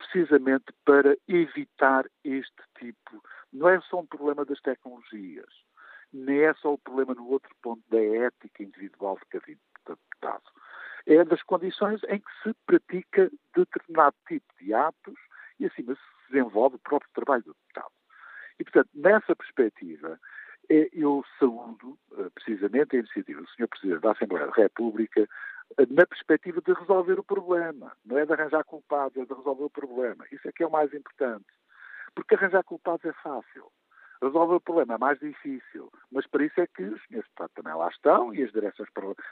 precisamente 0.00 0.72
para 0.84 1.16
evitar 1.28 2.06
este 2.24 2.62
tipo. 2.78 3.22
Não 3.52 3.68
é 3.68 3.80
só 3.82 4.00
um 4.00 4.06
problema 4.06 4.44
das 4.44 4.60
tecnologias, 4.60 5.52
nem 6.12 6.40
é 6.40 6.54
só 6.54 6.72
o 6.74 6.78
problema 6.78 7.14
no 7.14 7.28
outro 7.28 7.54
ponto 7.62 7.82
da 7.90 8.00
ética 8.00 8.62
individual 8.62 9.18
de 9.18 9.26
cada 9.26 9.46
deputado. 9.86 10.44
É 11.06 11.24
das 11.24 11.42
condições 11.42 12.00
em 12.08 12.18
que 12.18 12.30
se 12.42 12.54
pratica 12.66 13.30
determinado 13.54 14.16
tipo 14.26 14.46
de 14.60 14.74
atos 14.74 15.18
e, 15.58 15.66
acima, 15.66 15.94
se 15.94 16.30
desenvolve 16.32 16.76
o 16.76 16.80
próprio 16.80 17.10
trabalho 17.14 17.42
do 17.42 17.54
deputado. 17.54 17.92
E, 18.58 18.64
portanto, 18.64 18.90
nessa 18.94 19.34
perspectiva, 19.34 20.18
é, 20.68 20.88
eu 20.92 21.24
saúdo 21.38 21.98
eh, 22.16 22.30
precisamente 22.34 22.94
a 22.94 22.98
iniciativa 23.00 23.40
do 23.40 23.48
Sr. 23.48 23.68
Presidente 23.68 24.02
da 24.02 24.12
Assembleia 24.12 24.46
da 24.46 24.52
República 24.52 25.22
eh, 25.22 25.28
na 25.90 26.06
perspectiva 26.06 26.60
de 26.60 26.72
resolver 26.72 27.18
o 27.18 27.24
problema. 27.24 27.92
Não 28.04 28.18
é 28.18 28.26
de 28.26 28.32
arranjar 28.32 28.64
culpados, 28.64 29.16
é 29.16 29.24
de 29.24 29.34
resolver 29.34 29.64
o 29.64 29.70
problema. 29.70 30.24
Isso 30.30 30.48
é 30.48 30.52
que 30.52 30.62
é 30.62 30.66
o 30.66 30.70
mais 30.70 30.92
importante. 30.92 31.46
Porque 32.14 32.34
arranjar 32.34 32.64
culpados 32.64 33.04
é 33.04 33.12
fácil. 33.14 33.70
Resolver 34.22 34.56
o 34.56 34.60
problema 34.60 34.94
é 34.94 34.98
mais 34.98 35.18
difícil, 35.18 35.90
mas 36.12 36.26
para 36.26 36.44
isso 36.44 36.60
é 36.60 36.66
que 36.66 36.82
os 36.82 37.02
senhores 37.06 37.26
deputados 37.26 37.54
também 37.54 37.74
lá 37.74 37.88
estão 37.88 38.34
e 38.34 38.42
as 38.42 38.52
direções 38.52 38.88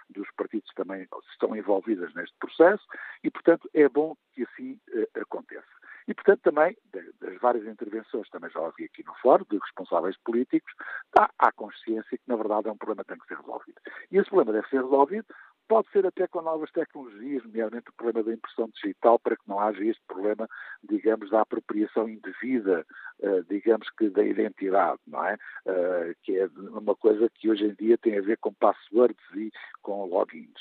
dos 0.08 0.30
partidos 0.30 0.72
também 0.74 1.06
estão 1.30 1.54
envolvidas 1.54 2.14
neste 2.14 2.34
processo 2.38 2.86
e, 3.22 3.30
portanto, 3.30 3.68
é 3.74 3.86
bom 3.86 4.16
que 4.32 4.44
assim 4.44 4.80
uh, 4.94 5.20
aconteça. 5.20 5.68
E, 6.08 6.14
portanto, 6.14 6.40
também, 6.40 6.74
das 7.20 7.38
várias 7.38 7.66
intervenções, 7.66 8.30
também 8.30 8.48
já 8.48 8.60
ouvi 8.60 8.86
aqui 8.86 9.04
no 9.04 9.14
fórum, 9.16 9.44
de 9.50 9.58
responsáveis 9.58 10.16
políticos, 10.24 10.72
há, 11.18 11.28
há 11.38 11.52
consciência 11.52 12.16
que, 12.16 12.26
na 12.26 12.36
verdade, 12.36 12.68
é 12.68 12.72
um 12.72 12.78
problema 12.78 13.04
que 13.04 13.08
tem 13.10 13.18
que 13.18 13.26
ser 13.26 13.36
resolvido. 13.36 13.78
E 14.10 14.16
esse 14.16 14.30
problema 14.30 14.52
deve 14.52 14.68
ser 14.70 14.82
resolvido, 14.82 15.26
pode 15.68 15.88
ser 15.90 16.06
até 16.06 16.26
com 16.26 16.40
novas 16.40 16.70
tecnologias, 16.72 17.44
nomeadamente 17.44 17.90
o 17.90 17.92
problema 17.92 18.24
da 18.24 18.32
impressão 18.32 18.68
digital, 18.70 19.18
para 19.18 19.36
que 19.36 19.46
não 19.46 19.60
haja 19.60 19.84
este 19.84 20.02
problema, 20.06 20.48
digamos, 20.82 21.30
da 21.30 21.42
apropriação 21.42 22.08
indevida, 22.08 22.86
uh, 23.20 23.44
digamos 23.44 23.88
que 23.90 24.08
da 24.08 24.24
identidade, 24.24 25.00
não 25.06 25.24
é? 25.24 25.34
Uh, 25.66 26.14
que 26.22 26.38
é 26.38 26.48
uma 26.56 26.96
coisa 26.96 27.30
que 27.34 27.50
hoje 27.50 27.66
em 27.66 27.74
dia 27.74 27.98
tem 27.98 28.18
a 28.18 28.22
ver 28.22 28.38
com 28.38 28.52
passwords 28.54 29.22
e 29.34 29.52
com 29.82 30.06
logins. 30.06 30.58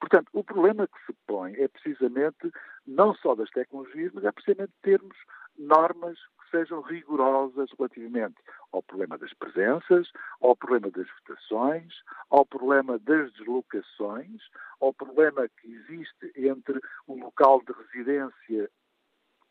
Portanto, 0.00 0.28
o 0.32 0.44
problema 0.44 0.86
que 0.86 1.06
se 1.06 1.16
põe 1.26 1.54
é 1.54 1.68
precisamente 1.68 2.50
não 2.86 3.14
só 3.14 3.34
das 3.34 3.50
tecnologias, 3.50 4.12
mas 4.12 4.24
é 4.24 4.32
precisamente 4.32 4.72
termos 4.82 5.16
normas 5.56 6.18
sejam 6.50 6.80
rigorosas 6.80 7.70
relativamente 7.78 8.36
ao 8.72 8.82
problema 8.82 9.18
das 9.18 9.32
presenças, 9.34 10.10
ao 10.40 10.56
problema 10.56 10.90
das 10.90 11.06
votações, 11.18 11.94
ao 12.30 12.44
problema 12.44 12.98
das 12.98 13.32
deslocações, 13.32 14.42
ao 14.80 14.92
problema 14.92 15.48
que 15.48 15.72
existe 15.72 16.32
entre 16.36 16.80
um 17.06 17.22
local 17.22 17.62
de 17.62 17.72
residência 17.72 18.70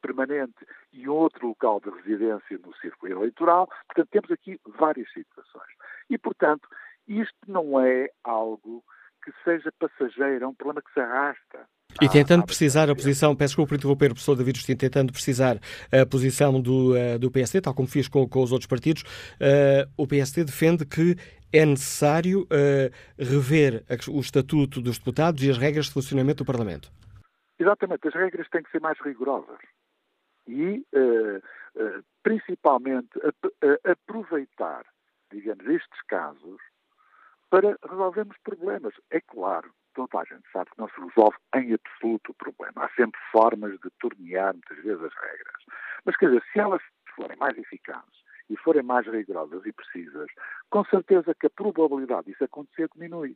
permanente 0.01 0.65
e 0.93 1.07
outro 1.09 1.47
local 1.47 1.79
de 1.79 1.89
residência 1.89 2.57
no 2.59 2.75
círculo 2.77 3.11
eleitoral. 3.11 3.67
Portanto, 3.87 4.09
temos 4.11 4.31
aqui 4.31 4.59
várias 4.65 5.11
situações. 5.11 5.73
E, 6.09 6.17
portanto, 6.17 6.67
isto 7.07 7.37
não 7.47 7.79
é 7.79 8.09
algo 8.23 8.83
que 9.23 9.31
seja 9.43 9.71
passageiro, 9.79 10.45
é 10.45 10.47
um 10.47 10.55
problema 10.55 10.81
que 10.81 10.93
se 10.93 10.99
arrasta. 10.99 11.67
E 11.99 12.07
tentando 12.07 12.45
precisar 12.45 12.89
a 12.91 12.95
posição, 12.95 13.35
peço 13.35 13.51
desculpa 13.51 13.69
por 13.69 13.76
interromper 13.76 14.11
o 14.11 14.14
professor 14.14 14.35
David 14.35 14.57
Justino, 14.57 14.77
tentando 14.77 15.11
precisar 15.11 15.57
a 15.91 16.05
posição 16.05 16.61
do, 16.61 16.93
uh, 16.93 17.18
do 17.18 17.31
PSD, 17.31 17.59
tal 17.59 17.73
como 17.73 17.88
fiz 17.88 18.07
com, 18.07 18.27
com 18.30 18.43
os 18.43 18.51
outros 18.51 18.68
partidos, 18.68 19.01
uh, 19.01 19.89
o 19.97 20.05
PSD 20.05 20.43
defende 20.43 20.85
que 20.85 21.15
é 21.51 21.65
necessário 21.65 22.43
uh, 22.43 22.91
rever 23.18 23.84
o 24.09 24.19
estatuto 24.19 24.80
dos 24.80 24.99
deputados 24.99 25.43
e 25.43 25.49
as 25.49 25.57
regras 25.57 25.85
de 25.85 25.93
funcionamento 25.93 26.43
do 26.43 26.45
Parlamento. 26.45 26.91
Exatamente, 27.57 28.07
as 28.07 28.14
regras 28.14 28.47
têm 28.49 28.61
que 28.61 28.69
ser 28.69 28.80
mais 28.80 28.99
rigorosas. 29.01 29.57
E, 30.47 30.85
principalmente, 32.22 33.09
aproveitar, 33.84 34.85
digamos, 35.31 35.65
estes 35.65 36.01
casos 36.07 36.61
para 37.49 37.76
resolvermos 37.89 38.38
problemas. 38.43 38.93
É 39.09 39.19
claro, 39.19 39.72
toda 39.97 40.19
a 40.19 40.23
gente 40.25 40.47
sabe 40.53 40.69
que 40.69 40.77
não 40.77 40.87
se 40.89 41.01
resolve 41.01 41.37
em 41.55 41.73
absoluto 41.73 42.31
o 42.31 42.35
problema. 42.35 42.85
Há 42.85 42.89
sempre 42.89 43.19
formas 43.31 43.71
de 43.79 43.89
tornear 43.99 44.53
muitas 44.53 44.77
vezes 44.83 45.03
as 45.03 45.13
regras. 45.15 45.63
Mas, 46.05 46.15
quer 46.17 46.27
dizer, 46.27 46.43
se 46.53 46.59
elas 46.59 46.81
forem 47.15 47.35
mais 47.37 47.57
eficazes 47.57 48.23
e 48.49 48.55
forem 48.57 48.83
mais 48.83 49.07
rigorosas 49.07 49.65
e 49.65 49.73
precisas, 49.73 50.27
com 50.69 50.85
certeza 50.85 51.33
que 51.33 51.47
a 51.47 51.49
probabilidade 51.49 52.27
disso 52.27 52.43
acontecer 52.43 52.87
diminui. 52.93 53.35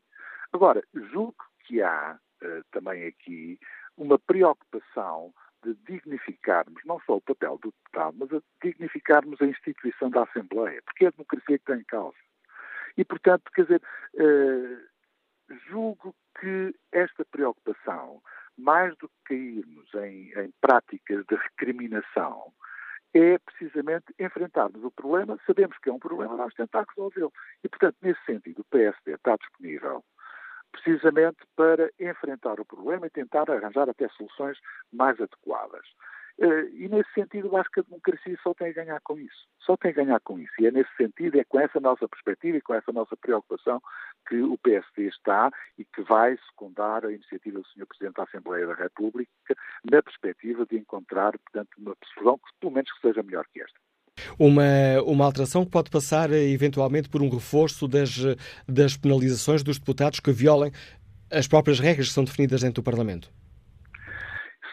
Agora, 0.54 0.84
julgo 0.94 1.36
que 1.66 1.82
há 1.82 2.18
uh, 2.44 2.64
também 2.72 3.08
aqui 3.08 3.60
uma 3.98 4.20
preocupação 4.20 5.34
de 5.64 5.76
dignificarmos 5.88 6.82
não 6.86 7.00
só 7.02 7.18
o 7.18 7.22
papel 7.22 7.60
do 7.62 7.72
deputado, 7.72 8.16
mas 8.20 8.30
de 8.30 8.42
dignificarmos 8.64 9.42
a 9.42 9.46
instituição 9.46 10.10
da 10.10 10.24
Assembleia, 10.24 10.82
porque 10.86 11.06
é 11.06 11.08
a 11.08 11.12
democracia 11.12 11.58
que 11.58 11.66
tem 11.66 11.80
em 11.80 11.84
causa. 11.84 12.18
E, 12.98 13.06
portanto, 13.06 13.44
quer 13.54 13.64
dizer, 13.64 13.82
uh, 14.16 14.91
julgo 15.70 16.16
que 16.40 16.76
esta 16.92 17.26
preocupação, 17.26 18.22
mais 18.58 18.96
do 18.98 19.08
que 19.08 19.16
cairmos 19.26 19.94
em, 19.96 20.32
em 20.40 20.54
práticas 20.62 21.26
de 21.26 21.36
recriminação, 21.36 22.54
é 23.14 23.38
precisamente 23.40 24.06
enfrentarmos 24.20 24.84
o 24.84 24.92
problema, 24.92 25.38
sabemos 25.46 25.78
que 25.80 25.90
é 25.90 25.94
um 25.94 26.00
problema, 26.00 26.38
vamos 26.38 26.54
tentar 26.54 26.86
resolvê-lo. 26.90 27.34
E, 27.64 27.68
portanto, 27.68 27.98
nesse 28.02 28.24
sentido, 28.26 28.60
o 28.62 28.66
PSD 28.66 29.14
está 29.14 29.36
disponível 29.36 30.04
precisamente 30.72 31.40
para 31.56 31.92
enfrentar 32.00 32.60
o 32.60 32.66
problema 32.66 33.06
e 33.06 33.10
tentar 33.10 33.52
arranjar 33.52 33.90
até 33.90 34.08
soluções 34.10 34.58
mais 34.92 35.20
adequadas. 35.20 35.86
Eh, 36.42 36.70
e 36.74 36.90
nesse 36.90 37.14
sentido, 37.14 37.50
eu 37.50 37.58
acho 37.58 37.70
que 37.70 37.82
a 37.82 37.84
democracia 37.84 38.36
só 38.42 38.52
tem 38.56 38.70
a 38.70 38.74
ganhar 38.74 39.00
com 39.02 39.20
isso. 39.20 39.48
Só 39.60 39.78
tem 39.78 39.92
a 39.92 39.94
ganhar 39.94 40.20
com 40.22 40.40
isso. 40.40 40.52
E 40.60 40.66
é 40.66 40.72
nesse 40.72 40.90
sentido, 40.98 41.40
é 41.40 41.44
com 41.44 41.60
essa 41.60 41.80
nossa 41.80 42.08
perspectiva 42.08 42.58
e 42.58 42.62
com 42.62 42.74
essa 42.74 42.92
nossa 42.92 43.16
preocupação 43.16 43.80
que 44.28 44.42
o 44.42 44.58
PSD 44.58 45.08
está 45.08 45.52
e 45.78 45.86
que 45.86 46.02
vai 46.02 46.36
secundar 46.50 47.06
a 47.06 47.12
iniciativa 47.12 47.60
do 47.60 47.68
Sr. 47.68 47.86
Presidente 47.86 48.16
da 48.16 48.24
Assembleia 48.24 48.66
da 48.66 48.74
República 48.74 49.30
na 49.90 50.02
perspectiva 50.02 50.66
de 50.66 50.78
encontrar, 50.78 51.38
portanto, 51.38 51.70
uma 51.78 51.96
solução 52.16 52.38
que, 52.40 52.60
pelo 52.60 52.74
menos, 52.74 52.92
que 52.92 53.08
seja 53.08 53.22
melhor 53.22 53.46
que 53.54 53.62
esta. 53.62 53.80
Uma, 54.40 54.64
uma 55.06 55.26
alteração 55.26 55.64
que 55.64 55.72
pode 55.72 55.92
passar 55.92 56.32
eventualmente 56.32 57.08
por 57.08 57.22
um 57.22 57.30
reforço 57.30 57.88
das, 57.88 58.18
das 58.68 58.98
penalizações 58.98 59.62
dos 59.64 59.78
deputados 59.78 60.20
que 60.20 60.32
violem 60.32 60.72
as 61.32 61.48
próprias 61.48 61.80
regras 61.80 62.08
que 62.08 62.14
são 62.14 62.24
definidas 62.24 62.62
dentro 62.62 62.82
do 62.82 62.86
Parlamento? 62.86 63.32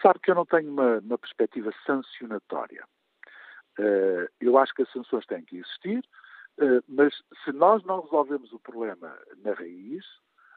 Sabe 0.01 0.19
que 0.19 0.31
eu 0.31 0.35
não 0.35 0.45
tenho 0.45 0.71
uma, 0.71 0.99
uma 0.99 1.17
perspectiva 1.17 1.71
sancionatória. 1.85 2.85
Uh, 3.77 4.27
eu 4.39 4.57
acho 4.57 4.73
que 4.73 4.81
as 4.81 4.91
sanções 4.91 5.25
têm 5.25 5.43
que 5.43 5.57
existir, 5.57 5.99
uh, 6.59 6.83
mas 6.87 7.13
se 7.43 7.51
nós 7.51 7.83
não 7.83 8.01
resolvemos 8.01 8.51
o 8.51 8.59
problema 8.59 9.17
na 9.37 9.53
raiz, 9.53 10.05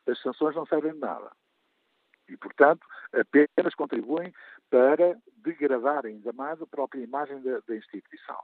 as 0.07 0.21
sanções 0.21 0.55
não 0.55 0.67
servem 0.67 0.93
de 0.93 0.99
nada. 0.99 1.31
E, 2.29 2.37
portanto, 2.37 2.87
apenas 3.13 3.75
contribuem 3.75 4.33
para 4.71 5.17
degradar 5.37 6.07
ainda 6.07 6.33
mais 6.33 6.61
a 6.63 6.67
própria 6.67 7.03
imagem 7.03 7.41
da, 7.43 7.61
da 7.67 7.77
instituição. 7.77 8.39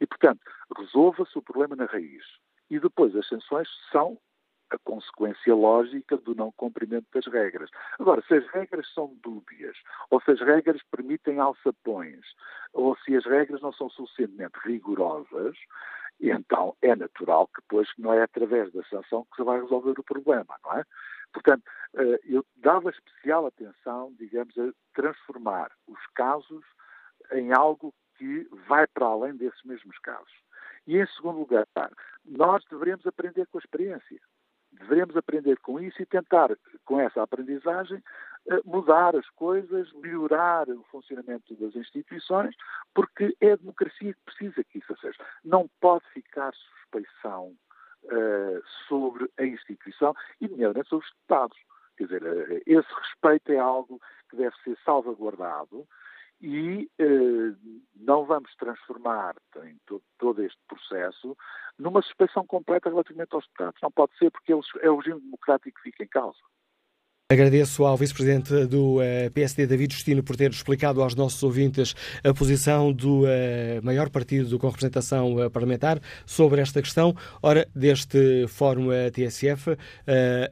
E, 0.00 0.06
portanto, 0.06 0.40
resolva-se 0.76 1.36
o 1.38 1.42
problema 1.42 1.76
na 1.76 1.86
raiz. 1.86 2.24
E 2.68 2.78
depois 2.78 3.14
as 3.16 3.26
sanções 3.26 3.68
são 3.90 4.18
a 4.70 4.78
consequência 4.78 5.54
lógica 5.54 6.16
do 6.16 6.34
não 6.34 6.52
cumprimento 6.52 7.06
das 7.12 7.26
regras. 7.26 7.70
Agora, 7.98 8.22
se 8.26 8.34
as 8.34 8.46
regras 8.48 8.92
são 8.92 9.14
dúbias, 9.22 9.76
ou 10.10 10.20
se 10.20 10.30
as 10.30 10.40
regras 10.40 10.80
permitem 10.90 11.38
alçapões, 11.38 12.24
ou 12.72 12.96
se 12.98 13.16
as 13.16 13.24
regras 13.24 13.60
não 13.60 13.72
são 13.72 13.90
suficientemente 13.90 14.58
rigorosas, 14.64 15.56
então 16.20 16.76
é 16.82 16.94
natural 16.94 17.46
que 17.48 17.62
depois 17.62 17.88
não 17.98 18.12
é 18.12 18.22
através 18.22 18.72
da 18.72 18.82
sanção 18.84 19.26
que 19.30 19.36
se 19.36 19.42
vai 19.42 19.60
resolver 19.60 19.98
o 19.98 20.04
problema, 20.04 20.56
não 20.64 20.78
é? 20.78 20.84
Portanto, 21.32 21.62
eh, 21.94 22.20
eu 22.24 22.44
dava 22.56 22.90
especial 22.90 23.46
atenção, 23.46 24.12
digamos, 24.18 24.56
a 24.58 24.70
transformar 24.94 25.70
os 25.86 26.00
casos 26.14 26.64
em 27.32 27.52
algo 27.52 27.94
que 28.16 28.46
vai 28.68 28.86
para 28.88 29.06
além 29.06 29.36
desses 29.36 29.62
mesmos 29.64 29.98
casos. 30.00 30.32
E, 30.86 30.98
em 30.98 31.06
segundo 31.06 31.38
lugar, 31.38 31.66
nós 32.24 32.64
devemos 32.70 33.06
aprender 33.06 33.46
com 33.46 33.58
a 33.58 33.60
experiência. 33.60 34.20
Devemos 34.72 35.16
aprender 35.16 35.58
com 35.58 35.80
isso 35.80 36.00
e 36.00 36.06
tentar, 36.06 36.56
com 36.84 37.00
essa 37.00 37.22
aprendizagem, 37.22 38.02
eh, 38.48 38.60
mudar 38.64 39.14
as 39.16 39.28
coisas, 39.30 39.92
melhorar 39.94 40.68
o 40.68 40.82
funcionamento 40.84 41.54
das 41.56 41.74
instituições, 41.76 42.54
porque 42.94 43.36
é 43.40 43.52
a 43.52 43.56
democracia 43.56 44.14
que 44.14 44.20
precisa 44.24 44.64
que 44.64 44.78
isso 44.78 44.96
seja. 45.00 45.18
Não 45.44 45.68
pode 45.80 46.04
ficar 46.12 46.52
suspeição 46.54 47.54
uh, 48.04 48.62
sobre 48.88 49.30
a 49.38 49.44
instituição 49.44 50.14
e, 50.40 50.48
nomeadamente, 50.48 50.88
sobre 50.88 51.06
os 51.06 51.12
Estados. 51.20 51.58
Quer 51.96 52.04
dizer, 52.04 52.22
uh, 52.22 52.62
esse 52.66 52.94
respeito 52.94 53.52
é 53.52 53.58
algo 53.58 54.00
que 54.28 54.36
deve 54.36 54.56
ser 54.64 54.76
salvaguardado 54.84 55.86
e 56.40 56.90
eh, 56.98 57.54
não 57.96 58.24
vamos 58.24 58.54
transformar 58.56 59.34
em 59.64 59.76
todo, 59.86 60.02
todo, 60.18 60.42
este 60.42 60.58
processo 60.66 61.36
numa 61.78 62.00
suspensão 62.02 62.46
completa 62.46 62.88
relativamente 62.88 63.34
aos 63.34 63.44
deputados. 63.44 63.80
Não 63.82 63.90
pode 63.90 64.16
ser 64.16 64.30
porque 64.30 64.52
eles, 64.52 64.66
é 64.80 64.90
o 64.90 64.96
regime 64.96 65.20
democrático 65.20 65.76
que 65.76 65.90
fica 65.90 66.04
em 66.04 66.08
causa. 66.08 66.38
Agradeço 67.32 67.84
ao 67.84 67.96
vice-presidente 67.96 68.66
do 68.66 69.00
eh, 69.00 69.30
PSD, 69.30 69.64
David 69.64 69.94
Justino, 69.94 70.20
por 70.20 70.34
ter 70.34 70.50
explicado 70.50 71.00
aos 71.00 71.14
nossos 71.14 71.40
ouvintes 71.44 71.94
a 72.24 72.34
posição 72.34 72.92
do 72.92 73.22
eh, 73.24 73.78
maior 73.84 74.10
partido 74.10 74.58
com 74.58 74.66
representação 74.66 75.40
eh, 75.40 75.48
parlamentar 75.48 76.00
sobre 76.26 76.60
esta 76.60 76.82
questão. 76.82 77.14
Ora, 77.40 77.68
deste 77.72 78.48
Fórum 78.48 78.88
TSF, 79.12 79.76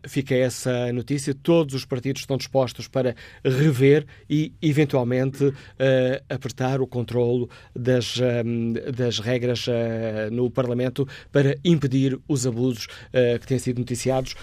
fica 0.07 0.37
essa 0.37 0.93
notícia. 0.93 1.35
Todos 1.35 1.75
os 1.75 1.85
partidos 1.85 2.23
estão 2.23 2.37
dispostos 2.37 2.87
para 2.87 3.17
rever 3.45 4.07
e, 4.31 4.53
eventualmente, 4.63 5.53
apertar 6.29 6.81
o 6.81 6.87
controlo 6.87 7.51
das, 7.75 8.21
das 8.97 9.19
regras 9.19 9.67
no 10.31 10.49
Parlamento 10.49 11.09
para 11.33 11.57
impedir 11.65 12.19
os 12.29 12.47
abusos 12.47 12.87
que 13.41 13.47
têm 13.47 13.59
sido 13.59 13.79
noticiados 13.79 14.37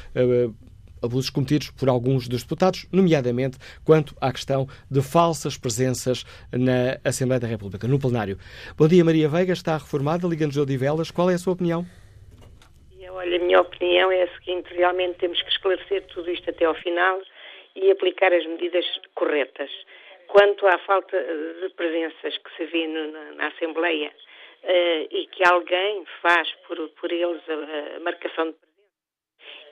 abusos 1.06 1.30
cometidos 1.30 1.72
por 1.72 1.88
alguns 1.88 2.28
dos 2.28 2.44
deputados, 2.44 2.88
nomeadamente 2.92 3.58
quanto 3.86 4.16
à 4.20 4.32
questão 4.32 4.68
de 4.92 5.02
falsas 5.02 5.58
presenças 5.58 6.26
na 6.52 6.98
Assembleia 7.04 7.40
da 7.40 7.48
República, 7.48 7.88
no 7.88 8.00
plenário. 8.00 8.38
Bom 8.78 8.88
dia, 8.88 9.06
Maria 9.06 9.30
Veiga, 9.30 9.54
está 9.54 9.78
reformada, 9.78 10.28
Liga-nos 10.28 10.56
de 10.56 10.62
Odivelas. 10.62 11.12
Qual 11.12 11.30
é 11.30 11.36
a 11.36 11.38
sua 11.38 11.54
opinião? 11.54 11.86
Olha, 13.26 13.38
a 13.38 13.40
minha 13.40 13.62
opinião 13.62 14.12
é 14.12 14.24
a 14.24 14.34
seguinte: 14.36 14.74
realmente 14.74 15.18
temos 15.18 15.42
que 15.42 15.50
esclarecer 15.50 16.04
tudo 16.08 16.30
isto 16.30 16.50
até 16.50 16.66
ao 16.66 16.76
final 16.76 17.22
e 17.76 17.90
aplicar 17.90 18.32
as 18.34 18.46
medidas 18.46 18.86
corretas. 19.16 19.72
Quanto 20.28 20.68
à 20.68 20.78
falta 20.80 21.18
de 21.18 21.70
presenças 21.76 22.38
que 22.38 22.56
se 22.58 22.66
vê 22.66 22.88
no, 22.88 23.12
na, 23.12 23.32
na, 23.34 23.48
Assembleia 23.48 24.10
uh, 24.10 25.08
e 25.10 25.28
que 25.32 25.48
alguém 25.48 26.04
faz 26.22 26.52
por, 26.68 26.78
por 26.90 27.12
eles 27.12 27.42
a, 27.50 27.98
a 27.98 28.00
marcação 28.00 28.50
de 28.50 28.58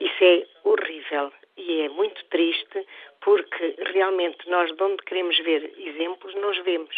isso 0.00 0.24
é 0.24 0.46
horrível 0.64 1.32
e 1.56 1.82
é 1.82 1.88
muito 1.88 2.24
triste 2.26 2.86
porque 3.20 3.76
realmente 3.92 4.48
nós 4.48 4.74
de 4.74 4.82
onde 4.82 5.02
queremos 5.04 5.38
ver 5.38 5.72
exemplos, 5.78 6.34
nós 6.34 6.58
vemos 6.64 6.94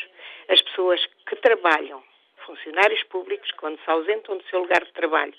as 0.48 0.60
pessoas 0.62 1.05
que 1.28 1.36
trabalham, 1.36 2.02
funcionários 2.44 3.02
públicos, 3.05 3.51
quando 3.52 3.78
se 3.81 3.90
ausentam 3.90 4.36
do 4.36 4.44
seu 4.44 4.60
lugar 4.60 4.85
de 4.85 4.93
trabalho, 4.93 5.35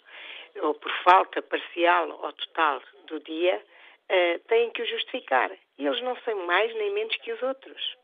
ou 0.62 0.74
por 0.74 0.92
falta 1.04 1.42
parcial 1.42 2.10
ou 2.22 2.34
total 2.34 2.82
do 3.08 3.20
dia, 3.22 3.62
uh, 4.10 4.40
têm 4.48 4.70
que 4.72 4.82
o 4.82 4.86
justificar. 4.86 5.52
E 5.78 5.86
eles 5.86 6.02
não 6.02 6.16
são 6.18 6.46
mais 6.46 6.74
nem 6.76 6.92
menos 6.92 7.16
que 7.18 7.32
os 7.32 7.42
outros. 7.42 7.98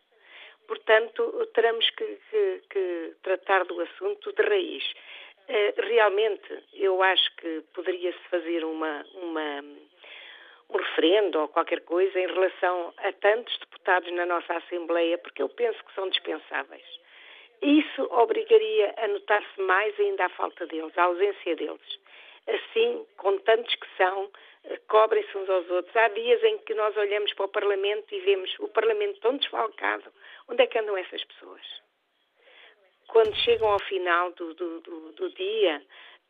Portanto, 0.68 1.50
teremos 1.54 1.90
que, 1.92 2.06
que, 2.30 2.62
que 2.70 3.14
tratar 3.22 3.66
do 3.66 3.82
assunto 3.82 4.32
de 4.32 4.42
raiz. 4.44 4.84
Eh, 5.48 5.74
realmente, 5.78 6.64
eu 6.74 7.02
acho 7.03 7.36
que 7.38 7.61
poderia-se 7.74 8.20
fazer 8.30 8.64
uma, 8.64 9.06
uma, 9.15 9.61
um 10.70 10.78
referendo 10.78 11.40
ou 11.40 11.48
qualquer 11.49 11.82
coisa 11.82 12.18
em 12.20 12.28
relação 12.28 12.94
a 12.98 13.11
tantos 13.14 13.57
deputados 13.60 14.11
na 14.14 14.26
nossa 14.26 14.53
Assembleia, 14.53 15.18
porque 15.18 15.41
eu 15.41 15.49
penso 15.49 15.84
que 15.84 15.94
são 15.94 16.07
dispensáveis. 16.10 16.86
Isso 17.61 18.03
obrigaria 18.11 18.94
a 18.98 19.07
notar-se 19.07 19.61
mais 19.61 19.98
ainda 19.99 20.26
a 20.26 20.30
falta 20.30 20.65
deles, 20.65 20.98
a 20.98 21.03
ausência 21.03 21.56
deles. 21.56 21.99
Assim, 22.48 23.06
com 23.18 23.38
tantos 23.40 23.74
que 23.76 23.88
são, 23.98 24.30
eh, 24.65 24.80
cobrem-se 24.88 25.38
uns 25.38 25.49
aos 25.49 25.70
outros. 25.70 25.95
Há 25.95 26.07
dias 26.10 26.44
em 26.44 26.57
que 26.60 26.74
nós 26.74 26.95
olhamos 26.98 27.34
para 27.34 27.45
o 27.45 27.49
Parlamento 27.49 28.14
e 28.14 28.20
vemos 28.22 28.53
o 28.60 28.68
Parlamento 28.70 29.20
tão 29.20 29.38
desfalcado. 29.38 30.11
Onde 30.48 30.64
é 30.64 30.68
que 30.68 30.80
andam 30.80 30.98
essas 30.98 31.24
pessoas? 31.24 31.61
Quando 33.08 33.36
chegam 33.38 33.70
ao 33.70 33.80
final 33.80 34.32
do, 34.34 34.54
do, 34.54 34.82
do, 34.82 35.12
do 35.14 35.30
dia, 35.32 35.82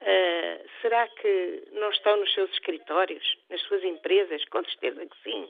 uh, 0.02 0.70
será 0.82 1.08
que 1.08 1.64
não 1.72 1.90
estão 1.90 2.18
nos 2.18 2.34
seus 2.34 2.52
escritórios, 2.52 3.24
nas 3.50 3.62
suas 3.64 3.84
empresas? 3.84 4.44
Com 4.46 4.64
certeza 4.66 5.06
que 5.06 5.24
sim. 5.24 5.50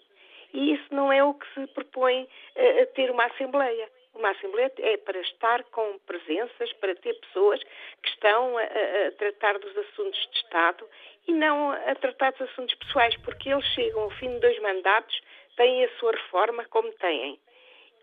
E 0.54 0.74
isso 0.74 0.94
não 0.94 1.12
é 1.12 1.24
o 1.24 1.34
que 1.34 1.46
se 1.54 1.68
propõe 1.74 2.24
uh, 2.24 2.86
ter 2.94 3.10
uma 3.10 3.26
Assembleia. 3.26 3.90
Uma 4.14 4.30
Assembleia 4.30 4.72
é 4.78 4.98
para 4.98 5.20
estar 5.22 5.64
com 5.66 5.98
presenças, 6.06 6.72
para 6.74 6.94
ter 6.96 7.16
pessoas 7.16 7.62
que 7.64 8.10
estão 8.10 8.58
a, 8.58 8.62
a, 8.62 9.12
tratar 9.18 9.58
dos 9.58 9.76
assuntos 9.76 10.20
de 10.32 10.38
Estado 10.38 10.88
e 11.28 11.34
não 11.34 11.72
a 11.72 11.96
tratar 11.96 12.32
dos 12.34 12.42
assuntos 12.42 12.76
pessoais, 12.76 13.18
porque 13.18 13.50
eles 13.50 13.66
chegam 13.74 14.04
ao 14.04 14.12
fim 14.12 14.30
de 14.30 14.40
dois 14.40 14.60
mandatos, 14.60 15.20
têm 15.56 15.84
a 15.84 15.90
sua 15.98 16.12
reforma 16.12 16.64
como 16.66 16.92
têm. 16.94 17.40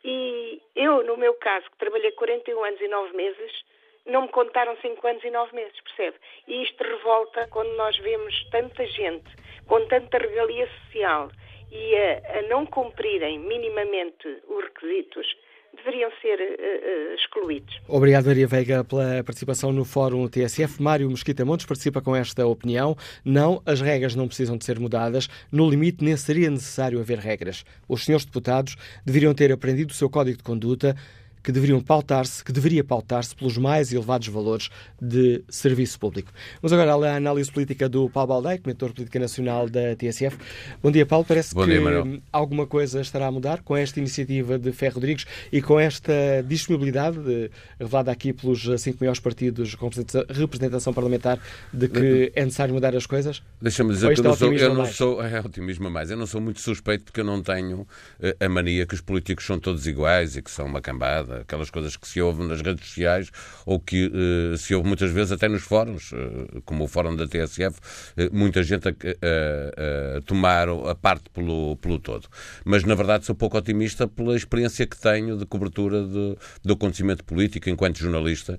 E 0.05 0.63
eu, 0.75 1.05
no 1.05 1.17
meu 1.17 1.35
caso, 1.35 1.71
que 1.71 1.79
trabalhei 1.79 2.13
41 2.13 2.65
anos 2.65 2.81
e 2.81 2.89
9 2.89 3.17
meses, 3.17 3.65
não 4.07 4.23
me 4.23 4.29
contaram 4.29 4.77
5 4.77 5.07
anos 5.07 5.23
e 5.25 5.31
9 5.31 5.55
meses, 5.55 5.81
percebe? 5.81 6.17
E 6.49 6.63
isto 6.63 6.83
revolta 6.83 7.47
quando 7.49 7.75
nós 7.77 7.97
vemos 7.99 8.45
tanta 8.51 8.87
gente 8.87 9.29
com 9.67 9.87
tanta 9.87 10.19
regalia 10.19 10.67
social 10.67 11.31
e 11.71 11.95
a, 11.97 12.39
a 12.39 12.43
não 12.43 12.67
cumprirem 12.67 13.39
minimamente 13.39 14.27
os 14.49 14.65
requisitos 14.65 15.37
deveriam 15.77 16.11
ser 16.21 16.39
uh, 16.39 17.15
excluídos. 17.15 17.81
Obrigado, 17.89 18.27
Maria 18.27 18.47
Veiga, 18.47 18.85
pela 18.85 19.23
participação 19.25 19.73
no 19.73 19.85
Fórum 19.85 20.29
TSF. 20.29 20.83
Mário 20.83 21.09
Mosquita 21.11 21.45
Montes 21.45 21.67
participa 21.67 22.01
com 22.01 22.15
esta 22.15 22.47
opinião. 22.47 22.97
Não, 23.25 23.63
as 23.65 23.81
regras 23.81 24.15
não 24.15 24.27
precisam 24.27 24.57
de 24.57 24.65
ser 24.65 24.79
mudadas. 24.79 25.29
No 25.51 25.69
limite, 25.69 26.05
nem 26.05 26.17
seria 26.17 26.51
necessário 26.51 27.01
haver 27.01 27.19
regras. 27.19 27.65
Os 27.89 28.05
senhores 28.05 28.25
deputados 28.25 28.77
deveriam 29.05 29.35
ter 29.35 29.53
aprendido 29.53 29.91
o 29.91 29.95
seu 29.95 30.11
código 30.11 30.39
de 30.39 30.45
conduta 30.45 30.97
que 31.43 31.53
deveriam 31.53 31.81
pautar-se, 31.81 32.45
que 32.45 32.53
deveria 32.53 32.85
pautar-se 32.85 33.35
pelos 33.35 33.57
mais 33.57 33.93
elevados 33.93 34.29
valores 34.29 34.71
de 35.01 35.43
serviço 35.49 35.99
público. 35.99 36.33
Vamos 36.61 36.73
agora 36.73 37.13
à 37.13 37.17
análise 37.17 37.51
política 37.51 37.89
do 37.89 38.09
Paulo 38.11 38.29
Baldeia, 38.29 38.59
comentador 38.59 38.95
política 38.95 39.19
nacional 39.19 39.69
da 39.69 39.95
TSF. 39.97 40.37
Bom 40.83 40.91
dia, 40.91 41.07
Paulo. 41.07 41.25
Parece 41.25 41.55
Bom 41.55 41.65
que 41.65 41.79
dia, 41.79 42.21
alguma 42.33 42.67
coisa 42.67 43.01
estará 43.01 43.27
a 43.27 43.33
mudar 43.33 43.63
com 43.63 43.77
esta 43.77 43.99
iniciativa 43.99 44.59
de 44.59 44.73
Ferro 44.73 44.97
Rodrigues 44.97 45.27
e 45.53 45.63
com 45.63 45.79
esta 45.79 46.13
disponibilidade 46.47 47.19
de, 47.19 47.51
revelada 47.79 48.11
aqui 48.11 48.33
pelos 48.33 48.67
cinco 48.81 48.99
maiores 49.01 49.21
partidos 49.21 49.75
com 49.75 49.91
representação 50.29 50.93
parlamentar 50.93 51.39
de 51.73 51.89
que 51.89 52.33
é 52.35 52.45
necessário 52.45 52.75
mudar 52.75 52.95
as 52.95 53.07
coisas? 53.07 53.43
Deixa-me 53.61 53.93
dizer 53.93 54.15
que 54.15 54.21
eu 54.21 54.25
não, 54.25 54.37
sou, 54.37 54.53
eu 54.53 54.75
não 54.75 54.87
sou. 54.87 55.23
É 55.23 55.41
otimismo 55.41 55.87
a 55.89 55.91
mais. 55.91 56.11
Eu 56.11 56.17
não 56.17 56.27
sou 56.27 56.41
muito 56.41 56.61
suspeito 56.61 57.05
porque 57.05 57.21
eu 57.21 57.25
não 57.25 57.43
tenho 57.43 57.87
eh, 58.21 58.37
a 58.41 58.49
mania 58.49 58.87
que 58.87 58.95
os 58.95 59.01
políticos 59.01 59.45
são 59.45 59.59
todos 59.59 59.87
iguais 59.87 60.37
e 60.37 60.43
que 60.43 60.51
são 60.51 60.67
uma 60.67 60.81
cambada, 60.81 61.30
aquelas 61.39 61.71
coisas 61.71 61.97
que 61.97 62.09
se 62.09 62.21
ouvem 62.21 62.47
nas 62.47 62.61
redes 62.61 62.89
sociais 62.89 63.31
ou 63.67 63.79
que 63.79 64.07
uh, 64.07 64.57
se 64.57 64.75
ouve 64.75 64.89
muitas 64.89 65.11
vezes 65.11 65.33
até 65.33 65.49
nos 65.49 65.63
fóruns, 65.63 66.13
uh, 66.13 66.63
como 66.65 66.85
o 66.85 66.89
fórum 66.89 67.15
da 67.15 67.27
TSF, 67.27 67.79
uh, 67.79 68.31
muita 68.33 68.63
gente 68.63 68.89
a, 68.89 68.93
a, 68.93 70.17
a, 70.19 70.21
tomar 70.23 70.69
a 70.69 70.95
parte 70.95 71.31
pelo, 71.31 71.77
pelo 71.77 71.99
todo. 71.99 72.29
Mas, 72.65 72.85
na 72.85 72.95
verdade, 72.95 73.25
sou 73.25 73.35
pouco 73.35 73.57
otimista 73.57 74.07
pela 74.09 74.37
experiência 74.37 74.87
que 74.87 74.99
tenho 74.99 75.37
de 75.37 75.47
cobertura 75.47 76.03
do 76.03 76.73
acontecimento 76.73 77.25
político 77.25 77.69
enquanto 77.69 77.99
jornalista. 77.99 78.59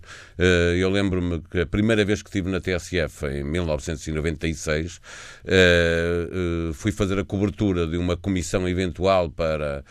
eu 0.78 0.90
lembro-me 0.90 1.42
que 1.42 1.62
a 1.62 1.66
primeira 1.66 2.04
vez 2.06 2.22
que 2.22 2.30
estive 2.30 2.50
na 2.50 2.60
TSF, 2.60 3.26
em 3.28 3.44
1996, 3.44 5.00
fui 6.74 6.92
fazer 6.92 7.20
a 7.20 7.26
cobertura 7.26 7.88
de 7.88 7.98
uma 7.98 8.18
comissão 8.18 8.68
eventual 8.68 9.30
para 9.30 9.84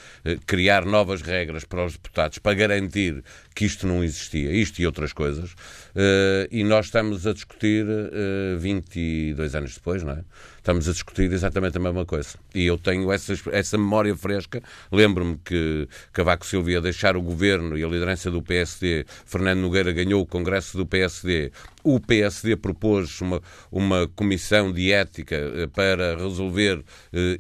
criar 0.46 0.84
novas 0.84 1.22
regras 1.22 1.64
para 1.64 1.84
os 1.84 1.92
deputados 1.94 2.38
para 2.38 2.54
garantir 2.54 2.69
garantir 2.70 3.24
que 3.60 3.66
isto 3.66 3.86
não 3.86 4.02
existia, 4.02 4.50
isto 4.52 4.80
e 4.80 4.86
outras 4.86 5.12
coisas, 5.12 5.50
uh, 5.50 6.48
e 6.50 6.64
nós 6.64 6.86
estamos 6.86 7.26
a 7.26 7.34
discutir 7.34 7.84
uh, 7.84 8.54
eh, 8.54 8.56
22 8.56 9.54
anos 9.54 9.74
depois, 9.74 10.02
não 10.02 10.14
é? 10.14 10.24
Estamos 10.56 10.88
a 10.88 10.92
discutir 10.92 11.32
exatamente 11.32 11.78
a 11.78 11.80
mesma 11.80 12.04
coisa. 12.04 12.38
E 12.54 12.66
eu 12.66 12.76
tenho 12.76 13.10
essa, 13.10 13.32
essa 13.50 13.78
memória 13.78 14.14
fresca. 14.14 14.62
Lembro-me 14.92 15.38
que 15.42 15.88
Cavaco 16.12 16.44
Silva 16.44 16.70
ia 16.70 16.80
deixar 16.82 17.16
o 17.16 17.22
governo 17.22 17.78
e 17.78 17.82
a 17.82 17.88
liderança 17.88 18.30
do 18.30 18.42
PSD. 18.42 19.06
Fernando 19.24 19.60
Nogueira 19.60 19.90
ganhou 19.90 20.20
o 20.20 20.26
Congresso 20.26 20.76
do 20.76 20.84
PSD. 20.84 21.50
O 21.82 21.98
PSD 21.98 22.56
propôs 22.56 23.22
uma, 23.22 23.40
uma 23.72 24.06
comissão 24.14 24.70
de 24.70 24.92
ética 24.92 25.34
eh, 25.34 25.66
para 25.66 26.14
resolver 26.14 26.84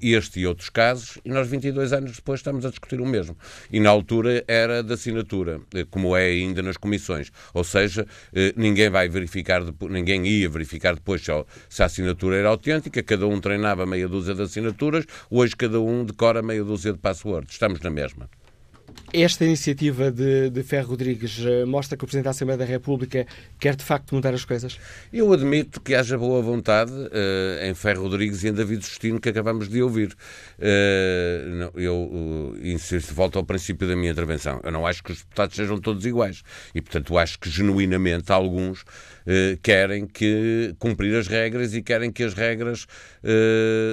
este 0.00 0.40
e 0.40 0.46
outros 0.46 0.70
casos, 0.70 1.18
e 1.22 1.28
nós, 1.28 1.46
22 1.46 1.92
anos 1.92 2.16
depois, 2.16 2.40
estamos 2.40 2.64
a 2.64 2.70
discutir 2.70 3.02
o 3.02 3.06
mesmo. 3.06 3.36
E 3.70 3.78
na 3.78 3.90
altura 3.90 4.42
era 4.48 4.82
da 4.82 4.94
assinatura, 4.94 5.60
como 5.90 6.09
é 6.16 6.26
ainda 6.26 6.62
nas 6.62 6.76
comissões. 6.76 7.30
Ou 7.52 7.64
seja, 7.64 8.06
eh, 8.34 8.52
ninguém 8.56 8.90
vai 8.90 9.08
verificar, 9.08 9.62
ninguém 9.88 10.26
ia 10.26 10.48
verificar 10.48 10.94
depois 10.94 11.22
se 11.68 11.82
a 11.82 11.86
assinatura 11.86 12.36
era 12.36 12.48
autêntica, 12.48 13.02
cada 13.02 13.26
um 13.26 13.40
treinava 13.40 13.86
meia 13.86 14.08
dúzia 14.08 14.34
de 14.34 14.42
assinaturas, 14.42 15.04
hoje 15.30 15.54
cada 15.56 15.80
um 15.80 16.04
decora 16.04 16.42
meia 16.42 16.64
dúzia 16.64 16.92
de 16.92 16.98
passwords. 16.98 17.52
Estamos 17.52 17.80
na 17.80 17.90
mesma. 17.90 18.28
Esta 19.12 19.44
iniciativa 19.44 20.12
de, 20.12 20.50
de 20.50 20.62
Ferro 20.62 20.90
Rodrigues 20.90 21.44
eh, 21.44 21.64
mostra 21.64 21.96
que 21.96 22.04
o 22.04 22.06
Presidente 22.06 22.24
da 22.24 22.30
Assembleia 22.30 22.58
da 22.58 22.64
República 22.64 23.26
quer 23.58 23.74
de 23.74 23.82
facto 23.82 24.14
mudar 24.14 24.32
as 24.32 24.44
coisas? 24.44 24.78
Eu 25.12 25.32
admito 25.32 25.80
que 25.80 25.96
haja 25.96 26.16
boa 26.16 26.40
vontade 26.40 26.92
uh, 26.92 27.64
em 27.64 27.74
Ferro 27.74 28.02
Rodrigues 28.02 28.44
e 28.44 28.48
em 28.48 28.52
David 28.52 28.84
Justino, 28.84 29.20
que 29.20 29.28
acabamos 29.28 29.68
de 29.68 29.82
ouvir. 29.82 30.16
Uh, 30.58 31.48
não, 31.56 31.72
eu 31.74 31.96
uh, 31.96 32.58
insisto, 32.62 33.12
volto 33.12 33.36
ao 33.36 33.44
princípio 33.44 33.88
da 33.88 33.96
minha 33.96 34.12
intervenção. 34.12 34.60
Eu 34.62 34.70
não 34.70 34.86
acho 34.86 35.02
que 35.02 35.10
os 35.10 35.18
deputados 35.18 35.56
sejam 35.56 35.80
todos 35.80 36.06
iguais. 36.06 36.44
E, 36.72 36.80
portanto, 36.80 37.18
acho 37.18 37.36
que 37.40 37.50
genuinamente 37.50 38.30
alguns 38.30 38.84
uh, 39.26 39.58
querem 39.62 40.06
que 40.06 40.74
cumprir 40.78 41.16
as 41.16 41.26
regras 41.26 41.74
e 41.74 41.82
querem 41.82 42.10
que 42.10 42.22
as 42.22 42.34
regras 42.34 42.86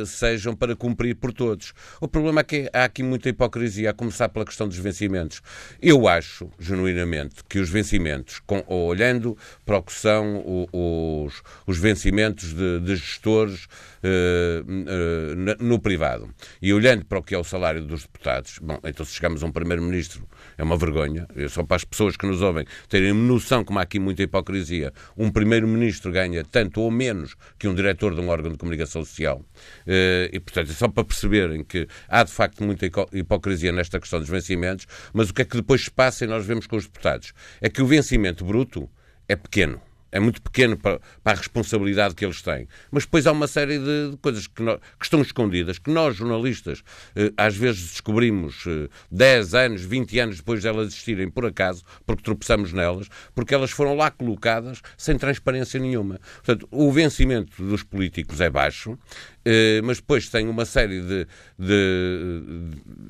sejam 0.06 0.56
para 0.56 0.74
cumprir 0.74 1.16
por 1.16 1.34
todos. 1.34 1.74
O 2.00 2.08
problema 2.08 2.40
é 2.40 2.44
que 2.44 2.70
há 2.72 2.86
aqui 2.86 3.04
muita 3.04 3.28
hipocrisia, 3.28 3.90
a 3.90 3.94
começar 3.94 4.30
pela 4.30 4.46
questão 4.46 4.68
dos 4.68 4.78
vencimentos. 4.78 5.42
Eu 5.82 6.08
acho, 6.08 6.50
genuinamente, 6.58 7.44
que 7.48 7.60
os 7.60 7.70
vencimentos, 7.70 8.40
com, 8.46 8.64
olhando 8.68 9.38
para 9.66 9.78
o 9.78 9.84
que 9.84 9.92
são 9.92 10.68
os, 10.72 11.42
os 11.66 11.78
vencimentos 11.78 12.54
de, 12.54 12.80
de 12.80 12.96
gestores 12.96 13.68
uh, 14.04 14.62
uh, 14.62 15.64
no 15.64 15.80
privado 15.80 16.30
e 16.62 16.74
olhando 16.74 17.06
para 17.06 17.20
o 17.20 17.24
que 17.24 17.36
é 17.36 17.38
o 17.38 17.44
salário 17.44 17.82
dos 17.82 18.04
deputados, 18.04 18.60
bom, 18.62 18.80
então 18.84 19.06
se 19.06 19.14
chegamos 19.14 19.44
a 19.44 19.46
um 19.46 19.52
primeiro-ministro 19.52 20.28
é 20.58 20.64
uma 20.64 20.78
vergonha, 20.78 21.28
é 21.36 21.48
só 21.48 21.64
para 21.64 21.78
as 21.78 21.84
pessoas 21.84 22.18
que 22.18 22.26
nos 22.26 22.42
ouvem 22.42 22.66
terem 22.90 23.14
noção 23.14 23.64
como 23.64 23.80
há 23.80 23.82
aqui 23.84 24.00
muita 24.00 24.24
hipocrisia, 24.24 24.94
um 25.18 25.30
primeiro-ministro 25.30 26.12
ganha 26.12 26.44
tanto 26.44 26.82
ou 26.82 26.92
menos 26.92 27.36
que 27.58 27.68
um 27.68 27.76
diretor 27.76 28.14
de 28.14 28.22
um 28.22 28.30
órgão 28.30 28.52
de 28.52 28.58
comunicação 28.58 29.04
social. 29.04 29.44
Uh, 29.86 30.30
e, 30.32 30.40
portanto, 30.40 30.72
é 30.72 30.74
só 30.74 30.88
para 30.88 31.04
perceberem 31.04 31.64
que 31.64 31.88
há 32.08 32.24
de 32.24 32.32
facto 32.32 32.64
muita 32.64 32.86
hipocrisia 33.14 33.72
nesta 33.72 34.00
questão 34.00 34.20
dos 34.20 34.30
vencimentos, 34.30 34.88
mas 35.14 35.30
o 35.30 35.34
que 35.34 35.42
é 35.42 35.46
que 35.46 35.58
depois 35.58 35.84
se 35.84 35.92
passa 35.92 36.26
e 36.26 36.28
nós 36.28 36.46
vemos 36.46 36.68
com 36.68 36.76
os 36.76 36.86
deputados? 36.86 37.34
É 37.62 37.70
que 37.70 37.82
o 37.82 37.88
vencimento 37.88 38.44
bruto 38.46 38.90
é 39.28 39.36
pequeno 39.36 39.82
é 40.12 40.20
muito 40.20 40.42
pequeno 40.42 40.78
para, 40.78 41.00
para, 41.24 41.34
a 41.34 41.36
responsabilidade 41.36 42.16
que 42.16 42.26
eles 42.26 42.42
têm. 42.42 42.68
Mas 42.92 43.04
depois 43.04 43.28
há 43.28 43.32
uma 43.32 43.48
série 43.48 43.78
de, 43.78 44.12
de 44.12 44.18
coisas 44.18 44.48
que, 44.48 44.62
no, 44.62 44.78
que, 44.78 45.04
estão 45.06 45.22
escondidas, 45.22 45.80
que 45.80 45.92
nós, 45.92 46.16
jornalistas, 46.16 46.84
eh, 47.16 47.32
às 47.38 47.56
vezes 47.56 47.92
descobrimos 47.92 48.64
eh, 48.68 48.88
10 49.12 49.54
anos, 49.54 49.82
20 49.84 50.20
anos 50.20 50.38
depois 50.38 50.62
de 50.62 50.68
elas 50.68 50.88
existirem, 50.88 51.30
por 51.30 51.46
acaso, 51.46 51.84
porque 52.06 52.24
tropeçamos 52.24 52.74
nelas, 52.74 53.08
porque 53.36 53.54
elas 53.54 53.72
foram 53.72 53.96
lá 53.96 54.10
colocadas 54.10 54.82
sem 54.98 55.18
transparência 55.18 55.80
nenhuma. 55.80 56.20
Portanto, 56.38 56.68
o 56.72 56.92
vencimento 56.92 57.62
dos 57.64 57.84
políticos 57.84 58.42
é 58.42 58.50
baixo, 58.50 58.98
eh, 59.46 59.82
mas 59.84 59.98
depois 59.98 60.30
tem 60.30 60.48
uma 60.48 60.66
série 60.66 61.02
de, 61.02 61.28
de, 61.58 62.42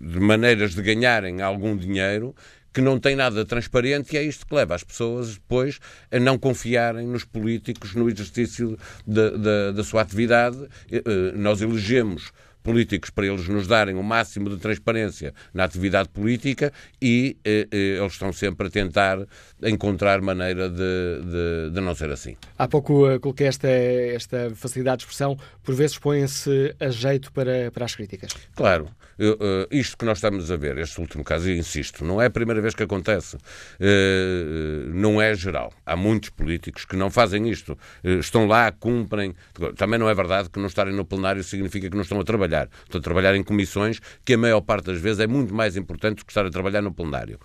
de 0.02 0.20
maneiras 0.20 0.76
de 0.76 0.82
ganharem 0.82 1.42
algum 1.42 1.76
dinheiro 1.76 2.36
que 2.78 2.82
não 2.82 3.00
tem 3.00 3.16
nada 3.16 3.44
transparente 3.44 4.14
e 4.14 4.18
é 4.20 4.24
isto 4.24 4.46
que 4.46 4.54
leva 4.54 4.76
as 4.76 4.84
pessoas 4.84 5.34
depois 5.34 5.80
a 6.12 6.20
não 6.20 6.38
confiarem 6.38 7.08
nos 7.08 7.26
políticos 7.26 7.96
no 7.96 8.08
exercício 8.08 8.78
da, 9.04 9.32
da, 9.32 9.72
da 9.72 9.84
sua 9.84 10.02
atividade. 10.02 10.60
Eh, 10.92 11.02
nós 11.34 11.60
elegemos 11.60 12.32
políticos 12.62 13.10
para 13.10 13.26
eles 13.26 13.48
nos 13.48 13.66
darem 13.66 13.96
o 13.96 14.04
máximo 14.04 14.48
de 14.48 14.58
transparência 14.58 15.34
na 15.56 15.64
atividade 15.64 16.10
política 16.10 16.72
e 17.02 17.36
eh, 17.44 17.68
eh, 17.72 17.98
eles 18.00 18.14
estão 18.14 18.32
sempre 18.32 18.68
a 18.68 18.70
tentar 18.70 19.26
encontrar 19.64 20.22
maneira 20.22 20.70
de, 20.70 20.76
de, 20.78 21.72
de 21.74 21.82
não 21.82 21.96
ser 21.96 22.12
assim. 22.12 22.38
Há 22.60 22.68
pouco 22.68 23.12
uh, 23.12 23.20
coloquei 23.20 23.48
esta, 23.48 23.68
esta 23.68 24.52
facilidade 24.54 24.98
de 24.98 25.06
expressão, 25.06 25.36
por 25.64 25.74
vezes 25.74 25.98
põem-se 25.98 26.76
a 26.80 26.90
jeito 26.90 27.34
para, 27.34 27.72
para 27.72 27.86
as 27.86 27.96
críticas. 27.96 28.34
Claro. 28.54 28.88
Uh, 29.20 29.68
isto 29.72 29.98
que 29.98 30.06
nós 30.06 30.20
estamos 30.20 30.52
a 30.52 30.58
ver, 30.58 30.78
este 30.78 31.00
último 31.02 31.24
caso, 31.24 31.50
insisto, 31.50 32.06
não 32.06 32.22
é 32.22 32.28
a 32.28 32.30
primeira 32.30 32.62
vez 32.62 32.76
que 32.76 32.84
acontece. 32.84 33.36
Uh, 33.36 34.90
não 34.94 35.22
é 35.22 35.34
geral. 35.34 35.74
Há 35.86 35.96
muitos 35.96 36.30
políticos 36.30 36.86
que 36.86 36.96
não 36.96 37.10
fazem 37.10 37.50
isto. 37.50 37.78
estão 38.04 38.48
lá, 38.48 38.72
cumprem. 38.72 39.36
Também 39.76 40.00
não 40.00 40.10
é 40.10 40.14
verdade 40.14 40.50
que 40.50 40.60
não 40.60 40.68
estarem 40.68 40.94
no 40.94 41.06
plenário 41.06 41.44
significa 41.44 41.90
que 41.90 41.96
não 41.96 42.04
estão 42.04 42.20
a 42.20 42.24
trabalhar. 42.24 42.70
Estou 42.84 43.00
a 43.00 43.02
trabalhar 43.02 43.36
em 43.36 43.44
comissões, 43.44 44.00
que 44.24 44.34
a 44.34 44.38
maior 44.38 44.62
parte 44.62 44.86
das 44.86 45.00
vezes 45.00 45.20
é 45.20 45.28
muito 45.28 45.54
mais 45.54 45.76
importante 45.76 46.18
do 46.18 46.26
que 46.26 46.32
estar 46.32 46.46
a 46.46 46.50
trabalhar 46.50 46.82
no 46.82 46.94
plenário, 46.94 47.40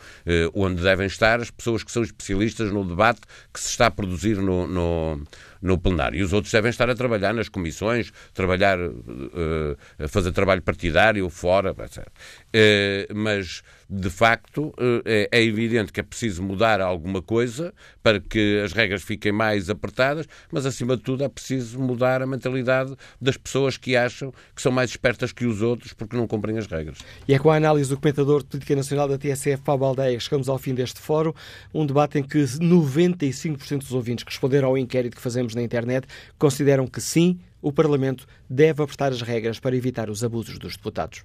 onde 0.54 0.82
devem 0.82 1.06
estar 1.06 1.40
as 1.40 1.50
pessoas 1.50 1.82
que 1.82 1.90
são 1.90 2.02
especialistas 2.02 2.70
no 2.70 2.84
debate 2.84 3.20
que 3.52 3.60
se 3.60 3.68
está 3.68 3.86
a 3.86 3.90
produzir 3.90 4.36
no, 4.36 4.66
no, 4.66 5.22
no 5.62 5.78
plenário. 5.78 6.18
E 6.18 6.22
os 6.22 6.32
outros 6.32 6.52
devem 6.52 6.70
estar 6.70 6.90
a 6.90 6.94
trabalhar 6.94 7.32
nas 7.32 7.48
comissões, 7.48 8.12
trabalhar, 8.34 8.78
uh, 8.80 10.08
fazer 10.08 10.32
trabalho 10.32 10.60
partidário, 10.60 11.28
fora, 11.30 11.74
etc. 11.84 12.06
Uh, 12.54 13.14
mas 13.14 13.62
de 13.94 14.08
facto, 14.08 14.72
eh, 15.04 15.28
é, 15.30 15.38
é 15.38 15.44
evidente 15.44 15.92
que 15.92 16.00
é 16.00 16.02
preciso 16.02 16.42
mudar 16.42 16.80
alguma 16.80 17.20
coisa 17.20 17.74
para 18.02 18.18
que 18.18 18.58
as 18.64 18.72
regras 18.72 19.02
fiquem 19.02 19.30
mais 19.30 19.68
apertadas, 19.68 20.26
mas 20.50 20.64
acima 20.64 20.96
de 20.96 21.02
tudo 21.02 21.22
é 21.22 21.28
preciso 21.28 21.78
mudar 21.78 22.22
a 22.22 22.26
mentalidade 22.26 22.96
das 23.20 23.36
pessoas 23.36 23.76
que 23.76 23.94
acham 23.94 24.32
que 24.56 24.62
são 24.62 24.72
mais 24.72 24.88
espertas 24.88 25.30
que 25.30 25.44
os 25.44 25.60
outros 25.60 25.92
porque 25.92 26.16
não 26.16 26.26
cumprem 26.26 26.56
as 26.56 26.66
regras. 26.66 27.00
E 27.28 27.34
é 27.34 27.38
com 27.38 27.50
a 27.50 27.56
análise 27.56 27.90
do 27.90 28.00
comentador 28.00 28.42
de 28.42 28.48
política 28.48 28.74
nacional 28.74 29.06
da 29.06 29.18
TSF, 29.18 29.62
Paulo 29.62 29.84
Aldeia, 29.84 30.18
chegamos 30.18 30.48
ao 30.48 30.56
fim 30.56 30.74
deste 30.74 30.98
fórum, 30.98 31.34
um 31.74 31.84
debate 31.84 32.18
em 32.18 32.22
que 32.22 32.38
95% 32.38 33.80
dos 33.80 33.92
ouvintes 33.92 34.24
que 34.24 34.30
responderam 34.30 34.68
ao 34.68 34.78
inquérito 34.78 35.16
que 35.16 35.22
fazemos 35.22 35.54
na 35.54 35.62
internet 35.62 36.06
consideram 36.38 36.86
que 36.86 37.00
sim, 37.02 37.38
o 37.60 37.70
Parlamento 37.70 38.26
deve 38.48 38.82
apertar 38.82 39.12
as 39.12 39.20
regras 39.20 39.60
para 39.60 39.76
evitar 39.76 40.08
os 40.08 40.24
abusos 40.24 40.58
dos 40.58 40.78
deputados. 40.78 41.22